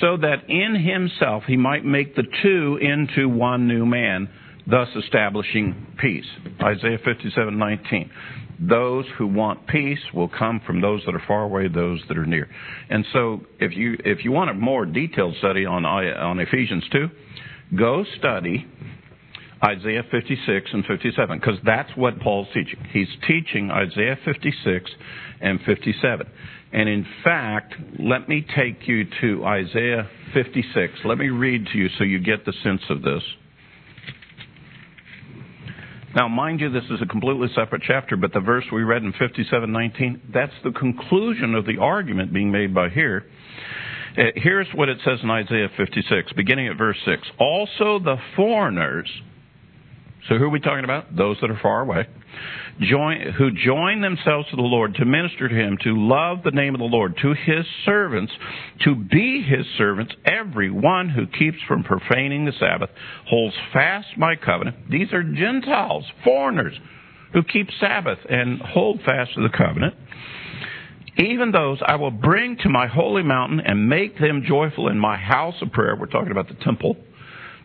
So 0.00 0.18
that 0.18 0.48
in 0.50 0.74
himself 0.74 1.44
he 1.46 1.56
might 1.56 1.84
make 1.84 2.16
the 2.16 2.24
two 2.42 2.78
into 2.80 3.28
one 3.28 3.66
new 3.66 3.86
man, 3.86 4.28
thus 4.66 4.88
establishing 4.96 5.86
peace. 5.98 6.26
Isaiah 6.60 6.98
57:19 6.98 8.10
those 8.58 9.04
who 9.18 9.26
want 9.26 9.66
peace 9.66 9.98
will 10.14 10.28
come 10.28 10.60
from 10.66 10.80
those 10.80 11.02
that 11.06 11.14
are 11.14 11.22
far 11.26 11.42
away, 11.42 11.68
those 11.68 12.00
that 12.08 12.16
are 12.16 12.26
near. 12.26 12.48
And 12.88 13.04
so, 13.12 13.40
if 13.60 13.76
you 13.76 13.96
if 14.04 14.24
you 14.24 14.32
want 14.32 14.50
a 14.50 14.54
more 14.54 14.86
detailed 14.86 15.36
study 15.38 15.66
on 15.66 15.84
on 15.84 16.38
Ephesians 16.38 16.84
two, 16.90 17.08
go 17.76 18.04
study 18.18 18.66
Isaiah 19.64 20.02
56 20.10 20.70
and 20.72 20.84
57 20.84 21.38
because 21.38 21.58
that's 21.64 21.90
what 21.96 22.20
Paul's 22.20 22.48
teaching. 22.52 22.78
He's 22.92 23.08
teaching 23.26 23.70
Isaiah 23.70 24.18
56 24.24 24.90
and 25.40 25.60
57. 25.60 26.26
And 26.72 26.88
in 26.88 27.06
fact, 27.24 27.74
let 27.98 28.28
me 28.28 28.44
take 28.54 28.86
you 28.86 29.06
to 29.22 29.44
Isaiah 29.44 30.08
56. 30.34 30.92
Let 31.04 31.18
me 31.18 31.30
read 31.30 31.66
to 31.72 31.78
you 31.78 31.88
so 31.96 32.04
you 32.04 32.18
get 32.20 32.44
the 32.44 32.52
sense 32.62 32.82
of 32.90 33.02
this. 33.02 33.22
Now, 36.16 36.28
mind 36.28 36.60
you, 36.60 36.70
this 36.70 36.84
is 36.84 37.02
a 37.02 37.06
completely 37.06 37.48
separate 37.54 37.82
chapter, 37.86 38.16
but 38.16 38.32
the 38.32 38.40
verse 38.40 38.64
we 38.72 38.82
read 38.84 39.02
in 39.02 39.12
57:19, 39.12 40.32
that's 40.32 40.58
the 40.64 40.70
conclusion 40.70 41.54
of 41.54 41.66
the 41.66 41.76
argument 41.76 42.32
being 42.32 42.50
made 42.50 42.74
by 42.74 42.88
here. 42.88 43.26
Uh, 44.16 44.22
here's 44.34 44.66
what 44.74 44.88
it 44.88 44.96
says 45.04 45.18
in 45.22 45.28
Isaiah 45.28 45.68
56, 45.76 46.32
beginning 46.32 46.68
at 46.68 46.78
verse 46.78 46.96
6. 47.04 47.20
Also 47.38 47.98
the 47.98 48.16
foreigners, 48.34 49.10
so 50.28 50.36
who 50.36 50.44
are 50.44 50.50
we 50.50 50.60
talking 50.60 50.84
about? 50.84 51.14
Those 51.16 51.36
that 51.40 51.50
are 51.50 51.58
far 51.62 51.82
away 51.82 52.06
join, 52.80 53.32
who 53.38 53.50
join 53.50 54.00
themselves 54.00 54.48
to 54.50 54.56
the 54.56 54.62
Lord 54.62 54.94
to 54.96 55.04
minister 55.04 55.48
to 55.48 55.54
Him, 55.54 55.78
to 55.82 55.94
love 55.96 56.42
the 56.44 56.50
name 56.50 56.74
of 56.74 56.78
the 56.78 56.86
Lord, 56.86 57.16
to 57.22 57.34
His 57.34 57.64
servants, 57.84 58.32
to 58.84 58.94
be 58.94 59.42
His 59.42 59.66
servants, 59.78 60.14
every 60.24 60.70
one 60.70 61.08
who 61.08 61.26
keeps 61.26 61.58
from 61.66 61.84
profaning 61.84 62.44
the 62.44 62.52
Sabbath, 62.58 62.90
holds 63.26 63.54
fast 63.72 64.08
my 64.16 64.36
covenant. 64.36 64.90
These 64.90 65.12
are 65.12 65.22
Gentiles, 65.22 66.04
foreigners, 66.24 66.74
who 67.32 67.42
keep 67.42 67.68
Sabbath 67.80 68.18
and 68.28 68.60
hold 68.60 69.00
fast 69.04 69.34
to 69.34 69.42
the 69.42 69.56
covenant. 69.56 69.94
Even 71.18 71.50
those 71.50 71.78
I 71.84 71.96
will 71.96 72.10
bring 72.10 72.58
to 72.58 72.68
my 72.68 72.86
holy 72.86 73.22
mountain 73.22 73.60
and 73.60 73.88
make 73.88 74.18
them 74.18 74.44
joyful 74.46 74.88
in 74.88 74.98
my 74.98 75.16
house 75.16 75.54
of 75.62 75.72
prayer. 75.72 75.96
We're 75.98 76.06
talking 76.06 76.30
about 76.30 76.48
the 76.48 76.62
temple 76.62 76.96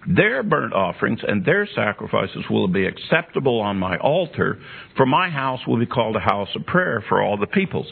their 0.08 0.42
burnt 0.44 0.74
offerings 0.74 1.20
and 1.28 1.46
their 1.46 1.68
sacrifices 1.76 2.44
will 2.50 2.68
be 2.68 2.86
acceptable 2.86 3.60
on 3.60 3.78
my 3.78 3.98
altar, 3.98 4.60
for 4.98 5.06
my 5.06 5.30
house 5.30 5.60
will 5.68 5.78
be 5.78 5.86
called 5.86 6.16
a 6.16 6.20
house 6.20 6.50
of 6.56 6.66
prayer 6.66 7.04
for 7.08 7.22
all 7.22 7.38
the 7.38 7.48
peoples. 7.48 7.92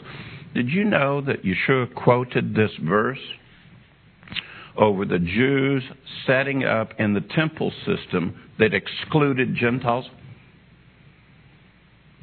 Did 0.54 0.68
you 0.68 0.84
know 0.84 1.20
that 1.20 1.44
Yeshua 1.44 1.94
quoted 1.94 2.54
this 2.54 2.72
verse 2.82 3.20
over 4.76 5.04
the 5.04 5.18
Jews 5.18 5.84
setting 6.26 6.64
up 6.64 6.94
in 6.98 7.14
the 7.14 7.20
temple 7.20 7.72
system 7.86 8.34
that 8.58 8.74
excluded 8.74 9.54
Gentiles? 9.54 10.06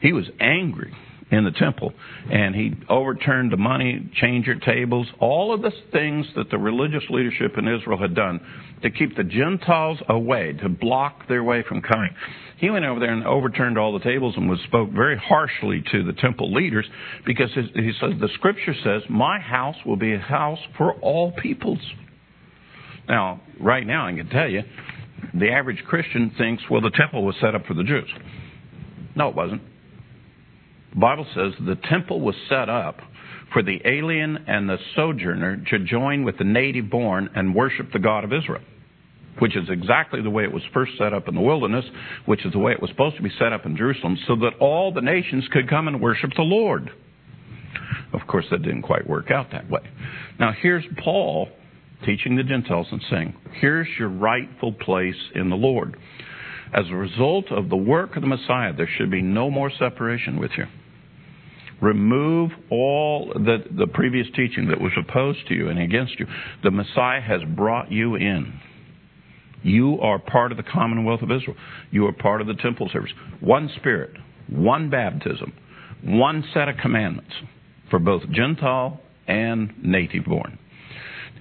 He 0.01 0.11
was 0.11 0.25
angry 0.39 0.93
in 1.29 1.43
the 1.43 1.51
temple. 1.51 1.93
And 2.31 2.55
he 2.55 2.73
overturned 2.89 3.51
the 3.51 3.57
money 3.57 4.09
changer 4.15 4.55
tables, 4.55 5.07
all 5.19 5.53
of 5.53 5.61
the 5.61 5.71
things 5.91 6.25
that 6.35 6.49
the 6.49 6.57
religious 6.57 7.03
leadership 7.09 7.57
in 7.57 7.67
Israel 7.67 7.97
had 7.97 8.15
done 8.15 8.39
to 8.81 8.89
keep 8.89 9.15
the 9.15 9.23
Gentiles 9.23 9.99
away, 10.07 10.53
to 10.53 10.69
block 10.69 11.27
their 11.27 11.43
way 11.43 11.63
from 11.67 11.81
coming. 11.81 12.09
He 12.57 12.69
went 12.69 12.85
over 12.85 12.99
there 12.99 13.11
and 13.13 13.25
overturned 13.25 13.77
all 13.77 13.93
the 13.93 14.03
tables 14.03 14.35
and 14.37 14.49
was 14.49 14.59
spoke 14.67 14.89
very 14.89 15.17
harshly 15.17 15.83
to 15.91 16.03
the 16.03 16.13
temple 16.13 16.53
leaders 16.53 16.85
because 17.25 17.49
he 17.53 17.91
says 17.99 18.13
the 18.19 18.29
scripture 18.35 18.73
says, 18.83 19.03
"My 19.09 19.39
house 19.39 19.77
will 19.85 19.97
be 19.97 20.13
a 20.13 20.19
house 20.19 20.59
for 20.77 20.93
all 20.93 21.31
peoples." 21.31 21.81
Now, 23.07 23.41
right 23.59 23.85
now, 23.85 24.07
I 24.07 24.13
can 24.13 24.27
tell 24.29 24.49
you, 24.49 24.63
the 25.33 25.51
average 25.51 25.83
Christian 25.85 26.31
thinks, 26.37 26.63
well, 26.69 26.81
the 26.81 26.91
temple 26.91 27.23
was 27.23 27.35
set 27.41 27.55
up 27.55 27.65
for 27.65 27.73
the 27.73 27.83
Jews. 27.83 28.11
No, 29.15 29.29
it 29.29 29.35
wasn't. 29.35 29.61
Bible 30.97 31.27
says 31.35 31.53
the 31.65 31.77
temple 31.89 32.21
was 32.21 32.35
set 32.49 32.69
up 32.69 32.97
for 33.53 33.61
the 33.61 33.79
alien 33.85 34.37
and 34.47 34.67
the 34.67 34.77
sojourner 34.95 35.63
to 35.69 35.79
join 35.79 36.23
with 36.23 36.37
the 36.37 36.43
native 36.43 36.89
born 36.89 37.29
and 37.35 37.53
worship 37.53 37.91
the 37.93 37.99
God 37.99 38.23
of 38.23 38.33
Israel, 38.33 38.63
which 39.39 39.55
is 39.55 39.69
exactly 39.69 40.21
the 40.21 40.29
way 40.29 40.43
it 40.43 40.51
was 40.51 40.63
first 40.73 40.93
set 40.97 41.13
up 41.13 41.27
in 41.27 41.35
the 41.35 41.41
wilderness, 41.41 41.85
which 42.25 42.45
is 42.45 42.51
the 42.51 42.59
way 42.59 42.71
it 42.71 42.81
was 42.81 42.89
supposed 42.89 43.15
to 43.17 43.21
be 43.21 43.31
set 43.37 43.53
up 43.53 43.65
in 43.65 43.77
Jerusalem, 43.77 44.17
so 44.27 44.35
that 44.37 44.57
all 44.59 44.91
the 44.91 45.01
nations 45.01 45.45
could 45.51 45.69
come 45.69 45.87
and 45.87 46.01
worship 46.01 46.31
the 46.35 46.41
Lord. 46.41 46.89
Of 48.13 48.25
course, 48.27 48.45
that 48.51 48.63
didn't 48.63 48.81
quite 48.81 49.07
work 49.07 49.29
out 49.29 49.51
that 49.51 49.69
way. 49.69 49.81
Now, 50.39 50.51
here's 50.51 50.85
Paul 51.03 51.49
teaching 52.05 52.35
the 52.35 52.43
Gentiles 52.43 52.87
and 52.91 53.01
saying, 53.09 53.35
Here's 53.59 53.87
your 53.99 54.09
rightful 54.09 54.73
place 54.73 55.15
in 55.35 55.49
the 55.49 55.55
Lord. 55.55 55.97
As 56.73 56.85
a 56.89 56.95
result 56.95 57.51
of 57.51 57.69
the 57.69 57.77
work 57.77 58.15
of 58.15 58.21
the 58.21 58.27
Messiah, 58.27 58.73
there 58.73 58.89
should 58.97 59.11
be 59.11 59.21
no 59.21 59.49
more 59.49 59.71
separation 59.79 60.39
with 60.39 60.51
you. 60.57 60.65
Remove 61.81 62.51
all 62.71 63.31
the, 63.33 63.57
the 63.77 63.87
previous 63.87 64.27
teaching 64.35 64.67
that 64.69 64.81
was 64.81 64.91
opposed 64.97 65.47
to 65.47 65.53
you 65.53 65.69
and 65.69 65.79
against 65.79 66.19
you. 66.19 66.25
The 66.63 66.71
Messiah 66.71 67.21
has 67.21 67.41
brought 67.55 67.91
you 67.91 68.15
in. 68.15 68.59
You 69.63 69.99
are 70.01 70.17
part 70.17 70.51
of 70.51 70.57
the 70.57 70.63
commonwealth 70.63 71.21
of 71.21 71.31
Israel. 71.31 71.55
You 71.91 72.07
are 72.07 72.13
part 72.13 72.41
of 72.41 72.47
the 72.47 72.55
temple 72.55 72.89
service. 72.91 73.11
One 73.41 73.69
Spirit, 73.75 74.11
one 74.49 74.89
baptism, 74.89 75.53
one 76.03 76.43
set 76.53 76.69
of 76.69 76.77
commandments 76.77 77.33
for 77.89 77.99
both 77.99 78.23
Gentile 78.31 78.99
and 79.27 79.73
native 79.83 80.25
born. 80.25 80.57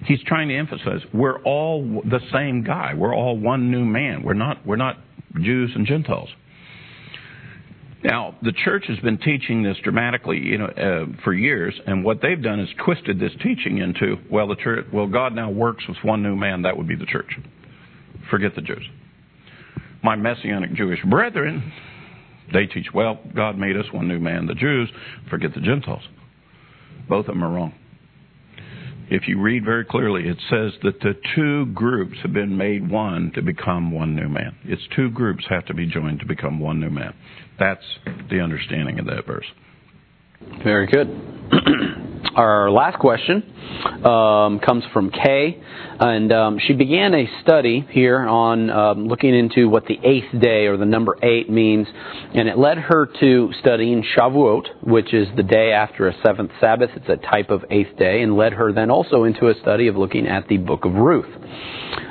He's 0.05 0.21
trying 0.23 0.49
to 0.49 0.55
emphasize 0.55 1.01
we're 1.13 1.41
all 1.41 2.03
the 2.03 2.19
same 2.31 2.63
guy. 2.63 2.93
We're 2.93 3.15
all 3.15 3.37
one 3.37 3.71
new 3.71 3.85
man. 3.85 4.23
We're 4.23 4.33
not, 4.33 4.65
we're 4.65 4.75
not 4.75 4.97
Jews 5.41 5.71
and 5.73 5.87
Gentiles. 5.87 6.29
Now, 8.03 8.35
the 8.43 8.51
church 8.51 8.85
has 8.87 8.99
been 8.99 9.17
teaching 9.17 9.63
this 9.63 9.77
dramatically, 9.83 10.37
you 10.37 10.59
know, 10.59 10.65
uh, 10.65 11.05
for 11.23 11.33
years, 11.33 11.73
and 11.87 12.03
what 12.03 12.21
they've 12.21 12.41
done 12.41 12.59
is 12.59 12.69
twisted 12.85 13.19
this 13.19 13.31
teaching 13.41 13.79
into, 13.79 14.17
well, 14.29 14.47
the 14.47 14.55
church, 14.55 14.85
well, 14.93 15.07
God 15.07 15.33
now 15.33 15.49
works 15.49 15.83
with 15.87 15.97
one 16.03 16.21
new 16.21 16.35
man. 16.35 16.61
That 16.61 16.77
would 16.77 16.87
be 16.87 16.95
the 16.95 17.07
church. 17.07 17.37
Forget 18.29 18.53
the 18.55 18.61
Jews. 18.61 18.87
My 20.03 20.15
messianic 20.15 20.73
Jewish 20.73 20.99
brethren, 21.03 21.73
they 22.53 22.67
teach, 22.67 22.87
well, 22.93 23.19
God 23.35 23.57
made 23.57 23.75
us 23.75 23.85
one 23.91 24.07
new 24.07 24.19
man. 24.19 24.45
The 24.45 24.53
Jews, 24.53 24.89
forget 25.29 25.55
the 25.55 25.61
Gentiles. 25.61 26.03
Both 27.09 27.27
of 27.27 27.33
them 27.33 27.43
are 27.43 27.51
wrong 27.51 27.73
if 29.09 29.27
you 29.27 29.39
read 29.39 29.63
very 29.63 29.85
clearly, 29.85 30.27
it 30.27 30.37
says 30.49 30.73
that 30.83 30.99
the 30.99 31.13
two 31.35 31.67
groups 31.67 32.17
have 32.23 32.33
been 32.33 32.57
made 32.57 32.89
one 32.89 33.31
to 33.35 33.41
become 33.41 33.91
one 33.91 34.15
new 34.15 34.27
man. 34.27 34.55
It's 34.65 34.81
two 34.95 35.09
groups 35.09 35.45
have 35.49 35.65
to 35.67 35.73
be 35.73 35.85
joined 35.85 36.19
to 36.19 36.25
become 36.25 36.59
one 36.59 36.79
new 36.79 36.89
man. 36.89 37.13
That's 37.59 37.83
the 38.29 38.41
understanding 38.41 38.99
of 38.99 39.05
that 39.05 39.25
verse. 39.25 39.45
Very 40.63 40.87
good. 40.87 41.07
our 42.35 42.69
last 42.69 42.99
question 42.99 43.41
um, 44.05 44.59
comes 44.59 44.83
from 44.93 45.09
Kay, 45.09 45.59
and 45.99 46.31
um, 46.31 46.59
she 46.65 46.73
began 46.73 47.15
a 47.15 47.25
study 47.41 47.85
here 47.89 48.19
on 48.19 48.69
um, 48.69 49.07
looking 49.07 49.33
into 49.33 49.67
what 49.67 49.85
the 49.85 49.97
eighth 50.03 50.39
day 50.39 50.67
or 50.67 50.77
the 50.77 50.85
number 50.85 51.17
eight 51.23 51.49
means, 51.49 51.87
and 52.35 52.47
it 52.47 52.57
led 52.57 52.77
her 52.77 53.09
to 53.19 53.51
studying 53.59 54.03
Shavuot, 54.15 54.83
which 54.83 55.13
is 55.13 55.27
the 55.35 55.43
day 55.43 55.71
after 55.71 56.07
a 56.07 56.13
seventh 56.23 56.51
Sabbath. 56.61 56.91
It's 56.95 57.09
a 57.09 57.17
type 57.17 57.49
of 57.49 57.65
eighth 57.71 57.97
day, 57.97 58.21
and 58.21 58.37
led 58.37 58.53
her 58.53 58.71
then 58.71 58.91
also 58.91 59.23
into 59.23 59.47
a 59.47 59.53
study 59.61 59.87
of 59.87 59.95
looking 59.95 60.27
at 60.27 60.47
the 60.47 60.57
book 60.57 60.85
of 60.85 60.93
Ruth 60.93 61.33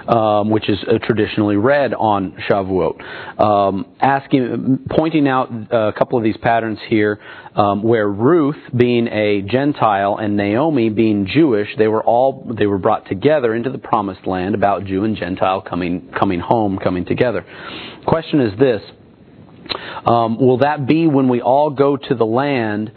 um, 0.09 0.51
which 0.51 0.69
is 0.69 0.79
uh, 0.87 0.99
traditionally 1.05 1.57
read 1.57 1.95
on 1.95 2.37
Shavuot. 2.49 3.41
Um, 3.41 3.87
asking, 4.01 4.87
pointing 4.91 5.27
out 5.29 5.51
uh, 5.51 5.89
a 5.89 5.93
couple 5.93 6.19
of 6.19 6.25
these 6.25 6.37
patterns 6.39 6.79
here, 6.89 7.21
um, 7.55 7.83
where 7.83 8.09
Ruth, 8.09 8.57
being 8.77 9.09
a 9.09 9.43
Gentile, 9.43 10.17
and 10.19 10.37
Naomi, 10.37 10.91
being 10.91 11.27
Jewish, 11.33 11.69
they 11.79 11.89
were 11.89 12.03
all 12.03 12.53
they 12.57 12.67
were 12.67 12.79
brought 12.79 13.09
together 13.09 13.55
into 13.55 13.71
the 13.71 13.79
Promised 13.79 14.27
Land 14.27 14.55
about 14.55 14.85
Jew 14.85 15.05
and 15.05 15.17
Gentile 15.17 15.61
coming 15.61 16.13
coming 16.19 16.41
home, 16.41 16.79
coming 16.83 17.05
together. 17.05 17.45
Question 18.07 18.41
is 18.41 18.59
this. 18.59 18.83
Um, 20.07 20.39
will 20.39 20.59
that 20.59 20.87
be 20.87 21.09
when 21.09 21.29
we 21.29 21.41
all 21.41 21.71
go 21.71 21.97
to 21.97 22.15
the 22.15 22.27
land 22.27 22.93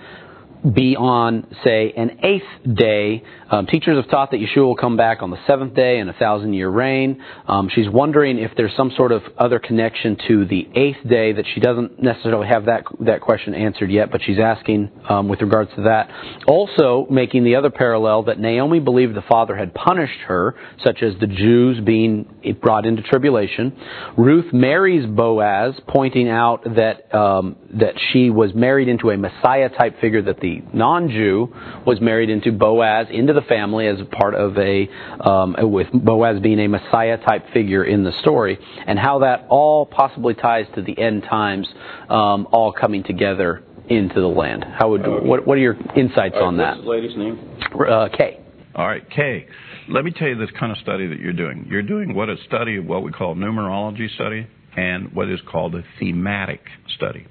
be 0.64 0.96
on, 0.98 1.48
say, 1.64 1.94
an 1.96 2.20
eighth 2.24 2.76
day. 2.76 3.24
Um, 3.52 3.66
teachers 3.66 3.98
have 3.98 4.10
taught 4.10 4.32
that 4.32 4.40
Yeshua 4.40 4.66
will 4.66 4.76
come 4.76 4.98
back 4.98 5.22
on 5.22 5.32
the 5.32 5.38
seventh 5.48 5.74
day 5.74 6.00
in 6.00 6.10
a 6.10 6.14
thousand 6.14 6.54
year 6.54 6.70
reign. 6.70 7.22
Um, 7.48 7.70
she's 7.74 7.90
wondering 7.90 8.38
if 8.38 8.52
there's 8.56 8.76
some 8.78 8.92
sort 8.96 9.12
of 9.12 9.24
other 9.38 9.60
connection 9.60 10.18
to 10.28 10.46
the 10.46 10.68
eighth 10.76 11.08
day 11.08 11.34
that 11.34 11.46
she 11.54 11.60
doesn't 11.60 12.02
necessarily 12.02 12.48
have 12.48 12.66
that 12.66 12.84
that 13.02 13.22
question 13.22 13.54
answered 13.54 13.92
yet, 13.92 14.12
but 14.12 14.22
she's 14.26 14.40
asking 14.40 14.90
um, 15.10 15.28
with 15.28 15.42
regards 15.42 15.72
to 15.76 15.84
that. 15.84 16.10
Also, 16.48 17.08
making 17.10 17.44
the 17.44 17.56
other 17.56 17.70
parallel 17.70 18.24
that 18.24 18.40
Naomi 18.40 18.80
believed 18.80 19.16
the 19.16 19.24
Father 19.28 19.56
had 19.56 19.74
punished 19.74 20.20
her, 20.28 20.56
such 20.84 21.02
as 21.02 21.14
the 21.20 21.28
Jews 21.28 21.80
being 21.84 22.28
brought 22.62 22.86
into 22.86 23.02
tribulation. 23.04 23.76
Ruth 24.18 24.54
marries 24.54 25.06
Boaz, 25.08 25.74
pointing 25.88 26.30
out 26.30 26.64
that 26.76 27.14
um, 27.16 27.56
that 27.80 27.94
she 28.12 28.30
was 28.30 28.52
married 28.54 28.88
into 28.88 29.10
a 29.10 29.18
Messiah 29.18 29.70
type 29.70 30.00
figure 30.02 30.22
that 30.22 30.40
the 30.40 30.62
non-Jew 30.74 31.54
was 31.86 32.00
married 32.02 32.30
into 32.30 32.52
Boaz, 32.52 33.08
into 33.12 33.34
the 33.34 33.39
family 33.42 33.88
as 33.88 34.00
a 34.00 34.06
part 34.06 34.36
of 34.36 34.58
a, 34.58 34.88
um, 35.20 35.56
with 35.60 35.88
Boaz 35.94 36.42
being 36.42 36.60
a 36.60 36.68
Messiah 36.68 37.18
type 37.18 37.46
figure 37.54 37.84
in 37.84 38.04
the 38.04 38.12
story, 38.22 38.58
and 38.86 38.98
how 38.98 39.20
that 39.20 39.46
all 39.50 39.86
possibly 39.86 40.34
ties 40.34 40.66
to 40.76 40.82
the 40.82 40.98
end 41.00 41.24
times, 41.24 41.68
um, 42.10 42.48
all 42.52 42.74
coming 42.74 43.04
together 43.04 43.64
into 43.90 44.22
the 44.22 44.28
land. 44.28 44.64
How 44.64 44.90
would 44.90 45.02
okay. 45.02 45.28
what, 45.28 45.48
what 45.48 45.58
are 45.58 45.62
your 45.62 45.76
insights 45.96 46.36
right, 46.36 46.44
on 46.44 46.58
that? 46.58 46.76
What's 46.78 46.84
the 46.84 46.90
lady's 46.90 47.18
name? 47.18 47.60
Uh, 47.74 48.10
Kay. 48.16 48.40
All 48.76 48.88
right, 48.88 49.08
Kay. 49.10 49.48
Let 49.90 50.06
me 50.06 50.12
tell 50.12 50.28
you 50.28 50.38
this 50.38 50.52
kind 50.60 50.72
of 50.72 50.78
study 50.78 51.08
that 51.08 51.20
you're 51.20 51.34
doing. 51.34 51.66
You're 51.70 51.82
doing 51.82 52.14
what 52.14 52.30
a 52.30 52.36
study 52.46 52.78
of 52.78 52.86
what 52.86 53.02
we 53.04 53.12
call 53.12 53.36
numerology 53.36 54.14
study 54.14 54.48
and 54.78 55.14
what 55.14 55.30
is 55.30 55.40
called 55.52 55.76
a 55.76 55.84
thematic 56.00 56.62
study. 56.96 57.26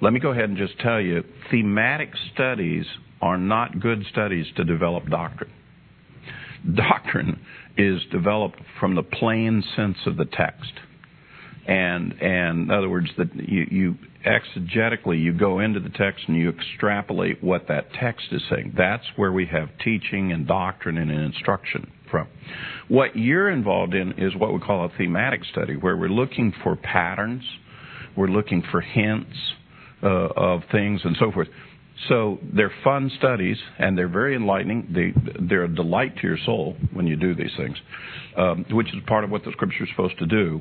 Let 0.00 0.12
me 0.12 0.20
go 0.20 0.30
ahead 0.30 0.44
and 0.44 0.56
just 0.56 0.78
tell 0.80 1.00
you 1.00 1.22
thematic 1.50 2.10
studies 2.32 2.86
are 3.24 3.38
not 3.38 3.80
good 3.80 4.04
studies 4.12 4.44
to 4.54 4.64
develop 4.64 5.08
doctrine. 5.08 5.50
Doctrine 6.74 7.40
is 7.78 8.02
developed 8.12 8.60
from 8.78 8.94
the 8.94 9.02
plain 9.02 9.64
sense 9.74 9.96
of 10.04 10.18
the 10.18 10.26
text. 10.26 10.72
And, 11.66 12.12
and 12.20 12.64
in 12.64 12.70
other 12.70 12.90
words, 12.90 13.08
that 13.16 13.34
you, 13.34 13.66
you 13.70 13.94
exegetically 14.26 15.22
you 15.22 15.32
go 15.32 15.60
into 15.60 15.80
the 15.80 15.88
text 15.88 16.24
and 16.28 16.36
you 16.36 16.50
extrapolate 16.50 17.42
what 17.42 17.66
that 17.68 17.86
text 17.98 18.26
is 18.30 18.42
saying. 18.50 18.74
That's 18.76 19.04
where 19.16 19.32
we 19.32 19.46
have 19.46 19.70
teaching 19.82 20.30
and 20.30 20.46
doctrine 20.46 20.98
and 20.98 21.10
instruction 21.10 21.90
from. 22.10 22.28
What 22.88 23.16
you're 23.16 23.48
involved 23.50 23.94
in 23.94 24.12
is 24.18 24.36
what 24.36 24.52
we 24.52 24.60
call 24.60 24.84
a 24.84 24.90
thematic 24.98 25.40
study, 25.50 25.76
where 25.76 25.96
we're 25.96 26.08
looking 26.10 26.52
for 26.62 26.76
patterns, 26.76 27.42
we're 28.18 28.28
looking 28.28 28.62
for 28.70 28.82
hints, 28.82 29.34
uh, 30.02 30.28
of 30.36 30.60
things 30.70 31.00
and 31.04 31.16
so 31.18 31.32
forth. 31.32 31.48
So 32.08 32.38
they're 32.42 32.72
fun 32.82 33.10
studies 33.18 33.56
and 33.78 33.96
they're 33.96 34.08
very 34.08 34.34
enlightening. 34.34 34.88
They, 34.92 35.12
they're 35.48 35.64
a 35.64 35.74
delight 35.74 36.16
to 36.16 36.26
your 36.26 36.38
soul 36.44 36.76
when 36.92 37.06
you 37.06 37.16
do 37.16 37.34
these 37.34 37.52
things, 37.56 37.76
um, 38.36 38.64
which 38.70 38.88
is 38.88 39.02
part 39.06 39.24
of 39.24 39.30
what 39.30 39.44
the 39.44 39.52
scripture 39.52 39.84
is 39.84 39.90
supposed 39.90 40.18
to 40.18 40.26
do. 40.26 40.60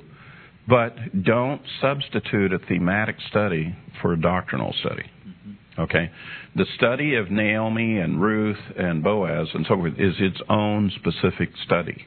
But 0.67 1.23
don't 1.23 1.61
substitute 1.81 2.53
a 2.53 2.59
thematic 2.59 3.17
study 3.29 3.75
for 4.01 4.13
a 4.13 4.21
doctrinal 4.21 4.73
study. 4.79 5.03
Okay? 5.77 6.11
The 6.55 6.65
study 6.77 7.15
of 7.15 7.31
Naomi 7.31 7.97
and 7.97 8.21
Ruth 8.21 8.59
and 8.77 9.03
Boaz 9.03 9.47
and 9.53 9.65
so 9.67 9.75
forth 9.75 9.93
is 9.97 10.13
its 10.19 10.39
own 10.49 10.91
specific 10.95 11.49
study. 11.65 12.05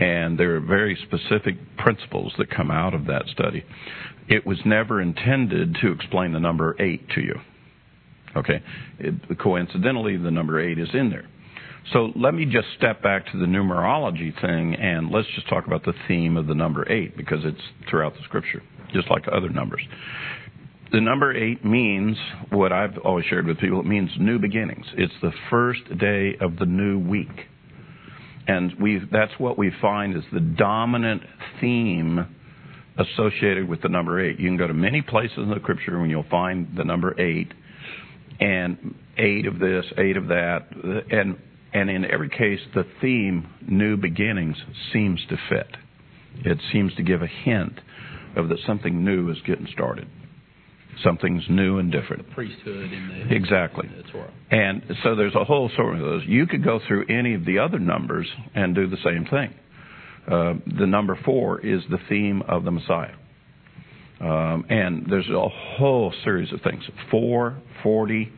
And 0.00 0.36
there 0.36 0.56
are 0.56 0.60
very 0.60 0.98
specific 1.06 1.54
principles 1.78 2.34
that 2.38 2.50
come 2.50 2.72
out 2.72 2.92
of 2.92 3.06
that 3.06 3.22
study 3.32 3.64
it 4.28 4.46
was 4.46 4.58
never 4.64 5.00
intended 5.00 5.76
to 5.82 5.92
explain 5.92 6.32
the 6.32 6.40
number 6.40 6.76
8 6.80 7.08
to 7.10 7.20
you. 7.20 7.40
Okay? 8.36 8.62
It, 8.98 9.38
coincidentally, 9.38 10.16
the 10.16 10.30
number 10.30 10.60
8 10.60 10.78
is 10.78 10.88
in 10.94 11.10
there. 11.10 11.26
So 11.92 12.10
let 12.16 12.34
me 12.34 12.44
just 12.44 12.66
step 12.76 13.00
back 13.02 13.30
to 13.30 13.38
the 13.38 13.46
numerology 13.46 14.38
thing 14.40 14.74
and 14.74 15.10
let's 15.10 15.28
just 15.36 15.48
talk 15.48 15.66
about 15.66 15.84
the 15.84 15.92
theme 16.08 16.36
of 16.36 16.48
the 16.48 16.54
number 16.54 16.90
8 16.90 17.16
because 17.16 17.38
it's 17.44 17.60
throughout 17.88 18.14
the 18.14 18.22
scripture, 18.24 18.62
just 18.92 19.08
like 19.08 19.24
other 19.30 19.48
numbers. 19.48 19.82
The 20.92 21.00
number 21.00 21.32
8 21.32 21.64
means 21.64 22.16
what 22.50 22.72
I've 22.72 22.98
always 22.98 23.24
shared 23.26 23.46
with 23.46 23.58
people 23.58 23.80
it 23.80 23.86
means 23.86 24.10
new 24.18 24.38
beginnings. 24.38 24.86
It's 24.96 25.12
the 25.22 25.32
first 25.48 25.82
day 25.98 26.36
of 26.40 26.56
the 26.56 26.66
new 26.66 26.98
week. 26.98 27.46
And 28.48 28.72
we 28.80 29.00
that's 29.10 29.32
what 29.38 29.58
we 29.58 29.72
find 29.80 30.16
is 30.16 30.22
the 30.32 30.40
dominant 30.40 31.22
theme 31.60 32.26
associated 32.96 33.68
with 33.68 33.82
the 33.82 33.88
number 33.88 34.20
eight. 34.20 34.38
You 34.38 34.48
can 34.48 34.56
go 34.56 34.66
to 34.66 34.74
many 34.74 35.02
places 35.02 35.38
in 35.38 35.50
the 35.50 35.56
scripture 35.60 36.00
and 36.00 36.10
you'll 36.10 36.24
find 36.30 36.68
the 36.76 36.84
number 36.84 37.20
eight, 37.20 37.52
and 38.40 38.94
eight 39.18 39.46
of 39.46 39.58
this, 39.58 39.84
eight 39.98 40.16
of 40.16 40.28
that, 40.28 40.66
and 41.10 41.36
and 41.72 41.90
in 41.90 42.04
every 42.10 42.28
case, 42.28 42.60
the 42.74 42.84
theme 43.00 43.48
"new 43.68 43.96
beginnings" 43.96 44.56
seems 44.92 45.20
to 45.28 45.36
fit. 45.48 45.76
It 46.44 46.58
seems 46.72 46.94
to 46.96 47.02
give 47.02 47.22
a 47.22 47.26
hint 47.26 47.80
of 48.36 48.48
that 48.48 48.58
something 48.66 49.04
new 49.04 49.30
is 49.30 49.38
getting 49.46 49.66
started. 49.72 50.08
Something's 51.02 51.44
new 51.50 51.78
and 51.78 51.92
different. 51.92 52.26
The 52.28 52.34
priesthood 52.34 52.92
in 52.92 53.26
the 53.28 53.34
exactly. 53.34 53.88
In 53.88 53.96
the 53.96 54.10
Torah. 54.10 54.32
And 54.50 54.82
so 55.02 55.14
there's 55.14 55.34
a 55.34 55.44
whole 55.44 55.70
sort 55.76 55.94
of 55.94 56.00
those. 56.00 56.22
You 56.26 56.46
could 56.46 56.64
go 56.64 56.80
through 56.86 57.06
any 57.08 57.34
of 57.34 57.44
the 57.44 57.58
other 57.58 57.78
numbers 57.78 58.26
and 58.54 58.74
do 58.74 58.88
the 58.88 58.96
same 59.04 59.26
thing. 59.26 59.54
Uh, 60.26 60.54
the 60.78 60.86
number 60.86 61.18
four 61.24 61.60
is 61.60 61.82
the 61.90 61.98
theme 62.08 62.42
of 62.48 62.64
the 62.64 62.70
Messiah. 62.70 63.14
Um, 64.20 64.64
and 64.68 65.06
there's 65.10 65.28
a 65.28 65.48
whole 65.48 66.12
series 66.24 66.52
of 66.52 66.60
things. 66.62 66.82
Four, 67.10 67.58
forty, 67.82 68.32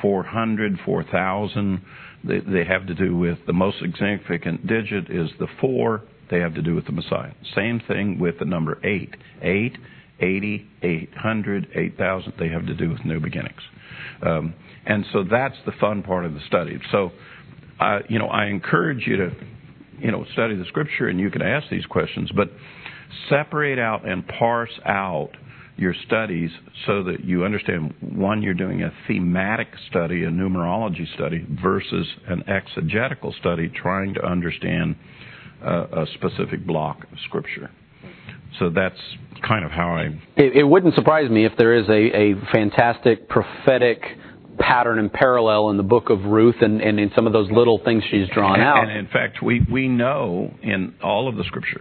four 0.00 0.22
hundred, 0.22 0.78
four 0.84 1.04
thousand. 1.04 1.82
They, 2.24 2.40
they 2.40 2.64
have 2.64 2.86
to 2.86 2.94
do 2.94 3.16
with 3.16 3.38
the 3.46 3.52
most 3.52 3.78
significant 3.80 4.66
digit 4.66 5.10
is 5.10 5.30
the 5.38 5.46
four. 5.60 6.02
They 6.30 6.38
have 6.40 6.54
to 6.54 6.62
do 6.62 6.74
with 6.74 6.86
the 6.86 6.92
Messiah. 6.92 7.32
Same 7.54 7.80
thing 7.86 8.18
with 8.18 8.38
the 8.38 8.44
number 8.44 8.78
eight. 8.84 9.14
Eight, 9.42 9.76
eighty, 10.20 10.66
eight 10.82 11.12
hundred, 11.14 11.68
eight 11.74 11.98
thousand. 11.98 12.34
They 12.38 12.48
have 12.48 12.66
to 12.66 12.74
do 12.74 12.88
with 12.88 13.04
new 13.04 13.20
beginnings. 13.20 13.60
Um, 14.22 14.54
and 14.86 15.04
so 15.12 15.24
that's 15.30 15.56
the 15.66 15.72
fun 15.72 16.02
part 16.02 16.24
of 16.24 16.32
the 16.32 16.40
study. 16.46 16.78
So, 16.92 17.10
uh, 17.78 18.00
you 18.08 18.18
know, 18.18 18.28
I 18.28 18.46
encourage 18.46 19.06
you 19.06 19.16
to 19.16 19.30
you 20.00 20.10
know, 20.10 20.24
study 20.32 20.56
the 20.56 20.64
scripture 20.66 21.08
and 21.08 21.20
you 21.20 21.30
can 21.30 21.42
ask 21.42 21.68
these 21.70 21.86
questions, 21.86 22.30
but 22.34 22.50
separate 23.28 23.78
out 23.78 24.08
and 24.08 24.26
parse 24.26 24.78
out 24.86 25.30
your 25.76 25.94
studies 26.06 26.50
so 26.86 27.02
that 27.02 27.24
you 27.24 27.44
understand 27.44 27.94
one, 28.00 28.42
you're 28.42 28.52
doing 28.52 28.82
a 28.82 28.92
thematic 29.08 29.68
study, 29.88 30.24
a 30.24 30.28
numerology 30.28 31.12
study, 31.14 31.46
versus 31.62 32.06
an 32.28 32.44
exegetical 32.48 33.34
study 33.40 33.68
trying 33.68 34.12
to 34.12 34.24
understand 34.24 34.94
uh, 35.64 35.86
a 35.92 36.06
specific 36.14 36.66
block 36.66 37.04
of 37.10 37.18
scripture. 37.26 37.70
So 38.58 38.68
that's 38.68 38.98
kind 39.46 39.64
of 39.64 39.70
how 39.70 39.94
I. 39.94 40.06
It, 40.36 40.56
it 40.56 40.64
wouldn't 40.64 40.94
surprise 40.94 41.30
me 41.30 41.46
if 41.46 41.52
there 41.56 41.74
is 41.74 41.88
a, 41.88 41.92
a 41.92 42.34
fantastic 42.52 43.28
prophetic 43.28 44.02
pattern 44.58 44.98
and 44.98 45.10
parallel 45.10 45.70
in 45.70 45.78
the 45.78 45.82
book 45.82 46.10
of 46.10 46.24
Ruth 46.24 46.56
and, 46.60 46.82
and 46.82 47.00
in 47.00 47.10
some 47.14 47.26
of 47.26 47.32
those 47.32 47.50
little 47.50 47.80
things 47.82 48.02
she's 48.10 48.28
drawn 48.34 48.60
and, 48.60 48.62
out. 48.62 48.88
And 48.88 48.98
in 48.98 49.06
fact, 49.06 49.42
we, 49.42 49.66
we 49.72 49.88
know 49.88 50.52
in 50.62 50.94
all 51.02 51.28
of 51.28 51.36
the 51.36 51.44
scripture 51.44 51.80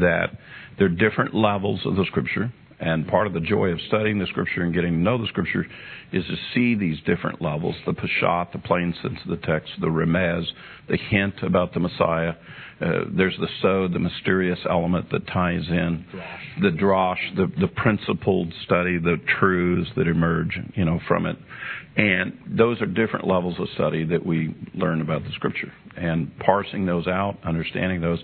that 0.00 0.30
there 0.78 0.86
are 0.86 0.90
different 0.90 1.34
levels 1.34 1.80
of 1.84 1.96
the 1.96 2.04
scripture 2.06 2.52
And 2.78 3.08
part 3.08 3.26
of 3.26 3.32
the 3.32 3.40
joy 3.40 3.68
of 3.68 3.80
studying 3.88 4.18
the 4.18 4.26
Scripture 4.26 4.62
and 4.62 4.74
getting 4.74 4.92
to 4.92 4.98
know 4.98 5.16
the 5.16 5.26
Scripture 5.28 5.64
is 6.12 6.24
to 6.26 6.36
see 6.52 6.74
these 6.74 6.98
different 7.06 7.40
levels 7.40 7.74
the 7.86 7.92
Peshat, 7.92 8.52
the 8.52 8.58
plain 8.58 8.94
sense 9.02 9.18
of 9.24 9.30
the 9.30 9.46
text, 9.46 9.70
the 9.80 9.86
Remez, 9.86 10.44
the 10.88 10.98
hint 10.98 11.42
about 11.42 11.72
the 11.72 11.80
Messiah. 11.80 12.34
Uh, 12.78 13.04
there's 13.16 13.36
the 13.38 13.48
Sod, 13.62 13.94
the 13.94 13.98
mysterious 13.98 14.58
element 14.68 15.10
that 15.10 15.26
ties 15.28 15.66
in, 15.68 16.04
Drosh. 16.12 16.60
the 16.60 16.68
Drosh, 16.68 17.36
the, 17.36 17.50
the 17.58 17.68
principled 17.68 18.52
study, 18.64 18.98
the 18.98 19.16
truths 19.40 19.90
that 19.96 20.06
emerge, 20.06 20.58
you 20.74 20.84
know, 20.84 21.00
from 21.08 21.24
it. 21.24 21.36
And 21.96 22.38
those 22.46 22.82
are 22.82 22.86
different 22.86 23.26
levels 23.26 23.58
of 23.58 23.68
study 23.74 24.04
that 24.04 24.26
we 24.26 24.54
learn 24.74 25.00
about 25.00 25.24
the 25.24 25.30
Scripture. 25.32 25.72
And 25.96 26.38
parsing 26.40 26.84
those 26.84 27.06
out, 27.06 27.38
understanding 27.42 28.02
those, 28.02 28.22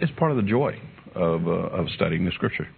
is 0.00 0.08
part 0.16 0.30
of 0.30 0.38
the 0.38 0.44
joy 0.44 0.80
of, 1.14 1.46
uh, 1.46 1.50
of 1.50 1.88
studying 1.96 2.24
the 2.24 2.32
Scripture. 2.32 2.68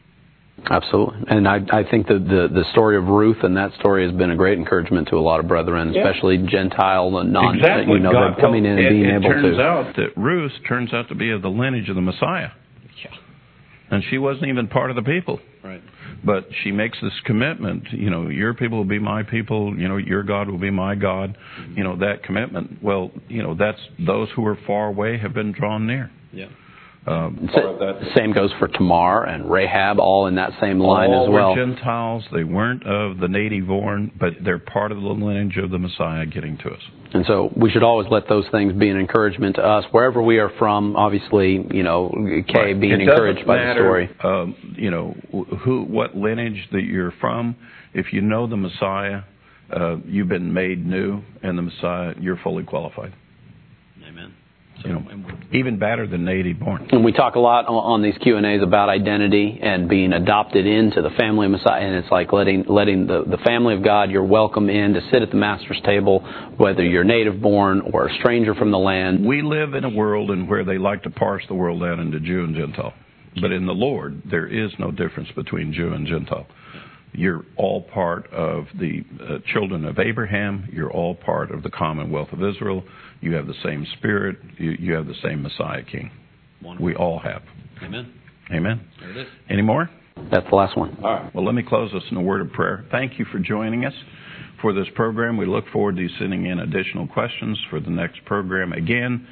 Absolutely, 0.70 1.16
and 1.28 1.48
I, 1.48 1.56
I 1.72 1.82
think 1.90 2.06
that 2.06 2.24
the 2.28 2.46
the 2.48 2.64
story 2.70 2.96
of 2.96 3.06
Ruth 3.08 3.38
and 3.42 3.56
that 3.56 3.72
story 3.80 4.06
has 4.06 4.16
been 4.16 4.30
a 4.30 4.36
great 4.36 4.56
encouragement 4.56 5.08
to 5.08 5.16
a 5.16 5.20
lot 5.20 5.40
of 5.40 5.48
brethren, 5.48 5.92
Yeah. 5.92 6.06
especially 6.06 6.38
Gentile 6.46 7.18
and 7.18 7.32
non, 7.32 7.56
exactly. 7.56 7.94
you 7.94 7.98
know, 7.98 8.12
God- 8.12 8.34
them 8.34 8.40
coming 8.40 8.64
in 8.64 8.78
and 8.78 8.86
it, 8.86 8.90
being 8.90 9.04
it 9.04 9.14
able 9.16 9.22
to. 9.22 9.38
It 9.38 9.42
turns 9.42 9.58
out 9.58 9.96
that 9.96 10.16
Ruth 10.16 10.52
turns 10.68 10.92
out 10.94 11.08
to 11.08 11.16
be 11.16 11.32
of 11.32 11.42
the 11.42 11.50
lineage 11.50 11.88
of 11.88 11.96
the 11.96 12.00
Messiah, 12.02 12.50
Yeah. 13.04 13.10
and 13.90 14.04
she 14.10 14.16
wasn't 14.18 14.46
even 14.46 14.68
part 14.68 14.90
of 14.90 14.96
the 14.96 15.02
people. 15.02 15.40
Right. 15.64 15.82
But 16.24 16.46
she 16.62 16.70
makes 16.70 16.98
this 17.02 17.12
commitment, 17.24 17.90
you 17.90 18.08
know, 18.10 18.28
your 18.28 18.54
people 18.54 18.78
will 18.78 18.84
be 18.84 19.00
my 19.00 19.24
people, 19.24 19.76
you 19.76 19.88
know, 19.88 19.96
your 19.96 20.22
God 20.22 20.48
will 20.48 20.58
be 20.58 20.70
my 20.70 20.94
God, 20.94 21.36
you 21.74 21.82
know, 21.82 21.96
that 21.96 22.22
commitment. 22.22 22.78
Well, 22.80 23.10
you 23.28 23.42
know, 23.42 23.54
that's 23.54 23.80
those 23.98 24.28
who 24.36 24.46
are 24.46 24.56
far 24.68 24.86
away 24.86 25.18
have 25.18 25.34
been 25.34 25.50
drawn 25.52 25.86
near. 25.86 26.10
Yeah. 26.32 26.46
Um, 27.06 27.50
part 27.52 27.66
of 27.66 27.78
that. 27.80 28.12
Same 28.16 28.32
goes 28.32 28.50
for 28.58 28.66
Tamar 28.66 29.24
and 29.24 29.50
Rahab, 29.50 29.98
all 29.98 30.26
in 30.26 30.36
that 30.36 30.52
same 30.60 30.78
line 30.78 31.10
All 31.10 31.24
as 31.24 31.30
well. 31.30 31.44
All 31.48 31.56
were 31.56 31.66
Gentiles. 31.66 32.24
They 32.32 32.44
weren't 32.44 32.86
of 32.86 33.18
the 33.18 33.28
native 33.28 33.66
born, 33.66 34.10
but 34.18 34.32
they're 34.42 34.58
part 34.58 34.90
of 34.90 35.00
the 35.02 35.08
lineage 35.08 35.58
of 35.58 35.70
the 35.70 35.78
Messiah 35.78 36.24
getting 36.24 36.56
to 36.58 36.70
us. 36.70 36.80
And 37.12 37.24
so 37.26 37.52
we 37.54 37.70
should 37.70 37.82
always 37.82 38.08
let 38.10 38.26
those 38.28 38.44
things 38.50 38.72
be 38.72 38.88
an 38.88 38.98
encouragement 38.98 39.56
to 39.56 39.62
us, 39.62 39.84
wherever 39.90 40.22
we 40.22 40.38
are 40.38 40.50
from. 40.58 40.96
Obviously, 40.96 41.64
you 41.70 41.82
know, 41.82 42.10
Kay 42.48 42.72
Right. 42.72 42.80
being 42.80 43.00
encouraged 43.00 43.46
by 43.46 43.58
the 43.58 43.74
story. 43.74 44.10
Um, 44.22 44.54
you 44.76 44.90
know 44.90 45.14
wh- 45.30 45.56
who, 45.58 45.82
what 45.84 46.16
lineage 46.16 46.68
that 46.72 46.82
you're 46.82 47.12
from. 47.20 47.54
If 47.92 48.12
you 48.12 48.22
know 48.22 48.46
the 48.46 48.56
Messiah, 48.56 49.20
uh, 49.70 49.96
you've 50.06 50.28
been 50.28 50.52
made 50.52 50.84
new, 50.86 51.22
and 51.42 51.56
the 51.56 51.62
Messiah, 51.62 52.14
you're 52.18 52.38
fully 52.42 52.64
qualified. 52.64 53.12
You 54.78 54.92
know, 54.92 55.02
even 55.52 55.78
better 55.78 56.06
than 56.06 56.24
native 56.24 56.58
born. 56.58 56.88
And 56.90 57.04
we 57.04 57.12
talk 57.12 57.36
a 57.36 57.38
lot 57.38 57.66
on, 57.66 57.74
on 57.74 58.02
these 58.02 58.16
Q 58.20 58.36
and 58.36 58.44
A's 58.44 58.62
about 58.62 58.88
identity 58.88 59.58
and 59.62 59.88
being 59.88 60.12
adopted 60.12 60.66
into 60.66 61.00
the 61.00 61.10
family 61.10 61.46
of 61.46 61.52
Messiah, 61.52 61.80
and 61.80 61.94
it's 61.94 62.10
like 62.10 62.32
letting 62.32 62.64
letting 62.68 63.06
the, 63.06 63.24
the 63.24 63.38
family 63.38 63.74
of 63.74 63.84
God. 63.84 64.10
You're 64.10 64.24
welcome 64.24 64.68
in 64.68 64.94
to 64.94 65.00
sit 65.12 65.22
at 65.22 65.30
the 65.30 65.36
master's 65.36 65.80
table, 65.84 66.20
whether 66.58 66.82
you're 66.82 67.04
native 67.04 67.40
born 67.40 67.80
or 67.92 68.08
a 68.08 68.14
stranger 68.18 68.54
from 68.54 68.72
the 68.72 68.78
land. 68.78 69.24
We 69.24 69.42
live 69.42 69.74
in 69.74 69.84
a 69.84 69.90
world 69.90 70.30
in 70.30 70.48
where 70.48 70.64
they 70.64 70.76
like 70.76 71.04
to 71.04 71.10
parse 71.10 71.44
the 71.48 71.54
world 71.54 71.82
out 71.82 71.98
into 71.98 72.20
Jew 72.20 72.44
and 72.44 72.54
Gentile, 72.54 72.92
but 73.40 73.52
in 73.52 73.66
the 73.66 73.72
Lord, 73.72 74.22
there 74.28 74.46
is 74.46 74.72
no 74.78 74.90
difference 74.90 75.28
between 75.34 75.72
Jew 75.72 75.92
and 75.92 76.06
Gentile. 76.06 76.46
You're 77.12 77.44
all 77.56 77.80
part 77.80 78.30
of 78.32 78.66
the 78.78 79.04
uh, 79.22 79.38
children 79.52 79.84
of 79.84 80.00
Abraham. 80.00 80.68
You're 80.72 80.90
all 80.90 81.14
part 81.14 81.52
of 81.52 81.62
the 81.62 81.70
commonwealth 81.70 82.32
of 82.32 82.42
Israel. 82.42 82.82
You 83.24 83.32
have 83.36 83.46
the 83.46 83.54
same 83.64 83.86
spirit. 83.96 84.36
You, 84.58 84.72
you 84.78 84.92
have 84.92 85.06
the 85.06 85.14
same 85.22 85.42
Messiah 85.42 85.82
King. 85.82 86.10
wonderful. 86.62 86.84
We 86.84 86.94
all 86.94 87.18
have. 87.18 87.40
Amen. 87.82 88.12
Amen. 88.52 88.86
There 89.00 89.10
it 89.12 89.16
is. 89.16 89.26
Any 89.48 89.62
more? 89.62 89.88
That's 90.30 90.46
the 90.50 90.54
last 90.54 90.76
one. 90.76 90.98
All 91.02 91.10
right. 91.10 91.34
Well, 91.34 91.42
let 91.42 91.54
me 91.54 91.62
close 91.66 91.92
us 91.94 92.02
in 92.10 92.18
a 92.18 92.22
word 92.22 92.42
of 92.42 92.52
prayer. 92.52 92.84
Thank 92.90 93.18
you 93.18 93.24
for 93.32 93.38
joining 93.38 93.86
us 93.86 93.94
for 94.60 94.74
this 94.74 94.86
program. 94.94 95.38
We 95.38 95.46
look 95.46 95.64
forward 95.72 95.96
to 95.96 96.02
you 96.02 96.10
sending 96.18 96.44
in 96.44 96.58
additional 96.58 97.08
questions 97.08 97.58
for 97.70 97.80
the 97.80 97.88
next 97.88 98.22
program. 98.26 98.74
Again, 98.74 99.26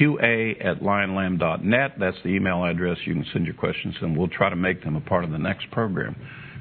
qa 0.00 0.64
at 0.64 0.80
lionlamb.net. 0.80 1.92
That's 2.00 2.16
the 2.24 2.30
email 2.30 2.64
address. 2.64 2.96
You 3.04 3.12
can 3.12 3.26
send 3.34 3.44
your 3.44 3.54
questions, 3.54 3.94
and 4.00 4.16
we'll 4.16 4.28
try 4.28 4.48
to 4.48 4.56
make 4.56 4.82
them 4.82 4.96
a 4.96 5.00
part 5.02 5.24
of 5.24 5.30
the 5.30 5.38
next 5.38 5.70
program 5.70 6.16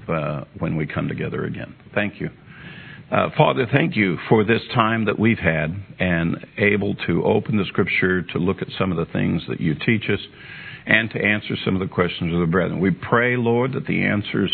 uh, 0.09 0.43
when 0.59 0.75
we 0.75 0.85
come 0.85 1.07
together 1.07 1.45
again. 1.45 1.73
Thank 1.93 2.19
you. 2.19 2.29
Uh, 3.11 3.29
Father, 3.37 3.67
thank 3.71 3.95
you 3.95 4.17
for 4.27 4.43
this 4.43 4.63
time 4.73 5.05
that 5.05 5.19
we've 5.19 5.37
had 5.37 5.75
and 5.99 6.43
able 6.57 6.95
to 7.05 7.23
open 7.23 7.55
the 7.55 7.65
scripture 7.65 8.23
to 8.23 8.39
look 8.39 8.63
at 8.63 8.67
some 8.79 8.91
of 8.91 8.97
the 8.97 9.05
things 9.13 9.43
that 9.47 9.61
you 9.61 9.75
teach 9.85 10.09
us 10.09 10.19
and 10.87 11.11
to 11.11 11.19
answer 11.23 11.55
some 11.63 11.75
of 11.75 11.87
the 11.87 11.93
questions 11.93 12.33
of 12.33 12.39
the 12.39 12.47
brethren. 12.47 12.79
We 12.79 12.89
pray, 12.89 13.37
Lord, 13.37 13.73
that 13.73 13.85
the 13.85 14.03
answers 14.03 14.51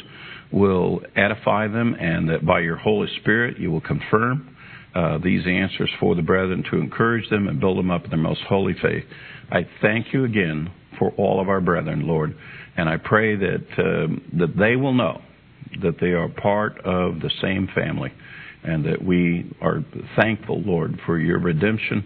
will 0.51 0.99
edify 1.15 1.69
them 1.69 1.95
and 1.97 2.29
that 2.29 2.45
by 2.45 2.59
your 2.59 2.75
Holy 2.75 3.07
Spirit 3.21 3.57
you 3.57 3.71
will 3.71 3.79
confirm 3.79 4.53
uh, 4.93 5.17
these 5.23 5.47
answers 5.47 5.89
for 5.97 6.15
the 6.15 6.21
brethren 6.21 6.65
to 6.71 6.77
encourage 6.77 7.29
them 7.29 7.47
and 7.47 7.57
build 7.57 7.77
them 7.77 7.89
up 7.89 8.03
in 8.03 8.09
their 8.09 8.19
most 8.19 8.41
holy 8.49 8.73
faith. 8.81 9.05
I 9.49 9.65
thank 9.81 10.07
you 10.11 10.25
again 10.25 10.71
for 10.99 11.11
all 11.11 11.39
of 11.39 11.47
our 11.47 11.61
brethren, 11.61 12.05
Lord, 12.05 12.35
and 12.75 12.89
I 12.89 12.97
pray 12.97 13.37
that 13.37 13.65
um, 13.77 14.29
that 14.37 14.57
they 14.57 14.75
will 14.75 14.93
know 14.93 15.21
that 15.81 16.01
they 16.01 16.07
are 16.07 16.27
part 16.27 16.79
of 16.79 17.21
the 17.21 17.31
same 17.41 17.69
family 17.73 18.11
and 18.63 18.85
that 18.85 19.03
we 19.03 19.51
are 19.61 19.83
thankful, 20.15 20.61
Lord, 20.61 20.99
for 21.05 21.17
your 21.19 21.39
redemption. 21.39 22.03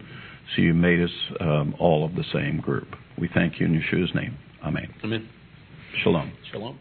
So 0.55 0.61
you 0.61 0.73
made 0.73 1.01
us 1.01 1.09
um, 1.39 1.75
all 1.79 2.05
of 2.05 2.15
the 2.15 2.23
same 2.31 2.59
group. 2.59 2.87
We 3.17 3.29
thank 3.33 3.59
you 3.59 3.65
in 3.65 3.73
Yeshua's 3.73 4.13
name. 4.13 4.37
Amen. 4.63 4.93
Amen. 5.03 5.29
Shalom. 6.03 6.31
Shalom. 6.51 6.79